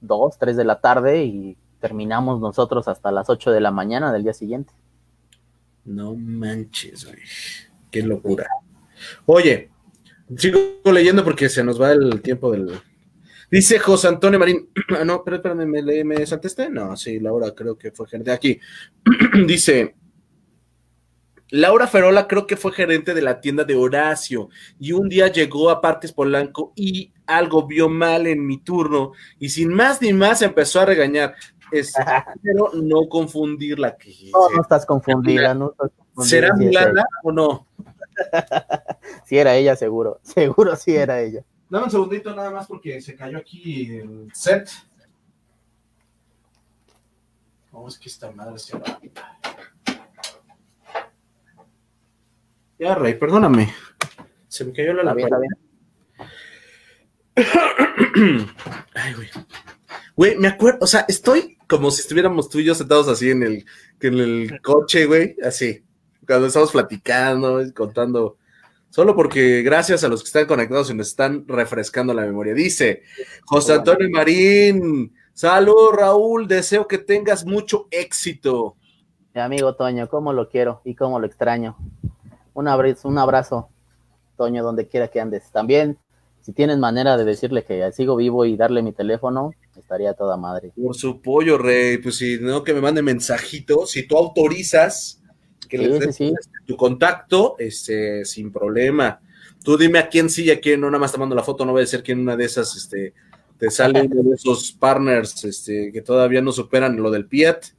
2, 0.00 0.38
3 0.38 0.56
de 0.56 0.64
la 0.64 0.80
tarde 0.80 1.24
y 1.24 1.56
terminamos 1.80 2.40
nosotros 2.40 2.88
hasta 2.88 3.12
las 3.12 3.30
8 3.30 3.50
de 3.50 3.60
la 3.60 3.70
mañana 3.70 4.12
del 4.12 4.24
día 4.24 4.34
siguiente. 4.34 4.72
No 5.84 6.14
manches, 6.14 7.04
güey. 7.04 7.18
Qué 7.90 8.02
locura. 8.02 8.46
Oye, 9.26 9.70
sigo 10.36 10.60
leyendo 10.84 11.24
porque 11.24 11.48
se 11.48 11.64
nos 11.64 11.80
va 11.80 11.92
el 11.92 12.20
tiempo 12.20 12.52
del. 12.52 12.78
Dice 13.50 13.78
José 13.78 14.08
Antonio 14.08 14.38
Marín. 14.38 14.68
Ah, 14.90 15.04
no, 15.06 15.22
pero 15.24 15.36
espérame, 15.36 15.66
¿me, 15.66 15.82
¿me? 16.04 16.24
No, 16.70 16.96
sí, 16.96 17.18
Laura 17.18 17.52
creo 17.54 17.78
que 17.78 17.90
fue 17.90 18.06
gerente. 18.06 18.30
Aquí. 18.30 18.60
Dice. 19.46 19.94
Laura 21.50 21.86
Ferola 21.86 22.28
creo 22.28 22.46
que 22.46 22.58
fue 22.58 22.72
gerente 22.72 23.14
de 23.14 23.22
la 23.22 23.40
tienda 23.40 23.64
de 23.64 23.74
Horacio 23.74 24.50
y 24.78 24.92
un 24.92 25.08
día 25.08 25.28
llegó 25.28 25.70
a 25.70 25.80
Partes 25.80 26.12
Polanco 26.12 26.74
y 26.76 27.10
algo 27.26 27.66
vio 27.66 27.88
mal 27.88 28.26
en 28.26 28.46
mi 28.46 28.58
turno 28.58 29.12
y 29.38 29.48
sin 29.48 29.72
más 29.72 30.02
ni 30.02 30.12
más 30.12 30.42
empezó 30.42 30.80
a 30.80 30.84
regañar. 30.84 31.36
Pero 32.42 32.70
no 32.74 33.08
confundirla. 33.08 33.96
Que 33.96 34.30
no, 34.32 34.50
no 34.50 34.62
estás 34.62 34.86
confundida, 34.86 35.54
no 35.54 35.74
¿Será 36.22 36.54
Milana 36.54 37.06
o 37.22 37.32
no? 37.32 37.66
sí 39.24 39.38
era 39.38 39.54
ella, 39.54 39.76
seguro. 39.76 40.20
Seguro 40.22 40.76
sí 40.76 40.94
era 40.94 41.20
ella. 41.20 41.44
Dame 41.70 41.84
un 41.84 41.90
segundito 41.90 42.34
nada 42.34 42.50
más 42.50 42.66
porque 42.66 43.00
se 43.00 43.14
cayó 43.14 43.38
aquí 43.38 43.98
el 43.98 44.30
set. 44.32 44.68
¿Cómo 47.70 47.88
es 47.88 47.98
que 47.98 48.08
esta 48.08 48.30
madre 48.32 48.58
se 48.58 48.76
va? 48.76 48.98
Ya, 52.78 52.94
Rey, 52.94 53.14
perdóname. 53.14 53.74
Se 54.48 54.64
me 54.64 54.72
cayó 54.72 54.94
la 54.94 55.02
lámpara. 55.02 55.38
Ay, 58.94 59.14
güey. 59.14 59.28
Güey, 60.18 60.36
me 60.36 60.48
acuerdo, 60.48 60.80
o 60.80 60.86
sea, 60.88 61.04
estoy 61.06 61.56
como 61.68 61.92
si 61.92 62.00
estuviéramos 62.00 62.48
tú 62.48 62.58
y 62.58 62.64
yo 62.64 62.74
sentados 62.74 63.06
así 63.06 63.30
en 63.30 63.44
el, 63.44 63.64
en 64.00 64.14
el 64.14 64.60
coche, 64.62 65.06
güey, 65.06 65.36
así, 65.46 65.84
cuando 66.26 66.48
estamos 66.48 66.72
platicando, 66.72 67.62
contando, 67.72 68.36
solo 68.90 69.14
porque 69.14 69.62
gracias 69.62 70.02
a 70.02 70.08
los 70.08 70.24
que 70.24 70.26
están 70.26 70.46
conectados 70.46 70.90
y 70.90 70.94
nos 70.94 71.06
están 71.06 71.46
refrescando 71.46 72.12
la 72.12 72.22
memoria. 72.22 72.52
Dice 72.52 73.04
José 73.44 73.74
Antonio 73.74 74.08
Marín, 74.10 75.14
salud 75.34 75.92
Raúl, 75.96 76.48
deseo 76.48 76.88
que 76.88 76.98
tengas 76.98 77.46
mucho 77.46 77.86
éxito. 77.92 78.74
Mi 79.36 79.40
amigo 79.40 79.76
Toño, 79.76 80.08
cómo 80.08 80.32
lo 80.32 80.48
quiero 80.48 80.82
y 80.84 80.96
cómo 80.96 81.20
lo 81.20 81.28
extraño. 81.28 81.76
Un 82.54 82.66
abrazo, 82.66 83.06
un 83.06 83.18
abrazo, 83.18 83.68
Toño, 84.36 84.64
donde 84.64 84.88
quiera 84.88 85.06
que 85.06 85.20
andes. 85.20 85.48
También 85.52 85.96
si 86.48 86.54
tienes 86.54 86.78
manera 86.78 87.18
de 87.18 87.26
decirle 87.26 87.62
que 87.62 87.92
sigo 87.92 88.16
vivo 88.16 88.46
y 88.46 88.56
darle 88.56 88.80
mi 88.80 88.92
teléfono, 88.92 89.52
estaría 89.78 90.14
toda 90.14 90.38
madre. 90.38 90.72
Por 90.82 90.96
su 90.96 91.20
pollo, 91.20 91.58
Rey, 91.58 91.98
pues 91.98 92.16
si 92.16 92.38
no, 92.40 92.64
que 92.64 92.72
me 92.72 92.80
mande 92.80 93.02
mensajito, 93.02 93.86
si 93.86 94.08
tú 94.08 94.16
autorizas 94.16 95.20
que 95.68 95.76
le 95.76 95.90
des 95.90 96.18
tu 96.64 96.74
contacto, 96.74 97.56
este, 97.58 98.24
sin 98.24 98.50
problema. 98.50 99.20
Tú 99.62 99.76
dime 99.76 99.98
a 99.98 100.08
quién 100.08 100.30
sí 100.30 100.44
y 100.44 100.50
a 100.50 100.58
quién 100.58 100.80
no, 100.80 100.86
nada 100.86 101.00
más 101.00 101.12
te 101.12 101.18
mando 101.18 101.36
la 101.36 101.42
foto, 101.42 101.66
no 101.66 101.72
voy 101.72 101.80
a 101.80 101.84
decir 101.84 102.02
que 102.02 102.12
en 102.12 102.20
una 102.20 102.34
de 102.34 102.46
esas, 102.46 102.74
este, 102.74 103.12
te 103.58 103.70
sale 103.70 104.00
uno 104.00 104.30
de 104.30 104.34
esos 104.34 104.72
partners, 104.72 105.44
este, 105.44 105.92
que 105.92 106.00
todavía 106.00 106.40
no 106.40 106.52
superan 106.52 106.96
lo 106.96 107.10
del 107.10 107.26
Piet. 107.26 107.74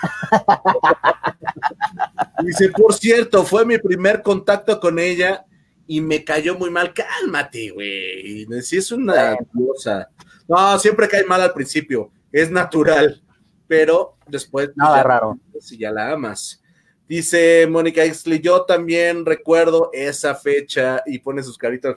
Dice, 2.42 2.70
por 2.70 2.94
cierto, 2.94 3.44
fue 3.44 3.66
mi 3.66 3.76
primer 3.76 4.22
contacto 4.22 4.80
con 4.80 4.98
ella 4.98 5.44
y 5.86 6.00
me 6.00 6.24
cayó 6.24 6.58
muy 6.58 6.70
mal. 6.70 6.92
Cálmate, 6.92 7.70
güey. 7.70 8.46
Si 8.62 8.76
es 8.76 8.92
una 8.92 9.36
cosa. 9.54 10.08
No, 10.48 10.78
siempre 10.78 11.08
cae 11.08 11.24
mal 11.24 11.40
al 11.40 11.52
principio. 11.52 12.10
Es 12.32 12.50
natural. 12.50 13.22
Pero 13.66 14.16
después. 14.26 14.70
Nada 14.76 15.02
raro. 15.02 15.38
Si 15.60 15.78
ya 15.78 15.90
la 15.90 16.12
amas. 16.12 16.62
Dice 17.08 17.68
Mónica 17.68 18.04
Exley, 18.04 18.40
yo 18.40 18.64
también 18.64 19.24
recuerdo 19.24 19.90
esa 19.92 20.34
fecha 20.34 21.02
y 21.06 21.20
pone 21.20 21.42
sus 21.42 21.56
caritas. 21.56 21.96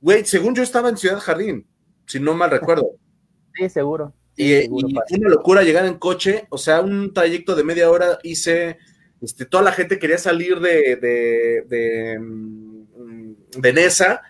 Güey, 0.00 0.24
según 0.24 0.54
yo 0.54 0.62
estaba 0.62 0.88
en 0.88 0.96
Ciudad 0.96 1.20
Jardín, 1.20 1.66
si 2.06 2.20
no 2.20 2.34
mal 2.34 2.50
recuerdo. 2.50 2.90
Sí, 3.52 3.68
seguro. 3.68 4.14
y, 4.36 4.68
fue 4.68 5.18
una 5.18 5.28
locura 5.28 5.62
llegar 5.64 5.84
en 5.84 5.98
coche, 5.98 6.46
o 6.50 6.56
sea, 6.56 6.80
un 6.80 7.12
trayecto 7.12 7.56
de 7.56 7.64
media 7.64 7.90
hora 7.90 8.20
hice, 8.22 8.78
este, 9.20 9.44
toda 9.44 9.64
la 9.64 9.72
gente 9.72 9.98
quería 9.98 10.18
salir 10.18 10.60
de, 10.60 10.96
de 10.96 12.18
mm, 12.18 12.69
Veneza 13.58 14.22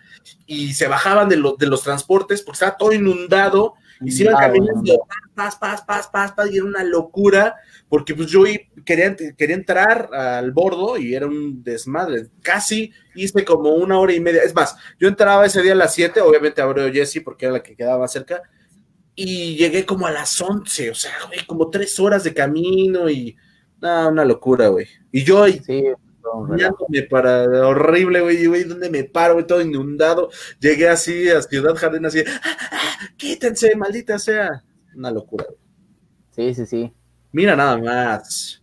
y 0.46 0.74
se 0.74 0.88
bajaban 0.88 1.28
de, 1.28 1.36
de 1.58 1.66
los 1.66 1.82
transportes 1.82 2.42
porque 2.42 2.56
estaba 2.56 2.76
todo 2.76 2.92
inundado 2.92 3.74
y 4.02 4.10
se 4.12 4.22
iban 4.22 4.36
ah, 4.36 4.40
caminando, 4.40 5.06
paz, 5.34 5.56
paz, 5.56 5.82
paz, 5.82 6.08
paz, 6.08 6.32
paz, 6.32 6.50
y 6.50 6.56
era 6.56 6.64
una 6.64 6.82
locura, 6.82 7.56
porque 7.88 8.14
pues 8.14 8.28
yo 8.28 8.44
quería, 8.84 9.14
quería 9.36 9.54
entrar 9.54 10.08
al 10.14 10.52
bordo 10.52 10.96
y 10.96 11.14
era 11.14 11.26
un 11.26 11.62
desmadre. 11.62 12.28
Casi 12.40 12.92
hice 13.14 13.44
como 13.44 13.74
una 13.74 13.98
hora 13.98 14.14
y 14.14 14.20
media. 14.20 14.42
Es 14.42 14.54
más, 14.54 14.74
yo 14.98 15.06
entraba 15.06 15.44
ese 15.44 15.60
día 15.62 15.72
a 15.72 15.76
las 15.76 15.94
7, 15.94 16.20
obviamente 16.22 16.62
abrió 16.62 16.90
Jesse 16.90 17.20
porque 17.22 17.44
era 17.44 17.54
la 17.54 17.62
que 17.62 17.76
quedaba 17.76 18.08
cerca, 18.08 18.42
y 19.14 19.56
llegué 19.56 19.84
como 19.84 20.06
a 20.06 20.10
las 20.10 20.40
11, 20.40 20.90
o 20.90 20.94
sea, 20.94 21.12
güey, 21.26 21.44
como 21.44 21.68
tres 21.68 22.00
horas 22.00 22.24
de 22.24 22.32
camino 22.32 23.10
y. 23.10 23.36
una 23.82 24.24
locura, 24.24 24.68
güey. 24.68 24.86
Y 25.12 25.24
yo, 25.24 25.46
sí 25.46 25.84
para 27.08 27.44
horrible, 27.66 28.20
güey, 28.20 28.46
güey, 28.46 28.64
¿dónde 28.64 28.90
me 28.90 29.04
paro, 29.04 29.34
güey? 29.34 29.46
Todo 29.46 29.60
inundado. 29.60 30.30
Llegué 30.58 30.88
así 30.88 31.28
a 31.28 31.42
Ciudad 31.42 31.74
Jardín, 31.74 32.06
así, 32.06 32.20
¡Ah, 32.26 32.40
ah, 32.72 33.08
quítense, 33.16 33.74
maldita 33.76 34.18
sea. 34.18 34.62
Una 34.94 35.10
locura, 35.10 35.46
Sí, 36.30 36.54
sí, 36.54 36.66
sí. 36.66 36.92
Mira 37.32 37.54
nada 37.54 37.78
más. 37.78 38.62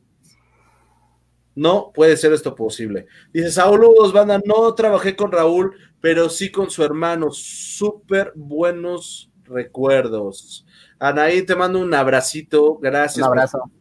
No 1.55 1.91
puede 1.93 2.17
ser 2.17 2.33
esto 2.33 2.53
posible. 2.53 3.07
Dice, 3.33 3.51
saludos, 3.51 4.13
banda, 4.13 4.39
no 4.45 4.73
trabajé 4.75 5.15
con 5.15 5.31
Raúl, 5.31 5.75
pero 5.99 6.29
sí 6.29 6.51
con 6.51 6.69
su 6.69 6.83
hermano. 6.83 7.31
Súper 7.31 8.31
buenos 8.35 9.31
recuerdos. 9.43 10.65
Anaí, 10.99 11.41
te 11.43 11.55
mando 11.55 11.79
un 11.79 11.93
abracito. 11.93 12.77
Gracias. 12.77 13.25
Un 13.25 13.31
abrazo. 13.31 13.71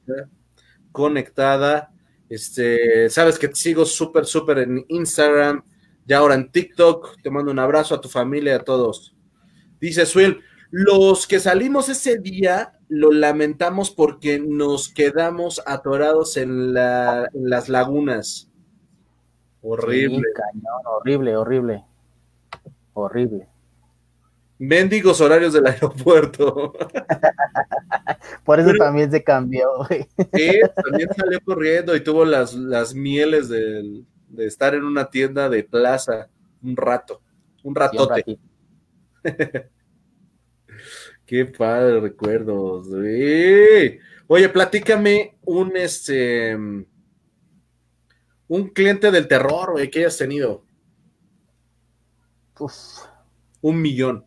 conectada. 0.92 1.92
Este, 2.28 3.08
sabes 3.08 3.38
que 3.38 3.48
te 3.48 3.54
sigo 3.54 3.84
súper, 3.84 4.26
súper 4.26 4.58
en 4.58 4.84
Instagram, 4.88 5.62
ya 6.06 6.18
ahora 6.18 6.34
en 6.34 6.50
TikTok. 6.50 7.20
Te 7.22 7.30
mando 7.30 7.50
un 7.50 7.58
abrazo 7.58 7.94
a 7.94 8.00
tu 8.00 8.08
familia 8.08 8.52
y 8.52 8.56
a 8.56 8.64
todos. 8.64 9.14
Dice 9.80 10.06
Swill, 10.06 10.40
los 10.70 11.26
que 11.26 11.38
salimos 11.38 11.88
ese 11.88 12.18
día 12.18 12.72
lo 12.88 13.10
lamentamos 13.10 13.90
porque 13.90 14.38
nos 14.38 14.88
quedamos 14.88 15.62
atorados 15.66 16.36
en, 16.36 16.72
las 16.74 17.68
lagunas. 17.68 18.50
Horrible. 19.62 20.22
horrible, 20.84 21.36
horrible. 21.36 21.84
Horrible. 22.94 23.48
Mendigos 24.58 25.20
horarios 25.20 25.52
del 25.52 25.66
aeropuerto. 25.68 26.72
Por 28.44 28.60
eso 28.60 28.72
también 28.78 29.10
se 29.10 29.22
cambió. 29.22 29.68
Sí, 29.88 30.60
también 30.82 31.08
salió 31.16 31.40
corriendo 31.44 31.94
y 31.94 32.00
tuvo 32.00 32.24
las, 32.24 32.54
las 32.54 32.94
mieles 32.94 33.48
de, 33.48 34.04
estar 34.38 34.74
en 34.74 34.84
una 34.84 35.10
tienda 35.10 35.48
de 35.48 35.64
plaza 35.64 36.28
un 36.62 36.76
rato, 36.76 37.20
un 37.62 37.74
ratote. 37.74 38.38
Qué 41.26 41.44
padre 41.46 42.00
recuerdos. 42.00 42.88
Oye, 44.28 44.48
platícame 44.48 45.36
un 45.44 45.76
este 45.76 46.56
un 48.48 48.68
cliente 48.68 49.10
del 49.10 49.26
terror, 49.26 49.72
güey, 49.72 49.90
que 49.90 50.00
hayas 50.00 50.18
tenido. 50.18 50.64
Un 53.60 53.82
millón. 53.82 54.25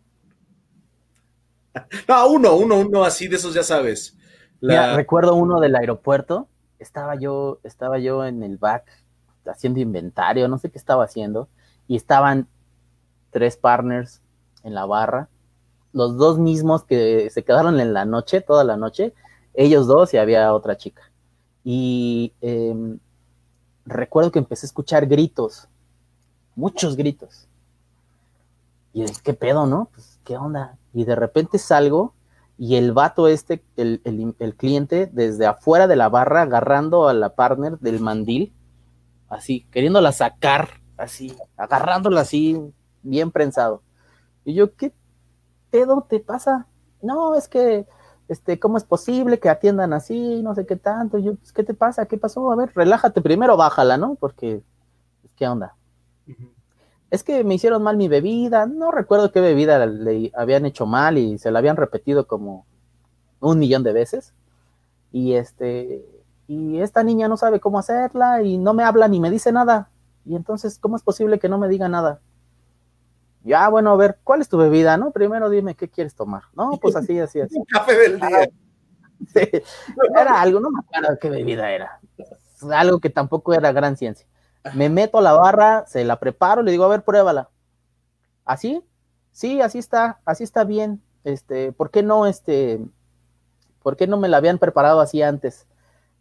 No, 2.08 2.28
uno, 2.30 2.56
uno, 2.56 2.80
uno 2.80 3.04
así 3.04 3.28
de 3.28 3.36
esos 3.36 3.54
ya 3.54 3.64
sabes. 3.64 4.18
recuerdo 4.62 5.36
uno 5.36 5.60
del 5.60 5.76
aeropuerto. 5.76 6.48
Estaba 6.80 7.16
yo, 7.16 7.60
estaba 7.64 8.00
yo 8.00 8.26
en 8.26 8.44
el 8.44 8.58
back 8.58 8.86
haciendo 9.46 9.80
inventario, 9.80 10.48
no 10.48 10.58
sé 10.58 10.70
qué 10.70 10.78
estaba 10.78 11.04
haciendo, 11.04 11.50
y 11.88 11.96
estaban 11.96 12.48
tres 13.32 13.58
partners 13.58 14.22
en 14.64 14.74
la 14.74 14.86
barra 14.86 15.30
los 15.92 16.18
dos 16.18 16.38
mismos 16.38 16.84
que 16.84 17.30
se 17.30 17.44
quedaron 17.44 17.80
en 17.80 17.94
la 17.94 18.06
noche, 18.06 18.42
toda 18.42 18.64
la 18.64 18.78
noche, 18.78 19.14
ellos 19.54 19.88
dos 19.88 20.14
y 20.14 20.18
había 20.18 20.54
otra 20.54 20.78
chica. 20.78 21.12
Y 21.64 22.34
em, 22.42 23.00
recuerdo 23.86 24.32
que 24.32 24.40
empecé 24.40 24.66
a 24.66 24.70
escuchar 24.70 25.08
gritos, 25.08 25.68
muchos 26.56 26.96
gritos. 26.96 27.48
Y 28.94 29.04
es, 29.04 29.22
¿qué 29.22 29.34
pedo, 29.34 29.66
no? 29.66 29.90
Pues, 29.94 30.19
¿qué 30.30 30.38
onda? 30.38 30.78
Y 30.94 31.06
de 31.06 31.16
repente 31.16 31.58
salgo 31.58 32.14
y 32.56 32.76
el 32.76 32.92
vato 32.92 33.28
este, 33.28 33.64
el, 33.78 34.00
el, 34.04 34.56
cliente, 34.56 35.10
desde 35.12 35.48
afuera 35.48 35.88
de 35.88 35.96
la 35.96 36.08
barra, 36.08 36.44
agarrando 36.44 37.08
a 37.08 37.14
la 37.14 37.34
partner 37.34 37.80
del 37.80 38.00
mandil, 38.00 38.54
así, 39.28 39.66
queriéndola 39.72 40.12
sacar, 40.12 40.82
así, 40.98 41.36
agarrándola 41.58 42.22
así, 42.22 42.62
bien 43.02 43.32
prensado. 43.32 43.82
Y 44.46 44.54
yo, 44.54 44.76
¿qué 44.76 44.94
pedo 45.72 46.06
te 46.08 46.20
pasa? 46.20 46.68
No, 47.02 47.34
es 47.34 47.48
que, 47.48 47.88
este, 48.28 48.60
¿cómo 48.60 48.78
es 48.78 48.84
posible 48.84 49.40
que 49.40 49.50
atiendan 49.50 49.94
así? 49.94 50.44
No 50.44 50.54
sé 50.54 50.68
qué 50.68 50.76
tanto. 50.76 51.18
Yo, 51.18 51.34
pues, 51.38 51.52
¿qué 51.52 51.64
te 51.64 51.74
pasa? 51.74 52.06
¿Qué 52.06 52.20
pasó? 52.20 52.52
A 52.52 52.56
ver, 52.56 52.72
relájate 52.76 53.20
primero, 53.24 53.58
bájala, 53.58 53.98
¿no? 53.98 54.14
Porque, 54.14 54.62
¿qué 55.36 55.48
onda? 55.48 55.76
Es 57.12 57.24
que 57.24 57.44
me 57.44 57.56
hicieron 57.56 57.82
mal 57.82 57.98
mi 57.98 58.08
bebida. 58.08 58.66
No 58.66 58.92
recuerdo 58.92 59.32
qué 59.32 59.42
bebida 59.42 59.86
le 59.86 60.32
habían 60.36 60.66
hecho 60.66 60.86
mal 60.86 61.18
y 61.18 61.38
se 61.38 61.52
la 61.52 61.60
habían 61.60 61.78
repetido 61.78 62.28
como 62.28 62.66
un 63.40 63.60
millón 63.60 63.84
de 63.84 63.94
veces. 63.94 64.34
Y 65.12 65.34
este, 65.34 66.06
y 66.48 66.80
esta 66.80 67.04
niña 67.04 67.28
no 67.28 67.38
sabe 67.38 67.60
cómo 67.60 67.80
hacerla 67.80 68.42
y 68.44 68.58
no 68.58 68.74
me 68.74 68.84
habla 68.84 69.08
ni 69.08 69.20
me 69.20 69.32
dice 69.32 69.52
nada. 69.52 69.90
Y 70.26 70.36
entonces, 70.36 70.78
¿cómo 70.78 70.96
es 70.96 71.04
posible 71.04 71.40
que 71.40 71.50
no 71.50 71.58
me 71.58 71.68
diga 71.68 71.88
nada? 71.88 72.22
Ya, 73.44 73.66
ah, 73.66 73.70
bueno, 73.70 73.92
a 73.92 73.96
ver, 73.96 74.20
¿cuál 74.24 74.42
es 74.42 74.50
tu 74.50 74.58
bebida? 74.58 74.98
No, 74.98 75.12
primero 75.12 75.50
dime 75.50 75.76
qué 75.76 75.88
quieres 75.88 76.14
tomar. 76.14 76.44
No, 76.54 76.72
pues 76.82 76.96
así, 76.96 77.20
así, 77.20 77.40
así. 77.40 77.56
Un 77.58 77.66
café 77.66 77.96
del 77.96 78.20
día. 78.20 78.50
Era 80.20 80.42
algo, 80.42 80.60
no 80.60 80.72
me 80.72 80.80
acuerdo 80.80 81.18
qué 81.20 81.30
bebida 81.30 81.72
era. 81.72 82.00
Algo 82.72 83.00
que 83.00 83.10
tampoco 83.10 83.54
era 83.54 83.72
gran 83.72 83.96
ciencia. 83.96 84.28
Me 84.76 84.90
meto 84.90 85.18
a 85.18 85.22
la 85.22 85.34
barra, 85.34 85.86
se 85.88 86.04
la 86.04 86.20
preparo, 86.20 86.62
le 86.62 86.72
digo, 86.72 86.84
a 86.84 86.90
ver, 86.90 87.04
pruébala. 87.04 87.50
¿Así? 88.46 88.84
Sí, 89.32 89.62
así 89.62 89.78
está, 89.78 90.20
así 90.26 90.44
está 90.44 90.64
bien. 90.64 91.02
Este, 91.24 91.72
¿por 91.72 91.92
qué 91.92 92.04
no, 92.04 92.26
este, 92.26 92.80
por 93.82 93.96
qué 93.96 94.08
no 94.08 94.18
me 94.18 94.28
la 94.28 94.38
habían 94.38 94.58
preparado 94.58 95.02
así 95.02 95.22
antes? 95.22 95.68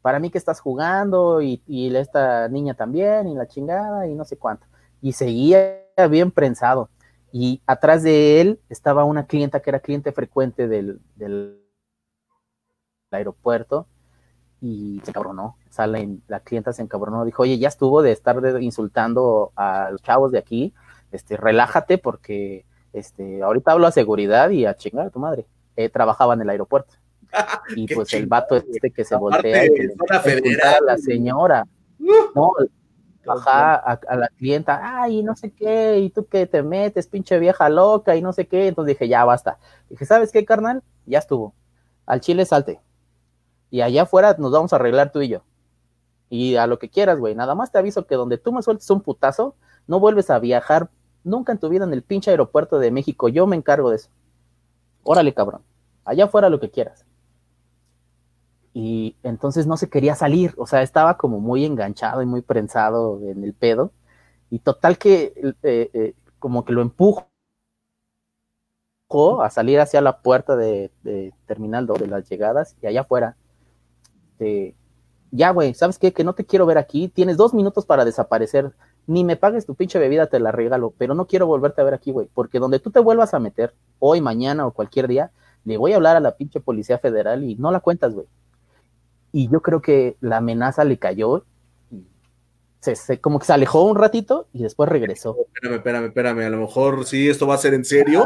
Para 0.03 0.19
mí 0.19 0.31
que 0.31 0.39
estás 0.39 0.61
jugando 0.61 1.43
y, 1.43 1.62
esta 1.97 2.49
niña 2.49 2.75
también 2.75 3.29
y 3.29 3.35
la 3.35 3.47
chingada 3.47 4.07
y 4.07 4.15
no 4.15 4.25
sé 4.25 4.37
cuánto. 4.37 4.66
Y 5.01 5.12
seguía 5.12 5.83
bien 6.09 6.31
prensado 6.31 6.91
y 7.33 7.61
atrás 7.66 8.03
de 8.03 8.41
él 8.41 8.61
estaba 8.69 9.05
una 9.05 9.27
clienta 9.27 9.61
que 9.61 9.70
era 9.70 9.81
cliente 9.81 10.12
frecuente 10.12 10.69
del, 10.69 11.01
aeropuerto 13.11 13.87
y 14.60 15.01
se 15.05 15.10
encabronó. 15.10 15.56
Sale, 15.70 16.18
la 16.26 16.40
clienta 16.40 16.72
se 16.72 16.82
encabronó, 16.82 17.24
dijo, 17.24 17.43
oye, 17.43 17.59
ya 17.59 17.68
estuvo 17.68 18.02
de 18.02 18.12
estar 18.12 18.40
insultando 18.60 19.52
a 19.56 19.90
los 19.90 20.02
chavos 20.02 20.32
de 20.32 20.39
aquí, 20.39 20.74
este, 21.12 21.36
relájate 21.36 21.98
porque 21.98 22.64
este, 22.93 23.43
ahorita 23.43 23.72
hablo 23.72 23.86
a 23.86 23.93
seguridad 23.93 24.51
y 24.51 24.66
a 24.66 24.74
chingar 24.74 25.06
a 25.06 25.10
tu 25.10 25.18
madre. 25.18 25.47
Eh, 25.76 25.89
trabajaba 25.89 26.35
en 26.35 26.43
el 26.43 26.51
aeropuerto. 26.51 26.94
y 27.76 27.93
pues 27.94 28.12
el 28.14 28.26
vato 28.26 28.56
este 28.56 28.90
que 28.90 29.05
se 29.05 29.14
voltea 29.16 29.66
y 29.66 29.68
le 29.68 29.94
a 30.62 30.80
la 30.80 30.98
señora. 30.98 31.64
No, 32.35 32.52
Ajá, 33.26 33.74
a, 33.74 34.16
la 34.16 34.28
clienta, 34.28 34.80
ay, 34.82 35.22
no 35.22 35.36
sé 35.36 35.51
qué, 35.51 35.98
y 35.98 36.09
tú 36.09 36.26
que 36.26 36.47
te 36.47 36.62
metes, 36.62 37.06
pinche 37.06 37.39
vieja 37.39 37.68
loca, 37.68 38.16
y 38.16 38.22
no 38.22 38.32
sé 38.32 38.47
qué. 38.47 38.68
Entonces 38.68 38.94
dije, 38.94 39.09
ya 39.09 39.24
basta. 39.24 39.59
Dije, 39.90 40.06
¿sabes 40.06 40.32
qué, 40.32 40.47
carnal? 40.47 40.82
Ya 41.05 41.18
estuvo. 41.18 41.55
Al 42.06 42.20
chile 42.20 42.47
salte. 42.47 42.80
Y 43.70 43.81
allá 43.82 44.03
afuera 44.03 44.36
nos 44.39 44.53
vamos 44.53 44.73
a 44.73 44.77
arreglar 44.77 45.12
tú 45.12 45.20
y 45.20 45.28
yo. 45.28 45.43
Y 46.31 46.57
a 46.57 46.66
lo 46.66 46.78
que 46.78 46.89
quieras, 46.89 47.19
güey. 47.19 47.35
Nada 47.35 47.55
más 47.55 47.73
te 47.73 47.78
aviso 47.78 48.07
que 48.07 48.15
donde 48.15 48.39
tú 48.39 48.53
me 48.53 48.62
sueltes 48.62 48.89
un 48.90 49.01
putazo, 49.01 49.55
no 49.86 50.01
vuelves 50.01 50.31
a 50.31 50.39
viajar 50.39 50.90
nunca 51.24 51.53
en 51.53 51.59
tu 51.59 51.69
vida 51.69 51.85
en 51.85 51.93
el 51.93 52.03
pinche 52.03 52.31
aeropuerto 52.31 52.78
de 52.78 52.90
México. 52.90 53.28
Yo 53.28 53.47
me 53.47 53.57
encargo 53.57 53.90
de 53.90 53.97
eso. 53.97 54.11
Órale, 55.03 55.35
cabrón. 55.35 55.62
Allá 56.05 56.24
afuera 56.24 56.51
lo 56.51 56.61
que 56.61 56.70
quieras 56.70 57.05
y 58.81 59.16
entonces 59.24 59.66
no 59.66 59.77
se 59.77 59.90
quería 59.90 60.15
salir, 60.15 60.55
o 60.57 60.65
sea, 60.65 60.82
estaba 60.82 61.16
como 61.16 61.40
muy 61.40 61.65
enganchado 61.65 62.23
y 62.23 62.27
muy 62.27 62.43
prensado 62.43 63.20
en 63.23 63.43
el 63.43 63.53
pedo, 63.53 63.90
y 64.51 64.61
total 64.61 64.99
que 64.99 65.32
eh, 65.65 65.90
eh, 65.93 66.15
como 66.39 66.65
que 66.65 66.73
lo 66.73 66.82
empujo 66.82 67.28
a 69.43 69.51
salir 69.51 69.81
hacia 69.81 70.01
la 70.01 70.20
puerta 70.20 70.55
de, 70.55 70.93
Terminal 71.47 71.86
2 71.86 71.99
de 71.99 72.07
las 72.07 72.28
llegadas 72.28 72.77
y 72.81 72.86
allá 72.86 73.01
afuera. 73.01 73.36
Eh, 74.40 74.74
ya, 75.31 75.51
güey, 75.51 75.74
¿sabes 75.74 75.98
qué? 75.98 76.12
Que 76.12 76.24
no 76.24 76.35
te 76.35 76.44
quiero 76.44 76.66
ver 76.66 76.78
aquí, 76.78 77.09
tienes 77.09 77.36
dos 77.36 77.55
minutos 77.55 77.85
para 77.85 78.05
desaparecer, 78.05 78.73
ni 79.06 79.24
me 79.24 79.36
pagues 79.36 79.66
tu 79.66 79.74
pinche 79.74 79.98
bebida, 79.98 80.27
te 80.27 80.40
la 80.40 80.52
regalo, 80.52 80.94
pero 80.97 81.15
no 81.15 81.27
quiero 81.27 81.47
volverte 81.47 81.81
a 81.81 81.85
ver 81.85 81.94
aquí, 81.94 82.12
güey, 82.12 82.28
porque 82.32 82.59
donde 82.59 82.78
tú 82.78 82.90
te 82.90 83.01
vuelvas 83.01 83.35
a 83.35 83.39
meter, 83.39 83.74
hoy, 83.98 84.20
mañana 84.20 84.66
o 84.66 84.73
cualquier 84.73 85.09
día, 85.09 85.31
le 85.65 85.77
voy 85.77 85.93
a 85.93 85.97
hablar 85.97 86.16
a 86.16 86.20
la 86.20 86.36
pinche 86.36 86.60
Policía 86.60 86.98
Federal 86.98 87.44
y 87.44 87.56
no 87.56 87.70
la 87.70 87.81
cuentas, 87.81 88.15
güey 88.15 88.27
y 89.32 89.48
yo 89.48 89.60
creo 89.60 89.82
que 89.82 90.16
la 90.20 90.39
amenaza 90.39 90.85
le 90.85 90.98
cayó, 90.98 91.44
se, 92.81 93.20
como 93.20 93.39
que 93.39 93.47
se 93.47 93.52
alejó 93.52 93.85
un 93.85 93.97
ratito 93.97 94.48
y 94.52 94.62
después 94.62 94.89
regresó. 94.89 95.36
Espérame, 95.55 95.77
espérame, 95.77 96.05
espérame, 96.06 96.40
a 96.47 96.51
lo 96.51 96.59
mejor 96.59 97.05
sí, 97.05 97.28
esto 97.28 97.47
va 97.47 97.55
a 97.55 97.59
ser 97.59 97.74
en 97.74 97.85
serio. 97.85 98.24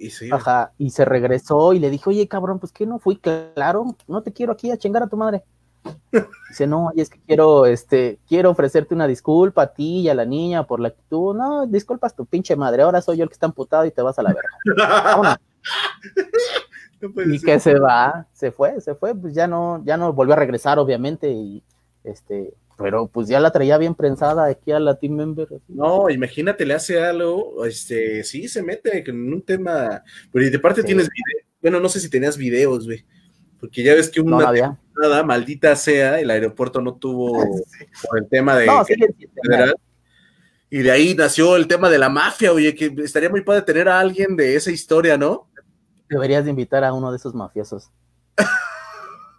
Y 0.00 0.10
sí. 0.10 0.30
Ajá, 0.32 0.72
y 0.78 0.90
se 0.90 1.04
regresó 1.04 1.74
y 1.74 1.78
le 1.78 1.90
dijo, 1.90 2.08
oye, 2.10 2.26
cabrón, 2.26 2.58
pues 2.58 2.72
que 2.72 2.86
no 2.86 2.98
fui 2.98 3.16
claro, 3.16 3.96
no 4.08 4.22
te 4.22 4.32
quiero 4.32 4.52
aquí 4.52 4.70
a 4.70 4.78
chingar 4.78 5.02
a 5.02 5.08
tu 5.08 5.16
madre. 5.18 5.44
Dice, 6.48 6.66
no, 6.66 6.90
y 6.94 7.02
es 7.02 7.10
que 7.10 7.20
quiero, 7.26 7.66
este, 7.66 8.18
quiero 8.26 8.50
ofrecerte 8.50 8.94
una 8.94 9.06
disculpa 9.06 9.62
a 9.62 9.74
ti 9.74 10.00
y 10.00 10.08
a 10.08 10.14
la 10.14 10.24
niña 10.24 10.66
por 10.66 10.80
la 10.80 10.90
que 10.90 11.02
tú, 11.08 11.34
no, 11.34 11.66
disculpas 11.66 12.16
tu 12.16 12.24
pinche 12.24 12.56
madre, 12.56 12.82
ahora 12.82 13.02
soy 13.02 13.18
yo 13.18 13.24
el 13.24 13.28
que 13.28 13.34
está 13.34 13.46
amputado 13.46 13.84
y 13.84 13.90
te 13.90 14.02
vas 14.02 14.18
a 14.18 14.22
la 14.22 14.32
verga. 14.32 15.40
y 17.26 17.40
que 17.40 17.60
se 17.60 17.78
va, 17.78 18.26
se 18.32 18.50
fue, 18.50 18.80
se 18.80 18.94
fue, 18.94 19.14
pues 19.14 19.34
ya 19.34 19.46
no, 19.46 19.82
ya 19.84 19.98
no 19.98 20.12
volvió 20.14 20.32
a 20.32 20.38
regresar, 20.38 20.78
obviamente, 20.78 21.30
y 21.30 21.62
este, 22.04 22.54
pero 22.80 23.08
pues 23.08 23.28
ya 23.28 23.38
la 23.40 23.50
traía 23.50 23.76
bien 23.76 23.94
prensada 23.94 24.46
aquí 24.46 24.72
a 24.72 24.80
la 24.80 24.98
team 24.98 25.12
member. 25.12 25.48
No, 25.68 26.08
imagínate, 26.08 26.64
le 26.64 26.72
hace 26.72 27.02
algo, 27.02 27.64
este, 27.66 28.24
sí, 28.24 28.48
se 28.48 28.62
mete 28.62 29.04
en 29.06 29.32
un 29.32 29.42
tema, 29.42 30.02
pero 30.32 30.50
de 30.50 30.58
parte 30.58 30.82
tienes 30.82 31.08
video, 31.08 31.46
bueno, 31.60 31.78
no 31.78 31.90
sé 31.90 32.00
si 32.00 32.08
tenías 32.08 32.38
videos, 32.38 32.86
güey, 32.86 33.04
porque 33.60 33.82
ya 33.82 33.94
ves 33.94 34.08
que 34.08 34.22
una 34.22 34.50
nada, 34.98 35.22
maldita 35.22 35.76
sea, 35.76 36.20
el 36.20 36.30
aeropuerto 36.30 36.80
no 36.80 36.94
tuvo 36.94 37.32
por 38.08 38.18
el 38.18 38.28
tema 38.28 38.56
de 38.56 38.66
y 40.72 40.82
de 40.82 40.90
ahí 40.90 41.14
nació 41.14 41.56
el 41.56 41.66
tema 41.66 41.90
de 41.90 41.98
la 41.98 42.08
mafia, 42.08 42.52
oye, 42.52 42.74
que 42.74 42.94
estaría 42.98 43.28
muy 43.28 43.42
padre 43.42 43.62
tener 43.62 43.88
a 43.88 43.98
alguien 43.98 44.36
de 44.36 44.54
esa 44.54 44.70
historia, 44.70 45.18
¿no? 45.18 45.48
Deberías 46.08 46.44
de 46.44 46.50
invitar 46.50 46.84
a 46.84 46.94
uno 46.94 47.10
de 47.10 47.16
esos 47.16 47.34
mafiosos. 47.34 47.90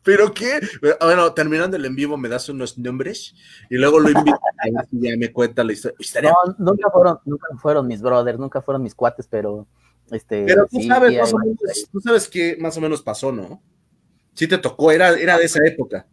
¿Pero 0.03 0.34
qué? 0.34 0.60
Bueno, 0.99 1.34
terminando 1.34 1.78
el 1.78 1.86
en 1.86 1.95
vivo, 1.95 2.18
me 2.18 2.28
das 2.28 2.49
unos 2.49 2.78
nombres 2.78 3.36
y 3.69 3.78
luego 3.78 3.99
lo 3.99 4.10
invito 4.10 4.40
y 4.91 5.10
ya 5.10 5.18
me 5.18 5.32
cuenta 5.32 5.64
la 5.64 5.73
historia. 5.73 5.98
No, 6.23 6.56
nunca 6.57 6.90
fueron, 6.90 7.19
nunca 7.26 7.48
fueron 7.61 7.88
mis 7.88 8.02
brothers, 8.02 8.40
nunca 8.40 8.61
fueron 8.61 8.82
mis 8.82 8.95
cuates, 8.95 9.28
pero 9.28 9.68
este. 10.10 10.45
Pero 10.45 10.65
tú 10.68 10.82
sabes, 10.82 11.18
más 11.18 11.34
o 11.34 11.38
menos, 11.38 11.57
tú 11.91 11.99
sabes 11.99 12.28
qué 12.28 12.57
más 12.60 12.76
o 12.78 12.82
menos 12.82 13.02
pasó, 13.02 13.32
¿no? 13.32 13.61
Sí 14.34 14.48
te 14.48 14.57
tocó, 14.57 14.91
era, 14.91 15.10
era 15.11 15.38
de 15.38 15.45
esa 15.45 15.60
época. 15.65 16.07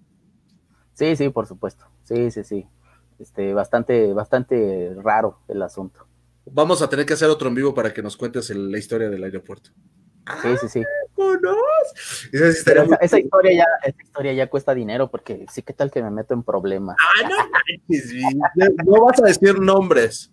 Sí, 0.93 1.16
sí, 1.16 1.28
por 1.31 1.47
supuesto. 1.47 1.86
Sí, 2.05 2.31
sí, 2.31 2.44
sí. 2.44 2.66
Este, 3.19 3.55
bastante, 3.55 4.12
bastante 4.12 4.94
raro 4.97 5.40
el 5.48 5.62
asunto. 5.62 6.06
Vamos 6.44 6.82
a 6.82 6.89
tener 6.89 7.06
que 7.06 7.15
hacer 7.15 7.28
otro 7.28 7.48
en 7.48 7.55
vivo 7.55 7.74
para 7.74 7.93
que 7.93 8.02
nos 8.02 8.16
cuentes 8.16 8.51
la 8.51 8.78
historia 8.78 9.09
del 9.09 9.24
aeropuerto. 9.24 9.70
Sí, 10.43 10.49
sí, 10.61 10.69
sí. 10.69 10.85
Esa, 12.33 12.97
esa, 13.01 13.19
historia 13.19 13.53
ya, 13.57 13.67
esa 13.83 14.03
historia 14.03 14.33
ya 14.33 14.49
cuesta 14.49 14.75
dinero 14.75 15.11
porque 15.11 15.47
sí, 15.51 15.63
¿qué 15.63 15.73
tal 15.73 15.91
que 15.91 16.03
me 16.03 16.11
meto 16.11 16.35
en 16.35 16.43
problemas? 16.43 16.97
Ah, 17.01 17.29
no, 18.55 18.67
no 18.85 19.05
vas 19.05 19.21
a 19.21 19.27
decir 19.27 19.59
nombres. 19.59 20.31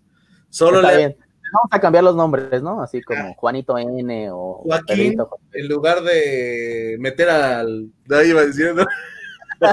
Solo 0.48 0.80
le... 0.82 1.16
Vamos 1.52 1.68
a 1.70 1.80
cambiar 1.80 2.04
los 2.04 2.16
nombres, 2.16 2.60
¿no? 2.60 2.82
Así 2.82 3.00
como 3.02 3.20
ah. 3.20 3.34
Juanito 3.36 3.78
N 3.78 4.30
o 4.32 4.62
Joaquín, 4.64 5.16
en 5.52 5.68
lugar 5.68 6.02
de 6.02 6.96
meter 6.98 7.30
al. 7.30 7.88
Ahí 8.10 8.30
iba 8.30 8.44
diciendo. 8.44 8.84
No, 9.60 9.72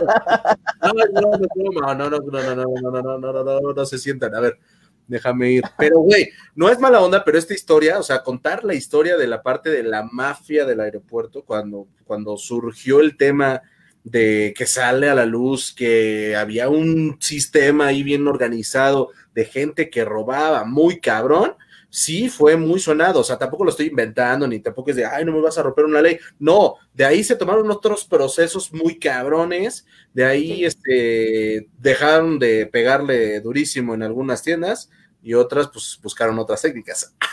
no, 0.93 1.05
no, 1.13 1.31
no, 1.31 1.93
no, 1.93 1.95
no, 1.95 2.09
no, 2.09 2.19
no, 2.19 2.91
no, 2.91 3.01
no, 3.01 3.17
no, 3.17 3.43
no, 3.43 3.61
no, 3.61 3.73
no 3.73 3.85
se 3.85 3.97
sientan. 3.97 4.35
A 4.35 4.39
ver, 4.39 4.59
déjame 5.07 5.51
ir. 5.51 5.63
Pero, 5.77 5.99
güey, 5.99 6.29
no 6.55 6.69
es 6.69 6.79
mala 6.79 7.01
onda, 7.01 7.23
pero 7.23 7.37
esta 7.37 7.53
historia, 7.53 7.99
o 7.99 8.03
sea, 8.03 8.23
contar 8.23 8.63
la 8.63 8.73
historia 8.73 9.17
de 9.17 9.27
la 9.27 9.41
parte 9.41 9.69
de 9.69 9.83
la 9.83 10.03
mafia 10.03 10.65
del 10.65 10.79
aeropuerto, 10.79 11.43
cuando, 11.43 11.87
cuando 12.05 12.37
surgió 12.37 12.99
el 12.99 13.17
tema 13.17 13.61
de 14.03 14.53
que 14.57 14.65
sale 14.65 15.09
a 15.09 15.15
la 15.15 15.25
luz 15.25 15.73
que 15.73 16.35
había 16.35 16.69
un 16.69 17.17
sistema 17.19 17.87
ahí 17.87 18.03
bien 18.03 18.27
organizado 18.27 19.11
de 19.33 19.45
gente 19.45 19.89
que 19.89 20.03
robaba 20.03 20.65
muy 20.65 20.99
cabrón, 20.99 21.55
sí 21.93 22.27
fue 22.27 22.57
muy 22.57 22.79
sonado, 22.79 23.19
o 23.19 23.23
sea, 23.23 23.37
tampoco 23.37 23.63
lo 23.63 23.69
estoy 23.69 23.85
inventando, 23.85 24.47
ni 24.47 24.59
tampoco 24.59 24.89
es 24.89 24.95
de, 24.95 25.05
ay, 25.05 25.23
no 25.23 25.31
me 25.31 25.41
vas 25.41 25.59
a 25.59 25.61
romper 25.61 25.85
una 25.85 26.01
ley, 26.01 26.17
no, 26.39 26.73
de 26.91 27.05
ahí 27.05 27.23
se 27.23 27.35
tomaron 27.35 27.69
otros 27.69 28.03
procesos 28.03 28.73
muy 28.73 28.97
cabrones, 28.97 29.85
de 30.11 30.25
ahí 30.25 30.65
este, 30.65 31.69
dejaron 31.77 32.39
de 32.39 32.65
pegarle 32.65 33.39
durísimo 33.41 33.93
en 33.93 34.01
algunas 34.01 34.41
tiendas 34.41 34.89
y 35.21 35.35
otras 35.35 35.67
pues 35.67 35.99
buscaron 36.01 36.39
otras 36.39 36.61
técnicas. 36.61 37.15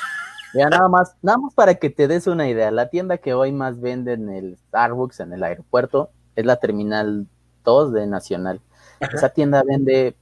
Ya 0.53 0.69
nada 0.69 0.89
más, 0.89 1.15
nada 1.23 1.39
más 1.39 1.55
para 1.55 1.77
que 1.77 1.91
te 1.91 2.09
des 2.09 2.27
una 2.27 2.49
idea, 2.49 2.73
la 2.73 2.89
tienda 2.89 3.19
que 3.19 3.35
hoy 3.35 3.53
más 3.53 3.81
vende 3.81 4.15
en 4.15 4.28
el 4.28 4.57
Starbucks, 4.57 5.20
en 5.20 5.32
el 5.32 5.45
aeropuerto, 5.45 6.11
es 6.35 6.45
la 6.45 6.57
Terminal 6.57 7.28
2 7.62 7.93
de 7.93 8.09
Nacional. 8.09 8.61
Esa 8.99 9.28
tienda 9.28 9.62
vende 9.65 10.16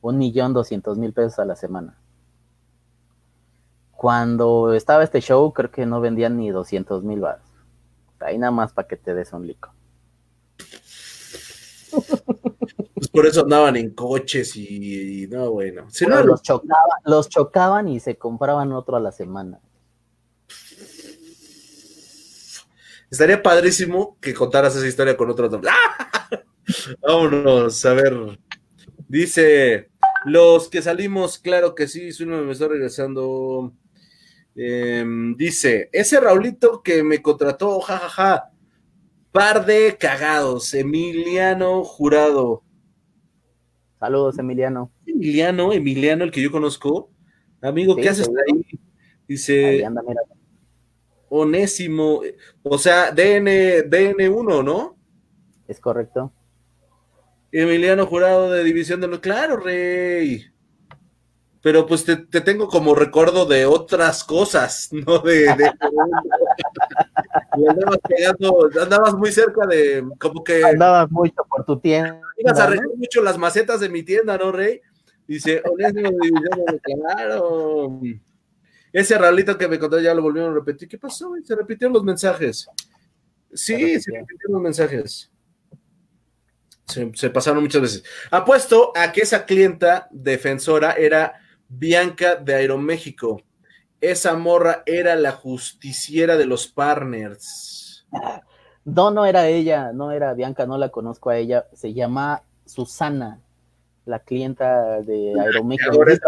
un 0.00 0.18
millón 0.18 0.52
doscientos 0.52 0.98
mil 0.98 1.12
pesos 1.12 1.38
a 1.38 1.44
la 1.44 1.54
semana. 1.54 1.99
Cuando 4.00 4.72
estaba 4.72 5.04
este 5.04 5.20
show, 5.20 5.52
creo 5.52 5.70
que 5.70 5.84
no 5.84 6.00
vendían 6.00 6.38
ni 6.38 6.48
200 6.48 7.04
mil 7.04 7.20
baros. 7.20 7.44
Ahí 8.20 8.38
nada 8.38 8.50
más 8.50 8.72
para 8.72 8.88
que 8.88 8.96
te 8.96 9.12
des 9.12 9.30
un 9.34 9.46
lico. 9.46 9.74
Pues 12.94 13.08
por 13.12 13.26
eso 13.26 13.42
andaban 13.42 13.76
en 13.76 13.90
coches 13.90 14.56
y, 14.56 15.28
no, 15.30 15.50
bueno. 15.50 15.86
los, 16.24 16.42
chocaban, 16.42 16.98
los 17.04 17.28
chocaban 17.28 17.88
y 17.88 18.00
se 18.00 18.16
compraban 18.16 18.72
otro 18.72 18.96
a 18.96 19.00
la 19.00 19.12
semana. 19.12 19.60
Estaría 23.10 23.42
padrísimo 23.42 24.16
que 24.18 24.32
contaras 24.32 24.74
esa 24.76 24.86
historia 24.86 25.14
con 25.14 25.28
otro 25.28 25.50
nombre. 25.50 25.70
Vámonos, 27.02 27.84
a 27.84 27.92
ver. 27.92 28.38
Dice, 29.08 29.90
los 30.24 30.70
que 30.70 30.80
salimos, 30.80 31.38
claro 31.38 31.74
que 31.74 31.86
sí, 31.86 32.08
uno 32.22 32.42
me 32.44 32.52
está 32.52 32.66
regresando. 32.66 33.74
Em, 34.62 35.34
dice, 35.36 35.88
ese 35.90 36.20
Raulito 36.20 36.82
que 36.82 37.02
me 37.02 37.22
contrató, 37.22 37.80
jajaja, 37.80 38.50
par 39.32 39.64
de 39.64 39.96
cagados, 39.98 40.74
Emiliano 40.74 41.82
Jurado. 41.82 42.62
Saludos, 43.98 44.38
Emiliano. 44.38 44.92
Emiliano, 45.06 45.72
Emiliano, 45.72 46.24
el 46.24 46.30
que 46.30 46.42
yo 46.42 46.50
conozco. 46.50 47.10
Amigo, 47.62 47.96
¿qué 47.96 48.10
haces 48.10 48.28
ahí? 48.28 48.62
Dice, 49.26 49.82
Onésimo, 51.30 52.20
o 52.62 52.76
sea, 52.76 53.12
DN, 53.12 53.88
DN1, 53.88 54.62
¿no? 54.62 54.94
Es 55.68 55.80
correcto. 55.80 56.34
Emiliano 57.50 58.04
Jurado 58.04 58.50
de 58.50 58.62
División 58.62 59.00
de 59.00 59.08
los... 59.08 59.20
Claro, 59.20 59.56
Rey 59.56 60.49
pero 61.62 61.86
pues 61.86 62.04
te, 62.04 62.16
tengo 62.16 62.68
como 62.68 62.94
recuerdo 62.94 63.44
de 63.44 63.66
otras 63.66 64.24
cosas, 64.24 64.88
no 64.92 65.18
de... 65.18 65.50
andabas 67.68 67.98
pegando, 68.08 68.70
andabas 68.80 69.14
muy 69.14 69.30
cerca 69.30 69.66
de, 69.66 70.04
como 70.18 70.42
que... 70.42 70.64
Andabas 70.64 71.10
mucho 71.10 71.42
por 71.48 71.64
tu 71.64 71.78
tienda. 71.78 72.20
Ibas 72.38 72.58
a 72.58 72.64
arreglar 72.64 72.88
mucho 72.96 73.22
las 73.22 73.36
macetas 73.36 73.80
de 73.80 73.90
mi 73.90 74.02
tienda, 74.02 74.38
¿no, 74.38 74.52
Rey? 74.52 74.80
Dice, 75.26 75.62
claro. 76.82 78.00
Ese 78.92 79.18
ralito 79.18 79.56
que 79.56 79.68
me 79.68 79.78
contó 79.78 80.00
ya 80.00 80.14
lo 80.14 80.22
volvieron 80.22 80.50
a 80.50 80.54
repetir. 80.54 80.88
¿Qué 80.88 80.98
pasó? 80.98 81.32
Se 81.44 81.54
repitieron 81.54 81.92
los 81.92 82.02
mensajes. 82.02 82.68
Sí, 83.52 84.00
se 84.00 84.10
repitieron 84.12 84.54
los 84.54 84.62
mensajes. 84.62 85.30
Se, 86.86 87.12
se, 87.14 87.30
pasaron 87.30 87.62
muchas 87.62 87.82
veces. 87.82 88.04
Apuesto 88.32 88.92
a 88.96 89.12
que 89.12 89.20
esa 89.20 89.44
clienta 89.44 90.08
defensora 90.10 90.94
era 90.94 91.40
Bianca 91.70 92.36
de 92.36 92.54
Aeroméxico. 92.54 93.42
Esa 94.00 94.34
morra 94.34 94.82
era 94.86 95.14
la 95.14 95.32
justiciera 95.32 96.36
de 96.36 96.44
los 96.44 96.66
partners. 96.66 98.06
No, 98.84 99.10
no 99.10 99.24
era 99.24 99.46
ella, 99.46 99.92
no 99.92 100.10
era 100.10 100.34
Bianca, 100.34 100.66
no 100.66 100.76
la 100.76 100.88
conozco 100.88 101.30
a 101.30 101.38
ella. 101.38 101.66
Se 101.72 101.94
llama 101.94 102.42
Susana, 102.66 103.40
la 104.04 104.18
clienta 104.18 105.00
de 105.02 105.34
Aeroméxico. 105.40 105.92
Ahora 105.92 106.18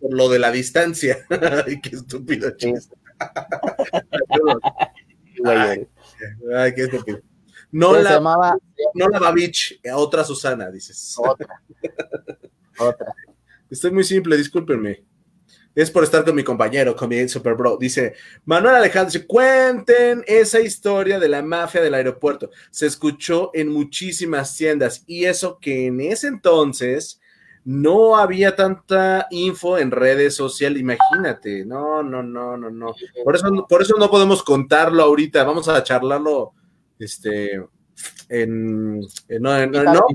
por 0.00 0.14
lo 0.14 0.28
de 0.28 0.38
la 0.38 0.50
distancia. 0.50 1.18
Ay, 1.66 1.80
qué 1.80 1.96
estúpido 1.96 2.50
chiste. 2.56 2.96
Ay, 5.44 6.74
qué 6.74 6.84
estúpido. 6.84 7.20
No 7.74 7.92
la, 7.92 8.12
llamaba, 8.12 8.56
no 8.94 9.08
la 9.08 9.18
Babich, 9.18 9.80
otra 9.94 10.22
Susana, 10.22 10.70
dices. 10.70 11.16
Otra. 11.18 11.60
otra. 12.78 13.12
Estoy 13.74 13.90
muy 13.90 14.04
simple, 14.04 14.36
discúlpenme. 14.36 15.02
Es 15.74 15.90
por 15.90 16.04
estar 16.04 16.24
con 16.24 16.36
mi 16.36 16.44
compañero, 16.44 16.94
con 16.94 17.08
mi 17.08 17.28
Super 17.28 17.54
Bro. 17.54 17.76
Dice 17.76 18.14
Manuel 18.44 18.76
Alejandro, 18.76 19.20
cuenten 19.26 20.22
esa 20.28 20.60
historia 20.60 21.18
de 21.18 21.28
la 21.28 21.42
mafia 21.42 21.82
del 21.82 21.94
aeropuerto. 21.94 22.50
Se 22.70 22.86
escuchó 22.86 23.50
en 23.52 23.70
muchísimas 23.70 24.56
tiendas 24.56 25.02
y 25.08 25.24
eso 25.24 25.58
que 25.60 25.86
en 25.86 26.00
ese 26.00 26.28
entonces 26.28 27.20
no 27.64 28.16
había 28.16 28.54
tanta 28.54 29.26
info 29.32 29.76
en 29.76 29.90
redes 29.90 30.36
sociales. 30.36 30.80
Imagínate, 30.80 31.64
no, 31.64 32.00
no, 32.04 32.22
no, 32.22 32.56
no, 32.56 32.70
no. 32.70 32.94
Por 33.24 33.34
eso, 33.34 33.66
por 33.68 33.82
eso 33.82 33.96
no 33.98 34.08
podemos 34.08 34.44
contarlo 34.44 35.02
ahorita. 35.02 35.42
Vamos 35.42 35.66
a 35.66 35.82
charlarlo, 35.82 36.52
este, 37.00 37.56
en, 38.28 39.00
no, 39.00 39.66
no, 39.66 40.06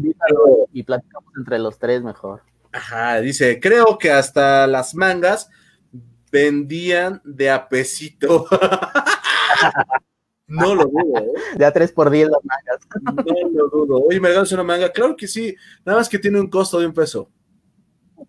y 0.71 0.83
platicamos 0.83 1.33
entre 1.35 1.59
los 1.59 1.77
tres 1.77 2.01
mejor. 2.01 2.43
Ajá, 2.71 3.19
dice, 3.21 3.59
creo 3.59 3.97
que 3.97 4.11
hasta 4.11 4.67
las 4.67 4.93
mangas 4.93 5.49
vendían 6.31 7.21
de 7.23 7.49
apesito. 7.49 8.45
no 10.47 10.75
lo 10.75 10.83
dudo, 10.85 11.17
¿eh? 11.17 11.57
De 11.57 11.65
a 11.65 11.73
tres 11.73 11.91
por 11.91 12.09
diez 12.09 12.29
las 12.29 12.41
mangas. 12.43 13.25
no 13.25 13.49
lo 13.49 13.69
dudo. 13.69 14.03
Oye, 14.07 14.19
¿me 14.19 14.27
regalas 14.29 14.51
una 14.51 14.63
manga? 14.63 14.91
Claro 14.91 15.15
que 15.15 15.27
sí, 15.27 15.55
nada 15.85 15.99
más 15.99 16.09
que 16.09 16.19
tiene 16.19 16.39
un 16.39 16.49
costo 16.49 16.79
de 16.79 16.85
un 16.85 16.93
peso. 16.93 17.29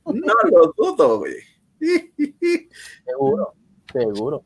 No 0.07 0.35
lo 0.51 0.75
dudo, 0.77 1.19
güey. 1.19 1.37
seguro, 3.05 3.55
seguro. 3.93 4.45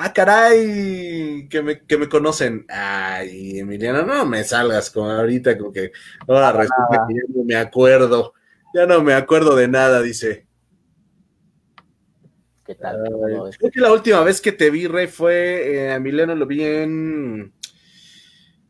Ah, 0.00 0.12
caray, 0.12 1.48
que 1.50 1.60
me, 1.60 1.80
que 1.80 1.98
me 1.98 2.08
conocen. 2.08 2.64
Ay, 2.68 3.58
Emiliano, 3.58 4.06
no 4.06 4.24
me 4.26 4.44
salgas 4.44 4.92
como 4.92 5.10
ahorita, 5.10 5.58
como 5.58 5.72
que 5.72 5.90
ahora 6.28 6.52
resulta 6.52 7.04
que 7.08 7.14
ya 7.14 7.22
no 7.34 7.42
me 7.42 7.56
acuerdo. 7.56 8.32
Ya 8.72 8.86
no 8.86 9.02
me 9.02 9.12
acuerdo 9.14 9.56
de 9.56 9.66
nada, 9.66 10.00
dice. 10.00 10.46
¿Qué 12.64 12.76
tal? 12.76 13.02
creo 13.58 13.72
que 13.72 13.80
la 13.80 13.92
última 13.92 14.22
vez 14.22 14.40
que 14.40 14.52
te 14.52 14.70
vi, 14.70 14.86
Rey, 14.86 15.08
fue 15.08 15.34
eh, 15.66 15.94
Emiliano 15.94 16.36
lo 16.36 16.46
vi 16.46 16.62
en, 16.62 17.52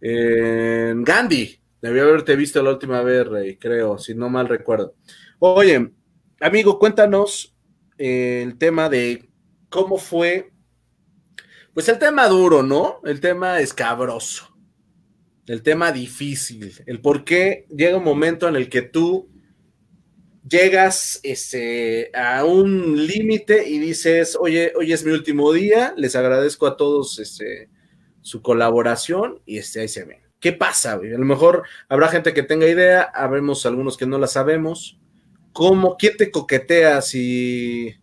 en 0.01 1.05
Gandhi. 1.05 1.61
Debí 1.83 2.01
haberte 2.01 2.37
visto 2.37 2.63
la 2.63 2.71
última 2.71 3.03
vez, 3.03 3.27
Rey, 3.27 3.59
creo, 3.59 3.99
si 3.99 4.15
no 4.15 4.31
mal 4.31 4.49
recuerdo. 4.49 4.95
Oye, 5.41 5.93
amigo, 6.41 6.79
cuéntanos 6.79 7.55
eh, 7.99 8.41
el 8.43 8.57
tema 8.57 8.89
de 8.89 9.29
cómo 9.69 9.99
fue 9.99 10.53
pues 11.79 11.89
el 11.89 12.01
tema 12.01 12.27
duro, 12.27 12.65
¿no? 12.65 13.01
El 13.05 13.21
tema 13.21 13.61
escabroso. 13.61 14.53
el 15.47 15.63
tema 15.63 15.93
difícil, 15.93 16.75
el 16.87 17.01
por 17.01 17.23
qué 17.23 17.67
llega 17.71 17.99
un 17.99 18.03
momento 18.03 18.49
en 18.49 18.57
el 18.57 18.69
que 18.69 18.83
tú 18.83 19.31
llegas 20.43 21.21
este, 21.23 22.11
a 22.17 22.45
un 22.45 23.07
límite 23.07 23.69
y 23.69 23.79
dices, 23.79 24.37
oye, 24.41 24.73
hoy 24.77 24.93
es 24.93 25.05
mi 25.05 25.13
último 25.13 25.53
día, 25.53 25.95
les 25.97 26.17
agradezco 26.17 26.67
a 26.67 26.77
todos 26.77 27.21
este, 27.21 27.71
su 28.23 28.43
colaboración 28.43 29.41
y 29.47 29.59
este, 29.59 29.83
ahí 29.83 29.89
se 29.89 30.03
ven. 30.03 30.19
¿Qué 30.41 30.53
pasa? 30.53 30.95
A 30.95 30.97
lo 30.97 31.25
mejor 31.25 31.63
habrá 31.89 32.09
gente 32.09 32.35
que 32.35 32.43
tenga 32.43 32.67
idea, 32.67 33.03
habemos 33.03 33.65
algunos 33.67 33.97
que 33.97 34.07
no 34.07 34.19
la 34.19 34.27
sabemos. 34.27 34.99
¿Cómo, 35.53 35.97
quién 35.97 36.17
te 36.17 36.33
coquetea 36.33 37.03
si 37.03 37.95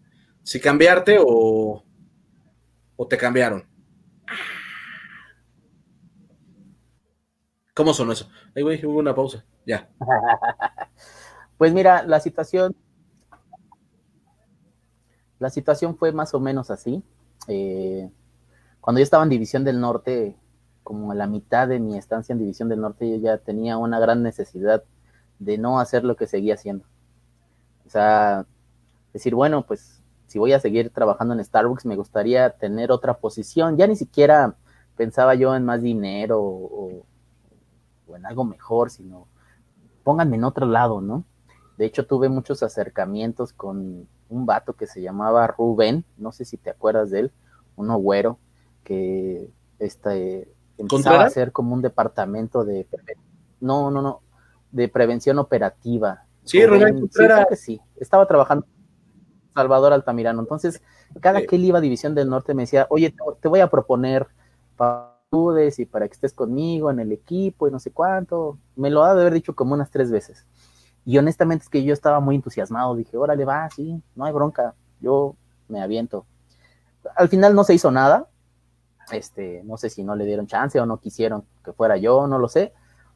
cambiarte 0.64 1.18
o, 1.20 1.85
o 2.96 3.08
te 3.08 3.18
cambiaron? 3.18 3.64
¿Cómo 7.74 7.94
sonó 7.94 8.14
eso? 8.14 8.30
Ahí, 8.56 8.64
güey, 8.64 8.86
hubo 8.86 9.00
una 9.00 9.14
pausa. 9.14 9.44
Ya. 9.66 9.90
pues 11.58 11.74
mira, 11.74 12.04
la 12.04 12.20
situación. 12.20 12.76
La 15.40 15.50
situación 15.50 15.98
fue 15.98 16.14
más 16.14 16.34
o 16.34 16.40
menos 16.40 16.72
así. 16.72 17.04
Eh, 17.50 18.10
cuando 18.80 19.00
yo 19.00 19.04
estaba 19.04 19.24
en 19.24 19.30
División 19.30 19.66
del 19.66 19.82
Norte, 19.82 20.38
como 20.84 21.12
a 21.12 21.16
la 21.16 21.28
mitad 21.28 21.68
de 21.68 21.80
mi 21.80 21.98
estancia 21.98 22.32
en 22.32 22.40
División 22.40 22.70
del 22.70 22.80
Norte, 22.80 23.10
yo 23.10 23.18
ya 23.18 23.38
tenía 23.40 23.78
una 23.78 24.00
gran 24.00 24.24
necesidad 24.24 24.84
de 25.40 25.58
no 25.58 25.80
hacer 25.80 26.06
lo 26.06 26.16
que 26.16 26.28
seguía 26.28 26.54
haciendo. 26.54 26.86
O 27.86 27.90
sea, 27.90 28.46
decir, 29.12 29.36
bueno, 29.36 29.66
pues 29.66 29.95
si 30.36 30.40
voy 30.40 30.52
a 30.52 30.60
seguir 30.60 30.90
trabajando 30.90 31.34
en 31.34 31.42
Starbucks, 31.42 31.86
me 31.86 31.96
gustaría 31.96 32.50
tener 32.50 32.92
otra 32.92 33.20
posición. 33.20 33.78
Ya 33.78 33.88
ni 33.88 33.96
siquiera 33.96 34.58
pensaba 34.98 35.34
yo 35.34 35.56
en 35.56 35.64
más 35.64 35.82
dinero 35.82 36.42
o, 36.42 37.06
o 38.06 38.18
en 38.18 38.26
algo 38.26 38.44
mejor, 38.44 38.90
sino 38.90 39.30
pónganme 40.04 40.36
en 40.36 40.44
otro 40.44 40.66
lado, 40.66 41.00
¿no? 41.00 41.24
De 41.78 41.86
hecho, 41.86 42.06
tuve 42.06 42.28
muchos 42.28 42.64
acercamientos 42.64 43.54
con 43.54 44.10
un 44.28 44.46
vato 44.46 44.74
que 44.74 44.88
se 44.88 45.02
llamaba 45.02 45.48
Rubén, 45.48 46.04
no 46.18 46.34
sé 46.34 46.44
si 46.44 46.58
te 46.58 46.70
acuerdas 46.70 47.12
de 47.12 47.20
él, 47.22 47.32
uno 47.78 47.98
güero, 47.98 48.38
que 48.84 49.50
este, 49.80 50.54
empezaba 50.78 51.24
a 51.24 51.30
ser 51.30 51.54
como 51.54 51.74
un 51.74 51.82
departamento 51.82 52.66
de... 52.66 52.90
No, 53.62 53.90
no, 53.90 54.02
no, 54.02 54.20
de 54.74 54.90
prevención 54.90 55.40
operativa. 55.40 56.26
Sí, 56.44 56.66
Rubén, 56.66 57.10
sí, 57.10 57.24
sí, 57.56 57.82
estaba 57.96 58.28
trabajando 58.28 58.68
Salvador 59.56 59.94
Altamirano. 59.94 60.42
Entonces, 60.42 60.84
cada 61.22 61.42
que 61.42 61.56
él 61.56 61.66
iba 61.66 61.80
a 61.80 61.82
División 61.82 62.14
del 62.14 62.30
Norte 62.30 62.54
me 62.54 62.64
decía, 62.64 62.86
oye, 62.90 63.16
te 63.42 63.48
voy 63.48 63.62
a 63.62 63.70
proponer 63.70 64.28
y 65.78 65.86
para 65.86 66.08
que 66.08 66.14
estés 66.14 66.34
conmigo 66.34 66.90
en 66.90 67.00
el 67.00 67.12
equipo 67.12 67.68
y 67.68 67.72
no 67.72 67.80
sé 67.80 67.92
cuánto. 67.92 68.58
Me 68.76 68.90
lo 68.90 69.04
ha 69.04 69.14
de 69.14 69.22
haber 69.22 69.34
dicho 69.34 69.54
como 69.54 69.74
unas 69.74 69.92
tres 69.92 70.10
veces. 70.10 70.46
Y 71.06 71.18
honestamente 71.18 71.64
es 71.64 71.70
que 71.70 71.84
yo 71.84 71.94
estaba 71.94 72.20
muy 72.20 72.36
entusiasmado. 72.36 72.96
Dije, 72.96 73.18
órale, 73.18 73.44
va, 73.44 73.70
sí, 73.70 74.02
no 74.16 74.26
hay 74.26 74.34
bronca. 74.34 74.74
Yo 75.02 75.36
me 75.68 75.82
aviento. 75.82 76.26
Al 77.16 77.28
final 77.28 77.54
no 77.54 77.64
se 77.64 77.74
hizo 77.74 77.92
nada. 77.92 78.28
Este, 79.12 79.62
no 79.66 79.78
sé 79.78 79.90
si 79.90 80.04
no 80.04 80.16
le 80.16 80.26
dieron 80.26 80.48
chance 80.48 80.80
o 80.80 80.86
no 80.86 80.98
quisieron 80.98 81.44
que 81.64 81.74
fuera 81.74 81.98
yo, 81.98 82.28
no 82.28 82.40
lo 82.40 82.48
sé. 82.48 82.74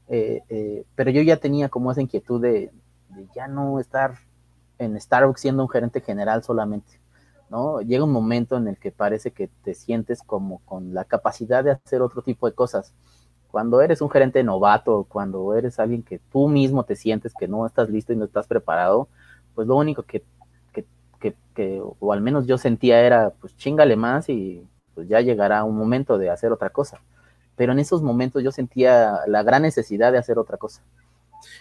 Eh, 0.08 0.44
eh, 0.50 0.86
pero 0.96 1.12
yo 1.12 1.22
ya 1.22 1.38
tenía 1.38 1.70
como 1.70 1.92
esa 1.92 2.02
inquietud 2.02 2.42
de, 2.42 2.72
de 3.10 3.28
ya 3.34 3.48
no 3.48 3.80
estar 3.80 4.16
en 4.80 5.00
Starbucks 5.00 5.42
siendo 5.42 5.64
un 5.64 5.70
gerente 5.70 6.02
general 6.02 6.44
solamente. 6.44 7.00
¿no? 7.50 7.82
Llega 7.82 8.04
un 8.04 8.12
momento 8.12 8.58
en 8.58 8.68
el 8.68 8.78
que 8.78 8.92
parece 8.92 9.32
que 9.32 9.50
te 9.64 9.74
sientes 9.74 10.22
como 10.22 10.60
con 10.66 10.94
la 10.94 11.04
capacidad 11.04 11.64
de 11.64 11.72
hacer 11.72 12.02
otro 12.02 12.22
tipo 12.22 12.48
de 12.48 12.54
cosas. 12.54 12.94
Cuando 13.52 13.82
eres 13.82 14.02
un 14.02 14.10
gerente 14.10 14.44
novato, 14.44 15.06
cuando 15.10 15.56
eres 15.56 15.80
alguien 15.80 16.04
que 16.04 16.20
tú 16.32 16.48
mismo 16.48 16.84
te 16.84 16.96
sientes 16.96 17.34
que 17.38 17.48
no 17.48 17.66
estás 17.66 17.90
listo 17.90 18.14
y 18.14 18.16
no 18.16 18.26
estás 18.26 18.48
preparado, 18.48 19.08
pues 19.56 19.68
lo 19.68 19.76
único 19.76 20.04
que, 20.04 20.24
que, 20.72 20.86
que, 21.56 21.82
o 21.82 22.14
al 22.14 22.22
menos 22.22 22.48
yo 22.48 22.58
sentía 22.58 23.02
era, 23.02 23.32
pues 23.32 23.58
chingale 23.58 23.96
más 23.98 24.30
y 24.30 24.66
pues 24.94 25.08
ya 25.10 25.20
llegará 25.20 25.64
un 25.64 25.78
momento 25.78 26.18
de 26.18 26.30
hacer 26.30 26.52
otra 26.52 26.70
cosa. 26.70 27.02
Pero 27.56 27.74
en 27.74 27.80
esos 27.80 28.02
momentos 28.02 28.44
yo 28.44 28.52
sentía 28.52 29.20
la 29.28 29.44
gran 29.44 29.64
necesidad 29.64 30.12
de 30.12 30.18
hacer 30.20 30.38
otra 30.38 30.58
cosa. 30.58 30.82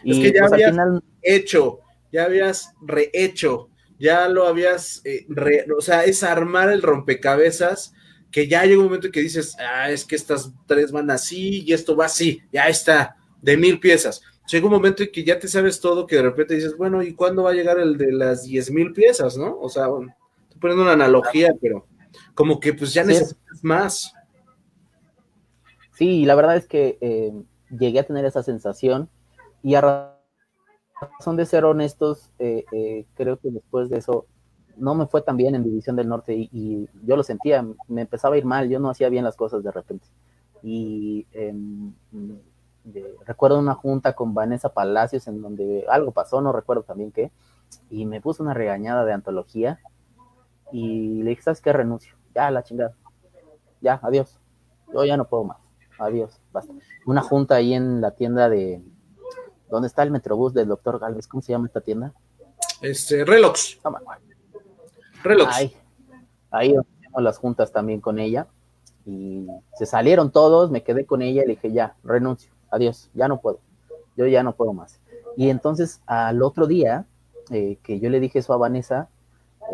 Y 0.05 0.13
es 0.13 0.19
que 0.19 0.33
ya 0.33 0.43
pues, 0.43 0.53
habías 0.53 0.77
hecho, 1.23 1.81
ya 2.13 2.25
habías 2.25 2.75
rehecho 2.81 3.71
ya 3.99 4.29
lo 4.29 4.47
habías, 4.47 5.03
eh, 5.05 5.27
o 5.77 5.81
sea, 5.81 6.05
es 6.05 6.23
armar 6.23 6.71
el 6.71 6.83
rompecabezas 6.83 7.93
que 8.31 8.47
ya 8.47 8.65
llega 8.65 8.79
un 8.79 8.87
momento 8.87 9.07
en 9.07 9.13
que 9.13 9.21
dices, 9.21 9.57
ah, 9.59 9.91
es 9.91 10.05
que 10.05 10.15
estas 10.15 10.53
tres 10.67 10.93
van 10.93 11.11
así 11.11 11.65
y 11.65 11.73
esto 11.73 11.97
va 11.97 12.07
así, 12.07 12.43
ya 12.53 12.69
está, 12.69 13.17
de 13.43 13.57
mil 13.57 13.81
piezas. 13.81 14.23
Llega 14.51 14.67
un 14.67 14.73
momento 14.73 15.03
en 15.03 15.11
que 15.11 15.25
ya 15.25 15.39
te 15.39 15.49
sabes 15.49 15.81
todo, 15.81 16.07
que 16.07 16.17
de 16.17 16.23
repente 16.23 16.55
dices, 16.55 16.77
bueno, 16.77 17.03
¿y 17.03 17.15
cuándo 17.15 17.43
va 17.43 17.51
a 17.51 17.55
llegar 17.55 17.79
el 17.79 17.99
de 17.99 18.13
las 18.13 18.45
diez 18.45 18.71
mil 18.71 18.93
piezas, 18.93 19.37
no? 19.37 19.59
O 19.59 19.69
sea, 19.69 19.87
estoy 20.43 20.61
poniendo 20.61 20.85
una 20.85 20.93
analogía, 20.93 21.53
pero 21.61 21.87
como 22.35 22.61
que 22.61 22.73
pues 22.73 22.95
ya 22.95 23.05
necesitas 23.05 23.63
más. 23.63 24.13
Sí, 25.95 26.25
la 26.25 26.35
verdad 26.35 26.57
es 26.57 26.67
que 26.67 26.99
eh, 27.01 27.33
llegué 27.71 27.99
a 27.99 28.07
tener 28.07 28.25
esa 28.25 28.43
sensación 28.43 29.11
y 29.63 29.75
a 29.75 30.18
son 31.21 31.37
de 31.37 31.47
ser 31.47 31.65
honestos, 31.65 32.31
eh, 32.39 32.65
eh, 32.73 33.07
creo 33.15 33.39
que 33.39 33.51
después 33.51 33.89
de 33.89 33.99
eso 33.99 34.27
no 34.77 34.95
me 34.95 35.07
fue 35.07 35.23
tan 35.23 35.37
bien 35.37 35.55
en 35.55 35.65
División 35.65 35.97
del 35.97 36.09
Norte 36.09 36.35
y, 36.37 36.89
yo 37.05 37.17
lo 37.17 37.23
sentía, 37.23 37.67
me 37.89 38.03
empezaba 38.03 38.35
a 38.35 38.39
ir 38.39 38.45
mal, 38.45 38.69
yo 38.69 38.79
no 38.79 38.91
hacía 38.91 39.09
bien 39.09 39.25
las 39.25 39.37
cosas 39.37 39.63
de 39.63 39.73
repente. 39.73 40.07
Y 40.63 41.27
em, 41.33 41.93
recuerdo 43.27 43.59
una 43.59 43.75
junta 43.75 44.15
con 44.15 44.35
Vanessa 44.35 44.71
Palacios 44.71 45.27
en 45.29 45.43
donde 45.43 45.85
algo 45.89 46.13
pasó, 46.13 46.41
no 46.41 46.53
recuerdo 46.53 46.83
también 46.83 47.13
qué, 47.13 47.31
y 47.91 48.07
me 48.07 48.21
puso 48.21 48.43
una 48.43 48.55
regañada 48.55 49.05
de 49.05 49.13
antología 49.13 49.81
y 50.73 51.23
le 51.23 51.31
dije, 51.31 51.43
¿sabes 51.43 51.61
qué? 51.61 51.73
Renuncio, 51.73 52.15
ya 52.35 52.51
la 52.51 52.63
chingada, 52.63 52.95
ya, 53.81 54.01
adiós, 54.03 54.39
yo 54.93 55.05
ya 55.05 55.17
no 55.17 55.27
puedo 55.27 55.45
más, 55.45 55.59
adiós, 55.99 56.41
basta. 56.53 56.73
Una 57.07 57.23
junta 57.23 57.57
ahí 57.57 57.75
en 57.75 58.01
la 58.01 58.13
tienda 58.13 58.49
de, 58.49 58.83
¿Dónde 59.71 59.89
está 59.89 60.03
el 60.03 60.11
Metrobús 60.11 60.55
del 60.55 60.69
doctor 60.69 60.99
Galvez? 60.99 61.27
¿Cómo 61.27 61.43
se 61.43 61.53
llama 61.53 61.67
esta 61.67 61.81
tienda? 61.81 62.13
Este, 62.81 63.25
Relox. 63.25 63.79
Relox. 65.23 65.57
Ahí, 65.57 65.77
ahí 66.51 66.75
tenemos 67.01 67.23
las 67.23 67.39
juntas 67.39 67.73
también 67.73 68.01
con 68.01 68.19
ella. 68.19 68.47
Y 69.05 69.47
se 69.75 69.87
salieron 69.87 70.31
todos, 70.31 70.71
me 70.71 70.83
quedé 70.83 71.07
con 71.07 71.23
ella 71.23 71.43
y 71.43 71.47
le 71.47 71.55
dije, 71.55 71.73
ya, 71.73 71.97
renuncio, 72.05 72.53
adiós, 72.71 73.11
ya 73.15 73.27
no 73.27 73.41
puedo. 73.41 73.59
Yo 74.17 74.27
ya 74.27 74.43
no 74.43 74.55
puedo 74.55 74.73
más. 74.73 75.01
Y 75.37 75.49
entonces 75.51 76.01
al 76.07 76.43
otro 76.43 76.67
día, 76.67 77.07
eh, 77.51 77.79
que 77.83 78.01
yo 78.01 78.11
le 78.11 78.21
dije 78.21 78.41
eso 78.41 78.53
a 78.53 78.59
Vanessa, 78.59 79.09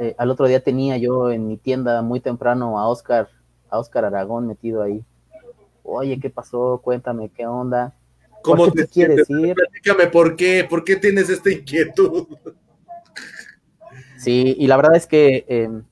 eh, 0.01 0.15
al 0.19 0.31
otro 0.31 0.47
día 0.47 0.63
tenía 0.63 0.99
yo 0.99 1.31
en 1.31 1.49
mi 1.49 1.57
tienda 1.57 2.03
muy 2.03 2.21
temprano 2.21 2.79
a 2.79 2.89
Oscar, 2.89 3.29
a 3.71 3.79
Oscar 3.79 4.05
Aragón 4.05 4.47
metido 4.47 4.83
ahí. 4.83 5.05
Oye, 5.83 6.19
¿qué 6.21 6.31
pasó? 6.31 6.81
Cuéntame, 6.83 7.29
¿qué 7.29 7.47
onda? 7.47 7.95
¿Cómo 8.45 8.71
te, 8.71 8.87
quieres 8.87 9.29
ir? 9.31 9.55
Platícame 9.55 10.07
por 10.09 10.37
qué, 10.37 10.67
por 10.69 10.85
qué 10.85 10.97
tienes 10.97 11.31
esta 11.31 11.51
inquietud. 11.51 12.27
Sí, 14.19 14.55
y 14.59 14.67
la 14.67 14.77
verdad 14.77 14.97
es 14.97 15.07
que, 15.07 15.45
em, 15.49 15.83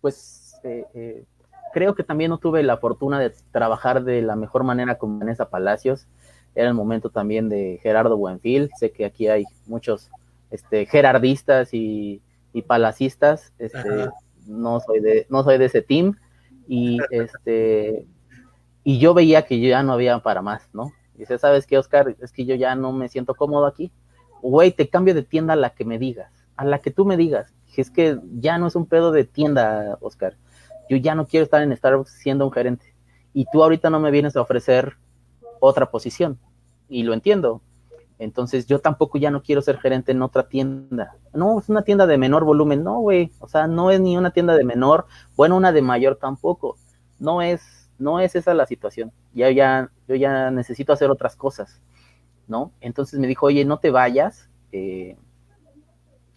pues, 0.00 0.54
eh, 0.64 0.84
eh, 0.92 1.24
creo 1.72 1.94
que 1.94 2.02
también 2.02 2.30
no 2.30 2.38
tuve 2.38 2.64
la 2.64 2.78
fortuna 2.78 3.20
de 3.20 3.32
trabajar 3.52 4.02
de 4.02 4.22
la 4.22 4.34
mejor 4.34 4.64
manera 4.64 4.98
con 4.98 5.20
Vanessa 5.20 5.50
Palacios. 5.50 6.08
Era 6.56 6.68
el 6.68 6.74
momento 6.74 7.10
también 7.10 7.48
de 7.48 7.78
Gerardo 7.80 8.16
Buenfil. 8.16 8.70
Sé 8.76 8.90
que 8.90 9.04
aquí 9.04 9.28
hay 9.28 9.44
muchos 9.66 10.10
este, 10.50 10.86
gerardistas 10.86 11.72
y, 11.72 12.22
y 12.52 12.62
palacistas. 12.62 13.52
Este, 13.58 14.08
no 14.46 14.80
soy 14.80 14.98
de, 14.98 15.26
no 15.30 15.44
soy 15.44 15.58
de 15.58 15.66
ese 15.66 15.82
team. 15.82 16.16
Y 16.66 16.98
este, 17.12 18.04
y 18.82 18.98
yo 18.98 19.14
veía 19.14 19.42
que 19.42 19.60
ya 19.60 19.82
no 19.84 19.92
había 19.92 20.18
para 20.20 20.42
más, 20.42 20.68
¿no? 20.72 20.92
Dice, 21.20 21.36
¿sabes 21.36 21.66
qué, 21.66 21.76
Oscar? 21.76 22.16
Es 22.18 22.32
que 22.32 22.46
yo 22.46 22.54
ya 22.54 22.74
no 22.74 22.92
me 22.92 23.10
siento 23.10 23.34
cómodo 23.34 23.66
aquí. 23.66 23.92
Güey, 24.40 24.72
te 24.72 24.88
cambio 24.88 25.14
de 25.14 25.22
tienda 25.22 25.52
a 25.52 25.56
la 25.56 25.68
que 25.74 25.84
me 25.84 25.98
digas, 25.98 26.32
a 26.56 26.64
la 26.64 26.78
que 26.78 26.90
tú 26.90 27.04
me 27.04 27.18
digas. 27.18 27.52
Es 27.76 27.90
que 27.90 28.18
ya 28.38 28.56
no 28.56 28.66
es 28.66 28.74
un 28.74 28.86
pedo 28.86 29.12
de 29.12 29.24
tienda, 29.24 29.98
Oscar. 30.00 30.38
Yo 30.88 30.96
ya 30.96 31.14
no 31.14 31.26
quiero 31.26 31.44
estar 31.44 31.62
en 31.62 31.76
Starbucks 31.76 32.10
siendo 32.10 32.46
un 32.46 32.52
gerente. 32.52 32.94
Y 33.34 33.44
tú 33.52 33.62
ahorita 33.62 33.90
no 33.90 34.00
me 34.00 34.10
vienes 34.10 34.34
a 34.34 34.40
ofrecer 34.40 34.96
otra 35.60 35.90
posición. 35.90 36.38
Y 36.88 37.02
lo 37.02 37.12
entiendo. 37.12 37.60
Entonces 38.18 38.66
yo 38.66 38.78
tampoco 38.78 39.18
ya 39.18 39.30
no 39.30 39.42
quiero 39.42 39.60
ser 39.60 39.76
gerente 39.76 40.12
en 40.12 40.22
otra 40.22 40.48
tienda. 40.48 41.16
No, 41.34 41.58
es 41.58 41.68
una 41.68 41.82
tienda 41.82 42.06
de 42.06 42.16
menor 42.16 42.44
volumen. 42.44 42.82
No, 42.82 43.00
güey. 43.00 43.30
O 43.40 43.46
sea, 43.46 43.66
no 43.66 43.90
es 43.90 44.00
ni 44.00 44.16
una 44.16 44.30
tienda 44.30 44.54
de 44.54 44.64
menor. 44.64 45.04
Bueno, 45.36 45.54
una 45.58 45.70
de 45.70 45.82
mayor 45.82 46.16
tampoco. 46.16 46.78
No 47.18 47.42
es 47.42 47.79
no 48.00 48.20
es 48.20 48.34
esa 48.34 48.54
la 48.54 48.66
situación. 48.66 49.12
Ya, 49.32 49.50
ya, 49.50 49.90
yo 50.08 50.16
ya 50.16 50.50
necesito 50.50 50.92
hacer 50.92 51.10
otras 51.10 51.36
cosas, 51.36 51.80
¿no? 52.48 52.72
Entonces 52.80 53.20
me 53.20 53.26
dijo, 53.26 53.46
oye, 53.46 53.64
no 53.64 53.78
te 53.78 53.90
vayas, 53.90 54.48
eh, 54.72 55.16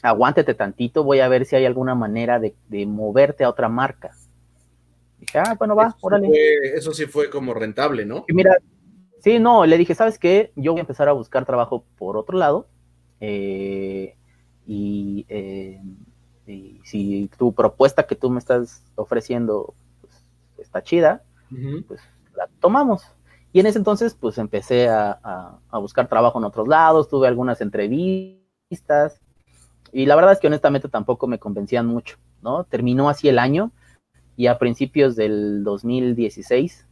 aguántate 0.01 0.53
tantito, 0.53 1.03
voy 1.03 1.21
a 1.21 1.27
ver 1.27 1.45
si 1.45 1.55
hay 1.55 1.65
alguna 1.65 1.95
manera 1.95 2.39
de, 2.39 2.53
moverte 2.85 3.43
a 3.43 3.49
otra 3.49 3.69
marca. 3.69 4.11
dije, 5.19 5.39
ah, 5.39 5.55
bueno, 5.57 5.75
va, 5.75 5.87
eso 5.87 5.97
órale. 6.01 6.29
eso 6.75 6.93
sí 6.93 7.05
fue 7.05 7.29
como 7.29 7.53
rentable, 7.53 8.05
¿no? 8.05 8.25
mira, 8.27 8.57
Sí, 9.23 9.39
no, 9.39 9.65
le 9.65 9.77
dije, 9.77 9.95
¿sabes 9.95 10.19
qué? 10.19 10.51
Yo 10.57 10.73
voy 10.73 10.79
a 10.79 10.81
empezar 10.81 11.07
a 11.07 11.13
buscar 11.13 11.45
trabajo 11.45 11.85
por 11.97 12.17
otro 12.17 12.37
lado. 12.37 12.67
Eh, 13.21 14.17
y, 14.67 15.25
eh, 15.29 15.79
y, 16.45 16.81
si 16.83 17.29
tu 17.37 17.53
propuesta 17.53 18.05
que 18.05 18.15
tú 18.15 18.29
me 18.29 18.39
estás 18.39 18.83
ofreciendo 18.95 19.75
pues, 20.01 20.25
está 20.57 20.83
chida, 20.83 21.23
pues 21.87 22.01
la 22.35 22.47
tomamos. 22.59 23.03
Y 23.51 23.59
en 23.59 23.67
ese 23.67 23.77
entonces, 23.77 24.15
pues 24.19 24.37
empecé 24.37 24.89
a, 24.89 25.19
a, 25.69 25.77
buscar 25.77 26.07
trabajo 26.07 26.39
en 26.39 26.45
otros 26.45 26.67
lados, 26.67 27.07
tuve 27.07 27.27
algunas 27.27 27.61
entrevistas, 27.61 29.21
y 29.91 30.07
la 30.07 30.15
verdad 30.15 30.31
es 30.31 30.39
que 30.39 30.47
honestamente 30.47 30.89
tampoco 30.89 31.27
me 31.27 31.37
convencían 31.37 31.85
mucho, 31.85 32.17
¿no? 32.41 32.63
Terminó 32.63 33.09
así 33.09 33.29
el 33.29 33.37
año, 33.37 33.71
y 34.35 34.47
a 34.47 34.57
principios 34.57 35.15
del 35.15 35.63
2016 35.63 36.87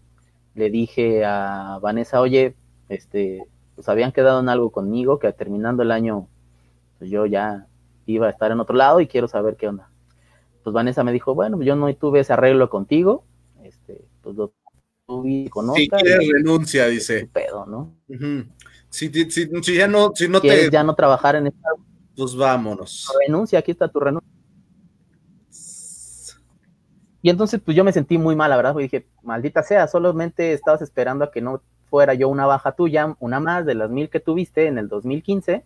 le 0.54 0.70
dije 0.70 1.26
a 1.26 1.80
Vanessa, 1.82 2.22
oye, 2.22 2.56
este, 2.90 3.48
pues 3.76 3.90
habían 3.90 4.12
quedado 4.12 4.40
en 4.40 4.50
algo 4.50 4.70
conmigo, 4.72 5.18
que 5.18 5.32
terminando 5.34 5.82
el 5.82 5.92
año, 5.92 6.28
pues 7.00 7.10
yo 7.10 7.26
ya 7.26 7.68
iba 8.06 8.28
a 8.28 8.30
estar 8.30 8.52
en 8.52 8.60
otro 8.60 8.76
lado 8.76 9.00
y 9.00 9.08
quiero 9.08 9.28
saber 9.28 9.56
qué 9.56 9.68
onda. 9.68 9.90
Pues 10.64 10.74
Vanessa 10.74 11.04
me 11.04 11.12
dijo, 11.12 11.34
bueno, 11.34 11.62
yo 11.64 11.76
no 11.76 11.94
tuve 11.96 12.20
ese 12.20 12.34
arreglo 12.34 12.70
contigo, 12.70 13.24
este, 13.64 14.06
pues 14.22 14.36
lo 14.36 14.54
tuve 15.06 15.50
Si 15.76 15.90
quieres 15.90 16.30
renuncia, 16.32 16.88
dice. 16.88 17.30
Pedo, 17.32 17.66
¿no? 17.66 17.96
si, 18.90 19.10
si, 19.30 19.76
ya 19.76 19.88
no, 19.88 20.12
si 20.16 20.28
no 20.28 20.42
te... 20.42 20.70
ya 20.70 20.84
no 20.84 20.96
trabajar 20.96 21.36
en 21.36 21.48
esta... 21.48 21.70
Pues 22.16 22.36
vámonos. 22.36 23.12
Renuncia, 23.26 23.60
aquí 23.60 23.72
está 23.72 23.88
tu 23.88 24.00
renuncia. 24.00 24.30
Y 27.24 27.30
entonces, 27.30 27.62
pues 27.64 27.78
yo 27.78 27.84
me 27.84 27.94
sentí 27.94 28.18
muy 28.18 28.36
mal, 28.36 28.50
la 28.50 28.58
verdad, 28.58 28.76
y 28.78 28.84
dije, 28.84 29.08
maldita 29.22 29.62
sea, 29.62 29.88
solamente 29.88 30.54
estabas 30.54 30.82
esperando 30.82 31.24
a 31.26 31.32
que 31.32 31.42
no 31.42 31.62
fuera 31.90 32.14
yo 32.16 32.30
una 32.30 32.46
baja 32.48 32.72
tuya, 32.72 33.16
una 33.20 33.40
más 33.40 33.66
de 33.66 33.76
las 33.76 33.92
mil 33.92 34.10
que 34.10 34.20
tuviste 34.20 34.66
en 34.66 34.78
el 34.78 34.88
2015, 34.88 35.64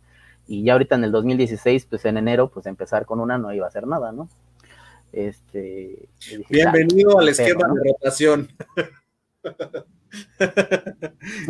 y 0.47 0.63
ya 0.63 0.73
ahorita 0.73 0.95
en 0.95 1.05
el 1.05 1.11
2016, 1.11 1.85
pues 1.85 2.03
en 2.05 2.17
enero, 2.17 2.49
pues 2.49 2.65
empezar 2.65 3.05
con 3.05 3.19
una 3.19 3.37
no 3.37 3.53
iba 3.53 3.65
a 3.65 3.69
hacer 3.69 3.87
nada, 3.87 4.11
¿no? 4.11 4.27
Este, 5.15 6.09
Bienvenido 6.49 7.17
al 7.17 7.29
esquema 7.29 7.69
de 7.69 7.89
rotación. 7.89 8.49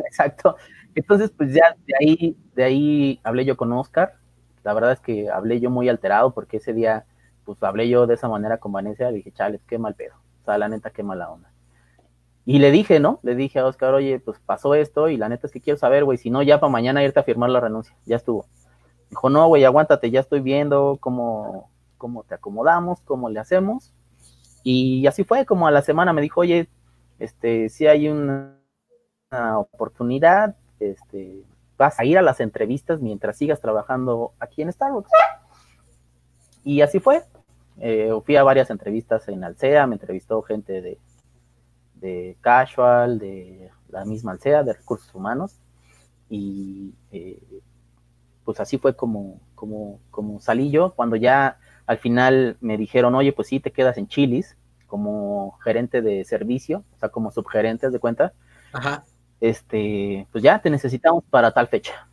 Exacto. 0.07 0.55
Entonces, 0.93 1.31
pues 1.35 1.51
ya 1.51 1.75
de 1.87 1.93
ahí, 1.99 2.37
de 2.53 2.63
ahí 2.63 3.19
hablé 3.23 3.43
yo 3.43 3.57
con 3.57 3.73
Oscar. 3.73 4.17
La 4.63 4.75
verdad 4.75 4.91
es 4.91 4.99
que 4.99 5.31
hablé 5.31 5.59
yo 5.59 5.71
muy 5.71 5.89
alterado 5.89 6.31
porque 6.31 6.57
ese 6.57 6.73
día 6.73 7.07
pues 7.43 7.57
hablé 7.63 7.89
yo 7.89 8.05
de 8.05 8.13
esa 8.13 8.29
manera 8.29 8.59
con 8.59 8.71
Vanessa, 8.71 9.09
dije, 9.09 9.31
chales, 9.31 9.61
qué 9.67 9.79
mal 9.79 9.95
pedo, 9.95 10.13
o 10.41 10.45
sea, 10.45 10.59
la 10.59 10.69
neta, 10.69 10.91
qué 10.91 11.01
mala 11.01 11.31
onda. 11.31 11.51
Y 12.45 12.59
le 12.59 12.69
dije, 12.69 12.99
¿no? 12.99 13.19
Le 13.23 13.33
dije 13.33 13.57
a 13.57 13.65
Oscar, 13.65 13.95
oye, 13.95 14.19
pues 14.19 14.37
pasó 14.45 14.75
esto 14.75 15.09
y 15.09 15.17
la 15.17 15.27
neta 15.27 15.47
es 15.47 15.53
que 15.53 15.61
quiero 15.61 15.79
saber, 15.79 16.03
güey, 16.03 16.19
si 16.19 16.29
no, 16.29 16.43
ya 16.43 16.59
para 16.59 16.71
mañana 16.71 17.03
irte 17.03 17.19
a 17.19 17.23
firmar 17.23 17.49
la 17.49 17.61
renuncia, 17.61 17.95
ya 18.05 18.15
estuvo. 18.15 18.45
Dijo, 19.09 19.31
no, 19.31 19.47
güey, 19.47 19.63
aguántate, 19.63 20.11
ya 20.11 20.19
estoy 20.19 20.41
viendo 20.41 20.97
cómo, 20.99 21.71
cómo 22.05 22.23
te 22.23 22.35
acomodamos, 22.35 23.01
cómo 23.01 23.29
le 23.29 23.39
hacemos. 23.39 23.91
Y 24.63 25.07
así 25.07 25.23
fue, 25.23 25.43
como 25.43 25.65
a 25.65 25.71
la 25.71 25.81
semana 25.81 26.13
me 26.13 26.21
dijo, 26.21 26.41
oye, 26.41 26.69
este, 27.17 27.67
si 27.69 27.87
hay 27.87 28.09
una, 28.09 28.59
oportunidad, 29.55 30.55
este, 30.79 31.41
vas 31.79 31.99
a 31.99 32.05
ir 32.05 32.19
a 32.19 32.21
las 32.21 32.41
entrevistas 32.41 33.01
mientras 33.01 33.37
sigas 33.37 33.59
trabajando 33.59 34.33
aquí 34.39 34.61
en 34.61 34.71
Starbucks. 34.71 35.09
Y 36.63 36.81
así 36.81 36.99
fue. 36.99 37.23
Eh, 37.79 38.11
fui 38.23 38.35
a 38.35 38.43
varias 38.43 38.69
entrevistas 38.69 39.27
en 39.27 39.43
Alcea, 39.43 39.87
me 39.87 39.95
entrevistó 39.95 40.43
gente 40.43 40.83
de, 40.83 40.99
de 41.95 42.37
Casual, 42.39 43.17
de 43.17 43.71
la 43.89 44.05
misma 44.05 44.33
Alcea, 44.33 44.61
de 44.61 44.73
Recursos 44.73 45.13
Humanos, 45.15 45.59
y 46.29 46.93
eh, 47.11 47.41
pues 48.43 48.59
así 48.59 48.77
fue 48.77 48.95
como, 48.95 49.39
como, 49.55 49.99
como 50.11 50.39
salí 50.39 50.69
yo, 50.69 50.93
cuando 50.93 51.15
ya 51.15 51.57
al 51.87 51.97
final 51.97 52.57
me 52.61 52.77
dijeron, 52.77 53.15
oye, 53.15 53.31
pues 53.33 53.47
sí, 53.49 53.59
te 53.59 53.71
quedas 53.71 53.97
en 53.97 54.07
Chilis 54.07 54.57
como 54.87 55.57
gerente 55.63 56.01
de 56.01 56.23
servicio, 56.25 56.83
o 56.95 56.99
sea, 56.99 57.09
como 57.09 57.31
subgerente 57.31 57.89
de 57.89 57.99
cuenta, 57.99 58.33
Ajá. 58.71 59.03
este, 59.41 60.27
pues 60.31 60.43
ya 60.43 60.59
te 60.59 60.69
necesitamos 60.69 61.23
para 61.29 61.51
tal 61.51 61.67
fecha. 61.67 62.07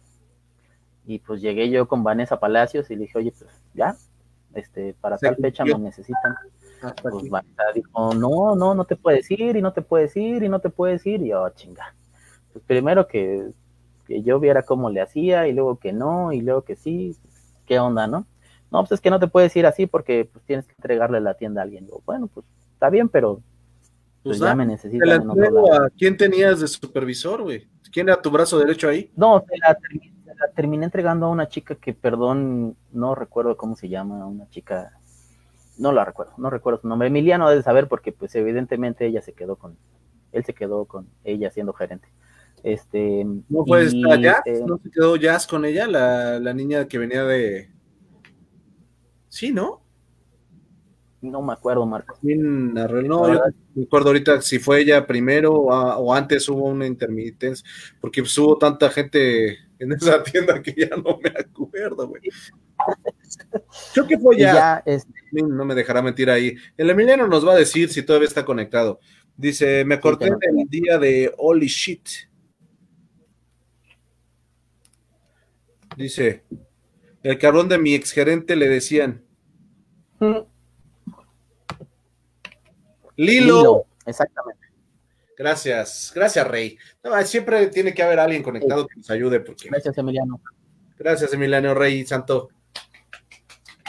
Y 1.07 1.19
pues 1.19 1.41
llegué 1.41 1.69
yo 1.71 1.89
con 1.89 2.05
Vanessa 2.05 2.39
Palacios 2.39 2.91
y 2.91 2.97
le 2.97 3.03
dije, 3.03 3.19
oye, 3.19 3.33
pues 3.37 3.51
ya, 3.75 3.97
este, 4.55 4.95
para 5.01 5.19
tal 5.19 5.37
fecha 5.37 5.65
me 5.65 5.79
necesitan. 5.79 6.35
Pues 7.01 7.15
dijo, 7.75 8.15
no, 8.15 8.57
no, 8.57 8.75
no 8.75 8.85
te 8.85 8.97
puedes 8.97 9.31
ir, 9.31 9.57
y 9.57 9.63
no 9.63 9.73
te 9.73 9.83
puedes 9.83 10.17
ir, 10.17 10.43
y 10.43 10.49
no 10.49 10.59
te 10.59 10.69
puedes 10.69 11.07
ir, 11.07 11.23
y 11.23 11.29
yo, 11.29 11.49
chinga. 11.51 11.95
Pues 12.53 12.65
primero 12.67 13.07
que, 13.07 13.51
que 14.07 14.23
yo 14.23 14.41
viera 14.41 14.63
cómo 14.63 14.91
le 14.91 15.01
hacía, 15.01 15.47
y 15.47 15.53
luego 15.53 15.77
que 15.77 15.93
no, 15.93 16.33
y 16.33 16.41
luego 16.41 16.63
que 16.63 16.75
sí, 16.75 17.17
qué 17.67 17.79
onda, 17.79 18.09
¿no? 18.09 18.27
No, 18.73 18.81
pues 18.81 18.93
es 18.93 19.01
que 19.03 19.11
no 19.11 19.21
te 19.21 19.29
puedes 19.29 19.55
ir 19.55 19.67
así 19.67 19.87
porque 19.87 20.29
pues 20.33 20.43
tienes 20.47 20.67
que 20.67 20.73
entregarle 20.73 21.21
la 21.21 21.35
tienda 21.35 21.61
a 21.61 21.65
alguien. 21.65 21.87
Bueno, 22.07 22.27
pues 22.33 22.47
está 22.73 22.89
bien, 22.89 23.11
pero 23.11 23.43
pues, 24.23 24.39
pues 24.39 24.41
ya 24.41 24.55
me 24.55 24.65
necesitan 24.65 25.23
en 25.23 25.31
otro 25.31 25.91
¿Quién 25.99 26.17
tenías 26.17 26.61
de 26.61 26.67
supervisor, 26.67 27.43
güey? 27.43 27.69
¿Quién 27.93 28.09
era 28.09 28.23
tu 28.23 28.31
brazo 28.31 28.59
derecho 28.59 28.89
ahí? 28.89 29.13
No, 29.15 29.45
se 29.47 29.59
la, 29.59 29.77
terminé 30.55 30.87
entregando 30.87 31.27
a 31.27 31.29
una 31.29 31.49
chica 31.49 31.75
que, 31.75 31.93
perdón, 31.93 32.75
no 32.93 33.15
recuerdo 33.15 33.59
cómo 33.59 33.77
se 33.77 33.91
llama, 33.91 34.27
una 34.27 34.49
chica, 34.49 34.99
no 35.77 35.93
la 35.93 36.07
recuerdo, 36.07 36.33
no 36.39 36.49
recuerdo 36.49 36.81
su 36.81 36.89
nombre. 36.89 37.09
Emiliano 37.09 37.51
debe 37.51 37.63
saber 37.63 37.89
porque, 37.89 38.11
pues, 38.11 38.35
evidentemente 38.37 39.05
ella 39.05 39.21
se 39.21 39.35
quedó 39.35 39.57
con, 39.57 39.77
él 40.33 40.45
se 40.47 40.55
quedó 40.55 40.87
con 40.87 41.09
ella 41.25 41.51
siendo 41.51 41.75
gerente. 41.75 42.09
Este, 42.63 43.27
¿No 43.49 43.67
fue 43.67 43.85
esta 43.85 44.15
eh, 44.47 44.63
¿No 44.67 44.79
se 44.79 44.91
quedó 44.91 45.17
Jazz 45.17 45.47
con 45.47 45.67
ella, 45.67 45.87
la, 45.87 46.39
la 46.39 46.55
niña 46.55 46.89
que 46.89 46.97
venía 46.97 47.25
de... 47.25 47.71
Sí, 49.33 49.51
¿no? 49.51 49.83
No 51.23 51.41
me 51.41 51.55
acuerdo, 51.55 51.87
Marco. 51.87 52.19
No, 52.23 53.33
yo 53.33 53.41
me 53.75 53.85
acuerdo 53.85 54.09
ahorita 54.09 54.43
si 54.43 54.59
fue 54.59 54.81
ella 54.83 55.07
primero 55.07 55.55
o, 55.55 56.13
antes 56.13 56.47
hubo 56.51 56.65
una 56.65 56.87
intermitencia, 56.87 57.67
porque 57.99 58.21
pues, 58.21 58.37
hubo 58.37 58.59
tanta 58.59 58.91
gente 58.91 59.57
en 59.79 59.93
esa 59.93 60.23
tienda 60.23 60.61
que 60.61 60.75
ya 60.77 60.95
no 60.97 61.19
me 61.23 61.31
acuerdo, 61.31 62.09
güey. 62.09 62.21
Creo 63.95 64.07
que 64.07 64.19
fue 64.19 64.37
ya. 64.37 64.83
Este 64.85 65.09
no 65.33 65.65
me 65.65 65.75
dejará 65.75 66.03
mentir 66.03 66.29
ahí. 66.29 66.55
El 66.77 66.91
Emiliano 66.91 67.27
nos 67.27 67.49
va 67.49 67.55
a 67.55 67.57
decir 67.57 67.89
si 67.89 68.03
todavía 68.03 68.29
está 68.29 68.45
conectado. 68.45 69.01
Dice, 69.35 69.83
me 69.87 69.99
corté 69.99 70.27
el 70.27 70.69
día 70.69 70.99
de 70.99 71.33
Holy 71.39 71.69
Shit. 71.69 72.07
Dice, 75.97 76.45
el 77.23 77.39
cabrón 77.39 77.69
de 77.69 77.79
mi 77.79 77.95
exgerente 77.95 78.57
le 78.57 78.69
decían. 78.69 79.25
Mm. 80.19 80.39
Lilo. 83.17 83.87
Exactamente. 84.07 84.61
Gracias, 85.37 86.13
gracias, 86.15 86.47
Rey. 86.47 86.79
siempre 87.25 87.67
tiene 87.69 87.95
que 87.95 88.03
haber 88.03 88.21
alguien 88.21 88.43
conectado 88.43 88.87
que 88.87 88.97
nos 88.97 89.11
ayude. 89.11 89.41
Porque... 89.41 89.69
Gracias, 89.69 89.97
Emiliano. 89.99 90.41
Gracias, 90.99 91.33
Emiliano 91.33 91.75
Rey 91.75 92.05
Santo. 92.07 92.51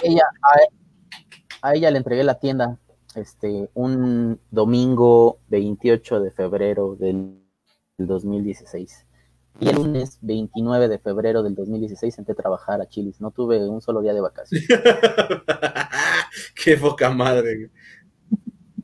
Ella, 0.02 0.24
a, 1.62 1.76
ella 1.76 1.92
le 1.92 1.98
entregué 1.98 2.24
la 2.24 2.40
tienda 2.40 2.80
este, 3.16 3.70
un 3.74 4.40
domingo 4.50 5.40
28 5.50 6.22
de 6.22 6.32
febrero 6.32 6.96
del, 6.96 7.44
2016. 7.98 9.06
Y 9.60 9.70
el 9.70 9.76
lunes 9.76 10.18
29 10.22 10.88
de 10.88 11.00
febrero 11.00 11.44
del 11.44 11.56
2016 11.56 12.18
entré 12.18 12.34
a 12.34 12.36
trabajar 12.36 12.82
a 12.82 12.88
Chilis. 12.88 13.22
No 13.22 13.32
tuve 13.32 13.58
un 13.68 13.82
solo 13.82 14.02
día 14.02 14.14
de 14.14 14.22
vacaciones. 14.22 14.68
Qué 16.56 16.78
poca 16.78 17.10
madre. 17.12 17.70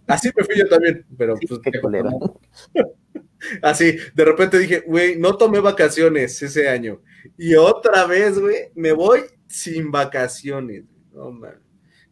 Así 0.08 0.30
me 0.36 0.44
fui 0.44 0.58
yo 0.58 0.68
también, 0.68 1.06
pero 1.18 1.36
pues. 1.36 1.60
Qué 1.64 1.72
Así, 3.62 3.98
de 4.14 4.26
repente 4.26 4.60
dije, 4.60 4.84
güey, 4.86 5.18
no 5.18 5.38
tomé 5.38 5.60
vacaciones 5.60 6.42
ese 6.42 6.68
año. 6.68 7.02
Y 7.38 7.56
otra 7.56 8.06
vez, 8.06 8.38
güey, 8.38 8.72
me 8.76 8.92
voy 8.92 9.22
sin 9.48 9.92
vacaciones. 9.92 10.84
No, 11.14 11.32
man. 11.32 11.60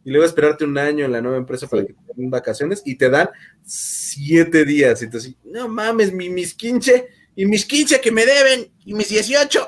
Y 0.04 0.10
luego 0.10 0.24
esperarte 0.24 0.64
un 0.64 0.78
año 0.78 1.04
en 1.04 1.12
la 1.12 1.20
nueva 1.20 1.36
empresa 1.36 1.66
para 1.66 1.84
que 1.84 1.92
te 1.92 2.14
den 2.16 2.30
vacaciones 2.30 2.82
y 2.84 2.96
te 2.96 3.10
dan 3.10 3.28
siete 3.62 4.64
días. 4.64 5.02
Entonces, 5.02 5.36
no 5.44 5.68
mames, 5.68 6.12
mi, 6.12 6.30
mis 6.30 6.54
15 6.54 7.08
y 7.38 7.46
mis 7.46 7.64
15 7.64 8.00
que 8.00 8.10
me 8.10 8.26
deben 8.26 8.68
y 8.84 8.94
mis 8.94 9.10
18. 9.10 9.60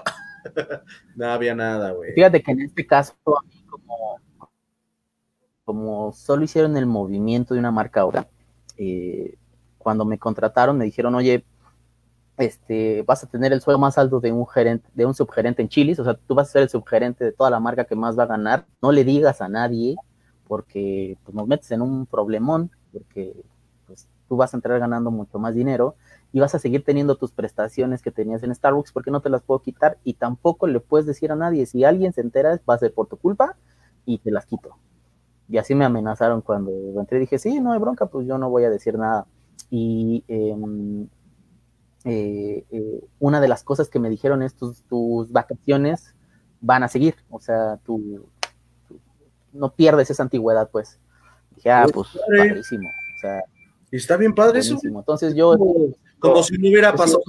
no 1.15 1.27
había 1.27 1.55
nada, 1.55 1.93
güey. 1.93 2.13
Fíjate 2.15 2.43
que 2.43 2.51
en 2.51 2.63
este 2.63 2.85
caso, 2.85 3.15
a 3.27 3.43
mí 3.47 3.65
como 3.69 4.19
como 5.63 6.13
solo 6.13 6.43
hicieron 6.43 6.77
el 6.77 6.87
movimiento 6.87 7.55
de 7.55 7.61
una 7.61 7.71
marca 7.71 8.01
ahora, 8.01 8.29
eh, 8.77 9.37
cuando 9.79 10.05
me 10.05 10.19
contrataron 10.19 10.79
me 10.79 10.85
dijeron, 10.85 11.15
oye, 11.15 11.45
este, 12.39 13.03
vas 13.03 13.23
a 13.23 13.29
tener 13.29 13.53
el 13.53 13.61
sueldo 13.61 13.79
más 13.79 13.97
alto 13.99 14.19
de 14.19 14.33
un 14.33 14.49
gerente, 14.49 14.91
de 14.93 15.07
un 15.07 15.15
subgerente 15.15 15.63
en 15.63 15.69
Chilis, 15.69 16.01
o 16.01 16.05
sea, 16.05 16.15
tú 16.15 16.35
vas 16.35 16.49
a 16.49 16.53
ser 16.53 16.63
el 16.63 16.71
subgerente 16.71 17.25
de 17.25 17.31
toda 17.31 17.51
la 17.51 17.61
marca 17.61 17.85
que 17.85 17.95
más 17.95 18.19
va 18.19 18.25
a 18.25 18.35
ganar, 18.35 18.67
no 18.83 18.91
le 18.91 19.05
digas 19.05 19.41
a 19.41 19.49
nadie, 19.49 19.95
porque 20.49 21.17
pues, 21.23 21.37
nos 21.37 21.47
metes 21.47 21.71
en 21.71 21.83
un 21.83 22.05
problemón, 22.07 22.73
porque 22.93 23.33
tú 24.31 24.37
vas 24.37 24.55
a 24.55 24.57
entrar 24.57 24.79
ganando 24.79 25.11
mucho 25.11 25.41
más 25.41 25.57
dinero 25.57 25.97
y 26.33 26.39
vas 26.39 26.55
a 26.55 26.61
seguir 26.61 26.85
teniendo 26.85 27.17
tus 27.17 27.33
prestaciones 27.33 28.01
que 28.01 28.13
tenías 28.13 28.45
en 28.45 28.55
Starbucks 28.55 28.93
porque 28.93 29.11
no 29.11 29.21
te 29.21 29.29
las 29.29 29.43
puedo 29.43 29.61
quitar 29.61 29.99
y 30.05 30.15
tampoco 30.15 30.69
le 30.69 30.79
puedes 30.79 31.05
decir 31.05 31.33
a 31.33 31.35
nadie, 31.35 31.67
si 31.67 31.83
alguien 31.83 32.13
se 32.13 32.21
entera 32.21 32.61
va 32.69 32.75
a 32.75 32.79
ser 32.79 32.95
por 32.95 33.09
tu 33.09 33.17
culpa 33.17 33.57
y 34.07 34.19
te 34.19 34.31
las 34.31 34.47
quito. 34.47 34.77
Y 35.49 35.59
así 35.59 35.75
me 35.75 35.85
amenazaron 35.85 36.43
cuando 36.43 36.71
entré 37.01 37.19
dije, 37.19 37.41
sí, 37.41 37.59
no 37.59 37.73
hay 37.73 37.81
bronca, 37.81 38.07
pues 38.07 38.25
yo 38.25 38.39
no 38.39 38.49
voy 38.49 38.63
a 38.63 38.71
decir 38.71 38.97
nada. 38.97 39.27
Y 39.69 40.23
em, 40.29 41.09
eh, 42.05 42.65
eh, 42.71 43.05
una 43.19 43.41
de 43.41 43.49
las 43.49 43.65
cosas 43.65 43.89
que 43.89 43.99
me 43.99 44.09
dijeron 44.09 44.43
es 44.43 44.55
tus, 44.55 44.85
tus 44.85 45.33
vacaciones 45.33 46.15
van 46.61 46.85
a 46.85 46.89
seguir, 46.89 47.17
o 47.31 47.41
sea, 47.41 47.79
tú, 47.85 48.29
no 49.53 49.75
pierdes 49.75 50.09
esa 50.09 50.23
antigüedad, 50.23 50.71
pues. 50.71 51.01
Dije, 51.57 51.71
ah, 51.71 51.87
pues, 51.93 52.09
padrísimo. 52.29 52.89
O 52.89 53.19
sea, 53.21 53.43
y 53.91 53.97
está 53.97 54.17
bien 54.17 54.35
padre 54.35 54.61
eso. 54.61 54.79
Entonces 54.83 55.35
yo... 55.35 55.57
Como, 56.19 56.43
si 56.43 56.57
no 56.59 56.69
hubiera 56.69 56.95
pasado 56.95 57.23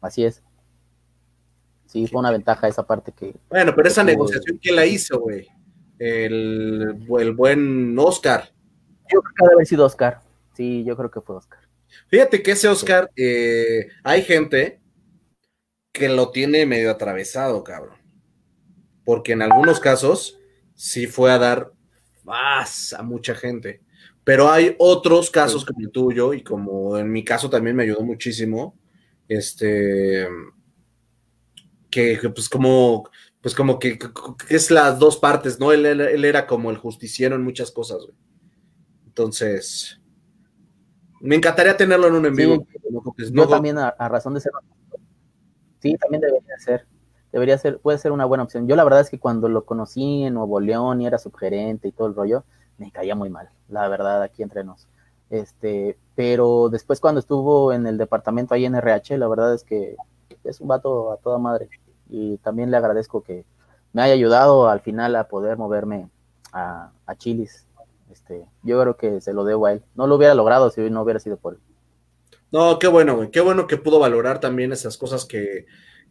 Así 0.00 0.24
es. 0.24 0.42
Sí, 1.86 2.06
fue 2.06 2.20
una 2.20 2.30
ventaja 2.30 2.68
esa 2.68 2.86
parte 2.86 3.12
que... 3.12 3.34
Bueno, 3.50 3.74
pero 3.74 3.88
esa 3.88 4.02
negociación, 4.02 4.58
¿quién 4.62 4.76
la 4.76 4.86
hizo, 4.86 5.20
güey? 5.20 5.46
El, 5.98 7.06
el 7.18 7.32
buen 7.32 7.98
Oscar. 7.98 8.50
Yo 9.12 9.20
creo 9.20 9.34
que 9.36 9.44
debe 9.44 9.54
haber 9.54 9.66
sido 9.66 9.84
Oscar. 9.84 10.20
Sí, 10.54 10.84
yo 10.84 10.96
creo 10.96 11.10
que 11.10 11.20
fue 11.20 11.36
Oscar. 11.36 11.60
Fíjate 12.08 12.42
que 12.42 12.52
ese 12.52 12.68
Oscar, 12.68 13.10
eh, 13.16 13.88
hay 14.02 14.22
gente 14.22 14.80
que 15.92 16.08
lo 16.08 16.30
tiene 16.30 16.64
medio 16.66 16.90
atravesado, 16.90 17.62
cabrón. 17.62 17.96
Porque 19.04 19.32
en 19.32 19.42
algunos 19.42 19.80
casos 19.80 20.38
sí 20.74 21.06
fue 21.06 21.30
a 21.30 21.38
dar 21.38 21.72
más 22.24 22.92
a 22.92 23.02
mucha 23.02 23.34
gente. 23.34 23.82
Pero 24.24 24.50
hay 24.50 24.76
otros 24.78 25.30
casos 25.30 25.64
como 25.64 25.80
el 25.80 25.90
tuyo 25.90 26.32
y 26.32 26.42
como 26.42 26.96
en 26.96 27.10
mi 27.10 27.24
caso 27.24 27.50
también 27.50 27.74
me 27.74 27.82
ayudó 27.82 28.02
muchísimo. 28.02 28.76
Este 29.28 30.28
que, 31.90 32.18
pues 32.34 32.48
como 32.48 33.10
pues 33.42 33.54
como 33.54 33.78
que, 33.78 33.98
es 34.48 34.70
las 34.70 34.98
dos 34.98 35.16
partes, 35.16 35.58
¿no? 35.58 35.72
Él, 35.72 35.84
era 36.24 36.46
como 36.46 36.70
el 36.70 36.76
justiciero 36.76 37.34
en 37.34 37.42
muchas 37.42 37.72
cosas, 37.72 37.98
güey. 38.04 38.16
Entonces, 39.04 40.00
me 41.20 41.34
encantaría 41.34 41.76
tenerlo 41.76 42.06
en 42.06 42.14
un 42.14 42.26
en 42.26 42.36
vivo. 42.36 42.66
yo 43.32 43.48
también 43.48 43.78
a, 43.78 43.90
razón 44.08 44.34
de 44.34 44.40
ser. 44.40 44.52
Sí, 45.80 45.94
también 45.96 46.20
debería 46.20 46.56
ser. 46.58 46.86
Debería 47.32 47.56
ser, 47.58 47.78
puede 47.78 47.98
ser 47.98 48.12
una 48.12 48.24
buena 48.24 48.44
opción. 48.44 48.68
Yo 48.68 48.76
la 48.76 48.84
verdad 48.84 49.00
es 49.00 49.10
que 49.10 49.18
cuando 49.18 49.48
lo 49.48 49.64
conocí 49.64 50.24
en 50.24 50.34
Nuevo 50.34 50.60
León 50.60 51.00
y 51.00 51.06
era 51.06 51.18
subgerente 51.18 51.88
y 51.88 51.92
todo 51.92 52.08
el 52.08 52.14
rollo, 52.14 52.44
me 52.78 52.90
caía 52.90 53.14
muy 53.14 53.30
mal, 53.30 53.50
la 53.68 53.88
verdad, 53.88 54.22
aquí 54.22 54.42
entre 54.42 54.64
nos. 54.64 54.88
Este, 55.30 55.98
pero 56.14 56.68
después 56.68 57.00
cuando 57.00 57.20
estuvo 57.20 57.72
en 57.72 57.86
el 57.86 57.96
departamento 57.96 58.54
ahí 58.54 58.66
en 58.66 58.74
RH, 58.74 59.16
la 59.16 59.28
verdad 59.28 59.54
es 59.54 59.64
que 59.64 59.96
es 60.44 60.60
un 60.60 60.68
vato 60.68 61.12
a 61.12 61.16
toda 61.16 61.38
madre. 61.38 61.68
Y 62.08 62.36
también 62.38 62.70
le 62.70 62.76
agradezco 62.76 63.22
que 63.22 63.46
me 63.92 64.02
haya 64.02 64.14
ayudado 64.14 64.68
al 64.68 64.80
final 64.80 65.16
a 65.16 65.28
poder 65.28 65.56
moverme 65.56 66.10
a, 66.52 66.90
a 67.06 67.16
Chilis 67.16 67.66
este, 68.12 68.44
yo 68.62 68.80
creo 68.80 68.96
que 68.96 69.20
se 69.22 69.32
lo 69.32 69.44
debo 69.44 69.66
a 69.66 69.72
él. 69.72 69.82
No 69.94 70.06
lo 70.06 70.16
hubiera 70.16 70.34
logrado 70.34 70.70
si 70.70 70.82
no 70.90 71.02
hubiera 71.02 71.18
sido 71.18 71.38
por 71.38 71.54
él. 71.54 71.60
No, 72.50 72.78
qué 72.78 72.86
bueno. 72.86 73.30
Qué 73.32 73.40
bueno 73.40 73.66
que 73.66 73.78
pudo 73.78 73.98
valorar 73.98 74.38
también 74.38 74.70
esas 74.70 74.98
cosas 74.98 75.24
que, 75.24 75.64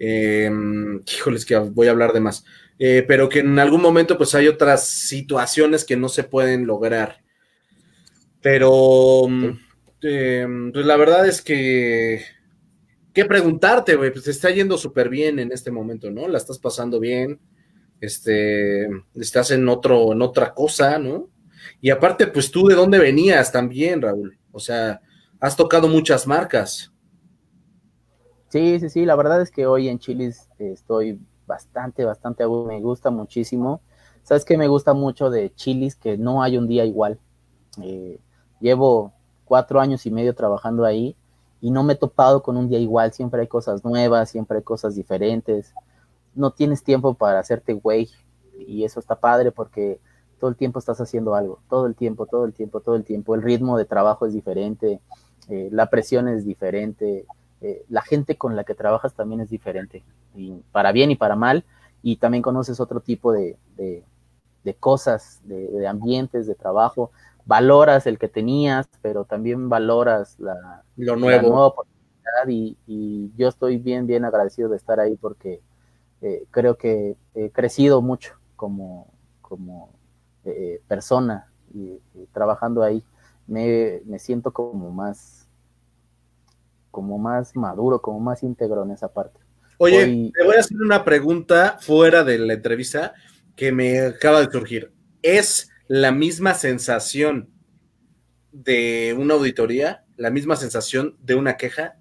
eh, 0.04 0.52
híjoles, 1.16 1.46
que 1.46 1.56
voy 1.58 1.88
a 1.88 1.92
hablar 1.92 2.12
de 2.12 2.20
más. 2.20 2.44
Eh, 2.80 3.06
pero 3.08 3.30
que 3.30 3.40
en 3.40 3.60
algún 3.60 3.82
momento, 3.82 4.18
pues 4.18 4.34
hay 4.34 4.48
otras 4.48 4.88
situaciones 4.88 5.86
que 5.86 5.96
no 5.96 6.10
se 6.10 6.24
pueden 6.24 6.66
lograr. 6.66 7.22
Pero, 8.42 9.28
em, 9.28 10.72
pues 10.72 10.86
la 10.88 10.98
verdad 10.98 11.28
es 11.28 11.44
que, 11.44 12.24
¿qué 13.14 13.26
preguntarte, 13.26 13.96
güey? 13.96 14.12
Pues 14.12 14.24
te 14.26 14.32
está 14.32 14.50
yendo 14.50 14.76
súper 14.80 15.08
bien 15.08 15.38
en 15.38 15.52
este 15.52 15.70
momento, 15.70 16.10
¿no? 16.10 16.28
La 16.28 16.40
estás 16.40 16.58
pasando 16.58 17.00
bien. 17.00 17.40
Este, 18.00 18.90
estás 19.14 19.52
en 19.52 19.70
otro, 19.70 20.14
en 20.14 20.24
otra 20.24 20.56
cosa, 20.56 20.98
¿no? 20.98 21.30
Y 21.80 21.92
aparte, 21.92 22.26
pues 22.26 22.50
tú 22.50 22.66
de 22.68 22.74
dónde 22.74 22.98
venías 22.98 23.52
también, 23.52 24.02
Raúl. 24.02 24.40
O 24.52 24.60
sea, 24.60 25.00
has 25.40 25.56
tocado 25.56 25.88
muchas 25.88 26.26
marcas. 26.26 26.91
Sí, 28.52 28.82
sí, 28.82 28.90
sí, 28.90 29.06
la 29.06 29.16
verdad 29.16 29.40
es 29.42 29.50
que 29.50 29.66
hoy 29.66 29.88
en 29.88 29.98
Chile 29.98 30.34
estoy 30.60 31.18
bastante, 31.48 32.04
bastante, 32.04 32.46
me 32.46 32.82
gusta 32.82 33.10
muchísimo. 33.10 33.80
¿Sabes 34.24 34.44
qué 34.44 34.58
me 34.58 34.68
gusta 34.68 34.94
mucho 34.94 35.30
de 35.30 35.54
Chilis? 35.56 35.96
Que 35.96 36.18
no 36.18 36.44
hay 36.44 36.58
un 36.58 36.68
día 36.68 36.84
igual. 36.84 37.18
Eh, 37.82 38.20
llevo 38.60 39.14
cuatro 39.46 39.80
años 39.80 40.06
y 40.06 40.12
medio 40.12 40.36
trabajando 40.36 40.84
ahí 40.84 41.16
y 41.62 41.72
no 41.72 41.84
me 41.84 41.94
he 41.94 41.96
topado 41.96 42.44
con 42.44 42.58
un 42.58 42.68
día 42.68 42.78
igual. 42.78 43.14
Siempre 43.14 43.40
hay 43.40 43.48
cosas 43.48 43.86
nuevas, 43.86 44.30
siempre 44.30 44.58
hay 44.58 44.64
cosas 44.64 44.96
diferentes. 44.96 45.74
No 46.36 46.52
tienes 46.52 46.84
tiempo 46.84 47.14
para 47.14 47.40
hacerte 47.40 47.72
güey 47.72 48.10
y 48.68 48.84
eso 48.84 49.00
está 49.00 49.16
padre 49.16 49.54
porque 49.54 50.02
todo 50.42 50.50
el 50.50 50.58
tiempo 50.58 50.78
estás 50.78 51.00
haciendo 51.00 51.36
algo, 51.36 51.62
todo 51.70 51.86
el 51.86 51.96
tiempo, 51.96 52.26
todo 52.26 52.44
el 52.44 52.52
tiempo, 52.52 52.82
todo 52.82 52.96
el 52.96 53.06
tiempo. 53.06 53.34
El 53.34 53.44
ritmo 53.44 53.78
de 53.78 53.86
trabajo 53.86 54.26
es 54.26 54.34
diferente, 54.34 55.00
eh, 55.48 55.70
la 55.72 55.90
presión 55.90 56.28
es 56.28 56.44
diferente, 56.44 57.26
eh, 57.62 57.86
la 57.90 58.02
gente 58.02 58.38
con 58.38 58.56
la 58.56 58.64
que 58.64 58.76
trabajas 58.76 59.14
también 59.14 59.42
es 59.42 59.50
diferente, 59.50 60.04
y 60.36 60.52
para 60.72 60.92
bien 60.92 61.12
y 61.12 61.16
para 61.16 61.36
mal, 61.36 61.64
y 62.02 62.18
también 62.18 62.42
conoces 62.42 62.80
otro 62.80 63.00
tipo 63.00 63.32
de, 63.32 63.58
cosas, 64.80 65.42
de, 65.44 65.88
ambientes, 65.88 66.48
de 66.48 66.56
trabajo. 66.56 67.12
Valoras 67.46 68.08
el 68.08 68.18
que 68.18 68.28
tenías, 68.28 68.88
pero 69.02 69.26
también 69.26 69.70
valoras 69.70 70.40
la, 70.40 70.84
Lo 70.96 71.16
nuevo. 71.16 71.50
nueva 71.50 71.68
oportunidad 71.68 72.48
y, 72.48 73.32
yo 73.36 73.48
estoy 73.48 73.78
bien, 73.78 74.08
bien 74.08 74.26
agradecido 74.26 74.70
de 74.70 74.78
estar 74.78 75.00
ahí 75.00 75.16
porque 75.16 75.62
eh, 76.22 76.46
creo 76.52 76.78
que 76.78 77.16
he 77.34 77.50
crecido 77.50 78.02
mucho 78.02 78.36
como, 78.56 79.08
como 79.42 79.90
eh, 80.44 80.82
persona 80.88 81.52
y, 81.74 82.00
trabajando 82.34 82.84
ahí, 82.84 83.04
me, 83.48 84.02
siento 84.18 84.52
como 84.52 84.92
más, 84.92 85.41
como 86.92 87.18
más 87.18 87.56
maduro, 87.56 88.02
como 88.02 88.20
más 88.20 88.44
íntegro 88.44 88.84
en 88.84 88.92
esa 88.92 89.12
parte. 89.12 89.40
Oye, 89.78 90.32
te 90.38 90.44
voy 90.46 90.56
a 90.56 90.60
hacer 90.60 90.78
una 90.78 91.04
pregunta 91.04 91.78
fuera 91.82 92.24
de 92.24 92.38
la 92.38 92.54
entrevista 92.54 93.14
que 93.56 93.72
me 93.72 94.00
acaba 94.00 94.42
de 94.42 94.52
surgir. 94.52 94.92
¿Es 95.24 95.72
la 95.88 96.12
misma 96.12 96.54
sensación 96.54 97.50
de 98.52 99.16
una 99.18 99.34
auditoría, 99.34 100.06
la 100.18 100.30
misma 100.30 100.56
sensación 100.56 101.18
de 101.22 101.36
una 101.36 101.58
queja? 101.58 101.98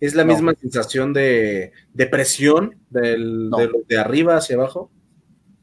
¿Es 0.00 0.14
la 0.14 0.24
misma 0.24 0.54
sensación 0.54 1.12
de, 1.12 1.72
presión 2.08 2.76
del, 2.88 3.50
de, 3.50 3.70
de 3.88 3.98
arriba 3.98 4.36
hacia 4.36 4.54
abajo? 4.54 4.92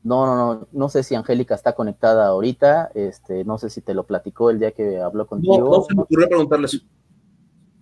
No, 0.05 0.25
no, 0.27 0.35
no, 0.35 0.67
no 0.71 0.89
sé 0.89 1.01
si 1.01 1.15
Angélica 1.15 1.55
está 1.55 1.73
conectada 1.73 2.27
ahorita, 2.27 2.91
este, 2.93 3.43
no 3.43 3.57
sé 3.57 3.71
si 3.71 3.81
te 3.81 3.95
lo 3.95 4.05
platicó 4.05 4.51
el 4.51 4.59
día 4.59 4.71
que 4.71 4.99
habló 4.99 5.25
contigo. 5.25 5.57
No, 5.57 5.69
no 5.77 5.83
se 5.83 5.95
me 5.95 6.03
ocurrió 6.03 6.27
preguntarles. 6.27 6.85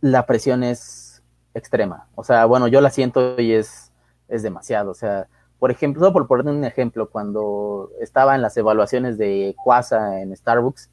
La 0.04 0.26
presión 0.26 0.64
es 0.64 1.24
extrema, 1.54 2.10
o 2.16 2.26
sea, 2.26 2.44
bueno, 2.44 2.68
yo 2.68 2.82
la 2.82 2.90
siento 2.90 3.40
y 3.40 3.54
es, 3.54 3.94
es 4.28 4.44
demasiado, 4.44 4.92
o 4.92 4.94
sea, 4.94 5.30
por 5.60 5.72
ejemplo, 5.72 6.12
por 6.12 6.28
poner 6.28 6.54
un 6.54 6.66
ejemplo, 6.66 7.10
cuando 7.10 7.90
estaba 8.02 8.36
en 8.36 8.42
las 8.42 8.58
evaluaciones 8.58 9.18
de 9.18 9.56
Quasa 9.64 10.20
en 10.20 10.36
Starbucks, 10.36 10.90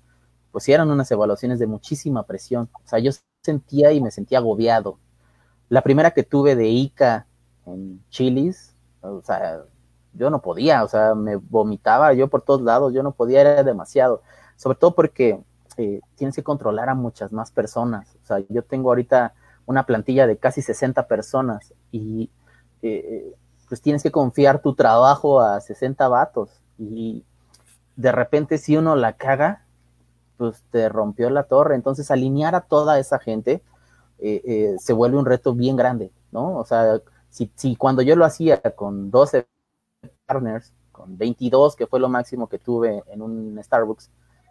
pues 0.53 0.69
eran 0.69 0.93
unas 0.93 1.11
evaluaciones 1.11 1.59
de 1.59 1.66
muchísima 1.66 2.23
presión, 2.23 2.70
o 2.73 2.87
sea, 2.87 3.01
yo 3.01 3.11
sentía 3.43 3.91
y 3.91 4.01
me 4.01 4.12
sentía 4.12 4.39
agobiado. 4.39 5.01
La 5.69 5.82
primera 5.82 6.12
que 6.12 6.23
tuve 6.23 6.55
de 6.55 6.69
ICA 6.69 7.27
en 7.66 8.05
Chilis, 8.11 8.77
o 9.01 9.23
sea, 9.23 9.65
yo 10.12 10.31
no 10.31 10.41
podía, 10.41 10.85
o 10.85 10.89
sea, 10.89 11.16
me 11.16 11.35
vomitaba 11.35 12.12
yo 12.12 12.28
por 12.28 12.43
todos 12.43 12.62
lados, 12.62 12.95
yo 12.95 13.03
no 13.03 13.11
podía, 13.11 13.41
era 13.41 13.65
demasiado, 13.65 14.23
sobre 14.55 14.78
todo 14.78 14.95
porque 14.95 15.41
eh, 15.81 16.02
tienes 16.15 16.36
que 16.36 16.43
controlar 16.43 16.90
a 16.90 16.94
muchas 16.94 17.32
más 17.32 17.51
personas, 17.51 18.07
o 18.23 18.27
sea, 18.27 18.44
yo 18.51 18.62
tengo 18.62 18.90
ahorita 18.90 19.32
una 19.65 19.86
plantilla 19.86 20.27
de 20.27 20.36
casi 20.36 20.61
60 20.61 21.07
personas 21.07 21.73
y 21.90 22.28
eh, 22.82 23.35
pues 23.66 23.81
tienes 23.81 24.02
que 24.02 24.11
confiar 24.11 24.61
tu 24.61 24.74
trabajo 24.74 25.40
a 25.40 25.59
60 25.59 26.07
vatos. 26.09 26.51
Y 26.77 27.24
de 27.97 28.12
repente 28.12 28.59
si 28.59 28.77
uno 28.77 28.94
la 28.94 29.15
caga, 29.15 29.65
pues 30.36 30.62
te 30.70 30.90
rompió 30.90 31.31
la 31.31 31.44
torre, 31.44 31.77
entonces 31.77 32.11
alinear 32.11 32.55
a 32.55 32.61
toda 32.61 32.98
esa 32.98 33.19
gente 33.19 33.62
eh, 34.19 34.77
se 34.78 34.93
vuelve 34.93 35.16
un 35.16 35.24
reto 35.24 35.55
bien 35.55 35.77
grande, 35.77 36.12
¿no? 36.31 36.59
O 36.59 36.66
sea, 36.66 37.01
si, 37.31 37.51
si 37.55 37.74
cuando 37.74 38.02
yo 38.02 38.16
lo 38.16 38.27
hacía 38.27 38.61
con 38.77 39.11
12 39.11 39.47
partners, 40.27 40.74
con 40.93 41.16
22, 41.16 41.74
que 41.74 41.86
fue 41.86 42.01
lo 42.01 42.11
máximo 42.11 42.51
que 42.51 42.59
tuve 42.59 43.02
en 43.07 43.23
un 43.23 43.59
Starbucks, 43.62 44.11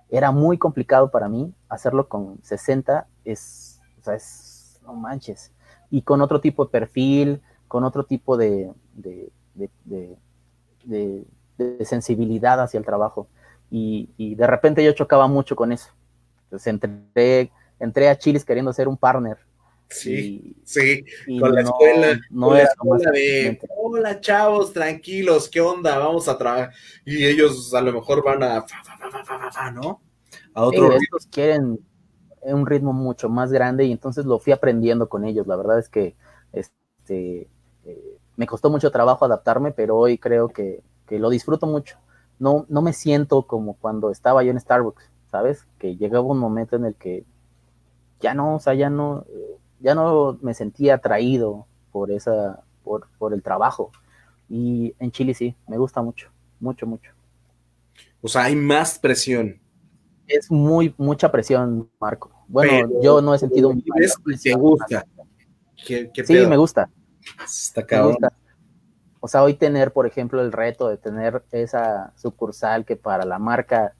era 0.10 0.31
muy 0.31 0.57
complicado 0.57 1.11
para 1.11 1.30
mí 1.30 1.53
hacerlo 1.69 2.07
con 2.07 2.40
60, 2.44 3.07
es, 3.26 3.80
o 3.99 4.03
sea, 4.03 4.15
es, 4.15 4.80
no 4.84 4.94
manches. 4.94 5.52
Y 5.91 6.02
con 6.02 6.22
otro 6.22 6.41
tipo 6.41 6.65
de 6.65 6.72
perfil, 6.72 7.41
con 7.68 7.84
otro 7.84 8.03
tipo 8.06 8.38
de, 8.38 8.72
de, 8.95 9.31
sensibilidad 11.86 12.60
hacia 12.61 12.80
el 12.80 12.86
trabajo. 12.86 13.27
Y, 13.69 14.10
y, 14.18 14.36
de 14.36 14.48
repente 14.48 14.84
yo 14.84 14.94
chocaba 14.94 15.27
mucho 15.27 15.56
con 15.56 15.72
eso. 15.72 15.91
Entonces 16.45 16.68
entré, 16.68 17.52
entré 17.80 18.10
a 18.10 18.18
Chilis 18.18 18.45
queriendo 18.45 18.73
ser 18.73 18.88
un 18.88 18.98
partner. 18.98 19.38
Sí, 19.90 20.56
sí, 20.64 21.03
con 21.40 21.53
la 21.56 21.61
escuela, 21.61 22.20
no 22.30 22.56
es 22.56 22.70
de, 23.11 23.60
hola 23.76 24.22
chavos, 24.22 24.72
tranquilos, 24.72 25.49
¿qué 25.49 25.61
onda? 25.61 25.98
Vamos 25.98 26.28
a 26.28 26.38
trabajar. 26.38 26.72
Y 27.06 27.26
ellos 27.26 27.74
a 27.74 27.82
lo 27.82 27.94
mejor 27.94 28.24
van 28.24 28.44
a, 28.44 28.66
¿no? 29.74 29.99
A 30.53 30.64
otro 30.64 30.91
Estos 30.91 31.26
quieren 31.32 31.80
un 32.41 32.68
ritmo 32.68 32.94
mucho 32.94 33.30
más 33.30 33.52
grande 33.52 33.86
y 33.86 33.91
entonces 33.91 34.26
lo 34.26 34.38
fui 34.38 34.53
aprendiendo 34.53 35.10
con 35.10 35.26
ellos. 35.26 35.48
La 35.48 35.56
verdad 35.56 35.80
es 35.80 35.90
que 35.90 36.16
este, 36.53 37.49
eh, 37.86 38.18
me 38.36 38.45
costó 38.45 38.70
mucho 38.70 38.91
trabajo 38.91 39.26
adaptarme, 39.26 39.72
pero 39.72 39.98
hoy 39.98 40.20
creo 40.20 40.49
que, 40.49 40.84
que 41.07 41.18
lo 41.18 41.32
disfruto 41.32 41.66
mucho. 41.66 41.98
No, 42.38 42.66
no 42.70 42.84
me 42.84 42.94
siento 42.94 43.48
como 43.48 43.74
cuando 43.74 44.11
estaba 44.11 44.44
yo 44.44 44.52
en 44.52 44.60
Starbucks, 44.60 45.10
¿sabes? 45.32 45.66
Que 45.80 45.98
llegaba 45.98 46.28
un 46.28 46.40
momento 46.40 46.76
en 46.76 46.86
el 46.86 46.95
que 46.95 47.26
ya 48.22 48.34
no, 48.34 48.56
o 48.56 48.60
sea, 48.60 48.76
ya 48.76 48.90
no, 48.90 49.26
ya 49.80 49.95
no 49.95 50.38
me 50.41 50.53
sentía 50.53 50.95
atraído 50.95 51.65
por 51.91 52.11
esa, 52.11 52.64
por, 52.84 53.07
por 53.18 53.34
el 53.34 53.41
trabajo. 53.41 53.91
Y 54.49 54.93
en 54.99 55.11
Chile 55.11 55.34
sí, 55.34 55.56
me 55.68 55.77
gusta 55.77 56.01
mucho, 56.01 56.30
mucho, 56.60 56.85
mucho. 56.88 57.11
O 58.22 58.27
sea, 58.27 58.43
hay 58.43 58.56
más 58.56 58.99
presión. 58.99 59.60
Es 60.27 60.51
muy, 60.51 60.93
mucha 60.97 61.31
presión, 61.31 61.89
Marco. 61.99 62.31
Bueno, 62.47 62.89
yo 63.01 63.22
no 63.22 63.34
he 63.34 63.39
sentido 63.39 63.69
un 63.69 63.81
¿Te 63.81 64.53
gusta? 64.56 65.06
sí, 65.85 66.34
me 66.47 66.57
gusta. 66.57 66.89
Está 67.43 67.85
me 67.91 68.07
gusta. 68.07 68.34
O 69.22 69.27
sea, 69.27 69.43
hoy 69.43 69.53
tener, 69.53 69.91
por 69.91 70.07
ejemplo, 70.07 70.41
el 70.41 70.51
reto 70.51 70.88
de 70.88 70.97
tener 70.97 71.43
esa 71.51 72.14
sucursal 72.15 72.85
que 72.85 72.95
para 72.95 73.26
la 73.26 73.38
marca, 73.38 73.93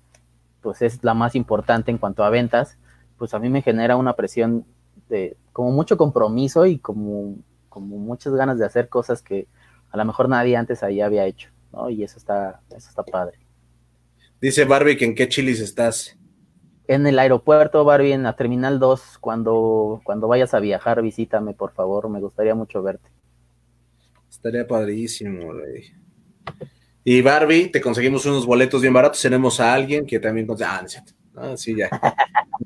pues 0.61 0.81
es 0.81 1.03
la 1.03 1.14
más 1.14 1.35
importante 1.35 1.91
en 1.91 1.97
cuanto 1.97 2.23
a 2.23 2.30
ventas, 2.30 2.77
pues 3.18 3.34
a 3.34 3.39
mí 3.39 3.49
me 3.49 3.61
genera 3.61 3.97
una 3.97 4.15
presión 4.15 4.65
de 5.10 5.36
como 5.52 5.72
mucho 5.72 5.98
compromiso 5.98 6.65
y 6.65 6.80
como, 6.80 7.36
como 7.68 7.98
muchas 7.98 8.34
ganas 8.34 8.60
de 8.60 8.65
hacer 8.65 8.88
cosas 8.88 9.22
que 9.22 9.48
a 9.91 9.98
lo 9.98 10.06
mejor 10.06 10.30
nadie 10.30 10.56
antes 10.56 10.84
ahí 10.84 11.02
había 11.02 11.26
hecho, 11.26 11.49
¿no? 11.73 11.90
Y 11.90 12.03
eso 12.03 12.18
está, 12.18 12.61
eso 12.69 12.90
está 12.90 13.03
padre. 13.03 13.40
Dice 14.40 14.64
Barbie 14.65 14.95
que 14.95 15.06
en 15.06 15.15
qué 15.15 15.27
chilis 15.27 15.60
estás. 15.60 16.15
En 16.88 17.06
el 17.06 17.19
aeropuerto, 17.19 17.84
Barbie, 17.84 18.14
en 18.14 18.23
la 18.23 18.36
Terminal 18.36 18.80
2, 18.80 19.19
cuando, 19.19 20.02
cuando 20.03 20.27
vayas 20.27 20.53
a 20.53 20.60
viajar, 20.60 21.02
visítame, 21.02 21.53
por 21.53 21.72
favor, 21.72 22.10
me 22.10 22.19
gustaría 22.19 22.56
mucho 22.56 22.81
verte. 22.81 23.10
Estaría 24.30 24.65
padrísimo, 24.65 25.53
güey. 25.53 25.94
Y 27.03 27.22
Barbie, 27.22 27.68
te 27.68 27.81
conseguimos 27.81 28.26
unos 28.26 28.45
boletos 28.45 28.81
bien 28.81 28.94
baratos, 28.94 29.22
tenemos 29.22 29.60
a 29.60 29.73
alguien 29.73 30.06
que 30.06 30.19
también... 30.19 30.48
Ah, 30.64 30.84
Ah, 31.41 31.56
sí, 31.56 31.74
ya. 31.76 31.90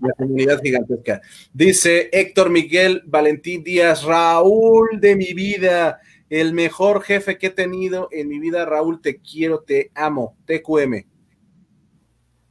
La 0.01 0.13
comunidad 0.17 0.59
gigantesca. 0.61 1.21
Dice 1.53 2.09
Héctor 2.11 2.49
Miguel 2.49 3.03
Valentín 3.05 3.63
Díaz, 3.63 4.03
Raúl 4.03 4.99
de 4.99 5.15
mi 5.15 5.33
vida, 5.33 5.99
el 6.27 6.53
mejor 6.53 7.03
jefe 7.03 7.37
que 7.37 7.47
he 7.47 7.51
tenido 7.51 8.09
en 8.11 8.27
mi 8.27 8.39
vida, 8.39 8.65
Raúl, 8.65 8.99
te 8.99 9.19
quiero, 9.19 9.59
te 9.59 9.91
amo, 9.93 10.35
TQM. 10.45 11.05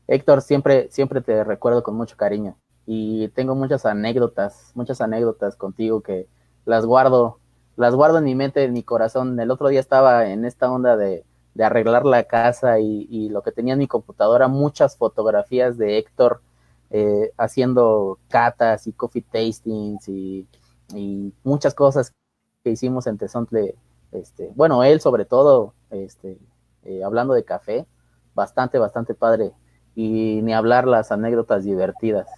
Héctor, 0.07 0.43
siempre, 0.43 0.89
siempre 0.93 1.23
te 1.23 1.43
recuerdo 1.43 1.83
con 1.83 1.97
mucho 1.97 2.17
cariño 2.17 2.57
y 2.87 3.29
tengo 3.31 3.57
muchas 3.57 3.85
anécdotas, 3.85 4.71
muchas 4.75 5.01
anécdotas 5.01 5.57
contigo 5.57 6.03
que 6.03 6.29
las 6.65 6.87
guardo, 6.87 7.41
las 7.77 7.97
guardo 7.97 8.19
en 8.19 8.25
mi 8.25 8.37
mente, 8.37 8.63
en 8.63 8.73
mi 8.73 8.85
corazón. 8.85 9.41
El 9.41 9.51
otro 9.51 9.69
día 9.69 9.81
estaba 9.81 10.29
en 10.31 10.45
esta 10.45 10.71
onda 10.71 10.97
de, 10.97 11.25
de 11.55 11.65
arreglar 11.65 12.05
la 12.05 12.25
casa 12.25 12.79
y, 12.81 13.29
lo 13.29 13.43
que 13.43 13.53
tenía 13.53 13.75
en 13.75 13.79
mi 13.79 13.87
computadora, 13.87 14.49
muchas 14.49 14.97
fotografías 14.97 15.77
de 15.77 15.99
Héctor 15.99 16.41
eh, 16.91 17.33
haciendo 17.37 18.19
catas 18.29 18.87
y 18.87 18.93
coffee 18.93 19.23
tastings 19.23 20.09
y, 20.09 20.47
muchas 21.43 21.75
cosas 21.75 22.13
que 22.63 22.71
hicimos 22.71 23.07
en 23.07 23.17
Tezontle, 23.17 23.75
este, 24.13 24.51
bueno, 24.55 24.85
él 24.85 25.01
sobre 25.01 25.25
todo, 25.25 25.73
este, 25.91 26.39
eh, 26.85 27.03
hablando 27.03 27.33
de 27.33 27.45
café, 27.45 27.87
bastante, 28.35 28.79
bastante 28.79 29.15
padre, 29.15 29.53
y 29.95 30.41
ni 30.43 30.53
hablar 30.53 30.87
las 30.87 31.11
anécdotas 31.11 31.65
divertidas, 31.65 32.29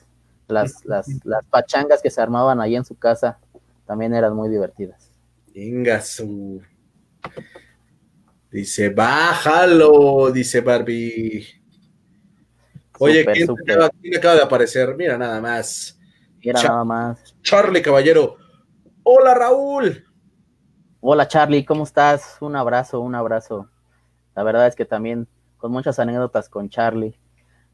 las, 0.46 0.84
las, 0.84 1.08
las 1.24 1.44
pachangas 1.46 2.00
que 2.00 2.10
se 2.10 2.20
armaban 2.20 2.60
ahí 2.60 2.76
en 2.76 2.84
su 2.84 2.94
casa 2.96 3.38
también 3.86 4.14
eran 4.14 4.36
muy 4.36 4.48
divertidas. 4.48 5.10
Venga, 5.52 6.00
su 6.00 6.60
Dice, 8.54 8.88
bájalo, 8.90 10.30
dice 10.30 10.60
Barbie. 10.60 11.44
Oye, 13.00 13.26
¿quién, 13.26 13.50
Acaba, 14.16 14.36
de 14.36 14.42
aparecer? 14.42 14.94
Mira 14.94 15.18
nada 15.18 15.40
más. 15.40 15.98
Mira 16.40 16.62
nada 16.62 16.84
más. 16.84 17.34
Charlie 17.42 17.82
Caballero. 17.82 18.36
Hola, 19.02 19.34
Raúl. 19.34 20.04
Hola, 21.00 21.26
Charlie, 21.26 21.64
¿cómo 21.64 21.82
estás? 21.82 22.36
Un 22.40 22.54
abrazo, 22.54 23.00
un 23.00 23.16
abrazo. 23.16 23.68
La 24.36 24.44
verdad 24.44 24.68
es 24.68 24.76
que 24.76 24.84
también 24.84 25.26
con 25.56 25.72
muchas 25.72 25.98
anécdotas 25.98 26.48
con 26.48 26.68
Charlie. 26.68 27.18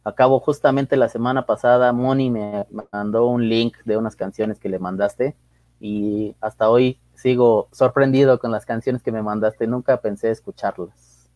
Acabo 0.03 0.41
justamente 0.41 0.97
la 0.97 1.11
semana 1.11 1.45
pasada, 1.45 1.93
Moni 1.93 2.31
me 2.31 2.67
mandó 2.91 3.27
un 3.27 3.51
link 3.51 3.77
de 3.85 3.99
unas 3.99 4.17
canciones 4.17 4.59
que 4.59 4.71
le 4.71 4.79
mandaste 4.79 5.37
y 5.79 6.35
hasta 6.41 6.71
hoy 6.71 6.99
sigo 7.21 7.69
sorprendido 7.73 8.39
con 8.39 8.51
las 8.51 8.65
canciones 8.65 9.03
que 9.03 9.13
me 9.13 9.23
mandaste. 9.23 9.67
Nunca 9.67 10.01
pensé 10.01 10.31
escucharlas. 10.31 11.29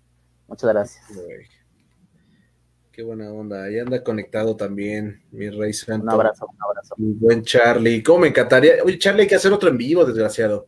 Muchas 0.48 0.70
gracias. 0.70 1.04
Qué 2.90 3.02
buena 3.02 3.30
onda. 3.30 3.64
Ahí 3.64 3.78
anda 3.78 4.02
conectado 4.02 4.56
también, 4.56 5.22
mi 5.32 5.50
rey 5.50 5.72
santo. 5.72 6.04
Un 6.04 6.10
abrazo, 6.10 6.46
un 6.46 6.62
abrazo. 6.62 6.94
Mi 6.96 7.12
buen 7.12 7.42
Charlie. 7.42 8.02
¿Cómo 8.02 8.20
me 8.20 8.28
encantaría? 8.28 8.74
Oye, 8.84 8.98
Charlie, 8.98 9.22
hay 9.22 9.28
que 9.28 9.34
hacer 9.34 9.52
otro 9.52 9.68
en 9.68 9.76
vivo, 9.76 10.04
desgraciado. 10.04 10.66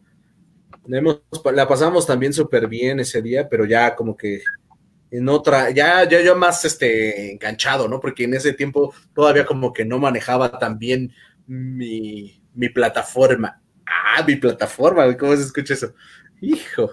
la 0.87 1.69
pasamos 1.69 2.07
también 2.07 2.33
súper 2.33 2.67
bien 2.67 3.01
ese 3.01 3.23
día, 3.23 3.49
pero 3.49 3.65
ya 3.65 3.95
como 3.95 4.17
que 4.17 4.43
en 5.11 5.29
otra, 5.29 5.71
ya, 5.71 6.07
ya 6.09 6.21
yo 6.21 6.35
más 6.37 6.65
este 6.65 7.33
enganchado, 7.33 7.89
¿no? 7.89 8.01
Porque 8.01 8.25
en 8.25 8.35
ese 8.35 8.53
tiempo 8.53 8.93
todavía 9.15 9.47
como 9.47 9.73
que 9.73 9.85
no 9.85 9.99
manejaba 9.99 10.59
tan 10.59 10.79
bien 10.79 11.13
mi, 11.47 12.43
mi 12.55 12.69
plataforma. 12.69 13.63
Ah, 14.09 14.23
mi 14.25 14.37
plataforma, 14.37 15.17
¿cómo 15.17 15.35
se 15.35 15.43
escucha 15.43 15.75
eso? 15.75 15.93
Hijo. 16.41 16.91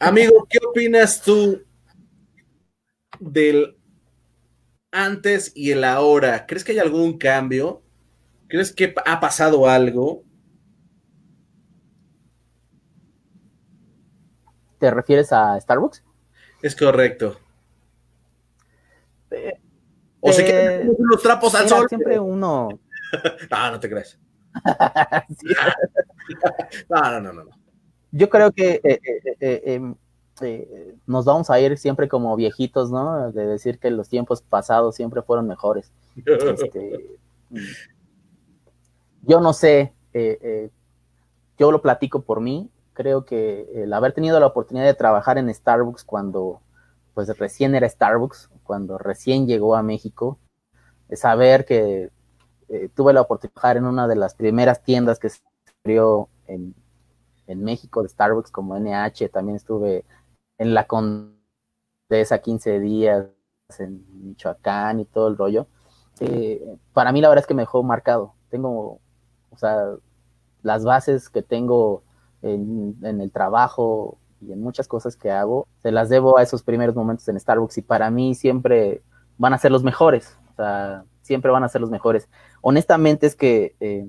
Amigo, 0.00 0.46
¿qué 0.50 0.58
opinas 0.66 1.22
tú 1.22 1.62
del 3.20 3.78
antes 4.90 5.52
y 5.54 5.70
el 5.70 5.84
ahora? 5.84 6.44
¿Crees 6.44 6.64
que 6.64 6.72
hay 6.72 6.80
algún 6.80 7.18
cambio? 7.18 7.84
¿Crees 8.48 8.72
que 8.72 8.92
ha 9.06 9.20
pasado 9.20 9.68
algo? 9.68 10.24
¿Te 14.80 14.90
refieres 14.90 15.32
a 15.32 15.60
Starbucks? 15.60 16.02
Es 16.62 16.74
correcto. 16.74 17.38
o 20.18 20.32
sea 20.32 20.44
que 20.44 20.90
los 20.98 21.22
trapos 21.22 21.54
al 21.54 21.68
sol. 21.68 21.86
Siempre 21.88 22.18
uno. 22.18 22.68
no, 23.50 23.70
no 23.70 23.78
te 23.78 23.88
crees. 23.88 24.18
no, 26.88 27.10
no, 27.10 27.20
no, 27.20 27.32
no, 27.32 27.44
Yo 28.10 28.28
creo 28.28 28.50
que 28.52 28.80
eh, 28.82 29.00
eh, 29.04 29.36
eh, 29.40 29.62
em, 29.66 29.94
nos 31.06 31.24
vamos 31.24 31.50
a 31.50 31.60
ir 31.60 31.78
siempre 31.78 32.08
como 32.08 32.34
viejitos, 32.36 32.90
¿no? 32.90 33.30
De 33.32 33.46
decir 33.46 33.78
que 33.78 33.90
los 33.90 34.08
tiempos 34.08 34.42
pasados 34.42 34.96
siempre 34.96 35.22
fueron 35.22 35.46
mejores. 35.46 35.92
Este, 36.16 37.18
mm, 37.50 37.58
yo 39.22 39.40
no 39.40 39.52
sé, 39.52 39.92
yo 41.58 41.72
lo 41.72 41.82
platico 41.82 42.22
por 42.22 42.40
mí. 42.40 42.70
Creo 42.94 43.24
que 43.24 43.68
el 43.74 43.92
haber 43.92 44.12
tenido 44.12 44.40
la 44.40 44.46
oportunidad 44.46 44.86
de 44.86 44.94
trabajar 44.94 45.38
en 45.38 45.52
Starbucks 45.52 46.04
cuando, 46.04 46.60
pues 47.14 47.28
recién 47.38 47.74
era 47.74 47.88
Starbucks, 47.88 48.50
cuando 48.64 48.98
recién 48.98 49.46
llegó 49.46 49.76
a 49.76 49.82
México, 49.82 50.38
saber 51.12 51.64
que 51.64 52.10
eh, 52.70 52.88
tuve 52.94 53.12
la 53.12 53.22
oportunidad 53.22 53.50
de 53.50 53.60
trabajar 53.60 53.76
en 53.78 53.84
una 53.84 54.06
de 54.06 54.14
las 54.14 54.34
primeras 54.34 54.80
tiendas 54.84 55.18
que 55.18 55.28
se 55.28 55.40
abrió 55.82 56.28
en, 56.46 56.74
México 57.48 58.04
de 58.04 58.08
Starbucks 58.08 58.52
como 58.52 58.78
NH, 58.78 59.28
también 59.28 59.56
estuve 59.56 60.04
en 60.56 60.72
la 60.72 60.86
Condesa 60.86 62.38
15 62.40 62.78
días 62.78 63.26
en 63.80 64.06
Michoacán 64.24 65.00
y 65.00 65.04
todo 65.04 65.26
el 65.26 65.36
rollo. 65.36 65.66
Eh, 66.20 66.64
para 66.92 67.10
mí 67.10 67.20
la 67.20 67.28
verdad 67.28 67.42
es 67.42 67.48
que 67.48 67.54
me 67.54 67.62
dejó 67.62 67.82
marcado. 67.82 68.34
Tengo, 68.50 69.00
o 69.50 69.58
sea, 69.58 69.96
las 70.62 70.84
bases 70.84 71.28
que 71.28 71.42
tengo 71.42 72.04
en, 72.42 72.96
en, 73.02 73.20
el 73.20 73.32
trabajo 73.32 74.18
y 74.40 74.52
en 74.52 74.60
muchas 74.62 74.86
cosas 74.86 75.16
que 75.16 75.32
hago, 75.32 75.66
se 75.82 75.90
las 75.90 76.08
debo 76.08 76.38
a 76.38 76.44
esos 76.44 76.62
primeros 76.62 76.94
momentos 76.94 77.26
en 77.26 77.40
Starbucks 77.40 77.78
y 77.78 77.82
para 77.82 78.12
mí 78.12 78.36
siempre 78.36 79.02
van 79.38 79.54
a 79.54 79.58
ser 79.58 79.72
los 79.72 79.82
mejores. 79.82 80.38
O 80.52 80.54
sea, 80.54 81.04
siempre 81.30 81.52
van 81.52 81.62
a 81.62 81.68
ser 81.68 81.80
los 81.80 81.90
mejores. 81.90 82.28
Honestamente 82.60 83.24
es 83.24 83.36
que 83.36 83.76
eh, 83.78 84.04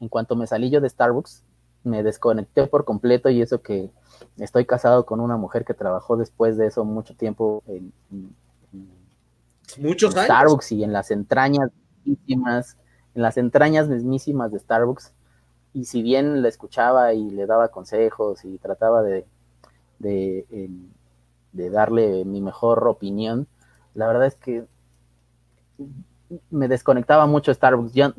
en 0.00 0.08
cuanto 0.08 0.34
me 0.34 0.48
salí 0.48 0.68
yo 0.68 0.80
de 0.80 0.88
Starbucks, 0.88 1.44
me 1.84 2.02
desconecté 2.02 2.66
por 2.66 2.84
completo 2.84 3.30
y 3.30 3.40
eso 3.40 3.62
que 3.62 3.88
estoy 4.36 4.66
casado 4.66 5.06
con 5.06 5.20
una 5.20 5.36
mujer 5.36 5.64
que 5.64 5.74
trabajó 5.74 6.16
después 6.16 6.56
de 6.56 6.66
eso 6.66 6.84
mucho 6.84 7.14
tiempo 7.14 7.62
en, 7.68 7.92
Muchos 9.78 10.16
en 10.16 10.24
Starbucks 10.24 10.72
y 10.72 10.82
en 10.82 10.92
las 10.92 11.12
entrañas 11.12 11.70
mismísimas, 12.04 12.76
en 13.14 13.22
las 13.22 13.36
entrañas 13.36 13.88
mismísimas 13.88 14.50
de 14.50 14.58
Starbucks. 14.58 15.12
Y 15.72 15.84
si 15.84 16.02
bien 16.02 16.42
le 16.42 16.48
escuchaba 16.48 17.14
y 17.14 17.30
le 17.30 17.46
daba 17.46 17.68
consejos 17.68 18.44
y 18.44 18.58
trataba 18.58 19.02
de, 19.04 19.24
de, 20.00 20.46
em, 20.50 20.88
de 21.52 21.70
darle 21.70 22.24
mi 22.24 22.40
mejor 22.40 22.88
opinión, 22.88 23.46
la 23.94 24.08
verdad 24.08 24.26
es 24.26 24.34
que 24.34 24.66
me 26.50 26.68
desconectaba 26.68 27.26
mucho 27.26 27.52
Starbucks. 27.52 27.92
Ya 27.92 28.14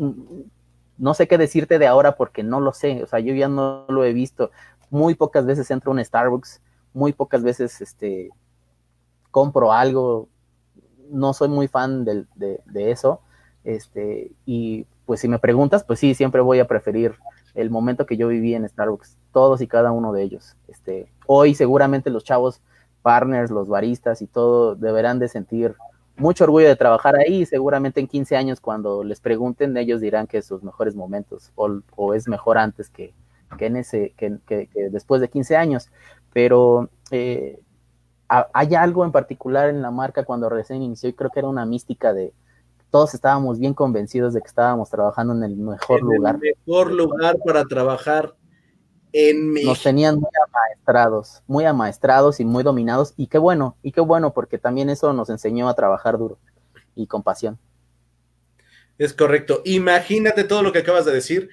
no 0.98 1.14
sé 1.14 1.28
qué 1.28 1.38
decirte 1.38 1.80
de 1.80 1.88
ahora 1.88 2.16
porque 2.16 2.44
no 2.44 2.60
lo 2.60 2.74
sé. 2.74 3.04
O 3.04 3.08
sea, 3.08 3.20
yo 3.20 3.34
ya 3.34 3.48
no 3.48 3.86
lo 3.90 4.04
he 4.04 4.14
visto. 4.14 4.52
Muy 4.90 5.16
pocas 5.16 5.46
veces 5.46 5.70
entro 5.72 5.92
a 5.92 5.96
un 5.96 6.04
Starbucks, 6.04 6.62
muy 6.94 7.14
pocas 7.14 7.44
veces 7.44 7.82
este, 7.82 8.30
compro 9.32 9.72
algo. 9.72 10.28
No 11.10 11.34
soy 11.34 11.50
muy 11.50 11.68
fan 11.68 12.06
de, 12.06 12.26
de, 12.36 12.92
eso. 12.92 13.22
Este, 13.64 14.32
y 14.46 14.86
pues 15.06 15.22
si 15.22 15.28
me 15.28 15.40
preguntas, 15.40 15.84
pues 15.84 16.00
sí, 16.00 16.14
siempre 16.14 16.42
voy 16.42 16.60
a 16.60 16.68
preferir 16.68 17.16
el 17.54 17.70
momento 17.70 18.06
que 18.06 18.18
yo 18.18 18.28
viví 18.28 18.54
en 18.54 18.68
Starbucks, 18.68 19.18
todos 19.32 19.62
y 19.62 19.68
cada 19.68 19.92
uno 19.92 20.14
de 20.14 20.24
ellos. 20.24 20.56
Este, 20.68 21.12
hoy 21.26 21.56
seguramente 21.56 22.10
los 22.10 22.24
chavos 22.24 22.62
partners, 23.02 23.52
los 23.52 23.68
baristas 23.68 24.22
y 24.22 24.28
todo 24.28 24.76
deberán 24.76 25.20
de 25.20 25.28
sentir 25.28 25.76
mucho 26.18 26.44
orgullo 26.44 26.68
de 26.68 26.76
trabajar 26.76 27.16
ahí. 27.16 27.46
Seguramente 27.46 28.00
en 28.00 28.08
15 28.08 28.36
años, 28.36 28.60
cuando 28.60 29.04
les 29.04 29.20
pregunten, 29.20 29.76
ellos 29.78 30.02
dirán 30.02 30.28
que 30.28 30.42
sus 30.42 30.64
mejores 30.64 30.96
momentos 30.96 31.52
o, 31.56 32.14
es 32.14 32.28
mejor 32.28 32.58
antes 32.58 32.90
que, 32.90 33.14
en 33.60 33.78
ese, 33.78 34.14
que, 34.18 34.70
después 34.92 35.22
de 35.22 35.30
15 35.30 35.56
años. 35.56 35.90
Pero 36.34 36.90
eh, 37.12 37.60
hay 38.28 38.76
algo 38.76 39.06
en 39.06 39.12
particular 39.12 39.70
en 39.70 39.82
la 39.82 39.92
marca 39.92 40.26
cuando 40.26 40.50
recién 40.50 40.82
inició 40.82 41.10
y 41.10 41.14
creo 41.14 41.30
que 41.30 41.40
era 41.40 41.48
una 41.48 41.66
mística 41.66 42.14
de 42.14 42.34
todos 42.90 43.14
estábamos 43.14 43.60
bien 43.60 43.74
convencidos 43.74 44.34
de 44.34 44.42
que 44.42 44.48
estábamos 44.48 44.90
trabajando 44.90 45.34
en 45.34 45.44
el 45.44 45.58
mejor 45.58 46.02
lugar. 46.02 46.40
El 46.42 46.56
mejor 46.66 46.94
lugar 46.94 47.38
para 47.46 47.66
trabajar 47.66 48.34
en 49.18 49.54
Nos 49.54 49.82
tenían 49.82 50.16
muy 50.16 50.30
amaestrados, 50.48 51.44
muy 51.48 51.66
amaestrados 51.66 52.40
y 52.40 52.46
muy 52.46 52.64
dominados, 52.64 53.14
y 53.18 53.28
qué 53.28 53.38
bueno, 53.38 53.78
y 53.82 53.92
qué 53.92 54.02
bueno, 54.02 54.34
porque 54.34 54.58
también 54.58 54.90
eso 54.90 55.12
nos 55.14 55.30
enseñó 55.30 55.70
a 55.70 55.76
trabajar 55.76 56.18
duro 56.18 56.38
y 56.96 57.08
con 57.08 57.24
pasión. 57.24 57.58
Es 58.98 59.14
correcto. 59.14 59.62
Imagínate 59.66 60.44
todo 60.44 60.64
lo 60.64 60.72
que 60.72 60.80
acabas 60.80 61.06
de 61.06 61.14
decir 61.14 61.50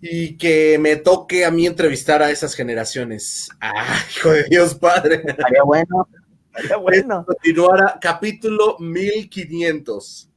y 0.00 0.36
que 0.36 0.78
me 0.78 0.96
toque 0.96 1.44
a 1.44 1.50
mí 1.50 1.66
entrevistar 1.66 2.22
a 2.22 2.30
esas 2.30 2.54
generaciones. 2.54 3.48
¡Ah, 3.60 3.96
hijo 4.16 4.30
de 4.30 4.44
Dios, 4.44 4.74
padre! 4.74 5.22
Estaría 5.24 5.62
bueno. 5.62 6.08
Estaría 6.54 6.76
bueno. 6.82 7.24
Continuara 7.24 7.98
capítulo 8.00 8.76
1500. 8.78 10.30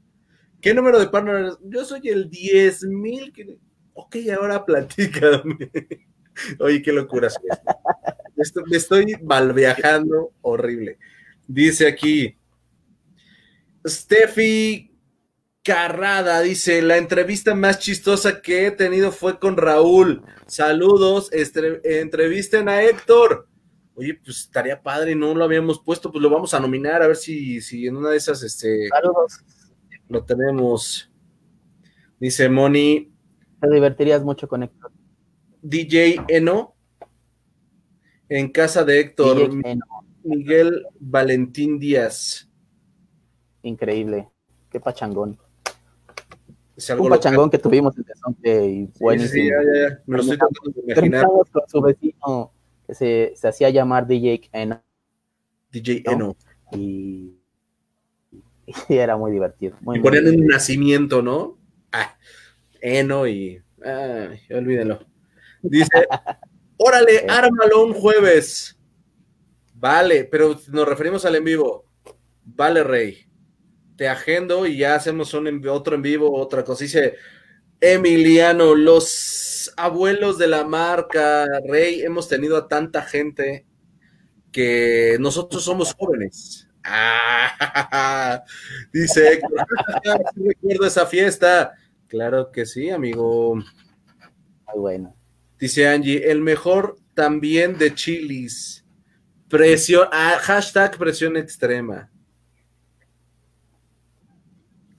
¿Qué 0.62 0.74
número 0.74 1.00
de 1.00 1.08
partners? 1.08 1.58
Yo 1.64 1.86
soy 1.86 2.08
el 2.10 2.30
10.000. 2.30 3.58
Ok, 3.94 4.18
ahora 4.38 4.64
platícame. 4.64 5.72
Oye, 6.60 6.82
qué 6.82 6.92
locura. 6.92 7.30
me 8.68 8.78
estoy 8.78 9.16
mal 9.24 9.54
viajando 9.54 10.32
horrible. 10.42 10.98
Dice 11.48 11.88
aquí, 11.88 12.38
Steffi 13.86 14.92
Carrada 15.64 16.42
dice, 16.42 16.82
la 16.82 16.98
entrevista 16.98 17.54
más 17.54 17.78
chistosa 17.78 18.42
que 18.42 18.66
he 18.66 18.72
tenido 18.72 19.12
fue 19.12 19.38
con 19.38 19.58
Raúl. 19.58 20.24
Saludos, 20.48 21.30
entrevisten 21.32 22.68
a 22.68 22.82
Héctor. 22.82 23.48
Oye, 23.94 24.16
pues 24.24 24.38
estaría 24.40 24.82
padre, 24.82 25.14
no 25.16 25.36
lo 25.36 25.44
habíamos 25.44 25.80
puesto, 25.80 26.12
pues 26.12 26.22
lo 26.22 26.30
vamos 26.30 26.54
a 26.54 26.60
nominar 26.60 27.04
a 27.04 27.08
ver 27.08 27.16
si, 27.16 27.62
si 27.62 27.86
en 27.86 27.98
una 27.98 28.10
de 28.10 28.18
esas, 28.18 28.42
este, 28.42 28.88
Saludos. 28.88 29.44
lo 30.08 30.24
tenemos. 30.24 31.12
Dice 32.20 32.50
Moni. 32.50 33.12
Te 33.60 33.70
divertirías 33.70 34.24
mucho 34.24 34.48
con 34.48 34.64
Héctor. 34.64 34.91
DJ 35.62 36.22
Eno 36.28 36.76
en 38.30 38.50
casa 38.50 38.84
de 38.84 39.00
Héctor 39.00 39.52
Miguel 40.24 40.86
Valentín 41.00 41.80
Díaz. 41.80 42.50
Increíble, 43.64 44.30
qué 44.70 44.80
pachangón. 44.80 45.38
Un 46.98 47.10
pachangón 47.10 47.50
que 47.50 47.60
tuvimos 47.60 47.94
en 47.98 48.72
y 48.72 48.90
buenísimo. 49.00 49.58
Me 50.08 50.18
lo 50.18 50.24
estoy 50.24 50.38
tratando 50.38 50.72
de 50.74 50.94
imaginar. 50.94 51.26
con 51.52 51.64
su 51.68 51.82
vecino 51.82 52.54
que 52.88 52.96
se, 52.96 53.34
se 53.36 53.48
hacía 53.48 53.70
llamar 53.70 54.08
DJ 54.08 54.50
Eno. 54.52 54.82
DJ 55.72 56.04
Eno. 56.06 56.36
Y, 56.72 57.36
y, 58.66 58.74
era 58.96 59.18
muy 59.18 59.32
divertido. 59.32 59.78
Muy, 59.82 60.00
y 60.00 60.02
ponían 60.02 60.28
un 60.28 60.48
nacimiento, 60.48 61.22
¿no? 61.22 61.58
Ah, 61.92 62.18
Eno 62.80 63.28
y. 63.28 63.62
Ah, 63.86 64.30
olvídenlo. 64.50 65.00
Dice, 65.62 66.08
órale, 66.78 67.26
ármalo 67.28 67.84
un 67.84 67.94
jueves. 67.94 68.78
Vale, 69.74 70.26
pero 70.26 70.60
nos 70.70 70.88
referimos 70.88 71.26
al 71.26 71.36
en 71.36 71.44
vivo. 71.44 71.86
Vale, 72.44 72.84
Rey. 72.84 73.26
Te 73.98 74.08
agendo 74.08 74.66
y 74.66 74.78
ya 74.78 74.96
hacemos 74.96 75.34
un 75.34 75.68
otro 75.68 75.96
en 75.96 76.02
vivo, 76.02 76.34
otra 76.34 76.64
cosa. 76.64 76.84
Dice 76.84 77.16
Emiliano, 77.80 78.76
los 78.76 79.74
abuelos 79.76 80.38
de 80.38 80.48
la 80.48 80.64
marca 80.64 81.48
Rey, 81.68 82.02
hemos 82.02 82.28
tenido 82.28 82.58
a 82.58 82.68
tanta 82.68 83.02
gente 83.02 83.66
que 84.52 85.18
nosotros 85.20 85.64
somos 85.64 85.94
jóvenes. 85.94 86.68
Ah, 86.84 88.44
dice, 88.92 89.40
recuerdo 90.36 90.88
esa 90.88 91.06
fiesta. 91.06 91.76
Claro 92.08 92.52
que 92.52 92.66
sí, 92.66 92.90
amigo. 92.90 93.54
Muy 93.56 94.80
bueno. 94.80 95.16
Dice 95.62 95.88
Angie, 95.88 96.32
el 96.32 96.42
mejor 96.42 96.98
también 97.14 97.78
de 97.78 97.94
chilis. 97.94 98.84
Presión, 99.48 100.08
ah, 100.12 100.40
hashtag 100.42 100.98
presión 100.98 101.38
extrema. 101.38 102.10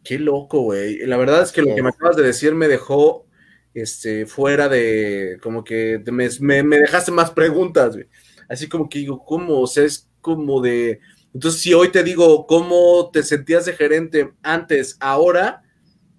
Qué 0.05 0.21
loco, 0.21 0.61
güey. 0.61 0.99
La 1.05 1.17
verdad 1.17 1.43
es 1.43 1.51
que 1.51 1.63
lo 1.63 1.75
que 1.75 1.83
me 1.83 1.89
acabas 1.89 2.15
de 2.15 2.23
decir 2.23 2.55
me 2.55 2.69
dejó 2.69 3.27
este, 3.75 4.25
fuera 4.25 4.69
de, 4.69 5.41
como 5.43 5.65
que 5.65 6.01
me, 6.13 6.63
me, 6.63 6.79
dejaste 6.79 7.11
más 7.11 7.33
preguntas, 7.33 7.95
güey. 7.95 8.07
Así 8.49 8.69
como 8.69 8.89
que 8.89 9.01
digo, 9.01 9.25
¿cómo? 9.25 9.63
O 9.63 9.67
sea, 9.67 9.83
es 9.83 10.09
como 10.21 10.61
de... 10.61 11.01
Entonces, 11.35 11.61
si 11.61 11.75
hoy 11.75 11.89
te 11.89 12.05
digo 12.05 12.47
cómo 12.47 13.11
te 13.13 13.25
sentías 13.25 13.65
de 13.65 13.73
gerente 13.73 14.33
antes, 14.45 14.97
ahora, 15.01 15.62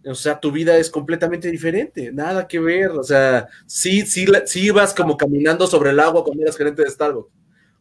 o 0.06 0.16
sea, 0.16 0.40
tu 0.40 0.52
vida 0.52 0.78
es 0.78 0.90
completamente 0.90 1.50
diferente, 1.50 2.12
nada 2.12 2.48
que 2.48 2.60
ver, 2.60 2.92
o 2.92 3.04
sea, 3.04 3.48
sí, 3.66 4.06
sí, 4.06 4.26
sí 4.46 4.66
ibas 4.66 4.94
como 4.94 5.16
caminando 5.16 5.66
sobre 5.68 5.92
el 5.92 6.00
agua 6.00 6.24
cuando 6.24 6.44
eras 6.44 6.58
gerente 6.58 6.84
de 6.84 6.90
Starbucks. 6.90 7.32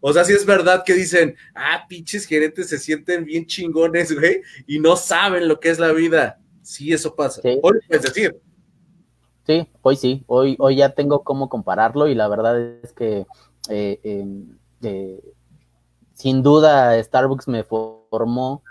O 0.04 0.12
sea, 0.12 0.24
sí 0.24 0.32
es 0.32 0.44
verdad 0.44 0.82
que 0.84 0.94
dicen, 0.94 1.36
ah, 1.54 1.84
pinches 1.88 2.26
gerentes 2.26 2.68
se 2.68 2.78
sienten 2.78 3.24
bien 3.24 3.46
chingones, 3.46 4.12
güey, 4.12 4.42
y 4.66 4.80
no 4.80 4.96
saben 4.96 5.46
lo 5.46 5.60
que 5.60 5.70
es 5.70 5.78
la 5.78 5.92
vida. 5.92 6.40
Sí, 6.60 6.92
eso 6.92 7.14
pasa. 7.14 7.40
Hoy 7.44 7.78
puedes 7.86 8.02
decir. 8.02 8.36
Sí, 9.46 9.68
hoy 9.80 9.96
sí, 9.96 10.24
hoy, 10.26 10.56
hoy 10.58 10.76
ya 10.76 10.94
tengo 10.94 11.24
cómo 11.24 11.48
compararlo 11.48 12.08
y 12.08 12.14
la 12.14 12.28
verdad 12.28 12.60
es 12.82 12.92
que 12.92 13.26
eh, 13.68 14.00
em, 14.04 14.58
eh, 14.82 15.20
sin 16.14 16.42
duda 16.42 17.02
Starbucks 17.02 17.48
me 17.48 17.64
formó, 17.64 18.62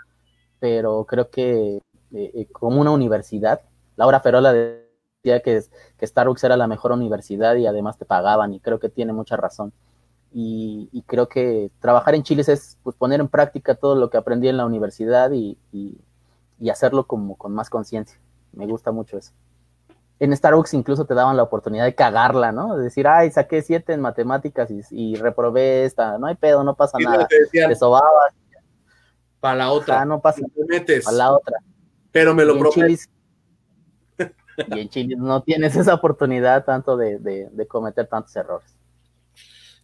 pero 0.58 1.04
creo 1.04 1.28
que 1.30 1.80
eh, 2.14 2.30
eh, 2.34 2.46
como 2.52 2.80
una 2.80 2.90
universidad. 2.90 3.60
Laura 3.96 4.20
Ferola 4.20 4.52
decía 4.52 5.40
que, 5.40 5.62
que, 5.96 6.06
Starbucks 6.06 6.44
era 6.44 6.56
la 6.56 6.66
mejor 6.66 6.92
universidad 6.92 7.56
y 7.56 7.66
además 7.66 7.96
te 7.96 8.04
pagaban 8.04 8.52
y 8.52 8.60
creo 8.60 8.78
que 8.78 8.88
tiene 8.88 9.12
mucha 9.12 9.36
razón. 9.36 9.72
Y, 10.34 11.04
creo 11.06 11.28
que 11.28 11.70
trabajar 11.80 12.14
en 12.14 12.22
Chile 12.22 12.42
es 12.46 12.78
pues, 12.82 12.96
poner 12.96 13.20
en 13.20 13.28
práctica 13.28 13.74
todo 13.74 13.96
lo 13.96 14.08
que 14.08 14.16
aprendí 14.16 14.48
en 14.48 14.56
la 14.56 14.66
universidad 14.66 15.30
y, 15.32 15.58
hacerlo 16.70 17.06
como 17.06 17.36
con 17.36 17.52
más 17.52 17.68
conciencia. 17.70 18.18
Me 18.52 18.66
gusta 18.66 18.92
mucho 18.92 19.18
eso. 19.18 19.32
En 20.20 20.36
Starbucks 20.36 20.74
incluso 20.74 21.04
te 21.04 21.14
daban 21.14 21.36
la 21.36 21.42
oportunidad 21.42 21.84
de 21.84 21.94
cagarla, 21.94 22.52
¿no? 22.52 22.76
De 22.76 22.84
decir, 22.84 23.08
ay, 23.08 23.30
saqué 23.30 23.60
siete 23.62 23.92
en 23.92 24.00
matemáticas 24.00 24.70
y, 24.90 25.16
reprobé 25.16 25.84
esta, 25.84 26.18
no 26.18 26.26
hay 26.26 26.34
pedo, 26.36 26.62
no 26.62 26.74
pasa 26.74 26.98
nada. 26.98 27.26
Te, 27.26 27.74
sobabas. 27.74 28.34
Para 29.40 29.56
la 29.56 29.70
otra. 29.72 30.04
no 30.04 30.20
pasa. 30.20 30.42
Para 31.04 31.16
la 31.16 31.32
otra. 31.32 31.58
Pero 32.12 32.34
me 32.34 32.44
lo 32.44 32.58
prometes. 32.58 33.08
Y 34.68 34.80
en 34.80 34.88
Chile 34.90 35.16
no 35.18 35.42
tienes 35.42 35.74
esa 35.76 35.94
oportunidad 35.94 36.66
tanto 36.66 36.96
de, 36.98 37.48
cometer 37.68 38.06
tantos 38.06 38.36
errores. 38.36 38.76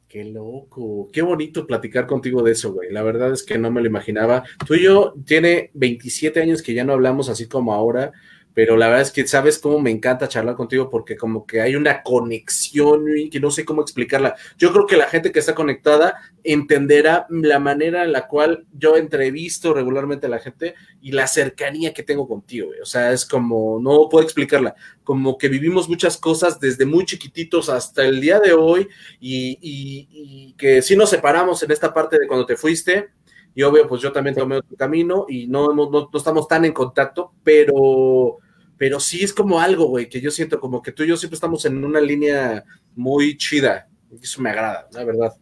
Qué 0.07 0.25
loco, 0.25 1.09
qué 1.11 1.23
bonito 1.23 1.67
platicar 1.67 2.07
contigo 2.07 2.43
de 2.43 2.53
eso, 2.53 2.73
güey. 2.73 2.93
La 2.93 3.03
verdad 3.03 3.33
es 3.33 3.43
que 3.43 3.59
no 3.59 3.71
me 3.71 3.81
lo 3.81 3.87
imaginaba. 3.87 4.45
Tú 4.67 4.75
y 4.75 4.83
yo 4.85 5.15
tiene 5.25 5.71
27 5.73 6.41
años 6.41 6.63
que 6.63 6.75
ya 6.75 6.85
no 6.85 6.93
hablamos 6.93 7.31
así 7.31 7.49
como 7.49 7.73
ahora, 7.73 8.13
pero 8.59 8.77
la 8.77 8.89
verdad 8.89 9.03
es 9.03 9.13
que 9.13 9.25
sabes 9.25 9.61
cómo 9.61 9.79
me 9.79 9.93
encanta 9.93 10.27
charlar 10.27 10.57
contigo 10.57 10.91
porque 10.91 11.17
como 11.17 11.47
que 11.47 11.61
hay 11.61 11.77
una 11.77 12.03
conexión 12.03 13.05
que 13.31 13.39
no 13.39 13.53
sé 13.53 13.65
cómo 13.65 13.83
explicarla. 13.83 14.35
Yo 14.57 14.73
creo 14.73 14.85
que 14.85 14.97
la 14.97 15.07
gente 15.07 15.31
que 15.31 15.39
está 15.39 15.55
conectada 15.55 16.17
entenderá 16.43 17.29
la 17.31 17.61
manera 17.61 18.03
en 18.03 18.11
la 18.11 18.27
cual 18.27 18.67
yo 18.73 18.97
entrevisto 18.97 19.73
regularmente 19.75 20.27
a 20.27 20.31
la 20.31 20.41
gente 20.41 20.75
y 21.01 21.13
la 21.13 21.29
cercanía 21.29 21.95
que 21.95 22.03
tengo 22.03 22.27
contigo. 22.27 22.71
O 22.83 22.85
sea, 22.85 23.13
es 23.13 23.25
como, 23.25 23.79
no 23.81 24.09
puedo 24.09 24.25
explicarla, 24.25 24.75
como 25.05 25.39
que 25.39 25.49
vivimos 25.49 25.89
muchas 25.89 26.17
cosas 26.17 26.59
desde 26.59 26.85
muy 26.85 27.05
chiquititos 27.05 27.69
hasta 27.69 28.05
el 28.07 28.21
día 28.21 28.41
de 28.41 28.55
hoy 28.55 28.89
y, 29.21 29.57
y 29.61 30.55
que 30.55 30.83
sí 30.83 30.97
nos 30.97 31.11
separamos 31.11 31.63
en 31.63 31.71
esta 31.71 31.95
parte 31.95 32.19
de 32.19 32.27
cuando 32.27 32.45
te 32.45 32.57
fuiste 32.57 33.11
y 33.55 33.63
obvio, 33.63 33.89
pues 33.89 34.01
yo 34.01 34.13
también 34.13 34.37
tomé 34.37 34.57
otro 34.57 34.77
camino 34.77 35.27
y 35.29 35.47
no, 35.47 35.73
no, 35.75 35.91
no, 35.91 36.11
estamos 36.15 36.47
tan 36.47 36.65
en 36.65 36.73
contacto, 36.73 37.33
pero 37.43 38.39
pero 38.79 39.01
sí 39.01 39.23
es 39.25 39.35
como 39.35 39.61
algo, 39.61 39.87
güey, 39.89 40.09
que 40.09 40.21
yo 40.21 40.31
siento 40.31 40.61
como 40.61 40.81
que 40.81 40.93
tú 40.93 41.03
y 41.03 41.09
yo 41.09 41.17
siempre 41.17 41.35
estamos 41.35 41.65
en 41.65 41.85
una 41.85 42.01
línea 42.01 42.65
muy 42.95 43.37
chida. 43.37 43.89
Eso 44.23 44.41
me 44.41 44.51
agrada, 44.51 44.89
la 44.93 45.05
verdad. 45.05 45.35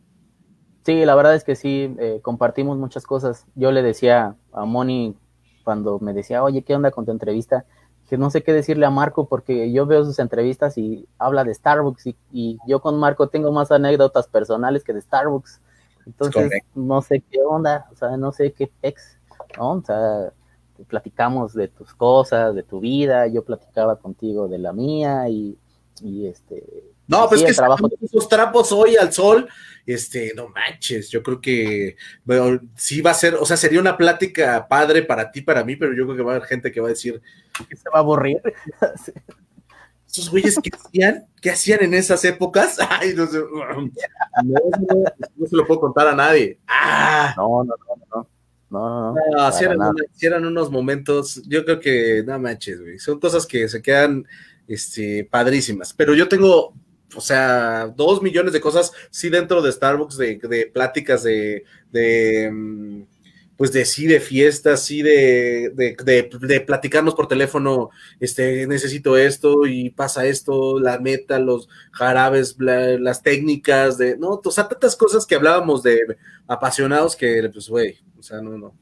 Sí, 0.85 1.05
la 1.05 1.15
verdad 1.15 1.35
es 1.35 1.45
que 1.45 1.55
sí, 1.55 1.95
eh, 1.99 2.21
compartimos 2.23 2.79
muchas 2.79 3.05
cosas. 3.05 3.47
Yo 3.55 3.73
le 3.73 3.83
decía 3.83 4.37
a 4.53 4.65
Moni 4.65 5.17
cuando 5.65 5.99
me 5.99 6.15
decía, 6.15 6.43
oye, 6.43 6.63
¿qué 6.63 6.75
onda 6.75 6.91
con 6.91 7.05
tu 7.05 7.11
entrevista? 7.11 7.67
Que 8.09 8.17
no 8.17 8.31
sé 8.31 8.43
qué 8.43 8.53
decirle 8.53 8.87
a 8.87 8.91
Marco 8.91 9.29
porque 9.29 9.71
yo 9.73 9.85
veo 9.85 10.05
sus 10.05 10.19
entrevistas 10.19 10.79
y 10.79 11.07
habla 11.19 11.45
de 11.45 11.53
Starbucks 11.53 12.07
y, 12.33 12.59
yo 12.67 12.81
con 12.81 12.99
Marco 12.99 13.29
tengo 13.29 13.53
más 13.53 13.71
anécdotas 13.71 14.29
personales 14.29 14.83
que 14.83 14.95
de 14.95 15.03
Starbucks. 15.03 15.61
Entonces, 16.07 16.53
no 16.75 17.03
sé 17.03 17.23
qué 17.29 17.41
onda, 17.41 17.87
o 17.91 17.97
sea, 17.97 18.17
no 18.17 18.31
sé 18.31 18.53
qué 18.53 18.71
ex, 18.83 19.19
¿no? 19.59 19.73
O 19.73 19.83
sea, 19.83 20.33
platicamos 20.85 21.55
de 21.55 21.69
tus 21.69 21.95
cosas, 21.95 22.55
de 22.55 22.63
tu 22.63 22.81
vida, 22.81 23.27
yo 23.27 23.45
platicaba 23.45 23.99
contigo 23.99 24.49
de 24.49 24.59
la 24.59 24.73
mía 24.73 25.29
y, 25.29 25.57
y 26.03 26.27
este... 26.27 26.65
No, 27.09 27.29
pues 27.29 27.45
que 27.45 27.53
trabajo 27.53 27.89
esos 28.03 28.29
trapos 28.29 28.73
hoy 28.73 28.97
al 28.97 29.13
sol, 29.13 29.49
este, 29.87 30.33
no 30.35 30.49
manches, 30.49 31.09
yo 31.09 31.23
creo 31.23 31.41
que 31.41 31.97
bueno, 32.25 32.61
sí 32.75 33.01
va 33.01 33.13
a 33.13 33.15
ser, 33.15 33.37
o 33.37 33.47
sea, 33.47 33.57
sería 33.57 33.79
una 33.79 33.97
plática 33.97 34.67
padre 34.69 35.03
para 35.03 35.31
ti, 35.31 35.41
para 35.41 35.63
mí, 35.63 35.77
pero 35.77 35.95
yo 35.95 36.05
creo 36.05 36.17
que 36.17 36.23
va 36.25 36.33
a 36.33 36.37
haber 36.37 36.49
gente 36.49 36.73
que 36.73 36.81
va 36.81 36.89
a 36.89 36.91
decir 36.91 37.23
que 37.69 37.77
se 37.77 37.89
va 37.91 37.99
a 37.99 38.01
aburrir. 38.01 38.43
Esos 40.17 40.31
güeyes 40.31 40.59
que 40.63 40.71
hacían, 40.75 41.27
¿qué 41.43 41.51
hacían 41.51 41.83
en 41.83 41.93
esas 41.93 42.25
épocas? 42.25 42.79
Ay, 42.91 43.13
no 43.15 43.27
sé, 43.27 43.39
no, 44.45 44.55
no, 45.37 45.47
se 45.47 45.57
lo 45.57 45.67
puedo 45.67 45.81
contar 45.81 46.09
a 46.09 46.15
nadie. 46.15 46.59
Ah. 46.67 47.35
No, 47.37 47.65
no, 47.65 47.75
no, 47.75 48.07
no. 48.15 48.29
No, 48.69 49.15
no, 49.15 49.53
si, 49.53 49.65
eran, 50.27 50.45
unos 50.45 50.71
momentos, 50.71 51.41
yo 51.47 51.65
creo 51.65 51.79
que, 51.79 52.25
no 52.27 52.39
manches, 52.39 52.81
güey, 52.81 52.99
son 52.99 53.21
cosas 53.21 53.47
que 53.47 53.69
se 53.69 53.81
quedan 53.81 54.27
este, 54.67 55.25
padrísimas. 55.25 55.93
Pero 55.93 56.15
yo 56.15 56.29
tengo, 56.29 56.75
o 57.15 57.21
sea, 57.21 57.87
dos 57.87 58.23
millones 58.23 58.53
de 58.53 58.61
cosas, 58.61 58.93
sí, 59.11 59.29
dentro 59.29 59.63
de 59.63 59.71
Starbucks, 59.71 60.17
de, 60.17 60.39
de 60.39 60.67
pláticas 60.67 61.23
de, 61.23 61.65
de, 61.93 62.51
mm, 62.53 63.03
pues 63.57 63.73
de 63.73 63.85
sí, 63.87 64.07
de 64.07 64.21
fiestas, 64.21 64.83
sí, 64.85 65.03
de, 65.03 65.73
de, 65.75 66.29
de, 66.41 66.61
platicarnos 66.61 67.15
por 67.15 67.27
teléfono, 67.27 67.91
este, 68.21 68.67
necesito 68.67 69.17
esto 69.17 69.67
y 69.67 69.91
pasa 69.91 70.27
esto, 70.27 70.79
la 70.79 70.99
meta, 70.99 71.39
los 71.39 71.69
jarabes, 71.93 72.57
las 72.59 73.23
técnicas, 73.23 73.97
de, 73.97 74.19
no, 74.19 74.41
o 74.45 74.51
sea, 74.51 74.69
tantas 74.69 74.95
cosas 74.95 75.25
que 75.25 75.37
hablábamos 75.37 75.83
de 75.83 76.19
apasionados 76.47 77.17
que, 77.17 77.49
pues, 77.53 77.69
güey, 77.69 77.99
o 78.19 78.23
sea, 78.23 78.41
no, 78.43 78.59
no. 78.59 78.77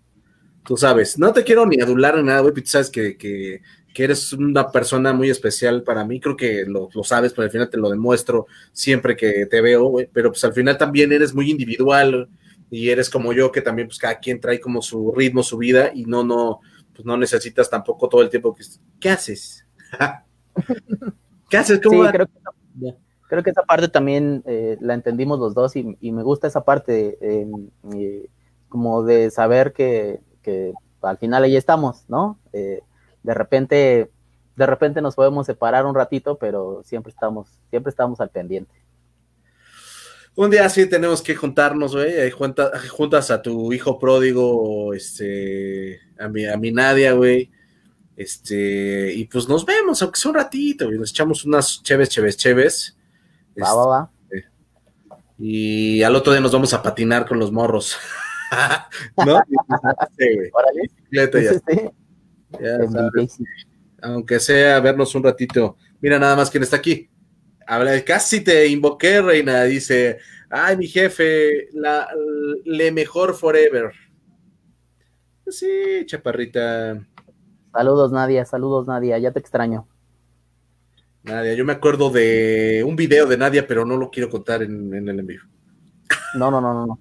Tú 0.65 0.77
sabes, 0.77 1.19
no 1.19 1.33
te 1.33 1.45
quiero 1.45 1.67
ni 1.67 1.81
adular 1.81 2.17
ni 2.17 2.23
nada, 2.25 2.41
güey, 2.41 2.55
tú 2.55 2.63
sabes 2.65 2.91
que, 2.91 3.17
que, 3.17 3.61
eres 3.97 4.33
una 4.33 4.73
persona 4.73 5.13
muy 5.13 5.31
especial 5.31 5.85
para 5.85 6.05
mí, 6.05 6.19
creo 6.19 6.37
que 6.37 6.65
lo, 6.67 6.89
sabes, 7.05 7.33
pero 7.33 7.45
al 7.45 7.53
final 7.53 7.71
te 7.71 7.77
lo 7.77 7.91
demuestro 7.91 8.47
siempre 8.73 9.17
que 9.17 9.47
te 9.47 9.61
veo, 9.61 9.85
güey, 9.85 10.09
pero 10.13 10.33
pues 10.33 10.43
al 10.43 10.53
final 10.53 10.77
también 10.77 11.13
eres 11.13 11.33
muy 11.33 11.49
individual 11.49 12.29
y 12.71 12.91
eres 12.91 13.11
como 13.11 13.33
yo, 13.33 13.53
que 13.53 13.61
también 13.61 13.89
pues 13.89 13.99
cada 13.99 14.19
quien 14.19 14.41
trae 14.41 14.61
como 14.61 14.83
su 14.83 15.13
ritmo, 15.13 15.43
su 15.43 15.59
vida 15.59 15.91
y 15.95 16.05
no, 16.05 16.25
no, 16.25 16.61
pues 16.95 17.05
no 17.05 17.17
necesitas 17.17 17.71
tampoco 17.71 18.09
todo 18.09 18.23
el 18.23 18.31
tiempo 18.31 18.55
que... 18.55 18.65
¿Qué 19.01 19.11
haces? 19.11 19.67
¿Qué 21.51 21.57
haces? 21.57 21.81
¿Cómo 21.83 22.05
sí, 22.05 22.11
creo 22.11 22.27
que, 22.27 22.95
creo 23.29 23.43
que 23.43 23.51
esa 23.51 23.63
parte 23.63 23.89
también 23.89 24.43
eh, 24.47 24.77
la 24.81 24.95
entendimos 24.95 25.39
los 25.39 25.55
dos 25.55 25.77
y, 25.77 26.13
me 26.13 26.23
gusta 26.23 26.47
esa 26.47 26.65
parte. 26.65 27.19
Eh, 27.21 27.47
eh 27.95 28.29
como 28.69 29.05
de 29.05 29.31
saber 29.31 29.73
que, 29.73 30.21
al 31.01 31.19
final 31.19 31.45
ahí 31.45 31.57
estamos, 31.57 32.07
¿no? 32.09 32.41
De 32.51 33.35
repente, 33.35 34.11
de 34.57 34.67
repente 34.67 35.01
nos 35.01 35.15
podemos 35.15 35.47
separar 35.47 35.87
un 35.87 35.95
ratito, 35.95 36.37
pero 36.39 36.83
siempre 36.85 37.11
estamos, 37.11 37.49
siempre 37.71 37.91
estamos 37.91 38.21
al 38.21 38.31
pendiente. 38.31 38.84
Un 40.37 40.51
día 40.51 40.69
sí 40.69 40.87
tenemos 40.87 41.23
que 41.23 41.37
juntarnos, 41.37 41.95
güey, 41.95 42.31
juntas 42.31 43.31
a 43.31 43.41
tu 43.41 43.73
hijo 43.73 43.99
pródigo, 43.99 44.93
este, 44.93 46.01
a 46.19 46.29
mi, 46.29 46.45
a 46.45 46.57
mi 46.57 46.73
Nadia, 46.73 47.13
güey, 47.13 47.53
este, 48.17 49.13
y 49.15 49.27
pues 49.27 49.49
nos 49.49 49.65
vemos, 49.65 50.03
aunque 50.03 50.19
sea 50.19 50.31
un 50.31 50.37
ratito, 50.37 50.93
y 50.93 50.99
nos 50.99 51.11
echamos 51.11 51.45
unas 51.45 51.83
chéves, 51.83 52.09
chéves, 52.09 52.37
chéves. 52.37 52.97
Va, 53.61 53.75
va, 53.75 53.87
va. 53.87 54.11
Este, 54.29 54.49
y 55.39 56.03
al 56.03 56.17
otro 56.17 56.33
día 56.33 56.41
nos 56.41 56.53
vamos 56.53 56.73
a 56.75 56.83
patinar 56.83 57.27
con 57.27 57.39
los 57.39 57.53
morros. 57.53 57.97
¿No? 59.25 59.41
Aunque 64.03 64.39
sea 64.39 64.81
vernos 64.81 65.15
un 65.15 65.25
ratito. 65.25 65.77
Mira 66.01 66.19
nada 66.19 66.37
más 66.37 66.51
quién 66.51 66.63
está 66.63 66.77
aquí. 66.77 67.09
Habla, 67.67 68.03
casi 68.05 68.43
te 68.43 68.67
invoqué, 68.69 69.21
reina. 69.21 69.65
Dice, 69.65 70.19
ay, 70.51 70.77
mi 70.77 70.87
jefe, 70.87 71.69
la 71.73 72.09
le 72.65 72.93
mejor 72.93 73.35
forever. 73.35 73.93
Sí, 75.47 76.05
chaparrita. 76.07 77.07
Saludos, 77.73 78.13
Nadia, 78.13 78.45
saludos, 78.45 78.87
Nadia, 78.87 79.19
ya 79.19 79.33
te 79.33 79.41
extraño. 79.41 79.89
Nadia, 81.23 81.55
yo 81.55 81.65
me 81.65 81.73
acuerdo 81.73 82.11
de 82.11 82.85
un 82.87 82.97
video 82.97 83.27
de 83.27 83.37
Nadia, 83.37 83.67
pero 83.67 83.85
no 83.85 83.97
lo 83.97 84.11
quiero 84.11 84.31
contar 84.31 84.63
en, 84.63 84.95
en 84.95 85.09
el 85.09 85.19
envío. 85.19 85.41
No, 86.35 86.51
no, 86.51 86.61
no, 86.61 86.75
no, 86.75 86.87
no. 86.87 87.01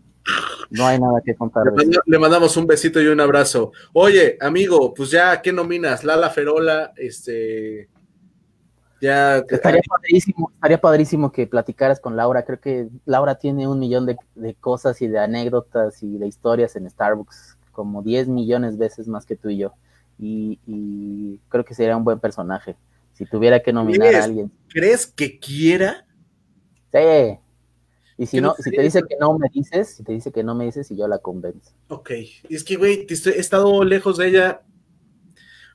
No 0.70 0.88
hay 0.88 1.00
nada 1.00 1.22
que 1.24 1.36
contar. 1.36 1.66
Le, 2.06 2.20
mandamos 2.20 2.56
un 2.58 2.66
besito 2.66 3.02
y 3.02 3.08
un 3.08 3.20
abrazo. 3.20 3.72
Oye, 3.94 4.38
amigo, 4.42 4.94
pues 4.94 5.12
ya, 5.12 5.42
¿qué 5.42 5.52
nominas? 5.54 6.04
Lala 6.04 6.30
Ferola, 6.30 6.94
este. 6.96 7.90
Ya. 9.04 9.40
Estaría 9.50 9.82
padrísimo, 9.86 10.50
estaría 10.54 10.80
padrísimo 10.80 11.32
que 11.34 11.46
platicaras 11.46 12.00
con 12.00 12.16
Laura. 12.16 12.46
Creo 12.46 12.62
que 12.62 12.88
Laura 13.04 13.36
tiene 13.36 13.68
un 13.68 13.78
millón 13.78 14.06
de, 14.06 14.16
cosas 14.62 15.02
y 15.02 15.08
de 15.08 15.20
anécdotas 15.20 16.02
y 16.04 16.18
de 16.18 16.26
historias 16.26 16.78
en 16.78 16.90
Starbucks, 16.90 17.58
como 17.74 18.02
10 18.02 18.30
millones 18.30 18.78
de 18.78 18.86
veces 18.86 19.10
más 19.10 19.26
que 19.26 19.36
tú 19.36 19.50
y 19.50 19.58
yo. 19.58 19.74
Y, 20.18 21.42
creo 21.50 21.66
que 21.66 21.76
sería 21.76 21.98
un 21.98 22.06
buen 22.06 22.22
personaje. 22.22 22.78
Si 23.12 23.26
tuviera 23.26 23.62
que 23.62 23.74
nominar 23.74 24.16
a 24.16 24.24
alguien. 24.24 24.50
¿Crees 24.70 25.06
que 25.06 25.38
quiera? 25.38 26.06
Sí. 26.94 27.40
Y 28.18 28.26
si 28.26 28.40
no, 28.40 28.56
si 28.58 28.72
te 28.72 28.82
dice 28.82 29.02
que 29.02 29.18
no 29.20 29.38
me 29.38 29.50
dices, 29.54 29.96
si 29.96 30.04
te 30.04 30.14
dice 30.14 30.32
que 30.32 30.44
no 30.44 30.56
me 30.56 30.64
dices, 30.64 30.90
y 30.92 30.96
yo 30.96 31.10
la 31.10 31.18
convenzo. 31.18 31.72
Ok, 31.90 32.12
y 32.48 32.56
es 32.56 32.64
que, 32.64 32.78
güey, 32.78 33.06
he 33.10 33.40
estado 33.40 33.84
lejos 33.84 34.18
de 34.18 34.30
ella 34.30 34.62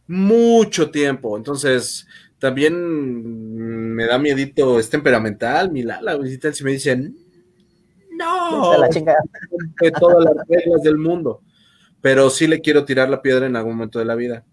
mucho 0.06 0.90
tiempo, 0.90 1.36
entonces 1.36 2.06
también 2.38 3.94
me 3.94 4.06
da 4.06 4.18
miedito, 4.18 4.78
es 4.78 4.88
temperamental, 4.88 5.70
mi 5.70 5.82
Lala, 5.82 6.14
güey, 6.14 6.38
si 6.38 6.64
me 6.64 6.72
dicen, 6.72 7.16
no, 8.10 8.76
la 8.76 8.88
chingada. 8.88 9.18
de 9.80 9.90
todas 9.92 10.24
las 10.24 10.48
reglas 10.48 10.82
del 10.82 10.98
mundo, 10.98 11.42
pero 12.00 12.30
sí 12.30 12.46
le 12.46 12.60
quiero 12.60 12.84
tirar 12.84 13.08
la 13.08 13.22
piedra 13.22 13.46
en 13.46 13.56
algún 13.56 13.74
momento 13.74 13.98
de 13.98 14.04
la 14.04 14.14
vida. 14.14 14.44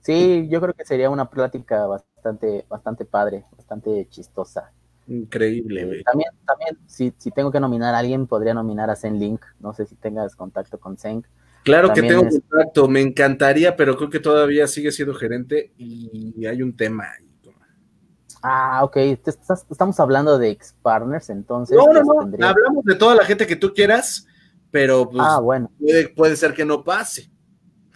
Sí, 0.00 0.48
yo 0.50 0.60
creo 0.60 0.74
que 0.74 0.84
sería 0.84 1.08
una 1.08 1.30
plática 1.30 1.86
bastante, 1.86 2.66
bastante 2.68 3.04
padre, 3.04 3.44
bastante 3.56 4.06
chistosa. 4.10 4.70
Increíble, 5.06 5.82
eh, 5.82 5.86
güey. 5.86 6.02
también, 6.02 6.30
también 6.46 6.78
si, 6.86 7.12
si, 7.18 7.30
tengo 7.30 7.50
que 7.50 7.60
nominar 7.60 7.94
a 7.94 7.98
alguien, 7.98 8.26
podría 8.26 8.54
nominar 8.54 8.90
a 8.90 8.96
Zen 8.96 9.18
Link. 9.18 9.42
No 9.60 9.72
sé 9.72 9.86
si 9.86 9.94
tengas 9.94 10.36
contacto 10.36 10.78
con 10.78 10.96
Zen. 10.96 11.26
Claro 11.64 11.92
que 11.92 12.02
tengo 12.02 12.28
contacto, 12.28 12.88
me 12.88 13.00
encantaría, 13.00 13.74
pero 13.74 13.96
creo 13.96 14.10
que 14.10 14.20
todavía 14.20 14.66
sigue 14.66 14.92
siendo 14.92 15.14
gerente 15.14 15.72
y 15.76 16.46
hay 16.46 16.62
un 16.62 16.76
tema. 16.76 17.06
Ah, 18.46 18.84
ok. 18.84 18.98
Estamos 18.98 19.98
hablando 19.98 20.36
de 20.36 20.50
ex 20.50 20.74
partners, 20.82 21.30
entonces. 21.30 21.78
No, 21.78 21.90
no, 21.90 22.02
no. 22.02 22.46
Hablamos 22.46 22.84
de 22.84 22.94
toda 22.94 23.14
la 23.14 23.24
gente 23.24 23.46
que 23.46 23.56
tú 23.56 23.72
quieras, 23.72 24.26
pero 24.70 25.08
pues, 25.08 25.24
ah, 25.26 25.40
bueno. 25.40 25.70
puede, 25.80 26.08
puede 26.10 26.36
ser 26.36 26.52
que 26.52 26.66
no 26.66 26.84
pase. 26.84 27.30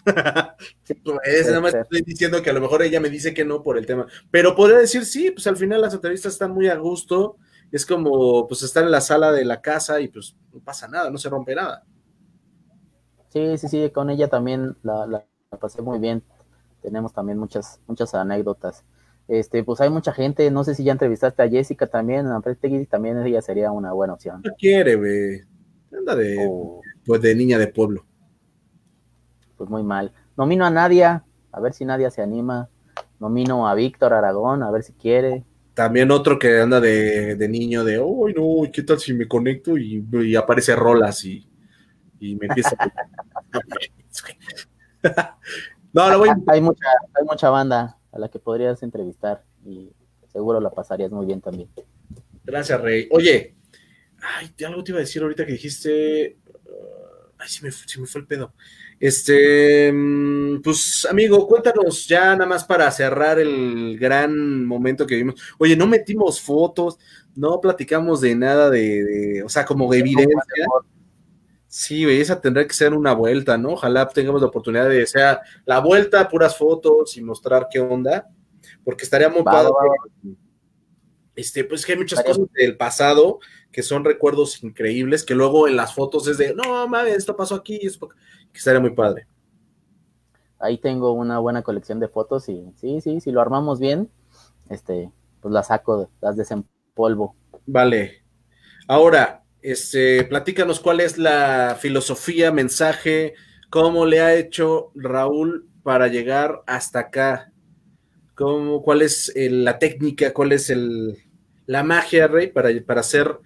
es, 1.24 1.47
nada 1.49 1.61
más 1.61 1.74
estoy 1.74 2.01
diciendo 2.01 2.40
que 2.40 2.49
a 2.49 2.55
lo 2.55 2.62
mejor 2.62 2.81
ella 2.81 2.99
me 2.99 3.11
dice 3.11 3.35
que 3.35 3.45
no 3.45 3.62
por 3.62 3.77
el 3.77 3.85
tema, 3.85 4.07
pero 4.31 4.57
podría 4.57 4.78
decir 4.78 5.05
sí, 5.05 5.31
pues 5.31 5.47
al 5.47 5.59
final 5.59 5.82
las 5.82 5.93
entrevistas 5.93 6.32
están 6.32 6.53
muy 6.53 6.69
a 6.69 6.77
gusto, 6.77 7.36
es 7.70 7.85
como 7.85 8.49
pues 8.49 8.62
estar 8.62 8.85
en 8.85 8.90
la 8.90 9.03
sala 9.03 9.32
de 9.32 9.45
la 9.45 9.61
casa 9.61 10.01
y 10.01 10.09
pues 10.09 10.35
no 10.51 10.61
pasa 10.61 10.89
nada, 10.89 11.11
no 11.11 11.19
se 11.19 11.28
rompe 11.28 11.55
nada. 11.55 11.85
Sí, 13.28 13.59
sí, 13.59 13.68
sí, 13.68 13.90
con 13.90 14.10
ella 14.10 14.28
también 14.28 14.76
la, 14.82 15.24
pasé 15.60 15.82
muy 15.82 15.98
bien. 15.98 16.22
tenemos 16.82 17.12
también 17.12 17.38
muchas, 17.38 17.80
muchas 17.86 18.14
anécdotas. 18.14 18.84
Este, 19.28 19.62
pues 19.62 19.80
hay 19.82 19.90
mucha 19.90 20.12
gente, 20.12 20.50
no 20.50 20.64
sé 20.64 20.74
si 20.74 20.84
ya 20.84 20.92
entrevistaste 20.92 21.42
a 21.42 21.48
Jessica 21.48 21.86
también, 21.86 22.26
a 22.28 22.40
también 22.88 23.18
ella 23.26 23.42
sería 23.42 23.70
una 23.70 23.92
buena 23.92 24.14
opción. 24.14 24.40
No 24.42 24.52
quiere, 24.59 24.96
güey. 24.96 25.42
Anda 25.96 26.16
de, 26.16 26.46
oh. 26.48 26.80
pues 27.05 27.20
de 27.20 27.34
niña 27.34 27.59
de 27.59 27.66
pueblo. 27.66 28.06
Pues 29.56 29.68
muy 29.68 29.82
mal. 29.82 30.12
Nomino 30.36 30.64
a 30.64 30.70
Nadia, 30.70 31.24
a 31.52 31.60
ver 31.60 31.74
si 31.74 31.84
Nadia 31.84 32.10
se 32.10 32.22
anima. 32.22 32.70
Nomino 33.20 33.68
a 33.68 33.74
Víctor 33.74 34.12
Aragón, 34.14 34.62
a 34.62 34.70
ver 34.70 34.82
si 34.82 34.92
quiere. 34.92 35.44
También 35.74 36.10
otro 36.10 36.38
que 36.38 36.60
anda 36.60 36.80
de, 36.80 37.46
niño 37.48 37.84
de, 37.84 38.00
uy, 38.00 38.34
no, 38.34 38.70
¿qué 38.72 38.82
tal 38.82 38.98
si 38.98 39.12
me 39.14 39.28
conecto 39.28 39.76
y, 39.76 40.34
aparece 40.36 40.74
rolas 40.74 41.24
y, 41.24 41.47
me 42.20 42.47
empieza 42.47 42.77
a... 42.78 42.90
no, 45.93 46.19
voy... 46.19 46.28
hay, 46.49 46.61
mucha, 46.61 46.86
hay 47.15 47.24
mucha 47.24 47.51
banda 47.51 47.99
a 48.12 48.19
la 48.19 48.28
que 48.28 48.39
podrías 48.39 48.82
entrevistar 48.82 49.45
y 49.65 49.93
seguro 50.32 50.61
la 50.61 50.70
pasarías 50.70 51.11
muy 51.11 51.27
bien 51.27 51.40
también. 51.40 51.69
Gracias, 52.45 52.81
Rey. 52.81 53.09
Oye, 53.11 53.55
ay, 54.20 54.53
algo 54.65 54.82
te 54.82 54.93
iba 54.93 54.99
a 54.99 55.03
decir 55.03 55.23
ahorita 55.23 55.47
que 55.47 55.53
dijiste, 55.53 56.39
uh, 56.47 57.32
ay, 57.39 57.49
se 57.49 57.62
me, 57.62 57.70
me 58.01 58.07
fue 58.07 58.20
el 58.20 58.27
pedo. 58.27 58.53
Este, 59.01 59.93
mm, 59.93 60.61
pues 60.61 61.07
amigo, 61.09 61.47
cuéntanos 61.47 62.09
ya 62.09 62.32
nada 62.35 62.47
más 62.47 62.65
para 62.65 62.90
cerrar 62.90 63.39
el 63.39 63.97
gran 63.99 64.66
momento 64.66 65.07
que 65.07 65.16
vimos. 65.16 65.40
Oye, 65.59 65.77
no 65.77 65.86
metimos 65.86 66.40
fotos, 66.40 66.99
no 67.36 67.61
platicamos 67.61 68.20
de 68.20 68.35
nada 68.35 68.70
de, 68.70 69.43
o 69.45 69.49
sea, 69.49 69.65
como 69.65 69.90
de 69.90 69.99
evidencia. 69.99 70.66
Sí, 71.69 72.05
esa 72.05 72.40
tendrá 72.40 72.66
que 72.66 72.73
ser 72.73 72.95
una 72.95 73.12
vuelta, 73.12 73.59
¿no? 73.59 73.73
Ojalá 73.73 74.09
tengamos 74.09 74.40
la 74.40 74.49
oportunidad 74.49 74.89
de, 74.89 75.07
sea, 75.07 75.43
la 75.66 75.81
vuelta, 75.81 76.27
puras 76.27 76.57
fotos 76.57 77.15
y 77.19 77.23
mostrar 77.23 77.69
qué 77.70 77.78
onda, 77.78 78.27
porque 78.82 79.05
estaría 79.05 79.28
muy 79.28 79.43
padre. 79.43 79.70
Este, 81.36 81.65
pues 81.65 81.85
que 81.85 81.93
hay 81.93 81.99
muchas 81.99 82.24
cosas 82.24 82.47
del 82.55 82.77
pasado 82.77 83.39
que 83.70 83.82
son 83.82 84.03
recuerdos 84.05 84.65
increíbles, 84.65 85.24
que 85.24 85.35
luego 85.35 85.69
en 85.69 85.77
las 85.77 85.95
fotos 85.95 86.27
es 86.27 86.39
de, 86.39 86.55
no, 86.55 86.89
mames, 86.89 87.16
esto 87.16 87.36
pasó 87.36 87.55
aquí, 87.55 87.78
esto, 87.82 88.09
que 88.09 88.59
estaría 88.59 88.81
muy 88.81 88.90
padre. 88.90 89.27
Ahí 90.59 90.78
tengo 90.78 91.12
una 91.12 91.39
buena 91.39 91.62
colección 91.62 92.01
de 92.01 92.09
fotos 92.09 92.49
y 92.49 92.73
sí, 92.77 93.03
sí, 93.03 93.20
si 93.20 93.31
lo 93.31 93.43
armamos 93.43 93.78
bien, 93.78 94.11
este, 94.70 95.12
pues 95.40 95.53
las 95.53 95.69
saco, 95.69 96.11
las 96.23 96.36
desempolvo. 96.36 97.36
Vale. 97.66 98.24
Ahora, 98.89 99.45
este, 99.62 100.24
platícanos 100.24 100.80
cuál 100.80 101.01
es 101.01 101.18
la 101.18 101.76
filosofía, 101.80 102.52
mensaje, 102.52 103.35
cómo 103.70 104.06
le 104.06 104.20
ha 104.20 104.35
hecho 104.35 104.93
Raúl 104.94 105.68
para 105.82 106.09
llegar 106.09 106.62
hasta 106.66 107.01
acá. 107.01 107.52
¿Cómo, 108.35 108.82
¿Cuál 108.82 109.02
es 109.02 109.32
la 109.35 109.78
técnica? 109.78 110.32
¿Cuál 110.32 110.52
es 110.52 110.70
el, 110.70 111.18
la 111.66 111.82
magia, 111.82 112.28
Rey, 112.28 112.48
para, 112.48 112.70
para 112.86 113.02
ser 113.02 113.39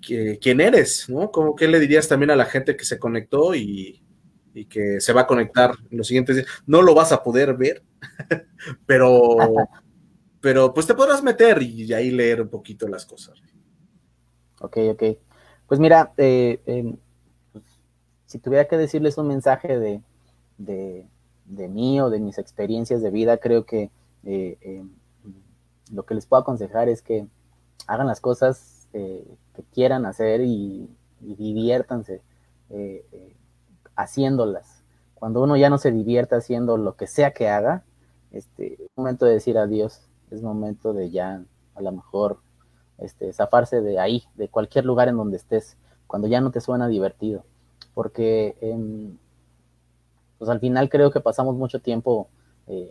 quién 0.00 0.60
eres? 0.60 1.08
¿no? 1.08 1.30
¿Cómo, 1.30 1.54
¿Qué 1.54 1.68
le 1.68 1.80
dirías 1.80 2.08
también 2.08 2.30
a 2.30 2.36
la 2.36 2.46
gente 2.46 2.76
que 2.76 2.84
se 2.84 2.98
conectó 2.98 3.54
y, 3.54 4.02
y 4.54 4.64
que 4.64 5.00
se 5.00 5.12
va 5.12 5.22
a 5.22 5.26
conectar 5.26 5.74
en 5.90 5.98
los 5.98 6.06
siguientes 6.06 6.36
días? 6.36 6.48
No 6.66 6.80
lo 6.80 6.94
vas 6.94 7.12
a 7.12 7.22
poder 7.22 7.54
ver, 7.56 7.82
pero, 8.86 9.36
pero 10.40 10.72
pues 10.72 10.86
te 10.86 10.94
podrás 10.94 11.22
meter 11.22 11.62
y 11.62 11.92
ahí 11.92 12.10
leer 12.10 12.40
un 12.40 12.48
poquito 12.48 12.88
las 12.88 13.04
cosas. 13.04 13.42
Ok, 14.60 14.78
ok. 14.90 15.02
Pues 15.72 15.80
mira, 15.80 16.12
eh, 16.18 16.98
pues, 17.50 17.64
si 18.26 18.38
tuviera 18.38 18.68
que 18.68 18.76
decirles 18.76 19.16
un 19.16 19.26
mensaje 19.26 19.78
de, 19.78 20.02
de, 20.58 21.68
mí 21.70 21.98
o 21.98 22.10
de 22.10 22.20
mis 22.20 22.36
experiencias 22.36 23.00
de 23.00 23.10
vida, 23.10 23.38
creo 23.38 23.64
que 23.64 23.90
eh, 24.22 24.58
em, 24.60 24.90
lo 25.90 26.04
que 26.04 26.14
les 26.14 26.26
puedo 26.26 26.42
aconsejar 26.42 26.90
es 26.90 27.00
que 27.00 27.26
hagan 27.86 28.06
las 28.06 28.20
cosas 28.20 28.86
eh, 28.92 29.26
que 29.54 29.62
quieran 29.62 30.04
hacer 30.04 30.42
y, 30.42 30.90
diviértanse 31.20 32.20
haciéndolas. 33.96 34.84
Cuando 35.14 35.42
uno 35.42 35.56
ya 35.56 35.70
no 35.70 35.78
se 35.78 35.90
divierta 35.90 36.36
haciendo 36.36 36.76
lo 36.76 36.96
que 36.96 37.06
sea 37.06 37.30
que 37.30 37.48
haga, 37.48 37.82
este, 38.30 38.74
es 38.74 38.90
momento 38.94 39.24
de 39.24 39.32
decir 39.32 39.56
adiós, 39.56 40.06
es 40.30 40.42
momento 40.42 40.92
de 40.92 41.08
ya 41.08 41.42
a 41.74 41.80
lo 41.80 41.92
mejor 41.92 42.40
este, 43.02 43.32
zafarse 43.32 43.80
de 43.80 43.98
ahí, 43.98 44.24
de 44.34 44.48
cualquier 44.48 44.84
lugar 44.84 45.08
en 45.08 45.16
donde 45.16 45.36
estés, 45.36 45.76
cuando 46.06 46.28
ya 46.28 46.40
no 46.40 46.50
te 46.50 46.60
suena 46.60 46.88
divertido. 46.88 47.44
Porque 47.94 48.56
em, 48.60 49.18
pues 50.38 50.50
al 50.50 50.60
final 50.60 50.88
creo 50.88 51.10
que 51.10 51.20
pasamos 51.20 51.56
mucho 51.56 51.80
tiempo 51.80 52.28
eh, 52.66 52.90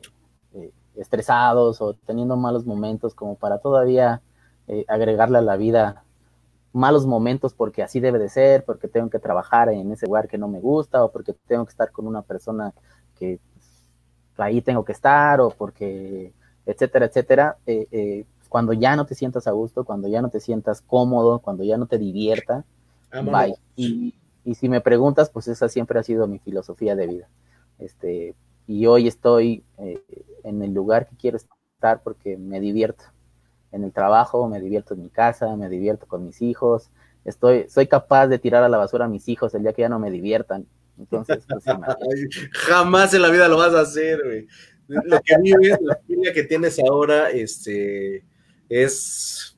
eh, 0.54 0.72
estresados 0.96 1.82
o 1.82 1.94
teniendo 1.94 2.38
malos 2.38 2.66
momentos 2.66 3.16
como 3.16 3.36
para 3.36 3.60
todavía 3.60 4.22
eh, 4.68 4.86
agregarle 4.88 5.40
a 5.40 5.42
la 5.42 5.58
vida 5.58 6.04
malos 6.74 7.06
momentos 7.06 7.54
porque 7.54 7.84
así 7.84 8.00
debe 8.00 8.20
de 8.20 8.30
ser, 8.30 8.64
porque 8.64 8.88
tengo 8.88 9.10
que 9.10 9.20
trabajar 9.20 9.70
en 9.70 9.92
ese 9.92 10.06
lugar 10.06 10.28
que 10.28 10.38
no 10.38 10.48
me 10.48 10.62
gusta 10.62 11.04
o 11.04 11.12
porque 11.12 11.34
tengo 11.48 11.66
que 11.66 11.72
estar 11.72 11.92
con 11.92 12.08
una 12.08 12.22
persona 12.22 12.74
que 13.16 13.40
pues, 13.54 13.84
ahí 14.38 14.62
tengo 14.62 14.86
que 14.86 14.94
estar 14.94 15.42
o 15.42 15.50
porque 15.50 16.34
etcétera, 16.66 17.08
etcétera 17.08 17.58
cuando 18.52 18.74
ya 18.74 18.98
no 18.98 19.06
te 19.06 19.16
sientas 19.16 19.48
a 19.48 19.52
gusto, 19.52 19.86
cuando 19.86 20.10
ya 20.10 20.22
no 20.22 20.28
te 20.28 20.42
sientas 20.42 20.82
cómodo, 20.82 21.40
cuando 21.40 21.64
ya 21.64 21.78
no 21.78 21.86
te 21.86 21.98
divierta, 21.98 22.66
bye. 23.10 23.56
Y, 23.78 24.14
si 24.56 24.68
me 24.68 24.82
preguntas, 24.82 25.30
pues 25.30 25.48
esa 25.48 25.70
siempre 25.70 25.98
ha 25.98 26.04
sido 26.04 26.28
mi 26.28 26.38
filosofía 26.38 26.98
de 26.98 27.08
vida. 27.08 27.30
Este, 27.80 28.36
y 28.68 28.88
hoy 28.88 29.08
estoy 29.08 29.64
eh, 29.78 30.04
en 30.44 30.62
el 30.62 30.74
lugar 30.74 31.08
que 31.08 31.16
quiero 31.16 31.38
estar 31.38 32.04
porque 32.04 32.36
me 32.36 32.60
divierto. 32.60 33.06
En 33.72 33.86
el 33.86 33.94
trabajo, 33.94 34.50
me 34.50 34.60
divierto 34.60 34.96
en 34.96 35.04
mi 35.04 35.10
casa, 35.10 35.56
me 35.56 35.70
divierto 35.70 36.06
con 36.06 36.26
mis 36.26 36.42
hijos. 36.42 36.90
Estoy, 37.24 37.70
soy 37.70 37.88
capaz 37.88 38.28
de 38.28 38.38
tirar 38.38 38.66
a 38.66 38.70
la 38.70 38.78
basura 38.78 39.06
a 39.06 39.08
mis 39.08 39.30
hijos 39.30 39.56
el 39.56 39.62
día 39.62 39.72
que 39.72 39.84
ya 39.84 39.90
no 39.90 39.98
me 39.98 40.12
diviertan. 40.12 40.66
Entonces, 41.00 41.46
pues, 41.48 41.64
jamás 42.52 43.14
en 43.14 43.22
la 43.22 43.30
vida 43.30 43.48
lo 43.48 43.56
vas 43.56 43.74
a 43.74 43.80
hacer, 43.80 44.20
güey. 44.26 44.46
Lo 44.90 45.22
que 45.22 45.38
vives, 45.42 45.78
la 45.80 45.96
familia 45.96 46.34
que 46.34 46.44
tienes 46.44 46.78
ahora, 46.80 47.30
este, 47.30 48.26
es 48.72 49.58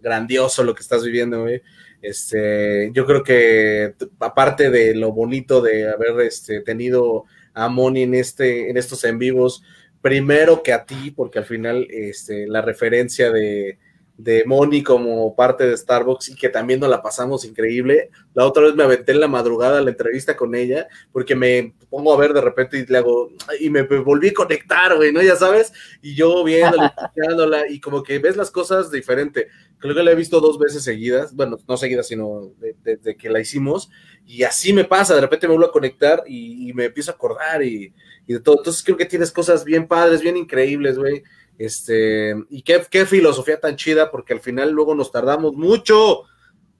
grandioso 0.00 0.64
lo 0.64 0.74
que 0.74 0.82
estás 0.82 1.04
viviendo, 1.04 1.42
güey. 1.42 1.62
Este, 2.02 2.90
yo 2.92 3.06
creo 3.06 3.22
que 3.22 3.94
aparte 4.20 4.70
de 4.70 4.94
lo 4.94 5.12
bonito 5.12 5.60
de 5.60 5.88
haber 5.90 6.20
este, 6.20 6.60
tenido 6.60 7.24
a 7.54 7.68
Moni 7.68 8.02
en, 8.02 8.14
este, 8.14 8.70
en 8.70 8.76
estos 8.76 9.04
en 9.04 9.18
vivos, 9.18 9.62
primero 10.00 10.62
que 10.62 10.72
a 10.72 10.84
ti, 10.84 11.10
porque 11.10 11.38
al 11.38 11.44
final 11.44 11.86
este, 11.90 12.46
la 12.46 12.62
referencia 12.62 13.30
de, 13.30 13.78
de 14.18 14.44
Moni 14.46 14.82
como 14.82 15.34
parte 15.36 15.66
de 15.66 15.76
Starbucks 15.76 16.30
y 16.30 16.34
que 16.34 16.48
también 16.48 16.80
nos 16.80 16.88
la 16.88 17.02
pasamos 17.02 17.44
increíble. 17.44 18.10
La 18.32 18.46
otra 18.46 18.64
vez 18.64 18.74
me 18.74 18.82
aventé 18.82 19.12
en 19.12 19.20
la 19.20 19.28
madrugada 19.28 19.82
la 19.82 19.90
entrevista 19.90 20.36
con 20.36 20.54
ella 20.54 20.88
porque 21.12 21.34
me 21.34 21.74
pongo 21.90 22.12
a 22.12 22.16
ver 22.16 22.32
de 22.32 22.40
repente 22.40 22.78
y 22.78 22.86
le 22.86 22.98
hago 22.98 23.30
y 23.60 23.68
me, 23.68 23.82
volví 23.82 24.28
a 24.28 24.34
conectar, 24.34 24.96
güey, 24.96 25.12
¿no? 25.12 25.20
Ya 25.22 25.36
sabes, 25.36 25.72
y 26.00 26.14
yo 26.14 26.42
viéndola, 26.44 26.94
y 27.68 27.80
como 27.80 28.02
que 28.02 28.18
ves 28.18 28.36
las 28.36 28.50
cosas 28.50 28.90
diferente. 28.90 29.48
Creo 29.78 29.94
que 29.94 30.02
la 30.02 30.12
he 30.12 30.16
visto 30.16 30.40
dos 30.40 30.58
veces 30.58 30.82
seguidas, 30.82 31.34
bueno, 31.34 31.58
no 31.68 31.76
seguidas, 31.76 32.08
sino 32.08 32.52
desde 32.82 33.16
que 33.16 33.28
la 33.28 33.40
hicimos 33.40 33.90
y 34.24 34.42
así 34.42 34.72
me 34.72 34.84
pasa, 34.84 35.14
de 35.14 35.20
repente 35.20 35.46
me 35.46 35.54
vuelvo 35.54 35.68
a 35.68 35.72
conectar 35.72 36.24
y, 36.26 36.72
me 36.72 36.86
empiezo 36.86 37.10
a 37.10 37.14
acordar 37.14 37.62
y, 37.62 37.92
y 38.26 38.32
de 38.32 38.40
todo. 38.40 38.56
Entonces 38.58 38.82
creo 38.82 38.96
que 38.96 39.04
tienes 39.04 39.30
cosas 39.30 39.64
bien 39.64 39.86
padres, 39.86 40.22
bien 40.22 40.36
increíbles, 40.36 40.98
güey 40.98 41.22
este, 41.58 42.34
y 42.50 42.62
qué, 42.62 43.06
filosofía 43.06 43.58
tan 43.60 43.76
chida, 43.76 44.10
porque 44.10 44.34
al 44.34 44.40
final 44.40 44.70
luego 44.70 44.94
nos 44.94 45.10
tardamos 45.10 45.54
mucho. 45.54 46.24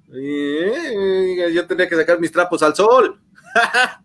yo 0.08 1.66
tenía 1.66 1.88
que 1.88 1.96
sacar 1.96 2.20
mis 2.20 2.32
trapos 2.32 2.62
al 2.62 2.74
sol. 2.74 3.20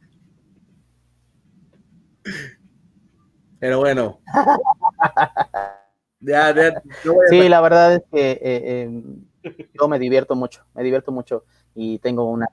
Pero 3.59 3.79
bueno. 3.79 4.21
sí, 7.29 7.49
la 7.49 7.61
verdad 7.61 7.95
es 7.95 8.03
que 8.11 8.31
eh, 8.41 8.81
em, 8.81 9.25
yo 9.73 9.87
me 9.87 9.99
divierto 9.99 10.35
mucho, 10.35 10.65
me 10.73 10.83
divierto 10.83 11.11
mucho 11.11 11.45
y 11.75 11.99
tengo 11.99 12.25
una 12.25 12.47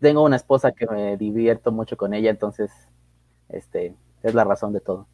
tengo 0.00 0.24
una 0.24 0.36
esposa 0.36 0.72
que 0.72 0.86
me 0.86 1.16
divierto 1.16 1.70
mucho 1.70 1.96
con 1.96 2.12
ella, 2.12 2.30
entonces 2.30 2.72
este 3.48 3.94
es 4.24 4.34
la 4.34 4.42
razón 4.42 4.72
de 4.72 4.80
todo. 4.80 5.06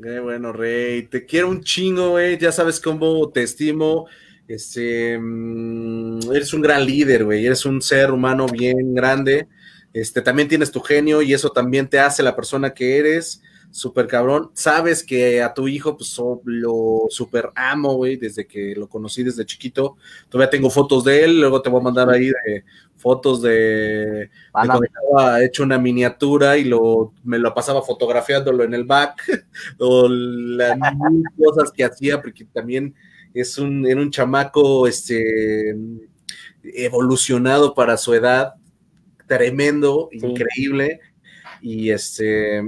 Qué 0.00 0.20
bueno, 0.20 0.52
Rey. 0.52 1.02
Te 1.02 1.26
quiero 1.26 1.48
un 1.50 1.62
chingo, 1.62 2.10
güey. 2.10 2.38
Ya 2.38 2.50
sabes 2.50 2.80
cómo 2.80 3.28
te 3.30 3.42
estimo. 3.42 4.06
Este, 4.48 5.18
mm, 5.18 6.32
eres 6.32 6.52
un 6.54 6.62
gran 6.62 6.86
líder, 6.86 7.24
güey. 7.24 7.44
Eres 7.44 7.66
un 7.66 7.82
ser 7.82 8.10
humano 8.10 8.46
bien 8.46 8.94
grande. 8.94 9.48
Este, 9.92 10.22
también 10.22 10.48
tienes 10.48 10.72
tu 10.72 10.80
genio 10.80 11.20
y 11.20 11.34
eso 11.34 11.50
también 11.50 11.88
te 11.88 11.98
hace 12.00 12.22
la 12.22 12.34
persona 12.34 12.72
que 12.72 12.98
eres. 12.98 13.42
Súper 13.72 14.06
cabrón. 14.06 14.50
Sabes 14.54 15.02
que 15.02 15.42
a 15.42 15.52
tu 15.52 15.66
hijo, 15.66 15.96
pues 15.96 16.20
lo 16.44 17.06
súper 17.08 17.50
amo, 17.56 17.94
güey, 17.94 18.16
desde 18.16 18.46
que 18.46 18.74
lo 18.76 18.88
conocí 18.88 19.24
desde 19.24 19.46
chiquito. 19.46 19.96
Todavía 20.28 20.50
tengo 20.50 20.70
fotos 20.70 21.02
de 21.02 21.24
él, 21.24 21.40
luego 21.40 21.60
te 21.60 21.70
voy 21.70 21.80
a 21.80 21.84
mandar 21.84 22.10
ahí 22.10 22.26
de 22.26 22.64
fotos 23.02 23.42
de, 23.42 24.30
cuando 24.52 24.80
estaba 24.84 25.42
hecho 25.42 25.64
una 25.64 25.76
miniatura 25.76 26.56
y 26.56 26.62
lo, 26.64 27.12
me 27.24 27.40
lo 27.40 27.52
pasaba 27.52 27.82
fotografiándolo 27.82 28.62
en 28.62 28.74
el 28.74 28.84
back, 28.84 29.20
o 29.78 30.08
las 30.08 30.78
cosas 31.36 31.72
que 31.72 31.84
hacía, 31.84 32.22
porque 32.22 32.44
también 32.44 32.94
es 33.34 33.58
un, 33.58 33.86
era 33.88 34.00
un 34.00 34.12
chamaco 34.12 34.86
este, 34.86 35.76
evolucionado 36.62 37.74
para 37.74 37.96
su 37.96 38.14
edad, 38.14 38.54
tremendo, 39.26 40.08
increíble, 40.12 41.00
y 41.60 41.90
este, 41.90 42.62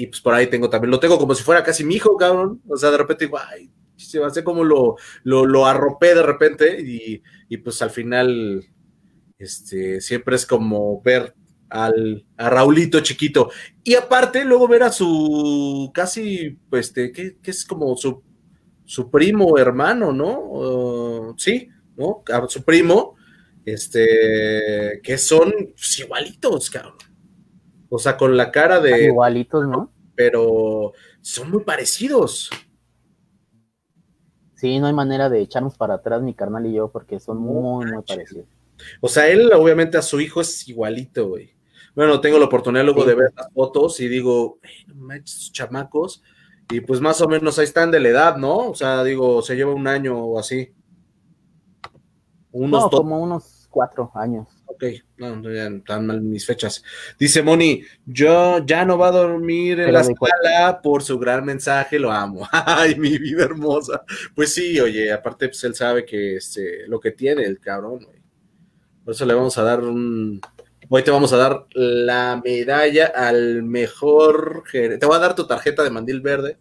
y 0.00 0.06
pues 0.06 0.22
por 0.22 0.32
ahí 0.32 0.46
tengo 0.46 0.70
también, 0.70 0.90
lo 0.90 0.98
tengo 0.98 1.18
como 1.18 1.34
si 1.34 1.42
fuera 1.42 1.62
casi 1.62 1.84
mi 1.84 1.96
hijo, 1.96 2.16
cabrón, 2.16 2.62
o 2.66 2.74
sea, 2.74 2.90
de 2.90 2.96
repente 2.96 3.26
digo, 3.26 3.38
ay, 3.38 3.70
se 3.96 4.18
va 4.18 4.28
a 4.28 4.44
como 4.44 4.64
lo, 4.64 4.96
lo, 5.24 5.66
arropé 5.66 6.14
de 6.14 6.22
repente, 6.22 6.80
y, 6.80 7.22
y 7.50 7.56
pues 7.58 7.82
al 7.82 7.90
final 7.90 8.64
este, 9.38 10.00
siempre 10.00 10.36
es 10.36 10.46
como 10.46 11.02
ver 11.02 11.34
al, 11.68 12.24
a 12.38 12.48
Raulito 12.48 13.00
chiquito. 13.00 13.50
Y 13.84 13.94
aparte, 13.94 14.42
luego 14.46 14.68
ver 14.68 14.84
a 14.84 14.90
su 14.90 15.90
casi, 15.92 16.56
pues, 16.70 16.86
este, 16.86 17.12
que, 17.12 17.36
es 17.44 17.66
como 17.66 17.94
su, 17.94 18.22
su 18.86 19.10
primo 19.10 19.58
hermano, 19.58 20.14
¿no? 20.14 21.34
sí, 21.36 21.68
¿no? 21.94 22.24
Su 22.48 22.64
primo, 22.64 23.16
este, 23.66 24.98
que 25.02 25.18
son 25.18 25.52
pues, 25.74 25.98
igualitos, 25.98 26.70
cabrón. 26.70 27.09
O 27.90 27.98
sea, 27.98 28.16
con 28.16 28.36
la 28.36 28.50
cara 28.50 28.80
de. 28.80 29.06
Igualitos, 29.06 29.66
¿no? 29.66 29.92
Pero 30.14 30.92
son 31.20 31.50
muy 31.50 31.64
parecidos. 31.64 32.50
Sí, 34.54 34.78
no 34.78 34.86
hay 34.86 34.92
manera 34.92 35.28
de 35.28 35.40
echarnos 35.40 35.76
para 35.76 35.94
atrás 35.94 36.22
mi 36.22 36.34
carnal 36.34 36.66
y 36.66 36.74
yo, 36.74 36.88
porque 36.88 37.18
son 37.18 37.38
muy, 37.38 37.86
muy 37.86 38.02
parecidos. 38.02 38.46
O 39.00 39.08
sea, 39.08 39.28
él 39.28 39.50
obviamente 39.52 39.98
a 39.98 40.02
su 40.02 40.20
hijo 40.20 40.40
es 40.40 40.68
igualito, 40.68 41.28
güey. 41.28 41.54
Bueno, 41.94 42.20
tengo 42.20 42.38
la 42.38 42.44
oportunidad 42.44 42.84
luego 42.84 43.04
de 43.04 43.14
ver 43.14 43.32
las 43.36 43.52
fotos 43.52 43.98
y 44.00 44.08
digo, 44.08 44.58
no 44.86 44.94
manches, 44.94 45.50
chamacos. 45.52 46.22
Y 46.70 46.80
pues 46.82 47.00
más 47.00 47.20
o 47.20 47.28
menos 47.28 47.58
ahí 47.58 47.64
están 47.64 47.90
de 47.90 47.98
la 47.98 48.08
edad, 48.10 48.36
¿no? 48.36 48.68
O 48.68 48.74
sea, 48.74 49.02
digo, 49.02 49.42
se 49.42 49.56
lleva 49.56 49.74
un 49.74 49.88
año 49.88 50.16
o 50.16 50.38
así. 50.38 50.72
Unos 52.52 52.84
no, 52.84 52.90
como 52.90 53.18
unos 53.18 53.66
cuatro 53.70 54.10
años. 54.14 54.46
Ok, 54.80 54.84
no, 55.18 55.52
ya 55.52 55.66
están 55.66 56.06
mal 56.06 56.22
mis 56.22 56.46
fechas. 56.46 56.82
Dice 57.18 57.42
Moni, 57.42 57.82
yo 58.06 58.64
ya 58.64 58.86
no 58.86 58.96
va 58.96 59.08
a 59.08 59.12
dormir 59.12 59.78
en 59.80 59.92
la 59.92 60.00
escuela 60.00 60.80
por 60.82 61.02
su 61.02 61.18
gran 61.18 61.44
mensaje, 61.44 61.98
lo 61.98 62.10
amo. 62.10 62.48
Ay, 62.52 62.94
mi 62.94 63.18
vida 63.18 63.44
hermosa. 63.44 64.02
Pues 64.34 64.54
sí, 64.54 64.80
oye, 64.80 65.12
aparte, 65.12 65.48
pues 65.48 65.62
él 65.64 65.74
sabe 65.74 66.06
que 66.06 66.36
este, 66.36 66.86
lo 66.88 66.98
que 66.98 67.10
tiene 67.10 67.44
el 67.44 67.60
cabrón, 67.60 68.04
güey. 68.04 68.22
Por 69.04 69.12
eso 69.12 69.26
le 69.26 69.34
vamos 69.34 69.58
a 69.58 69.62
dar 69.64 69.80
un. 69.80 70.40
Hoy 70.88 71.04
te 71.04 71.10
vamos 71.10 71.32
a 71.34 71.36
dar 71.36 71.66
la 71.72 72.40
medalla 72.42 73.12
al 73.14 73.62
mejor. 73.62 74.64
Te 74.72 75.04
voy 75.04 75.16
a 75.16 75.20
dar 75.20 75.34
tu 75.34 75.46
tarjeta 75.46 75.84
de 75.84 75.90
mandil 75.90 76.22
verde. 76.22 76.58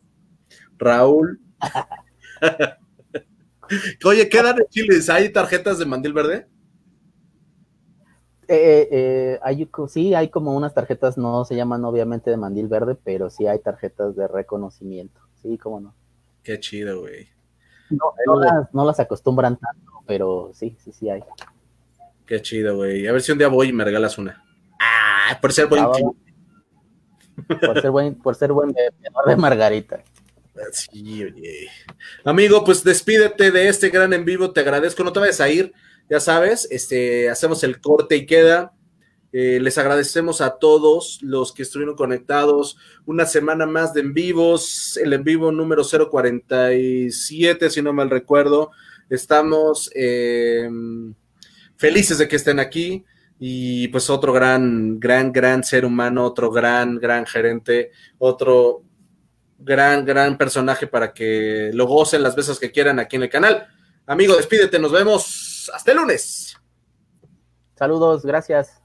Raúl. 0.77 1.39
Oye, 4.03 4.29
¿qué 4.29 4.41
dan 4.41 4.59
en 4.59 4.67
Chile? 4.69 4.99
¿Hay 5.09 5.29
tarjetas 5.29 5.79
de 5.79 5.85
mandil 5.85 6.13
verde? 6.13 6.47
Eh, 8.51 8.87
eh, 8.91 9.39
hay, 9.43 9.69
sí, 9.89 10.15
hay 10.15 10.29
como 10.29 10.55
unas 10.55 10.73
tarjetas, 10.73 11.19
no 11.19 11.45
se 11.45 11.55
llaman 11.55 11.85
obviamente 11.85 12.31
de 12.31 12.37
mandil 12.37 12.67
verde, 12.67 12.95
pero 12.95 13.29
sí 13.29 13.45
hay 13.45 13.59
tarjetas 13.59 14.15
de 14.15 14.27
reconocimiento. 14.27 15.21
Sí, 15.39 15.59
cómo 15.59 15.79
no. 15.79 15.93
Qué 16.41 16.59
chido, 16.59 17.01
güey. 17.01 17.29
No, 17.91 18.13
no, 18.25 18.39
las, 18.39 18.73
no 18.73 18.85
las 18.85 18.99
acostumbran 18.99 19.57
tanto, 19.57 19.91
pero 20.07 20.49
sí, 20.55 20.75
sí, 20.83 20.91
sí 20.91 21.11
hay. 21.11 21.21
Qué 22.25 22.41
chido, 22.41 22.77
güey. 22.77 23.05
A 23.05 23.11
ver 23.11 23.21
si 23.21 23.31
un 23.31 23.37
día 23.37 23.49
voy 23.49 23.69
y 23.69 23.73
me 23.73 23.83
regalas 23.83 24.17
una. 24.17 24.43
Ah, 24.79 25.37
por 25.39 25.53
ser 25.53 25.67
buen. 25.67 25.83
Ah, 25.83 25.91
por 27.67 27.81
ser 27.81 27.91
buen, 27.91 28.15
por 28.15 28.33
ser 28.33 28.51
buen 28.51 28.73
de 28.73 29.35
Margarita. 29.37 30.03
Sí, 30.71 31.23
oye. 31.23 31.69
Amigo, 32.25 32.63
pues 32.63 32.83
despídete 32.83 33.51
de 33.51 33.67
este 33.67 33.89
gran 33.89 34.11
en 34.13 34.25
vivo. 34.25 34.49
Te 34.49 34.61
agradezco. 34.61 35.03
No 35.03 35.13
te 35.13 35.19
vayas 35.19 35.39
a 35.39 35.49
ir. 35.49 35.71
Ya 36.09 36.19
sabes, 36.19 36.67
este, 36.71 37.29
hacemos 37.29 37.63
el 37.63 37.79
corte 37.79 38.15
y 38.15 38.25
queda. 38.25 38.73
Eh, 39.31 39.59
les 39.61 39.77
agradecemos 39.77 40.41
a 40.41 40.57
todos 40.57 41.19
los 41.21 41.53
que 41.53 41.61
estuvieron 41.61 41.95
conectados. 41.95 42.77
Una 43.05 43.27
semana 43.27 43.67
más 43.67 43.93
de 43.93 44.01
en 44.01 44.15
vivos, 44.15 44.97
el 44.97 45.13
en 45.13 45.23
vivo 45.23 45.51
número 45.51 45.83
047, 45.83 47.69
si 47.69 47.81
no 47.83 47.93
mal 47.93 48.09
recuerdo. 48.09 48.71
Estamos 49.07 49.91
eh, 49.93 50.67
felices 51.77 52.17
de 52.17 52.27
que 52.27 52.37
estén 52.37 52.59
aquí 52.59 53.05
y 53.37 53.87
pues 53.89 54.09
otro 54.09 54.33
gran, 54.33 54.99
gran, 54.99 55.31
gran 55.31 55.63
ser 55.63 55.85
humano, 55.85 56.25
otro 56.25 56.49
gran, 56.49 56.97
gran 56.97 57.27
gerente, 57.27 57.91
otro 58.17 58.81
gran, 59.59 60.05
gran 60.05 60.39
personaje 60.39 60.87
para 60.87 61.13
que 61.13 61.69
lo 61.73 61.85
gocen 61.85 62.23
las 62.23 62.35
veces 62.35 62.57
que 62.57 62.71
quieran 62.71 62.97
aquí 62.97 63.15
en 63.15 63.23
el 63.23 63.29
canal. 63.29 63.67
Amigo, 64.07 64.35
despídete, 64.35 64.79
nos 64.79 64.91
vemos 64.91 65.48
hasta 65.73 65.91
el 65.91 65.97
lunes. 65.97 66.55
Saludos, 67.75 68.25
gracias. 68.25 68.81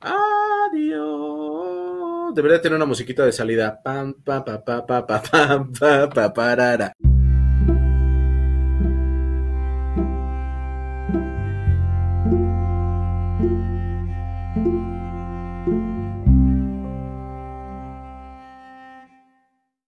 Adiós. 0.00 1.18
Debería 2.34 2.60
tener 2.62 2.76
una 2.76 2.86
musiquita 2.86 3.24
de 3.24 3.32
salida. 3.32 3.80
Pam, 3.82 4.14
pa, 4.14 4.44
pa, 4.44 4.64
pa, 4.64 4.86
pa, 4.86 5.06
pa, 5.06 5.22
pam, 5.22 5.72
pa, 5.72 6.08
pa, 6.08 6.32
parara. 6.32 6.92